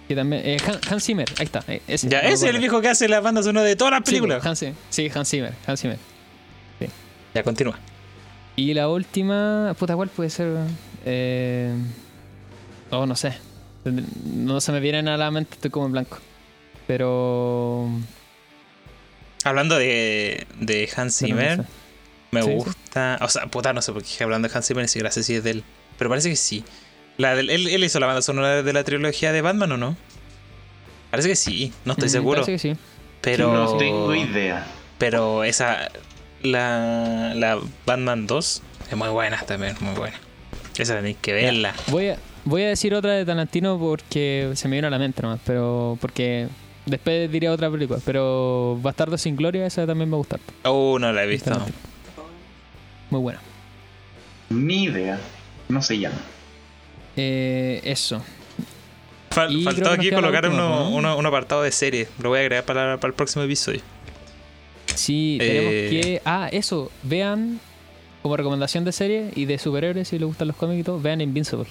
Que 0.09 0.15
también, 0.15 0.43
eh, 0.43 0.57
Hans 0.91 1.05
Zimmer, 1.05 1.29
ahí 1.39 1.45
está. 1.45 1.63
Eh, 1.69 1.83
ese, 1.87 2.09
ya, 2.09 2.21
ese 2.21 2.49
es 2.49 2.55
el 2.55 2.59
viejo 2.59 2.81
que 2.81 2.89
hace 2.89 3.09
las 3.09 3.23
bandas 3.23 3.45
sonora 3.45 3.67
de 3.67 3.77
todas 3.77 3.93
las 3.93 4.03
películas. 4.03 4.43
Sí, 4.59 4.67
Hans, 4.67 4.75
sí, 4.89 5.11
Hans 5.15 5.29
Zimmer, 5.29 5.53
Hans 5.67 5.83
Zimmer. 5.83 5.99
Sí. 6.79 6.87
Ya, 7.35 7.43
continúa. 7.43 7.79
Y 8.57 8.73
la 8.73 8.89
última, 8.89 9.77
puta, 9.79 9.95
¿cuál 9.95 10.09
puede 10.09 10.31
ser? 10.31 10.49
Eh, 11.05 11.75
oh, 12.91 13.05
no 13.05 13.15
sé. 13.15 13.35
No 14.25 14.63
se 14.63 14.73
me 14.73 14.81
vienen 14.81 15.09
a 15.09 15.19
la 15.19 15.31
mente, 15.31 15.55
estoy 15.55 15.71
como 15.71 15.87
en 15.87 15.93
blanco. 15.93 16.19
Pero. 16.87 17.89
Hablando 19.45 19.77
de, 19.77 20.47
de 20.59 20.89
Hans 20.97 21.19
Zimmer, 21.19 21.67
me 22.31 22.43
gusta. 22.43 23.19
O 23.21 23.29
sea, 23.29 23.47
puta, 23.47 23.75
no 23.75 23.83
sé 23.83 23.93
por 23.93 24.03
qué 24.03 24.25
hablando 24.25 24.49
de 24.49 24.55
Hans 24.55 24.67
Zimmer, 24.67 24.89
si 24.89 24.99
gracias 24.99 25.27
si 25.27 25.35
es 25.35 25.45
de 25.45 25.51
él. 25.51 25.65
Pero 25.99 26.09
parece 26.09 26.31
que 26.31 26.37
sí. 26.37 26.65
La 27.19 27.33
él, 27.33 27.51
él, 27.51 27.85
hizo 27.85 27.99
la 28.01 28.07
banda 28.07 28.23
sonora 28.23 28.63
de 28.63 28.73
la 28.73 28.85
trilogía 28.85 29.33
de 29.33 29.43
Batman 29.43 29.73
o 29.73 29.77
no? 29.77 29.97
Parece 31.11 31.29
que 31.29 31.37
sí, 31.37 31.73
no 31.85 31.93
estoy 31.93 32.09
mm, 32.09 32.13
seguro. 32.13 32.41
Parece 32.43 32.53
que 32.53 32.75
sí. 32.75 32.81
Pero. 33.21 33.53
No 33.53 33.77
tengo 33.77 34.15
idea. 34.15 34.67
Pero 34.99 35.45
esa. 35.45 35.91
La, 36.43 37.33
la 37.35 37.59
Batman 37.85 38.29
2 38.29 38.63
es 38.91 38.97
muy 38.97 39.09
buena 39.09 39.39
también, 39.39 39.77
muy 39.81 39.95
buena. 39.95 40.17
Esa 40.79 40.95
tenéis 40.95 41.17
que 41.21 41.33
verla. 41.33 41.75
Voy 41.89 42.11
a, 42.11 42.19
voy 42.45 42.63
a 42.63 42.69
decir 42.69 42.95
otra 42.95 43.15
de 43.15 43.25
Tarantino 43.25 43.77
porque 43.81 44.53
se 44.55 44.69
me 44.69 44.77
vino 44.77 44.87
a 44.87 44.91
la 44.91 45.01
mente 45.01 45.21
nomás, 45.21 45.41
pero 45.45 45.99
porque 46.01 46.47
después 46.87 47.31
diría 47.33 47.51
otra 47.51 47.69
película, 47.69 47.99
pero 48.05 48.79
Bastardo 48.81 49.19
sin 49.19 49.35
Gloria, 49.35 49.67
esa 49.67 49.85
también 49.85 50.09
me 50.09 50.17
gusta. 50.17 50.39
Oh, 50.63 50.97
no 51.01 51.13
la 51.13 51.25
he 51.25 51.27
visto. 51.27 51.51
Muy 53.11 53.21
buena. 53.21 53.41
Ni 54.51 54.85
idea. 54.85 55.19
No 55.69 55.83
se 55.83 55.99
llama. 55.99 56.19
Eh, 57.21 57.81
eso. 57.85 58.23
faltó 59.31 59.91
aquí 59.91 60.11
colocar 60.11 60.49
uno, 60.49 60.89
un 61.17 61.27
apartado 61.27 61.63
de 61.63 61.73
serie. 61.73 62.09
Lo 62.23 62.31
voy 62.31 62.39
a 62.39 62.43
agregar 62.43 62.65
para, 62.65 62.97
para 62.99 63.09
el 63.11 63.15
próximo 63.15 63.45
episodio. 63.45 63.81
Sí, 64.95 65.37
tenemos 65.39 65.73
Eh, 65.73 65.89
que. 65.91 66.23
Ah, 66.25 66.49
eso. 66.51 66.91
Vean 67.03 67.61
como 68.23 68.37
recomendación 68.37 68.85
de 68.85 68.93
serie 68.93 69.31
y 69.35 69.45
de 69.45 69.59
superhéroes 69.59 70.09
si 70.09 70.19
les 70.19 70.27
gustan 70.27 70.49
los 70.49 70.57
cómics 70.57 70.81
y 70.81 70.85
todo. 70.85 71.01
Vean 71.01 71.21
Invincible. 71.21 71.67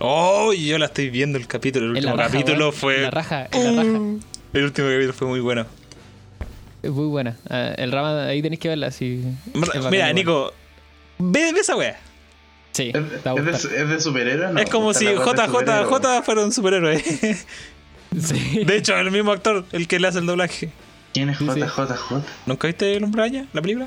Oh, 0.00 0.52
yo 0.52 0.78
la 0.78 0.86
estoy 0.86 1.10
viendo 1.10 1.38
el 1.38 1.46
capítulo. 1.48 1.86
El 1.86 1.90
En 1.92 1.96
último 2.04 2.16
raja, 2.16 2.30
capítulo 2.30 2.72
fue. 2.72 2.96
En 2.96 3.02
la 3.02 3.10
raja, 3.10 3.48
en 3.52 3.76
la 3.76 3.82
raja. 3.82 3.98
El 4.54 4.64
último 4.64 4.88
capítulo 4.88 5.12
fue 5.12 5.28
muy 5.28 5.40
bueno. 5.40 5.66
Es 6.82 6.90
muy 6.90 7.06
buena. 7.06 7.36
Ah, 7.50 7.74
el 7.76 7.92
rama, 7.92 8.26
ahí 8.26 8.40
tenéis 8.40 8.60
que 8.60 8.68
verla. 8.68 8.90
Bacán, 9.54 9.90
Mira. 9.90 10.10
Nico, 10.12 10.52
ve, 11.18 11.52
ve 11.52 11.60
esa 11.60 11.76
wea. 11.76 11.98
Sí, 12.72 12.92
¿Es, 12.94 13.22
te 13.22 13.30
va 13.30 13.32
a 13.32 13.50
es 13.50 13.62
de, 13.64 13.82
es 13.82 13.88
de 13.88 14.00
superhéroe? 14.00 14.52
No, 14.52 14.60
es 14.60 14.70
como 14.70 14.90
Está 14.92 14.98
si 15.00 15.04
la 15.06 15.10
wea 15.12 15.20
de 15.20 15.24
JJ, 15.32 15.46
superhéroe. 15.46 15.84
J 15.86 16.22
fuera 16.22 16.44
un 16.44 16.52
superhéroe. 16.52 17.04
Sí. 18.18 18.64
De 18.64 18.76
hecho, 18.76 18.96
el 18.96 19.10
mismo 19.10 19.32
actor, 19.32 19.66
el 19.72 19.86
que 19.86 20.00
le 20.00 20.08
hace 20.08 20.18
el 20.20 20.24
doblaje. 20.26 20.70
¿Quién 21.12 21.28
es 21.28 21.36
Sí, 21.36 21.46
sí. 21.52 21.60
JJJ? 21.60 22.14
¿Nunca 22.46 22.66
viste 22.66 22.96
el 22.96 23.04
hombre 23.04 23.20
araña, 23.20 23.46
la 23.52 23.60
película? 23.60 23.86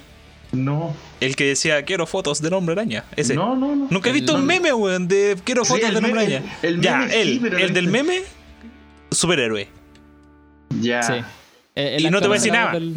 No. 0.51 0.95
El 1.19 1.35
que 1.35 1.45
decía, 1.47 1.83
quiero 1.85 2.05
fotos 2.05 2.39
del 2.39 2.53
hombre 2.53 2.73
araña. 2.73 3.03
Ese. 3.15 3.33
No, 3.33 3.55
no, 3.55 3.75
no. 3.75 3.87
Nunca 3.89 4.09
he 4.09 4.11
El 4.11 4.19
visto 4.19 4.35
un 4.35 4.45
meme. 4.45 4.71
weón, 4.73 5.07
de 5.07 5.37
quiero 5.43 5.65
Sí, 5.65 5.69
fotos 5.73 5.87
el 5.89 5.95
del 5.95 6.05
hombre 6.05 6.21
araña. 6.21 6.43
el 6.61 6.81
ya, 6.81 6.97
meme 6.99 7.11
sí, 7.13 7.19
él, 7.19 7.39
pero 7.41 7.57
el 7.57 7.67
no 7.69 7.73
del 7.73 7.85
entiendo. 7.85 8.13
meme, 8.13 8.23
superhéroe. 9.09 9.67
Ya. 10.79 11.01
Sí. 11.01 11.13
Eh, 11.75 11.95
el 11.95 12.05
Y 12.05 12.09
no 12.11 12.21
te 12.21 12.27
voy 12.27 12.35
a 12.35 12.39
decir 12.39 12.53
nada. 12.53 12.73
del- 12.73 12.95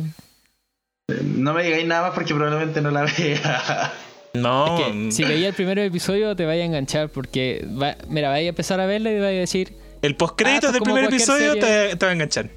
No 1.37 1.55
me 1.55 1.63
digáis 1.63 1.87
nada 1.87 2.03
más 2.09 2.11
porque 2.15 2.35
probablemente 2.35 2.83
no 2.83 2.91
la 2.91 3.03
vea. 3.05 3.93
No, 4.35 4.79
Es 4.79 4.93
que 4.93 5.13
si 5.13 5.25
veía 5.25 5.49
el 5.49 5.55
primer 5.55 5.79
episodio 5.79 6.35
te 6.37 6.45
vaya 6.45 6.63
a 6.63 6.67
enganchar 6.67 7.09
porque 7.09 7.65
va, 7.81 7.97
mira, 8.09 8.29
vaya 8.31 8.47
a 8.47 8.49
empezar 8.51 8.81
a 8.81 8.87
verla 8.87 9.11
y 9.13 9.15
vaya 9.21 9.29
a 9.39 9.41
decir, 9.41 9.73
el 10.03 10.17
postcrédito 10.17 10.69
Ah, 10.69 10.73
del 10.73 10.83
primer 10.83 11.05
episodio 11.05 11.55
te, 11.55 11.97
te 11.97 12.05
va 12.05 12.11
a 12.11 12.15
enganchar. 12.15 12.51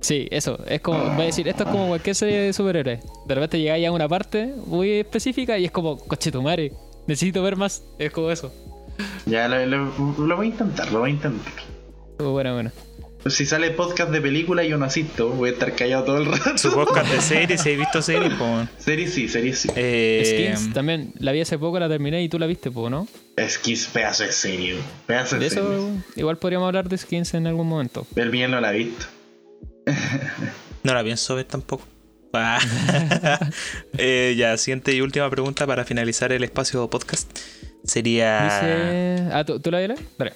sí, 0.00 0.26
eso, 0.30 0.58
es 0.66 0.80
como, 0.80 0.98
va 1.04 1.18
a 1.22 1.26
decir, 1.26 1.46
esto 1.48 1.62
es 1.62 1.68
como 1.70 1.86
cualquier 1.88 2.14
serie 2.16 2.38
de 2.40 2.52
superhéroes. 2.52 3.00
De 3.26 3.34
repente 3.34 3.58
llegáis 3.60 3.86
a 3.86 3.92
una 3.92 4.08
parte 4.08 4.52
muy 4.66 4.90
específica 4.90 5.56
y 5.56 5.64
es 5.66 5.70
como, 5.70 5.96
coche 5.98 6.30
tu 6.32 6.42
madre, 6.42 6.72
necesito 7.06 7.42
ver 7.42 7.56
más. 7.56 7.82
Es 7.98 8.10
como 8.10 8.30
eso. 8.30 8.52
ya, 9.24 9.46
lo, 9.48 9.64
lo- 9.66 9.92
lo 10.18 10.36
voy 10.36 10.46
a 10.48 10.50
intentar, 10.50 10.90
lo 10.92 10.98
voy 10.98 11.10
a 11.10 11.14
intentar. 11.14 11.52
Bueno, 12.18 12.54
bueno. 12.54 12.70
Si 13.26 13.46
sale 13.46 13.70
podcast 13.70 14.10
de 14.10 14.20
película 14.20 14.64
yo 14.64 14.76
no 14.76 14.84
asisto, 14.84 15.30
voy 15.30 15.48
a 15.48 15.52
estar 15.52 15.74
callado 15.74 16.04
todo 16.04 16.18
el 16.18 16.26
rato. 16.26 16.58
Su 16.58 16.72
podcast 16.72 17.10
de 17.10 17.20
series, 17.22 17.62
si 17.62 17.70
he 17.70 17.76
visto 17.76 18.02
series, 18.02 18.34
po. 18.34 18.68
Series 18.76 19.14
sí, 19.14 19.28
series 19.28 19.60
sí. 19.60 19.70
Eh, 19.74 20.54
Skins 20.54 20.74
también, 20.74 21.14
la 21.18 21.32
vi 21.32 21.40
hace 21.40 21.58
poco, 21.58 21.78
la 21.80 21.88
terminé 21.88 22.22
y 22.22 22.28
tú 22.28 22.38
la 22.38 22.46
viste, 22.46 22.70
po, 22.70 22.90
¿no? 22.90 23.08
Skins, 23.48 23.86
pedazo 23.86 24.24
de 24.24 24.32
serie. 24.32 24.76
Pedazo 25.06 25.36
de, 25.38 25.44
De 25.44 25.50
serie. 25.50 25.64
eso 25.70 25.90
igual 26.16 26.36
podríamos 26.36 26.66
hablar 26.66 26.86
de 26.88 26.98
Skins 26.98 27.32
en 27.32 27.46
algún 27.46 27.66
momento. 27.66 28.06
El 28.14 28.30
bien 28.30 28.50
no 28.50 28.60
la 28.60 28.74
he 28.74 28.78
visto. 28.78 29.06
no 30.82 30.92
la 30.92 31.02
pienso 31.02 31.34
ver 31.34 31.46
tampoco. 31.46 31.86
Ah. 32.34 32.58
Eh, 33.96 34.34
ya, 34.36 34.56
siguiente 34.58 34.92
y 34.92 35.00
última 35.00 35.30
pregunta 35.30 35.66
para 35.66 35.84
finalizar 35.84 36.30
el 36.32 36.44
espacio 36.44 36.90
podcast. 36.90 37.38
Sería. 37.84 38.44
Dice... 38.44 39.28
Ah, 39.32 39.44
¿tú, 39.46 39.60
tú 39.60 39.70
la 39.70 39.78
viste? 39.80 40.04
Dale. 40.18 40.32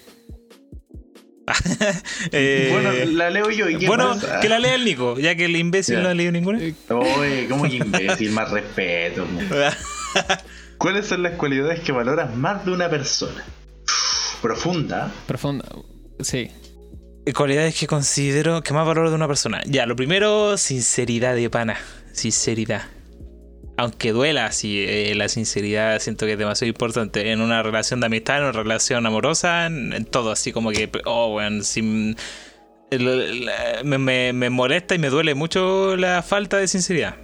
eh, 2.33 2.69
bueno, 2.73 2.91
la 3.13 3.31
leo 3.31 3.51
yo. 3.51 3.69
¿y 3.69 3.79
qué 3.79 3.87
bueno, 3.87 4.15
pasa? 4.15 4.41
que 4.41 4.49
la 4.49 4.59
lea 4.59 4.75
el 4.75 4.85
Nico, 4.85 5.19
ya 5.19 5.35
que 5.35 5.45
el 5.47 5.57
imbécil 5.57 5.97
Ya. 5.97 6.03
no 6.03 6.09
ha 6.09 6.15
leído 6.15 6.33
ninguna. 6.33 6.59
Oye, 6.59 7.47
¿cómo 7.49 7.65
que 7.65 7.77
imbécil? 7.77 8.31
Más 8.33 8.51
respeto. 8.51 9.27
¿Cuáles 10.79 11.07
son 11.07 11.23
las 11.23 11.33
cualidades 11.35 11.81
que 11.81 11.93
valoras 11.93 12.35
más 12.37 12.65
de 12.65 12.73
una 12.73 12.89
persona? 12.89 13.45
Uf, 13.85 14.41
profunda. 14.41 15.13
Profunda. 15.27 15.65
Sí. 16.21 16.51
Cualidades 17.35 17.79
que 17.79 17.87
considero 17.87 18.63
que 18.63 18.73
más 18.73 18.87
valoro 18.87 19.11
de 19.11 19.17
una 19.17 19.27
persona. 19.29 19.61
Ya, 19.67 19.87
lo 19.87 19.97
primero, 19.97 20.57
sinceridad 20.57 21.35
de 21.35 21.51
pana. 21.51 21.77
Sinceridad. 22.13 22.83
Aunque 23.79 24.13
duela, 24.13 24.51
sí, 24.51 24.85
eh, 24.87 25.15
la 25.15 25.29
sinceridad 25.29 26.01
siento 26.01 26.27
que 26.27 26.33
es 26.33 26.39
demasiado 26.39 26.69
importante 26.69 27.31
en 27.31 27.41
una 27.41 27.63
relación 27.63 28.01
de 28.01 28.07
amistad, 28.07 28.39
en 28.39 28.43
una 28.45 28.53
relación 28.53 29.07
amorosa, 29.07 29.67
en, 29.67 29.93
en 29.93 30.05
todo, 30.05 30.33
así 30.33 30.51
como 30.53 30.71
que, 30.73 30.91
oh, 31.05 31.31
bueno, 31.31 31.63
el- 32.91 33.49
me, 33.85 33.99
me- 33.99 34.33
me 34.33 34.51
molesta 34.51 34.95
y 34.95 34.99
me 34.99 35.11
duele 35.11 35.35
mucho 35.35 35.97
la 35.97 36.23
falta 36.23 36.57
de 36.57 36.67
sinceridad. 36.67 37.17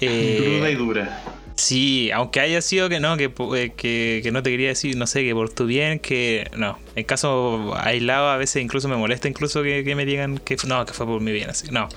Eh, 0.00 0.68
y 0.72 0.74
dura. 0.74 1.22
Sí, 1.54 2.10
aunque 2.10 2.40
haya 2.40 2.60
sido 2.60 2.88
que 2.88 2.98
no, 2.98 3.16
que, 3.16 3.30
eh, 3.56 3.72
que, 3.76 4.20
que 4.22 4.32
no 4.32 4.42
te 4.42 4.50
quería 4.50 4.68
decir, 4.68 4.96
no 4.96 5.06
sé, 5.06 5.22
que 5.22 5.32
por 5.32 5.50
tu 5.50 5.66
bien, 5.66 6.00
que 6.00 6.50
no. 6.56 6.78
En 6.96 7.04
caso 7.04 7.72
aislado 7.76 8.30
a 8.30 8.36
veces 8.36 8.62
incluso 8.64 8.88
me 8.88 8.96
molesta 8.96 9.28
incluso 9.28 9.62
que, 9.62 9.84
que 9.84 9.94
me 9.94 10.04
digan 10.06 10.38
que 10.38 10.56
no, 10.66 10.84
que 10.86 10.92
fue 10.92 11.06
por 11.06 11.20
mi 11.20 11.30
bien, 11.30 11.50
así. 11.50 11.68
No. 11.70 11.88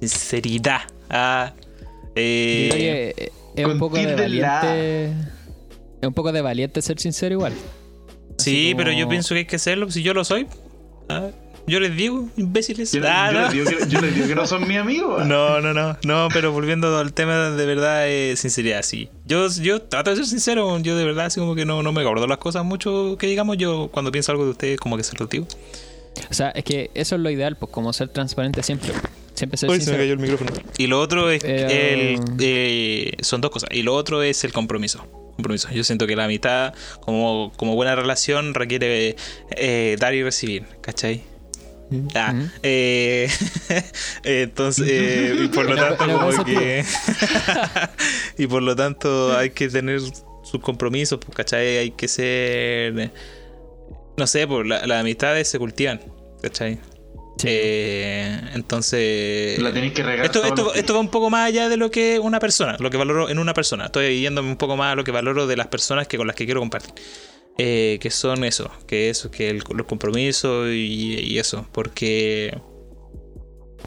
Sinceridad. 0.00 0.82
Ah, 1.08 1.54
eh, 2.14 2.68
Yo 2.70 2.76
creo 2.76 3.32
que 3.54 3.62
es 3.62 3.66
un 3.66 3.78
poco 3.78 3.96
de 3.96 4.04
la- 4.04 4.16
valiente. 4.16 5.10
Es 6.00 6.06
un 6.08 6.14
poco 6.14 6.32
de 6.32 6.40
valiente 6.42 6.80
ser 6.82 6.98
sincero 6.98 7.34
igual. 7.34 7.52
sí, 8.38 8.72
pero 8.76 8.90
yo 8.92 9.08
pienso 9.08 9.34
que 9.34 9.40
hay 9.40 9.44
que 9.46 9.56
hacerlo, 9.56 9.90
si 9.90 10.02
yo 10.02 10.14
lo 10.14 10.24
soy. 10.24 10.46
ah, 11.08 11.28
yo 11.66 11.78
les 11.78 11.94
digo, 11.94 12.26
imbéciles. 12.36 12.90
Yo, 12.90 13.02
Ah, 13.06 13.30
yo 13.32 13.38
no. 13.38 13.44
les 13.44 13.52
digo 13.52 13.64
que, 13.66 13.88
yo 13.88 14.00
les 14.00 14.14
digo 14.14 14.26
que 14.26 14.34
no 14.34 14.46
son 14.46 14.66
mis 14.66 14.78
amigos. 14.78 15.24
No, 15.26 15.60
no, 15.60 15.74
no, 15.74 15.96
no, 16.04 16.28
pero 16.32 16.50
volviendo 16.52 16.96
al 16.98 17.12
tema 17.12 17.50
de 17.50 17.66
verdad, 17.66 18.08
eh, 18.08 18.34
sinceridad, 18.36 18.82
sí. 18.82 19.08
Yo, 19.26 19.46
yo 19.50 19.82
trato 19.82 20.10
de 20.10 20.16
ser 20.16 20.26
sincero, 20.26 20.78
yo 20.80 20.96
de 20.96 21.04
verdad 21.04 21.26
así 21.26 21.38
como 21.38 21.54
que 21.54 21.64
no, 21.66 21.82
no 21.82 21.92
me 21.92 22.02
guardo 22.02 22.26
las 22.26 22.38
cosas 22.38 22.64
mucho 22.64 23.16
que 23.18 23.26
digamos, 23.26 23.56
yo 23.58 23.88
cuando 23.92 24.10
pienso 24.10 24.32
algo 24.32 24.44
de 24.46 24.50
ustedes 24.52 24.80
como 24.80 24.96
que 24.96 25.04
se 25.04 25.16
lo 25.18 25.26
digo. 25.26 25.46
O 26.30 26.34
sea, 26.34 26.48
es 26.50 26.64
que 26.64 26.90
eso 26.94 27.14
es 27.16 27.20
lo 27.20 27.30
ideal, 27.30 27.56
pues 27.56 27.70
como 27.70 27.92
ser 27.92 28.08
transparente 28.08 28.62
siempre. 28.62 28.92
Siempre 29.40 29.56
ser 29.58 29.70
sincero. 29.72 30.02
el 30.02 30.18
micrófono. 30.18 30.50
Y 30.78 30.86
lo 30.86 31.00
otro 31.00 31.30
es 31.30 31.42
Eh, 31.44 32.14
el, 32.14 32.20
eh, 32.40 33.12
son 33.20 33.40
dos 33.40 33.50
cosas. 33.50 33.70
Y 33.72 33.82
lo 33.82 33.94
otro 33.94 34.22
es 34.22 34.44
el 34.44 34.52
compromiso. 34.52 35.06
Compromiso. 35.36 35.68
Yo 35.70 35.82
siento 35.84 36.06
que 36.06 36.14
la 36.16 36.28
mitad, 36.28 36.74
como, 37.00 37.52
como 37.56 37.74
buena 37.74 37.96
relación, 37.96 38.52
requiere 38.54 39.16
eh, 39.56 39.96
dar 39.98 40.14
y 40.14 40.22
recibir, 40.22 40.64
¿cachai? 40.82 41.22
Ah, 42.14 42.34
Ujú. 42.36 42.48
eh, 42.62 43.28
entonces, 44.24 44.86
eh, 44.88 45.36
y 45.44 45.48
por 45.48 45.64
lo 45.68 45.74
tanto, 45.82 45.96
pero 46.06 46.20
como 46.20 46.36
con 46.36 46.44
que. 46.44 46.84
y 48.38 48.46
por 48.46 48.62
lo 48.62 48.76
tanto, 48.76 49.36
hay 49.36 49.50
que 49.50 49.68
tener 49.68 50.00
sus 50.00 50.60
compromisos, 50.60 51.18
pues, 51.24 51.34
¿cachai? 51.36 51.78
Hay 51.78 51.90
que 51.92 52.06
ser. 52.06 53.10
No 54.16 54.26
sé, 54.26 54.46
pues 54.46 54.66
la- 54.66 54.86
las 54.86 55.00
amistades 55.00 55.48
se 55.48 55.58
cultivan, 55.58 56.00
¿cachai? 56.42 56.78
Sí. 57.40 57.48
Eh, 57.50 58.38
entonces. 58.54 59.58
La 59.58 59.72
tenéis 59.72 59.94
que 59.94 60.02
regar. 60.02 60.26
Esto, 60.26 60.94
va 60.94 61.00
un 61.00 61.08
poco 61.08 61.30
más 61.30 61.48
allá 61.48 61.70
de 61.70 61.78
lo 61.78 61.90
que 61.90 62.18
una 62.18 62.38
persona, 62.38 62.76
lo 62.78 62.90
que 62.90 62.98
valoro 62.98 63.30
en 63.30 63.38
una 63.38 63.54
persona. 63.54 63.86
Estoy 63.86 64.20
yéndome 64.20 64.50
un 64.50 64.56
poco 64.56 64.76
más 64.76 64.92
a 64.92 64.94
lo 64.94 65.04
que 65.04 65.10
valoro 65.10 65.46
de 65.46 65.56
las 65.56 65.68
personas 65.68 66.06
que 66.06 66.18
con 66.18 66.26
las 66.26 66.36
que 66.36 66.44
quiero 66.44 66.60
compartir. 66.60 66.92
Eh, 67.56 67.98
que 68.00 68.10
son 68.10 68.44
eso, 68.44 68.70
que 68.86 69.10
eso, 69.10 69.30
que 69.30 69.48
el, 69.48 69.62
los 69.74 69.86
compromisos 69.86 70.68
y, 70.68 71.18
y 71.18 71.38
eso. 71.38 71.66
Porque. 71.72 72.58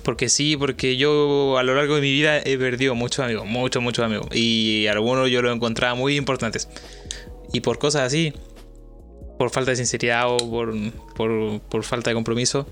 Porque 0.01 0.29
sí, 0.29 0.57
porque 0.57 0.97
yo 0.97 1.57
a 1.59 1.63
lo 1.63 1.75
largo 1.75 1.95
de 1.95 2.01
mi 2.01 2.11
vida 2.11 2.39
he 2.39 2.57
perdido 2.57 2.95
muchos 2.95 3.23
amigos, 3.23 3.45
muchos, 3.45 3.83
muchos 3.83 4.03
amigos. 4.03 4.27
Y 4.35 4.87
algunos 4.87 5.29
yo 5.29 5.43
los 5.43 5.55
encontraba 5.55 5.93
muy 5.93 6.17
importantes. 6.17 6.67
Y 7.53 7.61
por 7.61 7.77
cosas 7.77 8.01
así, 8.01 8.33
por 9.37 9.51
falta 9.51 9.71
de 9.71 9.77
sinceridad 9.77 10.27
o 10.27 10.37
por, 10.37 10.73
por, 11.15 11.61
por 11.61 11.83
falta 11.83 12.09
de 12.09 12.15
compromiso, 12.15 12.67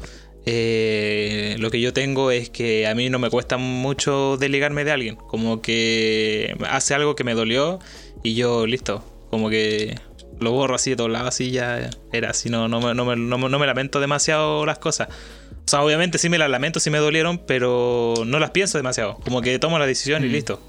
eh, 0.45 1.55
lo 1.59 1.69
que 1.71 1.79
yo 1.81 1.93
tengo 1.93 2.31
es 2.31 2.49
que 2.49 2.87
a 2.87 2.95
mí 2.95 3.09
no 3.09 3.19
me 3.19 3.29
cuesta 3.29 3.57
mucho 3.57 4.37
desligarme 4.37 4.83
de 4.83 4.91
alguien. 4.91 5.15
Como 5.15 5.61
que 5.61 6.55
hace 6.69 6.93
algo 6.93 7.15
que 7.15 7.23
me 7.23 7.33
dolió 7.33 7.79
y 8.23 8.35
yo, 8.35 8.65
listo, 8.65 9.03
como 9.29 9.49
que 9.49 9.99
lo 10.39 10.51
borro 10.51 10.75
así 10.75 10.89
de 10.91 10.95
todos 10.95 11.11
lados, 11.11 11.27
así 11.29 11.51
ya 11.51 11.89
era 12.11 12.31
así, 12.31 12.49
no, 12.49 12.67
no, 12.67 12.81
me, 12.81 12.95
no, 12.95 13.05
me, 13.05 13.15
no 13.15 13.37
no 13.37 13.59
me 13.59 13.67
lamento 13.67 13.99
demasiado 13.99 14.65
las 14.65 14.79
cosas. 14.79 15.09
O 15.09 15.69
sea, 15.69 15.83
obviamente 15.83 16.17
sí 16.17 16.27
me 16.29 16.39
las 16.39 16.49
lamento, 16.49 16.79
sí 16.79 16.89
me 16.89 16.97
dolieron, 16.97 17.37
pero 17.45 18.15
no 18.25 18.39
las 18.39 18.49
pienso 18.49 18.77
demasiado. 18.79 19.17
Como 19.23 19.41
que 19.41 19.57
tomo 19.59 19.77
la 19.77 19.85
decisión 19.85 20.25
y 20.25 20.27
Mm. 20.27 20.31
listo. 20.31 20.61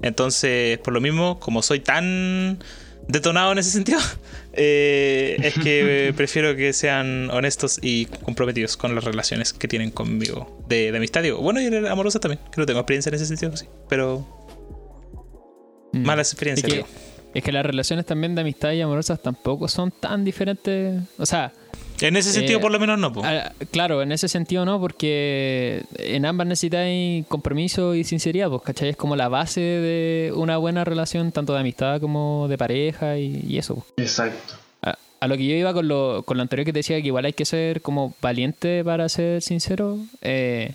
Entonces, 0.00 0.78
por 0.78 0.94
lo 0.94 1.00
mismo, 1.00 1.38
como 1.38 1.60
soy 1.62 1.80
tan 1.80 2.58
detonado 3.08 3.52
en 3.52 3.58
ese 3.58 3.70
sentido, 3.78 4.00
eh, 4.58 5.36
es 5.42 5.54
que 5.54 6.12
prefiero 6.16 6.54
que 6.56 6.72
sean 6.72 7.30
honestos 7.30 7.78
y 7.80 8.04
comprometidos 8.06 8.76
con 8.76 8.94
las 8.94 9.04
relaciones 9.04 9.52
que 9.52 9.68
tienen 9.68 9.90
conmigo. 9.90 10.62
De, 10.68 10.90
de 10.92 10.98
amistad, 10.98 11.22
digo. 11.22 11.38
Bueno, 11.38 11.60
y 11.60 11.66
amorosas 11.86 12.20
también, 12.20 12.40
que 12.52 12.60
no 12.60 12.66
tengo 12.66 12.80
experiencia 12.80 13.08
en 13.10 13.14
ese 13.14 13.26
sentido, 13.26 13.56
sí. 13.56 13.66
Pero 13.88 14.26
Mm. 15.92 16.04
malas 16.04 16.32
experiencias, 16.32 16.66
Es 16.66 16.70
que, 16.70 16.76
digo. 16.82 16.88
es 17.34 17.42
que 17.42 17.50
las 17.52 17.64
relaciones 17.64 18.04
también 18.04 18.34
de 18.34 18.42
amistad 18.42 18.72
y 18.72 18.80
amorosas 18.82 19.22
tampoco 19.22 19.68
son 19.68 19.90
tan 19.90 20.22
diferentes. 20.24 21.00
O 21.18 21.24
sea, 21.24 21.52
En 22.00 22.16
ese 22.16 22.32
sentido, 22.32 22.58
eh, 22.58 22.62
por 22.62 22.70
lo 22.70 22.78
menos 22.78 22.98
no, 22.98 23.12
po. 23.12 23.24
a- 23.24 23.52
claro, 23.70 24.02
en 24.02 24.12
ese 24.12 24.28
sentido 24.28 24.64
no, 24.64 24.80
porque 24.80 25.84
en 25.98 26.24
ambas 26.26 26.46
necesitáis 26.46 27.26
compromiso 27.26 27.94
y 27.94 28.04
sinceridad, 28.04 28.48
pues, 28.50 28.62
¿cachai? 28.62 28.90
Es 28.90 28.96
como 28.96 29.16
la 29.16 29.28
base 29.28 29.60
de 29.60 30.32
una 30.34 30.56
buena 30.58 30.84
relación, 30.84 31.32
tanto 31.32 31.54
de 31.54 31.60
amistad 31.60 32.00
como 32.00 32.46
de 32.48 32.56
pareja 32.58 33.18
y, 33.18 33.44
y 33.48 33.58
eso. 33.58 33.74
pues. 33.96 34.08
Exacto. 34.08 34.54
A, 34.82 34.96
a 35.20 35.26
lo 35.28 35.36
que 35.36 35.46
yo 35.46 35.54
iba 35.54 35.72
con 35.74 35.88
lo, 35.88 36.22
con 36.24 36.36
lo 36.36 36.42
anterior 36.42 36.64
que 36.64 36.72
te 36.72 36.78
decía, 36.80 37.00
que 37.00 37.08
igual 37.08 37.24
hay 37.24 37.32
que 37.32 37.44
ser 37.44 37.80
como 37.82 38.14
valiente 38.22 38.84
para 38.84 39.08
ser 39.08 39.42
sincero. 39.42 39.98
eh, 40.22 40.72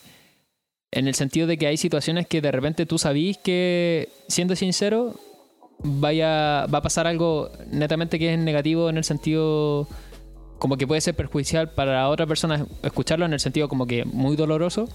en 0.95 1.07
el 1.07 1.15
sentido 1.15 1.47
de 1.47 1.57
que 1.57 1.65
hay 1.65 1.77
situaciones 1.77 2.27
que 2.27 2.39
de 2.39 2.51
repente 2.51 2.85
tú 2.85 2.99
sabís 2.99 3.37
que, 3.39 4.09
siendo 4.27 4.55
sincero, 4.55 5.15
vaya, 5.79 6.67
va 6.67 6.77
a 6.77 6.81
pasar 6.83 7.07
algo 7.07 7.49
netamente 7.71 8.19
que 8.19 8.33
es 8.33 8.39
negativo 8.39 8.89
en 8.91 8.97
el 8.97 9.03
sentido 9.03 9.87
como 10.63 10.77
que 10.77 10.87
puede 10.87 11.01
ser 11.01 11.13
perjudicial 11.13 11.71
para 11.71 12.07
otra 12.07 12.25
persona 12.25 12.65
escucharlo 12.83 13.25
en 13.25 13.33
el 13.33 13.41
sentido 13.41 13.67
como 13.67 13.85
que 13.85 14.05
muy 14.05 14.37
doloroso 14.37 14.87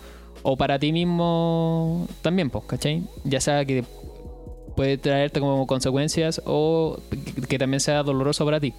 o 0.42 0.56
para 0.56 0.78
ti 0.78 0.92
mismo 0.92 2.08
también, 2.22 2.48
pues, 2.48 2.64
¿cachai? 2.64 3.02
Ya 3.24 3.38
sea 3.38 3.66
que 3.66 3.84
puede 4.74 4.96
traerte 4.96 5.40
como 5.40 5.66
consecuencias 5.66 6.40
o 6.46 6.98
que 7.50 7.58
también 7.58 7.80
sea 7.80 8.02
doloroso 8.02 8.46
para 8.46 8.60
ti. 8.60 8.72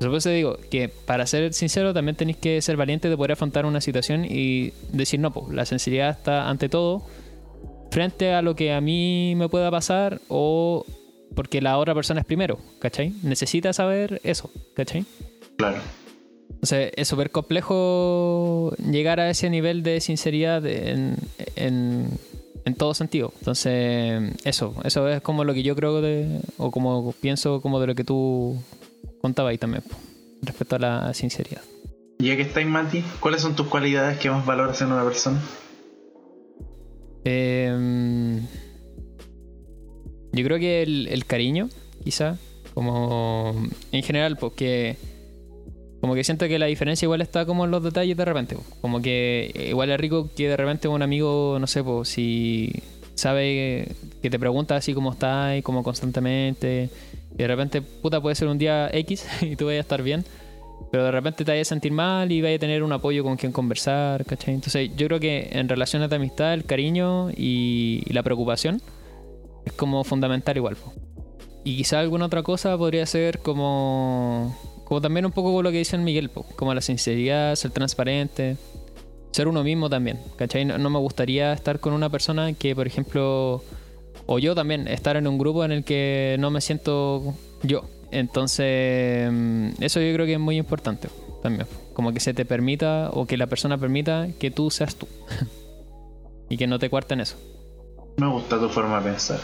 Por 0.00 0.12
eso 0.12 0.30
digo 0.30 0.56
que 0.68 0.88
para 0.88 1.28
ser 1.28 1.54
sincero 1.54 1.94
también 1.94 2.16
tenéis 2.16 2.38
que 2.38 2.60
ser 2.60 2.76
valiente 2.76 3.08
de 3.08 3.16
poder 3.16 3.30
afrontar 3.30 3.64
una 3.64 3.80
situación 3.80 4.24
y 4.24 4.72
decir, 4.92 5.20
no, 5.20 5.32
pues 5.32 5.54
la 5.54 5.64
sinceridad 5.64 6.10
está 6.10 6.50
ante 6.50 6.68
todo 6.68 7.06
frente 7.92 8.32
a 8.32 8.42
lo 8.42 8.56
que 8.56 8.72
a 8.72 8.80
mí 8.80 9.34
me 9.36 9.48
pueda 9.48 9.70
pasar 9.70 10.20
o 10.26 10.84
porque 11.36 11.60
la 11.60 11.78
otra 11.78 11.94
persona 11.94 12.18
es 12.18 12.26
primero, 12.26 12.58
¿cachai? 12.80 13.14
Necesita 13.22 13.72
saber 13.72 14.20
eso, 14.24 14.50
¿cachai? 14.74 15.04
Claro. 15.56 15.99
O 16.62 16.66
sea, 16.66 16.88
es 16.94 17.08
súper 17.08 17.30
complejo 17.30 18.74
llegar 18.78 19.18
a 19.18 19.30
ese 19.30 19.48
nivel 19.48 19.82
de 19.82 20.00
sinceridad 20.00 20.64
en, 20.66 21.16
en, 21.56 22.08
en, 22.64 22.74
todo 22.74 22.92
sentido. 22.92 23.32
Entonces, 23.38 24.34
eso, 24.44 24.74
eso 24.84 25.08
es 25.08 25.22
como 25.22 25.44
lo 25.44 25.54
que 25.54 25.62
yo 25.62 25.74
creo 25.74 26.02
de, 26.02 26.40
o 26.58 26.70
como 26.70 27.12
pienso 27.12 27.62
como 27.62 27.80
de 27.80 27.86
lo 27.86 27.94
que 27.94 28.04
tú 28.04 28.56
contaba 29.22 29.50
ahí 29.50 29.58
también, 29.58 29.82
respecto 30.42 30.76
a 30.76 30.78
la 30.78 31.14
sinceridad. 31.14 31.62
Ya 32.18 32.36
que 32.36 32.42
estáis, 32.42 32.66
Mati, 32.66 33.02
¿cuáles 33.20 33.40
son 33.40 33.56
tus 33.56 33.66
cualidades 33.68 34.18
que 34.18 34.30
más 34.30 34.44
valoras 34.44 34.80
en 34.82 34.92
una 34.92 35.04
persona? 35.04 35.40
Em, 37.24 38.40
yo 40.32 40.44
creo 40.44 40.58
que 40.58 40.82
el, 40.82 41.24
cariño, 41.26 41.68
quizá, 42.04 42.36
como 42.74 43.54
en 43.92 44.02
general, 44.02 44.36
porque 44.36 44.96
como 46.00 46.14
que 46.14 46.24
siento 46.24 46.48
que 46.48 46.58
la 46.58 46.66
diferencia 46.66 47.06
igual 47.06 47.20
está 47.20 47.44
como 47.44 47.64
en 47.64 47.70
los 47.70 47.82
detalles 47.82 48.16
de 48.16 48.24
repente. 48.24 48.56
Como 48.80 49.02
que 49.02 49.52
igual 49.68 49.90
es 49.90 50.00
rico 50.00 50.30
que 50.34 50.48
de 50.48 50.56
repente 50.56 50.88
un 50.88 51.02
amigo, 51.02 51.58
no 51.60 51.66
sé, 51.66 51.84
pues 51.84 52.08
si 52.08 52.72
sabe 53.14 53.94
que 54.22 54.30
te 54.30 54.38
pregunta 54.38 54.76
así 54.76 54.94
como 54.94 55.12
está 55.12 55.56
y 55.56 55.62
como 55.62 55.82
constantemente 55.82 56.88
y 57.34 57.42
de 57.42 57.48
repente, 57.48 57.82
puta, 57.82 58.20
puede 58.20 58.34
ser 58.34 58.48
un 58.48 58.58
día 58.58 58.90
X 58.92 59.26
y 59.42 59.56
tú 59.56 59.66
vayas 59.66 59.78
a 59.78 59.82
estar 59.82 60.02
bien. 60.02 60.24
Pero 60.90 61.04
de 61.04 61.10
repente 61.10 61.44
te 61.44 61.52
vayas 61.52 61.68
a 61.68 61.70
sentir 61.70 61.92
mal 61.92 62.32
y 62.32 62.42
vayas 62.42 62.56
a 62.56 62.60
tener 62.60 62.82
un 62.82 62.92
apoyo 62.92 63.22
con 63.22 63.36
quien 63.36 63.52
conversar, 63.52 64.24
¿cachai? 64.24 64.54
Entonces 64.54 64.90
yo 64.96 65.06
creo 65.06 65.20
que 65.20 65.48
en 65.52 65.68
relaciones 65.68 66.10
de 66.10 66.16
amistad 66.16 66.52
el 66.52 66.64
cariño 66.64 67.30
y, 67.30 68.02
la 68.12 68.22
preocupación 68.22 68.82
es 69.64 69.72
como 69.74 70.02
fundamental 70.04 70.56
igual. 70.56 70.76
Y 71.62 71.76
quizá 71.76 72.00
alguna 72.00 72.26
otra 72.26 72.42
cosa 72.42 72.76
podría 72.76 73.06
ser 73.06 73.38
como, 73.38 74.56
como 74.90 75.00
también 75.00 75.24
un 75.24 75.30
poco 75.30 75.62
lo 75.62 75.70
que 75.70 75.78
dice 75.78 75.96
Miguel, 75.98 76.32
como 76.56 76.74
la 76.74 76.80
sinceridad, 76.80 77.54
ser 77.54 77.70
transparente, 77.70 78.56
ser 79.30 79.46
uno 79.46 79.62
mismo 79.62 79.88
también, 79.88 80.18
¿cachai? 80.34 80.64
no 80.64 80.90
me 80.90 80.98
gustaría 80.98 81.52
estar 81.52 81.78
con 81.78 81.92
una 81.92 82.10
persona 82.10 82.52
que, 82.54 82.74
por 82.74 82.88
ejemplo, 82.88 83.62
o 84.26 84.38
yo 84.40 84.56
también, 84.56 84.88
estar 84.88 85.16
en 85.16 85.28
un 85.28 85.38
grupo 85.38 85.64
en 85.64 85.70
el 85.70 85.84
que 85.84 86.34
no 86.40 86.50
me 86.50 86.60
siento 86.60 87.36
yo. 87.62 87.84
Entonces, 88.10 89.30
mm, 89.30 89.80
eso 89.80 90.00
yo 90.00 90.12
creo 90.12 90.26
que 90.26 90.32
es 90.32 90.40
muy 90.40 90.56
importante 90.56 91.08
también. 91.40 91.68
Como 91.92 92.12
que 92.12 92.18
se 92.18 92.34
te 92.34 92.44
permita 92.44 93.10
o 93.12 93.26
que 93.26 93.36
la 93.36 93.46
persona 93.46 93.78
permita 93.78 94.26
que 94.40 94.50
tú 94.50 94.72
seas 94.72 94.96
tú. 94.96 95.06
y 96.48 96.56
que 96.56 96.66
no 96.66 96.80
te 96.80 96.90
cuarten 96.90 97.20
eso. 97.20 97.36
Me 98.16 98.26
gusta 98.26 98.58
tu 98.58 98.68
forma 98.68 99.00
de 99.00 99.10
pensar. 99.12 99.38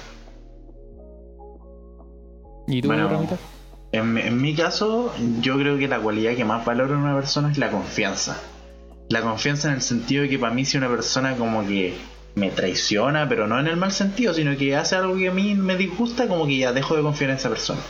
¿Y 2.66 2.82
tú, 2.82 2.88
bueno, 2.88 3.08
en, 3.92 4.18
en 4.18 4.40
mi 4.40 4.54
caso, 4.54 5.14
yo 5.40 5.56
creo 5.58 5.78
que 5.78 5.88
la 5.88 6.00
cualidad 6.00 6.34
que 6.34 6.44
más 6.44 6.64
valoro 6.64 6.94
en 6.94 7.00
una 7.00 7.14
persona 7.14 7.50
es 7.50 7.58
la 7.58 7.70
confianza. 7.70 8.40
La 9.08 9.22
confianza 9.22 9.68
en 9.68 9.74
el 9.74 9.82
sentido 9.82 10.22
de 10.22 10.28
que 10.28 10.38
para 10.38 10.52
mí 10.52 10.64
si 10.64 10.76
una 10.76 10.88
persona 10.88 11.36
como 11.36 11.66
que 11.66 11.94
me 12.36 12.50
traiciona, 12.50 13.28
pero 13.28 13.46
no 13.46 13.58
en 13.58 13.66
el 13.66 13.76
mal 13.76 13.92
sentido, 13.92 14.34
sino 14.34 14.56
que 14.56 14.76
hace 14.76 14.94
algo 14.94 15.16
que 15.16 15.28
a 15.28 15.32
mí 15.32 15.54
me 15.54 15.76
disgusta, 15.76 16.28
como 16.28 16.46
que 16.46 16.58
ya 16.58 16.72
dejo 16.72 16.94
de 16.94 17.02
confiar 17.02 17.30
en 17.30 17.36
esa 17.36 17.48
persona. 17.48 17.80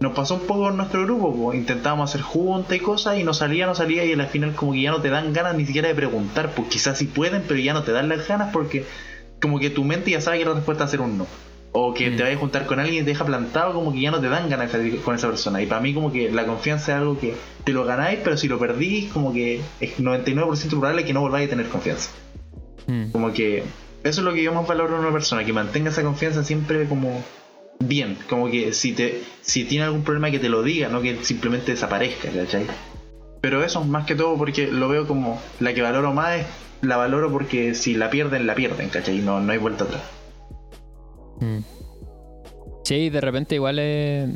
Nos 0.00 0.12
pasó 0.14 0.34
un 0.34 0.46
poco 0.48 0.68
en 0.68 0.76
nuestro 0.76 1.04
grupo, 1.04 1.54
intentábamos 1.54 2.10
hacer 2.10 2.22
juntas 2.22 2.76
y 2.76 2.80
cosas 2.80 3.18
y 3.18 3.22
no 3.22 3.32
salía, 3.32 3.66
no 3.66 3.76
salía 3.76 4.04
y 4.04 4.12
al 4.12 4.26
final 4.26 4.56
como 4.56 4.72
que 4.72 4.82
ya 4.82 4.90
no 4.90 5.00
te 5.00 5.10
dan 5.10 5.32
ganas 5.32 5.54
ni 5.54 5.64
siquiera 5.64 5.86
de 5.86 5.94
preguntar, 5.94 6.50
pues 6.56 6.66
quizás 6.66 6.98
sí 6.98 7.04
pueden, 7.04 7.44
pero 7.46 7.60
ya 7.60 7.72
no 7.72 7.84
te 7.84 7.92
dan 7.92 8.08
las 8.08 8.26
ganas 8.26 8.52
porque 8.52 8.84
como 9.40 9.60
que 9.60 9.70
tu 9.70 9.84
mente 9.84 10.10
ya 10.10 10.20
sabe 10.20 10.40
que 10.40 10.44
la 10.44 10.54
respuesta 10.54 10.82
va 10.82 10.88
a 10.88 10.90
ser 10.90 11.00
un 11.00 11.18
no. 11.18 11.26
O 11.72 11.94
que 11.94 12.10
te 12.10 12.16
mm. 12.16 12.18
vayas 12.18 12.36
a 12.36 12.40
juntar 12.40 12.66
con 12.66 12.80
alguien 12.80 13.02
y 13.02 13.04
te 13.04 13.12
deja 13.12 13.24
plantado, 13.24 13.72
como 13.72 13.92
que 13.92 14.00
ya 14.00 14.10
no 14.10 14.20
te 14.20 14.28
dan 14.28 14.50
ganas 14.50 14.70
de 14.70 14.78
salir 14.78 15.00
con 15.00 15.14
esa 15.14 15.28
persona. 15.28 15.62
Y 15.62 15.66
para 15.66 15.80
mí 15.80 15.94
como 15.94 16.12
que 16.12 16.30
la 16.30 16.44
confianza 16.44 16.92
es 16.92 16.98
algo 16.98 17.18
que 17.18 17.34
te 17.64 17.72
lo 17.72 17.84
ganáis, 17.84 18.20
pero 18.22 18.36
si 18.36 18.48
lo 18.48 18.58
perdís, 18.58 19.10
como 19.10 19.32
que 19.32 19.60
es 19.80 19.98
99% 19.98 20.68
probable 20.68 21.04
que 21.04 21.14
no 21.14 21.20
volváis 21.22 21.46
a 21.46 21.50
tener 21.50 21.68
confianza. 21.68 22.10
Mm. 22.86 23.10
Como 23.10 23.32
que 23.32 23.62
eso 24.04 24.20
es 24.20 24.24
lo 24.24 24.34
que 24.34 24.42
yo 24.42 24.52
más 24.52 24.66
valoro 24.66 24.96
en 24.96 25.00
una 25.00 25.12
persona, 25.12 25.44
que 25.44 25.52
mantenga 25.52 25.90
esa 25.90 26.02
confianza 26.02 26.44
siempre 26.44 26.86
como 26.88 27.22
bien, 27.78 28.16
como 28.28 28.50
que 28.50 28.72
si 28.72 28.92
te 28.92 29.22
si 29.42 29.64
tiene 29.64 29.84
algún 29.84 30.02
problema 30.02 30.30
que 30.30 30.38
te 30.38 30.48
lo 30.48 30.62
diga, 30.62 30.88
no 30.88 31.00
que 31.00 31.24
simplemente 31.24 31.72
desaparezca, 31.72 32.28
¿cachai? 32.30 32.66
Pero 33.40 33.64
eso, 33.64 33.82
más 33.84 34.06
que 34.06 34.14
todo 34.14 34.36
porque 34.36 34.68
lo 34.68 34.88
veo 34.88 35.06
como 35.06 35.40
la 35.60 35.74
que 35.74 35.82
valoro 35.82 36.12
más 36.12 36.40
es 36.40 36.46
la 36.80 36.96
valoro 36.96 37.30
porque 37.30 37.74
si 37.74 37.94
la 37.94 38.10
pierden, 38.10 38.46
la 38.46 38.54
pierden, 38.54 38.88
¿cachai? 38.88 39.18
No, 39.18 39.40
no 39.40 39.52
hay 39.52 39.58
vuelta 39.58 39.84
atrás. 39.84 40.02
Mm. 41.42 41.58
Sí, 42.84 43.10
de 43.10 43.20
repente 43.20 43.54
igual 43.54 43.78
es, 43.78 44.30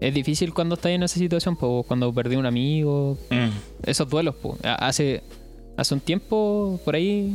es 0.00 0.14
difícil 0.14 0.54
cuando 0.54 0.74
estás 0.76 0.92
en 0.92 1.02
esa 1.02 1.18
situación, 1.18 1.56
pues, 1.56 1.86
cuando 1.86 2.12
perdí 2.12 2.36
un 2.36 2.46
amigo, 2.46 3.18
mm. 3.30 3.88
esos 3.88 4.08
duelos, 4.08 4.34
pues. 4.40 4.58
Hace, 4.62 5.22
hace 5.76 5.94
un 5.94 6.00
tiempo 6.00 6.80
por 6.84 6.94
ahí 6.94 7.34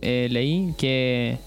eh, 0.00 0.28
leí 0.30 0.74
que, 0.78 1.38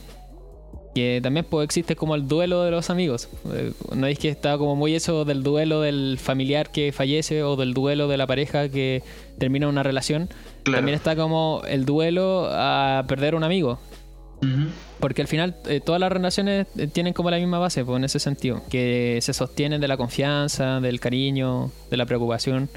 que 0.94 1.20
también 1.22 1.46
pues, 1.50 1.66
existe 1.66 1.96
como 1.96 2.16
el 2.16 2.28
duelo 2.28 2.64
de 2.64 2.72
los 2.72 2.90
amigos. 2.90 3.30
Eh, 3.54 3.72
no 3.96 4.08
es 4.08 4.20
que 4.20 4.30
está 4.30 4.58
como 4.58 4.76
muy 4.76 4.96
eso 4.96 5.26
del 5.26 5.44
duelo 5.44 5.82
del 5.82 6.18
familiar 6.20 6.72
que 6.72 6.92
fallece 6.92 7.44
o 7.44 7.56
del 7.56 7.74
duelo 7.74 8.08
de 8.08 8.18
la 8.18 8.28
pareja 8.28 8.70
que 8.70 9.04
termina 9.38 9.68
una 9.68 9.84
relación. 9.84 10.30
También 10.64 10.96
está 10.96 11.16
como 11.16 11.62
el 11.68 11.86
duelo 11.86 12.48
a 12.52 13.06
perder 13.08 13.36
un 13.36 13.44
amigo. 13.44 13.80
Porque 14.99 15.22
al 15.22 15.28
final 15.28 15.56
eh, 15.68 15.82
todas 15.84 15.99
las 15.99 16.12
relaciones 16.12 16.68
tienen 16.94 17.14
como 17.14 17.32
la 17.32 17.38
misma 17.38 17.60
base, 17.60 17.84
pues, 17.84 17.98
en 17.98 18.03
ese 18.03 18.20
sentido, 18.20 18.62
que 18.70 19.20
se 19.22 19.34
sostienen 19.34 19.82
de 19.82 19.88
la 19.88 19.98
confianza, 19.98 20.80
del 20.80 20.99
cariño, 20.99 21.72
de 21.90 21.98
la 21.98 22.06
preocupación. 22.06 22.70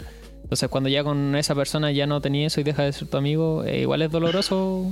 Entonces 0.43 0.69
cuando 0.71 0.89
ya 0.89 1.05
con 1.05 1.37
esa 1.37 1.55
persona 1.55 1.93
ya 1.93 2.07
no 2.07 2.21
tenía 2.21 2.47
eso 2.47 2.61
y 2.61 2.65
deja 2.65 2.83
de 2.83 2.93
ser 2.93 3.09
tu 3.09 3.17
amigo, 3.19 3.65
eh, 3.65 3.81
igual 3.81 4.03
es 4.03 4.11
doloroso 4.11 4.91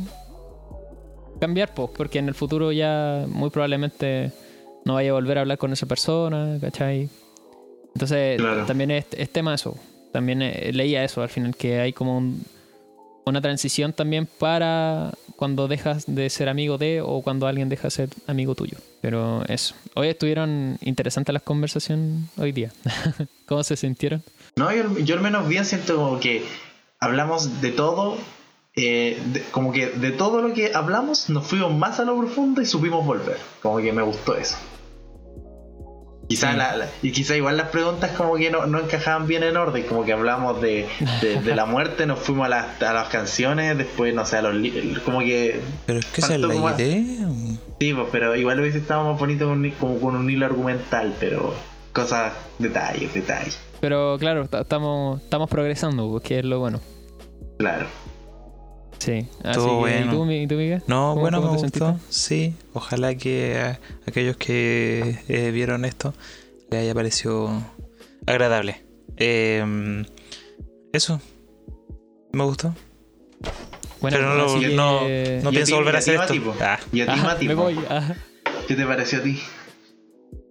cambiar, 1.40 1.72
pues, 1.74 1.90
porque 1.96 2.18
en 2.18 2.28
el 2.28 2.34
futuro 2.34 2.72
ya 2.72 3.24
muy 3.28 3.50
probablemente 3.50 4.32
no 4.84 4.94
vaya 4.94 5.10
a 5.10 5.14
volver 5.14 5.38
a 5.38 5.40
hablar 5.42 5.58
con 5.58 5.72
esa 5.72 5.86
persona, 5.86 6.58
¿cachai? 6.60 7.08
Entonces 7.94 8.40
también 8.66 8.90
es, 8.90 9.06
tema 9.32 9.54
eso. 9.54 9.76
También 10.12 10.42
eh, 10.42 10.70
leía 10.72 11.02
eso 11.04 11.22
al 11.22 11.28
final, 11.28 11.56
que 11.56 11.80
hay 11.80 11.92
como 11.92 12.34
una 13.26 13.40
transición 13.40 13.92
también 13.92 14.26
para 14.26 15.12
cuando 15.34 15.68
dejas 15.68 16.04
de 16.06 16.30
ser 16.30 16.48
amigo 16.48 16.78
de 16.78 17.00
o 17.00 17.22
cuando 17.22 17.46
alguien 17.46 17.68
deja 17.68 17.84
de 17.84 17.90
ser 17.90 18.08
amigo 18.26 18.54
tuyo. 18.54 18.78
Pero 19.02 19.44
eso. 19.48 19.74
Hoy 19.94 20.08
estuvieron 20.08 20.78
interesantes 20.80 21.32
las 21.32 21.42
conversaciones 21.42 22.30
hoy 22.38 22.52
día. 22.52 22.72
¿Cómo 23.46 23.62
se 23.64 23.76
sintieron? 23.76 24.22
No, 24.54 24.70
yo, 24.72 25.14
al 25.14 25.20
menos 25.20 25.48
bien 25.48 25.64
siento 25.64 25.96
como 25.96 26.20
que 26.20 26.44
hablamos 27.00 27.60
de 27.60 27.72
todo, 27.72 28.16
eh, 28.76 29.20
como 29.50 29.72
que 29.72 29.88
de 29.88 30.12
todo 30.12 30.40
lo 30.40 30.54
que 30.54 30.72
hablamos 30.74 31.28
nos 31.28 31.46
fuimos 31.46 31.74
más 31.74 31.98
a 31.98 32.04
lo 32.04 32.16
profundo 32.16 32.62
y 32.62 32.66
supimos 32.66 33.04
volver. 33.04 33.38
Como 33.60 33.78
que 33.78 33.92
me 33.92 34.02
gustó 34.02 34.36
eso. 34.36 34.56
Quizá 36.28 36.56
y 37.02 37.12
quizá 37.12 37.36
igual 37.36 37.56
las 37.56 37.68
preguntas 37.68 38.10
como 38.12 38.34
que 38.34 38.50
no, 38.50 38.64
encajaban 38.78 39.28
bien 39.28 39.44
en 39.44 39.56
orden, 39.56 39.84
como 39.84 40.04
que 40.04 40.12
hablamos 40.12 40.60
de, 40.60 40.86
la 41.44 41.66
muerte, 41.66 42.06
nos 42.06 42.18
fuimos 42.18 42.46
a 42.46 42.48
las, 42.48 42.82
a 42.82 42.92
las 42.92 43.08
canciones, 43.08 43.78
después, 43.78 44.12
no 44.12 44.26
sé, 44.26 44.38
a 44.38 44.42
los 44.42 44.54
como 45.04 45.20
que... 45.20 45.60
Pero 45.86 46.00
es 46.00 46.06
que 46.06 46.20
esa 46.20 46.34
es 46.34 46.40
la 46.40 46.54
idea. 46.54 47.28
Sí, 47.78 47.94
pues, 47.94 48.08
pero 48.10 48.34
igual 48.34 48.58
hubiese 48.60 48.78
estado 48.78 49.10
más 49.10 49.20
bonito 49.20 49.46
como 49.78 50.00
con 50.00 50.16
un 50.16 50.28
hilo 50.28 50.46
argumental, 50.46 51.14
pero 51.20 51.54
cosas, 51.92 52.32
detalles, 52.58 53.14
detalles. 53.14 53.58
Pero 53.80 54.16
claro, 54.18 54.42
estamos, 54.42 55.22
estamos 55.22 55.48
progresando, 55.48 56.20
que 56.20 56.40
es 56.40 56.44
lo 56.44 56.58
bueno. 56.58 56.80
Claro. 57.58 57.86
Sí, 58.98 59.26
así 59.44 59.60
bueno. 59.60 60.12
¿y, 60.32 60.46
tú, 60.46 60.54
Miguel? 60.56 60.82
No, 60.86 61.14
bueno, 61.14 61.40
me 61.40 61.48
gustó. 61.48 61.98
Sí, 62.08 62.54
ojalá 62.72 63.14
que 63.14 63.76
aquellos 64.06 64.36
que 64.36 65.18
eh, 65.28 65.50
vieron 65.50 65.84
esto 65.84 66.14
les 66.70 66.80
haya 66.80 66.94
parecido 66.94 67.50
agradable. 68.26 68.82
Em, 69.16 70.04
eso, 70.92 71.20
me 72.32 72.44
gustó. 72.44 72.74
Pero 74.00 74.22
no, 74.22 74.34
lo, 74.34 74.60
no, 74.74 75.00
no 75.42 75.50
pienso 75.50 75.76
volver 75.76 75.96
a 75.96 75.98
hacer 75.98 76.20
esto. 76.20 76.54
Ah. 76.60 76.78
Y 76.92 77.00
a 77.00 77.14
ti, 77.14 77.20
Mati. 77.20 77.48
Me 77.48 77.54
voy. 77.54 77.78
¿Qué 78.68 78.74
te 78.74 78.84
pareció 78.84 79.18
a 79.18 79.22
ti? 79.22 79.38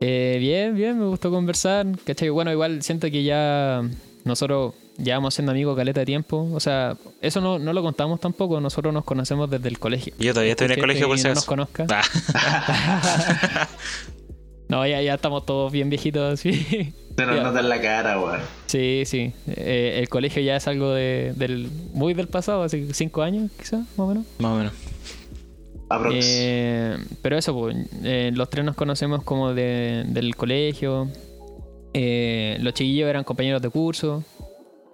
Eh, 0.02 0.38
bien, 0.40 0.76
bien, 0.76 1.00
me 1.00 1.06
gustó 1.06 1.32
conversar. 1.32 1.88
¿Cachai? 2.06 2.30
Bueno, 2.30 2.52
igual 2.52 2.82
siento 2.82 3.10
que 3.10 3.24
ya 3.24 3.82
nosotros 4.24 4.74
llevamos 4.98 5.34
siendo 5.34 5.52
amigos 5.52 5.76
caleta 5.76 6.02
de 6.02 6.06
tiempo. 6.06 6.50
O 6.54 6.60
sea, 6.60 6.96
eso 7.22 7.42
no, 7.42 7.60
no 7.60 7.74
lo 7.74 7.82
contamos 7.82 8.20
tampoco. 8.20 8.60
Nosotros 8.60 8.94
nos 8.94 9.04
conocemos 9.04 9.50
desde 9.50 9.68
el 9.70 9.80
colegio. 9.80 10.14
Yo 10.18 10.34
todavía 10.34 10.52
estoy 10.52 10.66
en 10.66 10.72
el 10.74 10.80
colegio 10.80 11.08
por 11.08 11.18
si 11.18 11.28
no 11.28 11.34
nos 11.34 11.46
conozca. 11.46 11.86
Ah. 11.90 13.68
no, 14.70 14.86
ya, 14.86 15.02
ya 15.02 15.16
estamos 15.16 15.46
todos 15.46 15.72
bien 15.72 15.90
viejitos 15.90 16.34
así. 16.34 16.94
Se 17.18 17.26
nos 17.26 17.42
nota 17.42 17.60
en 17.62 17.70
la 17.70 17.82
cara, 17.82 18.20
weón. 18.20 18.42
Sí, 18.66 19.04
sí. 19.06 19.34
Eh, 19.48 20.00
el 20.00 20.10
colegio 20.10 20.42
ya 20.42 20.58
es 20.58 20.68
algo 20.68 20.92
de, 20.92 21.34
del 21.36 21.70
muy 21.94 22.14
del 22.14 22.28
pasado, 22.28 22.64
así 22.64 22.90
cinco 22.94 23.22
años, 23.22 23.52
quizás, 23.58 23.80
más 23.80 24.00
o 24.00 24.08
menos. 24.08 24.26
Más 24.40 24.52
o 24.52 24.58
menos. 24.58 24.74
Eh, 26.12 26.98
pero 27.22 27.38
eso, 27.38 27.54
pues, 27.58 27.76
eh, 28.04 28.32
los 28.34 28.50
tres 28.50 28.66
nos 28.66 28.76
conocemos 28.76 29.24
como 29.24 29.54
de, 29.54 30.04
del 30.08 30.36
colegio. 30.36 31.10
Eh, 31.94 32.58
los 32.60 32.74
chiquillos 32.74 33.10
eran 33.10 33.24
compañeros 33.24 33.62
de 33.62 33.70
curso. 33.70 34.24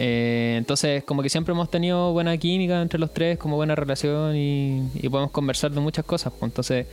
Eh, 0.04 0.56
entonces, 0.58 1.04
como 1.04 1.22
que 1.22 1.30
siempre 1.30 1.54
hemos 1.54 1.70
tenido 1.70 2.12
buena 2.12 2.36
química 2.38 2.82
entre 2.82 2.98
los 2.98 3.14
tres, 3.14 3.38
como 3.38 3.56
buena 3.56 3.76
relación 3.76 4.36
y, 4.36 4.90
podemos 5.12 5.30
conversar 5.30 5.70
de 5.70 5.80
muchas 5.80 6.06
cosas. 6.06 6.34
Pues. 6.34 6.50
Entonces, 6.50 6.88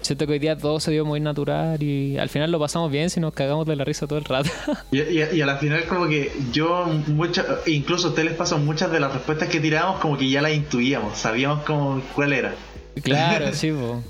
siento 0.00 0.26
que 0.26 0.32
hoy 0.32 0.38
día 0.38 0.56
todo 0.56 0.80
se 0.80 0.90
dio 0.90 1.04
muy 1.04 1.20
natural 1.20 1.82
y 1.82 2.16
al 2.16 2.30
final 2.30 2.50
lo 2.50 2.58
pasamos 2.58 2.90
bien 2.90 3.10
si 3.10 3.20
nos 3.20 3.34
cagamos 3.34 3.66
de 3.66 3.76
la 3.76 3.84
risa 3.84 4.06
todo 4.06 4.18
el 4.18 4.24
rato. 4.24 4.48
Y, 4.90 5.00
y, 5.00 5.42
a 5.42 5.44
la 5.44 5.58
final 5.58 5.84
como 5.84 6.08
que 6.08 6.32
yo, 6.50 6.86
mucho, 7.08 7.44
incluso 7.66 8.06
a 8.06 8.10
ustedes 8.10 8.30
les 8.30 8.38
pasó 8.38 8.56
muchas 8.56 8.90
de 8.90 9.00
las 9.00 9.12
respuestas 9.12 9.50
que 9.50 9.60
tiramos 9.60 10.00
como 10.00 10.16
que 10.16 10.30
ya 10.30 10.40
las 10.40 10.54
intuíamos, 10.54 11.18
sabíamos 11.18 11.62
cómo, 11.64 12.00
cuál 12.14 12.32
era. 12.32 12.54
Claro, 13.02 13.48
sí, 13.52 13.70
pues. 13.70 14.02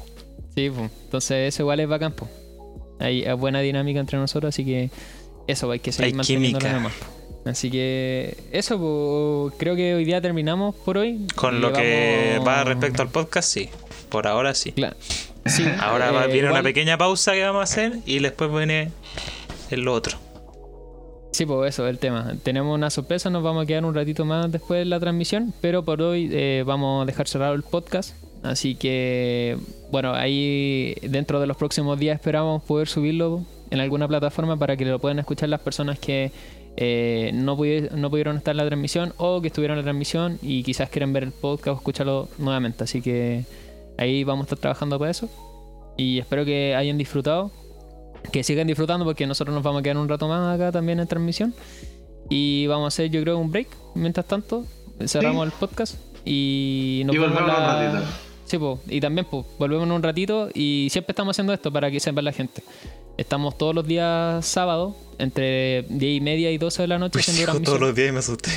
Sí, 0.55 0.71
pues. 0.71 0.89
Entonces 1.05 1.53
eso 1.53 1.65
igual 1.65 1.81
es 1.81 1.89
bacán, 1.89 2.13
pues. 2.13 2.31
Hay, 3.01 3.25
buena 3.33 3.59
dinámica 3.59 3.99
entre 3.99 4.21
nosotros, 4.21 4.55
así 4.55 4.65
que 4.65 4.91
eso 5.49 5.69
hay 5.69 5.81
que 5.81 5.91
seguir 5.91 6.15
manteniendo 6.15 6.61
más. 6.79 6.93
Así 7.47 7.71
que 7.71 8.37
eso, 8.51 8.79
pues, 8.79 9.59
creo 9.59 9.77
que 9.77 9.95
hoy 9.95 10.05
día 10.05 10.21
terminamos 10.21 10.75
por 10.75 10.99
hoy. 10.99 11.27
Con 11.35 11.61
lo 11.61 11.73
que 11.73 12.41
va 12.47 12.65
respecto 12.65 13.03
al 13.03 13.09
podcast, 13.09 13.49
sí. 13.49 13.69
Por 14.09 14.27
ahora 14.27 14.55
sí. 14.55 14.73
Claro. 14.73 14.97
Ahora 15.81 16.25
eh, 16.25 16.33
viene 16.33 16.51
una 16.51 16.63
pequeña 16.63 16.99
pausa 16.99 17.33
que 17.33 17.45
vamos 17.45 17.61
a 17.61 17.65
hacer 17.65 17.99
y 18.05 18.19
después 18.19 18.53
viene 18.53 18.91
el 19.71 19.87
otro. 19.89 20.19
Sí, 21.33 21.45
pues 21.45 21.75
eso 21.75 21.87
es 21.87 21.91
el 21.91 21.99
tema. 21.99 22.35
Tenemos 22.43 22.75
una 22.75 22.91
sorpresa, 22.91 23.31
nos 23.31 23.43
vamos 23.43 23.65
a 23.65 23.67
quedar 23.67 23.85
un 23.85 23.95
ratito 23.95 24.25
más 24.25 24.51
después 24.51 24.81
de 24.81 24.85
la 24.87 24.99
transmisión, 24.99 25.53
pero 25.61 25.85
por 25.85 26.01
hoy 26.01 26.31
eh, 26.33 26.65
vamos 26.67 27.03
a 27.03 27.07
dejar 27.07 27.29
cerrado 27.29 27.55
el 27.55 27.63
podcast. 27.63 28.15
Así 28.43 28.75
que, 28.75 29.59
bueno, 29.91 30.15
ahí 30.15 30.95
dentro 31.03 31.41
de 31.41 31.47
los 31.47 31.57
próximos 31.57 31.99
días 31.99 32.15
esperamos 32.15 32.63
poder 32.63 32.89
subirlo 32.89 33.43
en 33.71 33.81
alguna 33.81 34.09
plataforma 34.09 34.57
para 34.57 34.77
que 34.77 34.85
lo 34.85 34.99
puedan 34.99 35.19
escuchar 35.19 35.49
las 35.49 35.61
personas 35.61 35.99
que 35.99 36.33
eh, 36.77 37.31
no, 37.33 37.57
no 37.57 38.11
pudieron 38.11 38.37
estar 38.37 38.53
en 38.53 38.57
la 38.59 38.67
transmisión 38.67 39.15
o 39.17 39.41
que 39.41 39.49
estuvieron 39.49 39.79
en 39.79 39.85
la 39.85 39.85
transmisión 39.85 40.39
y 40.43 40.63
quizás 40.63 40.91
quieren 40.91 41.13
ver 41.13 41.23
el 41.23 41.33
podcast 41.33 41.69
o 41.69 41.77
escucharlo 41.77 42.29
nuevamente. 42.39 42.85
Así 42.85 43.01
que 43.01 43.45
ahí 43.97 44.25
vamos 44.25 44.45
a 44.45 44.47
estar 44.47 44.59
trabajando 44.59 44.99
para 44.99 45.11
eso. 45.11 45.29
Y 45.97 46.19
espero 46.19 46.45
que 46.45 46.75
hayan 46.75 46.99
disfrutado. 46.99 47.51
Que 48.33 48.43
sigan 48.43 48.67
disfrutando 48.67 49.05
porque 49.05 49.27
nosotros 49.27 49.55
nos 49.55 49.63
vamos 49.63 49.81
a 49.81 49.83
quedar 49.83 49.97
un 49.99 50.09
rato 50.09 50.29
más 50.29 50.55
acá 50.55 50.73
también 50.73 51.01
en 51.01 51.07
transmisión. 51.07 51.55
Y 52.29 52.67
vamos 52.67 52.85
a 52.85 52.89
hacer 52.89 53.11
yo 53.11 53.23
creo 53.23 53.39
un 53.39 53.51
break. 53.51 53.69
Mientras 53.95 54.27
tanto, 54.27 54.65
cerramos 55.07 55.47
el 55.47 55.53
podcast. 55.53 55.97
Y 56.25 57.03
nos 57.07 57.17
vemos 57.17 57.47
la... 57.47 58.03
Sí, 58.45 58.59
y 58.89 59.01
también 59.01 59.27
volvemos 59.59 59.87
en 59.87 59.93
un 59.93 60.03
ratito 60.05 60.49
y 60.55 60.87
siempre 60.93 61.11
estamos 61.13 61.35
haciendo 61.35 61.53
esto 61.53 61.73
para 61.73 61.91
que 61.91 61.99
sepa 61.99 62.23
la 62.23 62.31
gente. 62.33 62.63
Estamos 63.17 63.57
todos 63.57 63.75
los 63.75 63.87
días 63.87 64.45
sábados, 64.45 64.95
entre 65.19 65.87
10 65.89 66.17
y 66.17 66.21
media 66.21 66.51
y 66.51 66.59
12 66.59 66.83
de 66.83 66.89
la 66.89 66.99
noche 66.99 67.19
haciendo 67.21 67.53
pues 67.53 67.65
todos 67.65 67.81
los 67.81 67.95
días 67.95 68.11
y 68.11 68.13
me 68.13 68.19
asusté. 68.19 68.51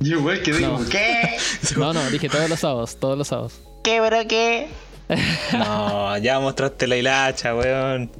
Yo, 0.00 0.22
güey, 0.22 0.42
¿qué 0.42 0.52
digo? 0.52 0.78
¿Qué? 0.90 1.36
No, 1.76 1.92
no, 1.92 2.08
dije 2.10 2.30
todos 2.30 2.48
los 2.48 2.58
sábados, 2.58 2.96
todos 2.98 3.18
los 3.18 3.28
sábados. 3.28 3.60
¿Qué, 3.84 4.00
bro, 4.00 4.26
qué? 4.26 4.68
no, 5.52 6.16
ya 6.16 6.40
mostraste 6.40 6.86
la 6.86 6.96
hilacha, 6.96 7.54
weón. 7.54 8.10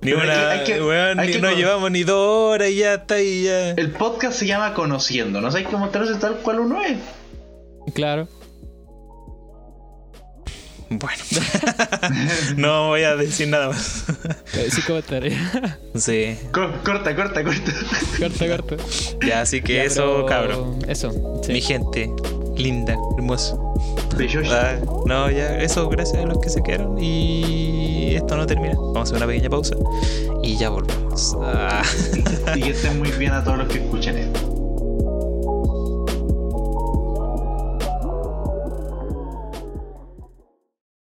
Ni 0.00 0.12
una, 0.12 0.62
weón, 0.66 1.18
ni, 1.18 1.38
no 1.38 1.52
llevamos 1.52 1.90
ni 1.90 2.02
dos 2.02 2.52
horas 2.52 2.70
y 2.70 2.76
ya 2.76 2.94
está 2.94 3.16
ahí 3.16 3.44
ya. 3.44 3.70
El 3.70 3.92
podcast 3.92 4.38
se 4.38 4.46
llama 4.46 4.74
Conociendo, 4.74 5.40
no 5.40 5.50
sabes 5.52 5.68
que 5.68 5.76
mostrarse 5.76 6.14
tal 6.16 6.36
cual 6.38 6.60
uno 6.60 6.82
es. 6.82 6.98
Claro. 7.94 8.28
Bueno, 10.90 11.22
no 12.56 12.88
voy 12.88 13.02
a 13.02 13.14
decir 13.16 13.48
nada 13.48 13.68
más. 13.68 14.04
Eh, 14.54 14.68
sí, 14.70 14.80
comentaré. 14.82 15.36
Sí. 15.94 16.38
corta, 16.52 17.14
corta, 17.14 17.44
corta. 17.44 17.72
Corta, 18.18 18.48
corta. 18.48 18.76
Ya, 19.26 19.42
así 19.42 19.60
que 19.60 19.84
eso, 19.84 20.24
cabrón. 20.26 20.78
Eso. 20.88 21.12
Mi 21.48 21.60
gente, 21.60 22.10
linda, 22.56 22.96
hermosa. 23.16 23.56
Ah, 24.50 24.76
no, 25.06 25.30
ya, 25.30 25.58
eso, 25.58 25.88
gracias 25.88 26.24
a 26.24 26.26
los 26.26 26.38
que 26.38 26.48
se 26.48 26.62
quedaron. 26.62 26.98
Y 26.98 28.14
esto 28.14 28.36
no 28.36 28.46
termina. 28.46 28.74
Vamos 28.74 28.96
a 28.96 29.02
hacer 29.02 29.16
una 29.16 29.26
pequeña 29.26 29.50
pausa. 29.50 29.76
Y 30.42 30.56
ya 30.56 30.70
volvemos. 30.70 31.36
Ah. 31.42 31.82
Y 32.56 32.62
que 32.62 32.70
estén 32.70 32.98
muy 32.98 33.10
bien 33.12 33.32
a 33.32 33.44
todos 33.44 33.58
los 33.58 33.68
que 33.68 33.78
escuchen 33.78 34.18
esto. 34.18 34.47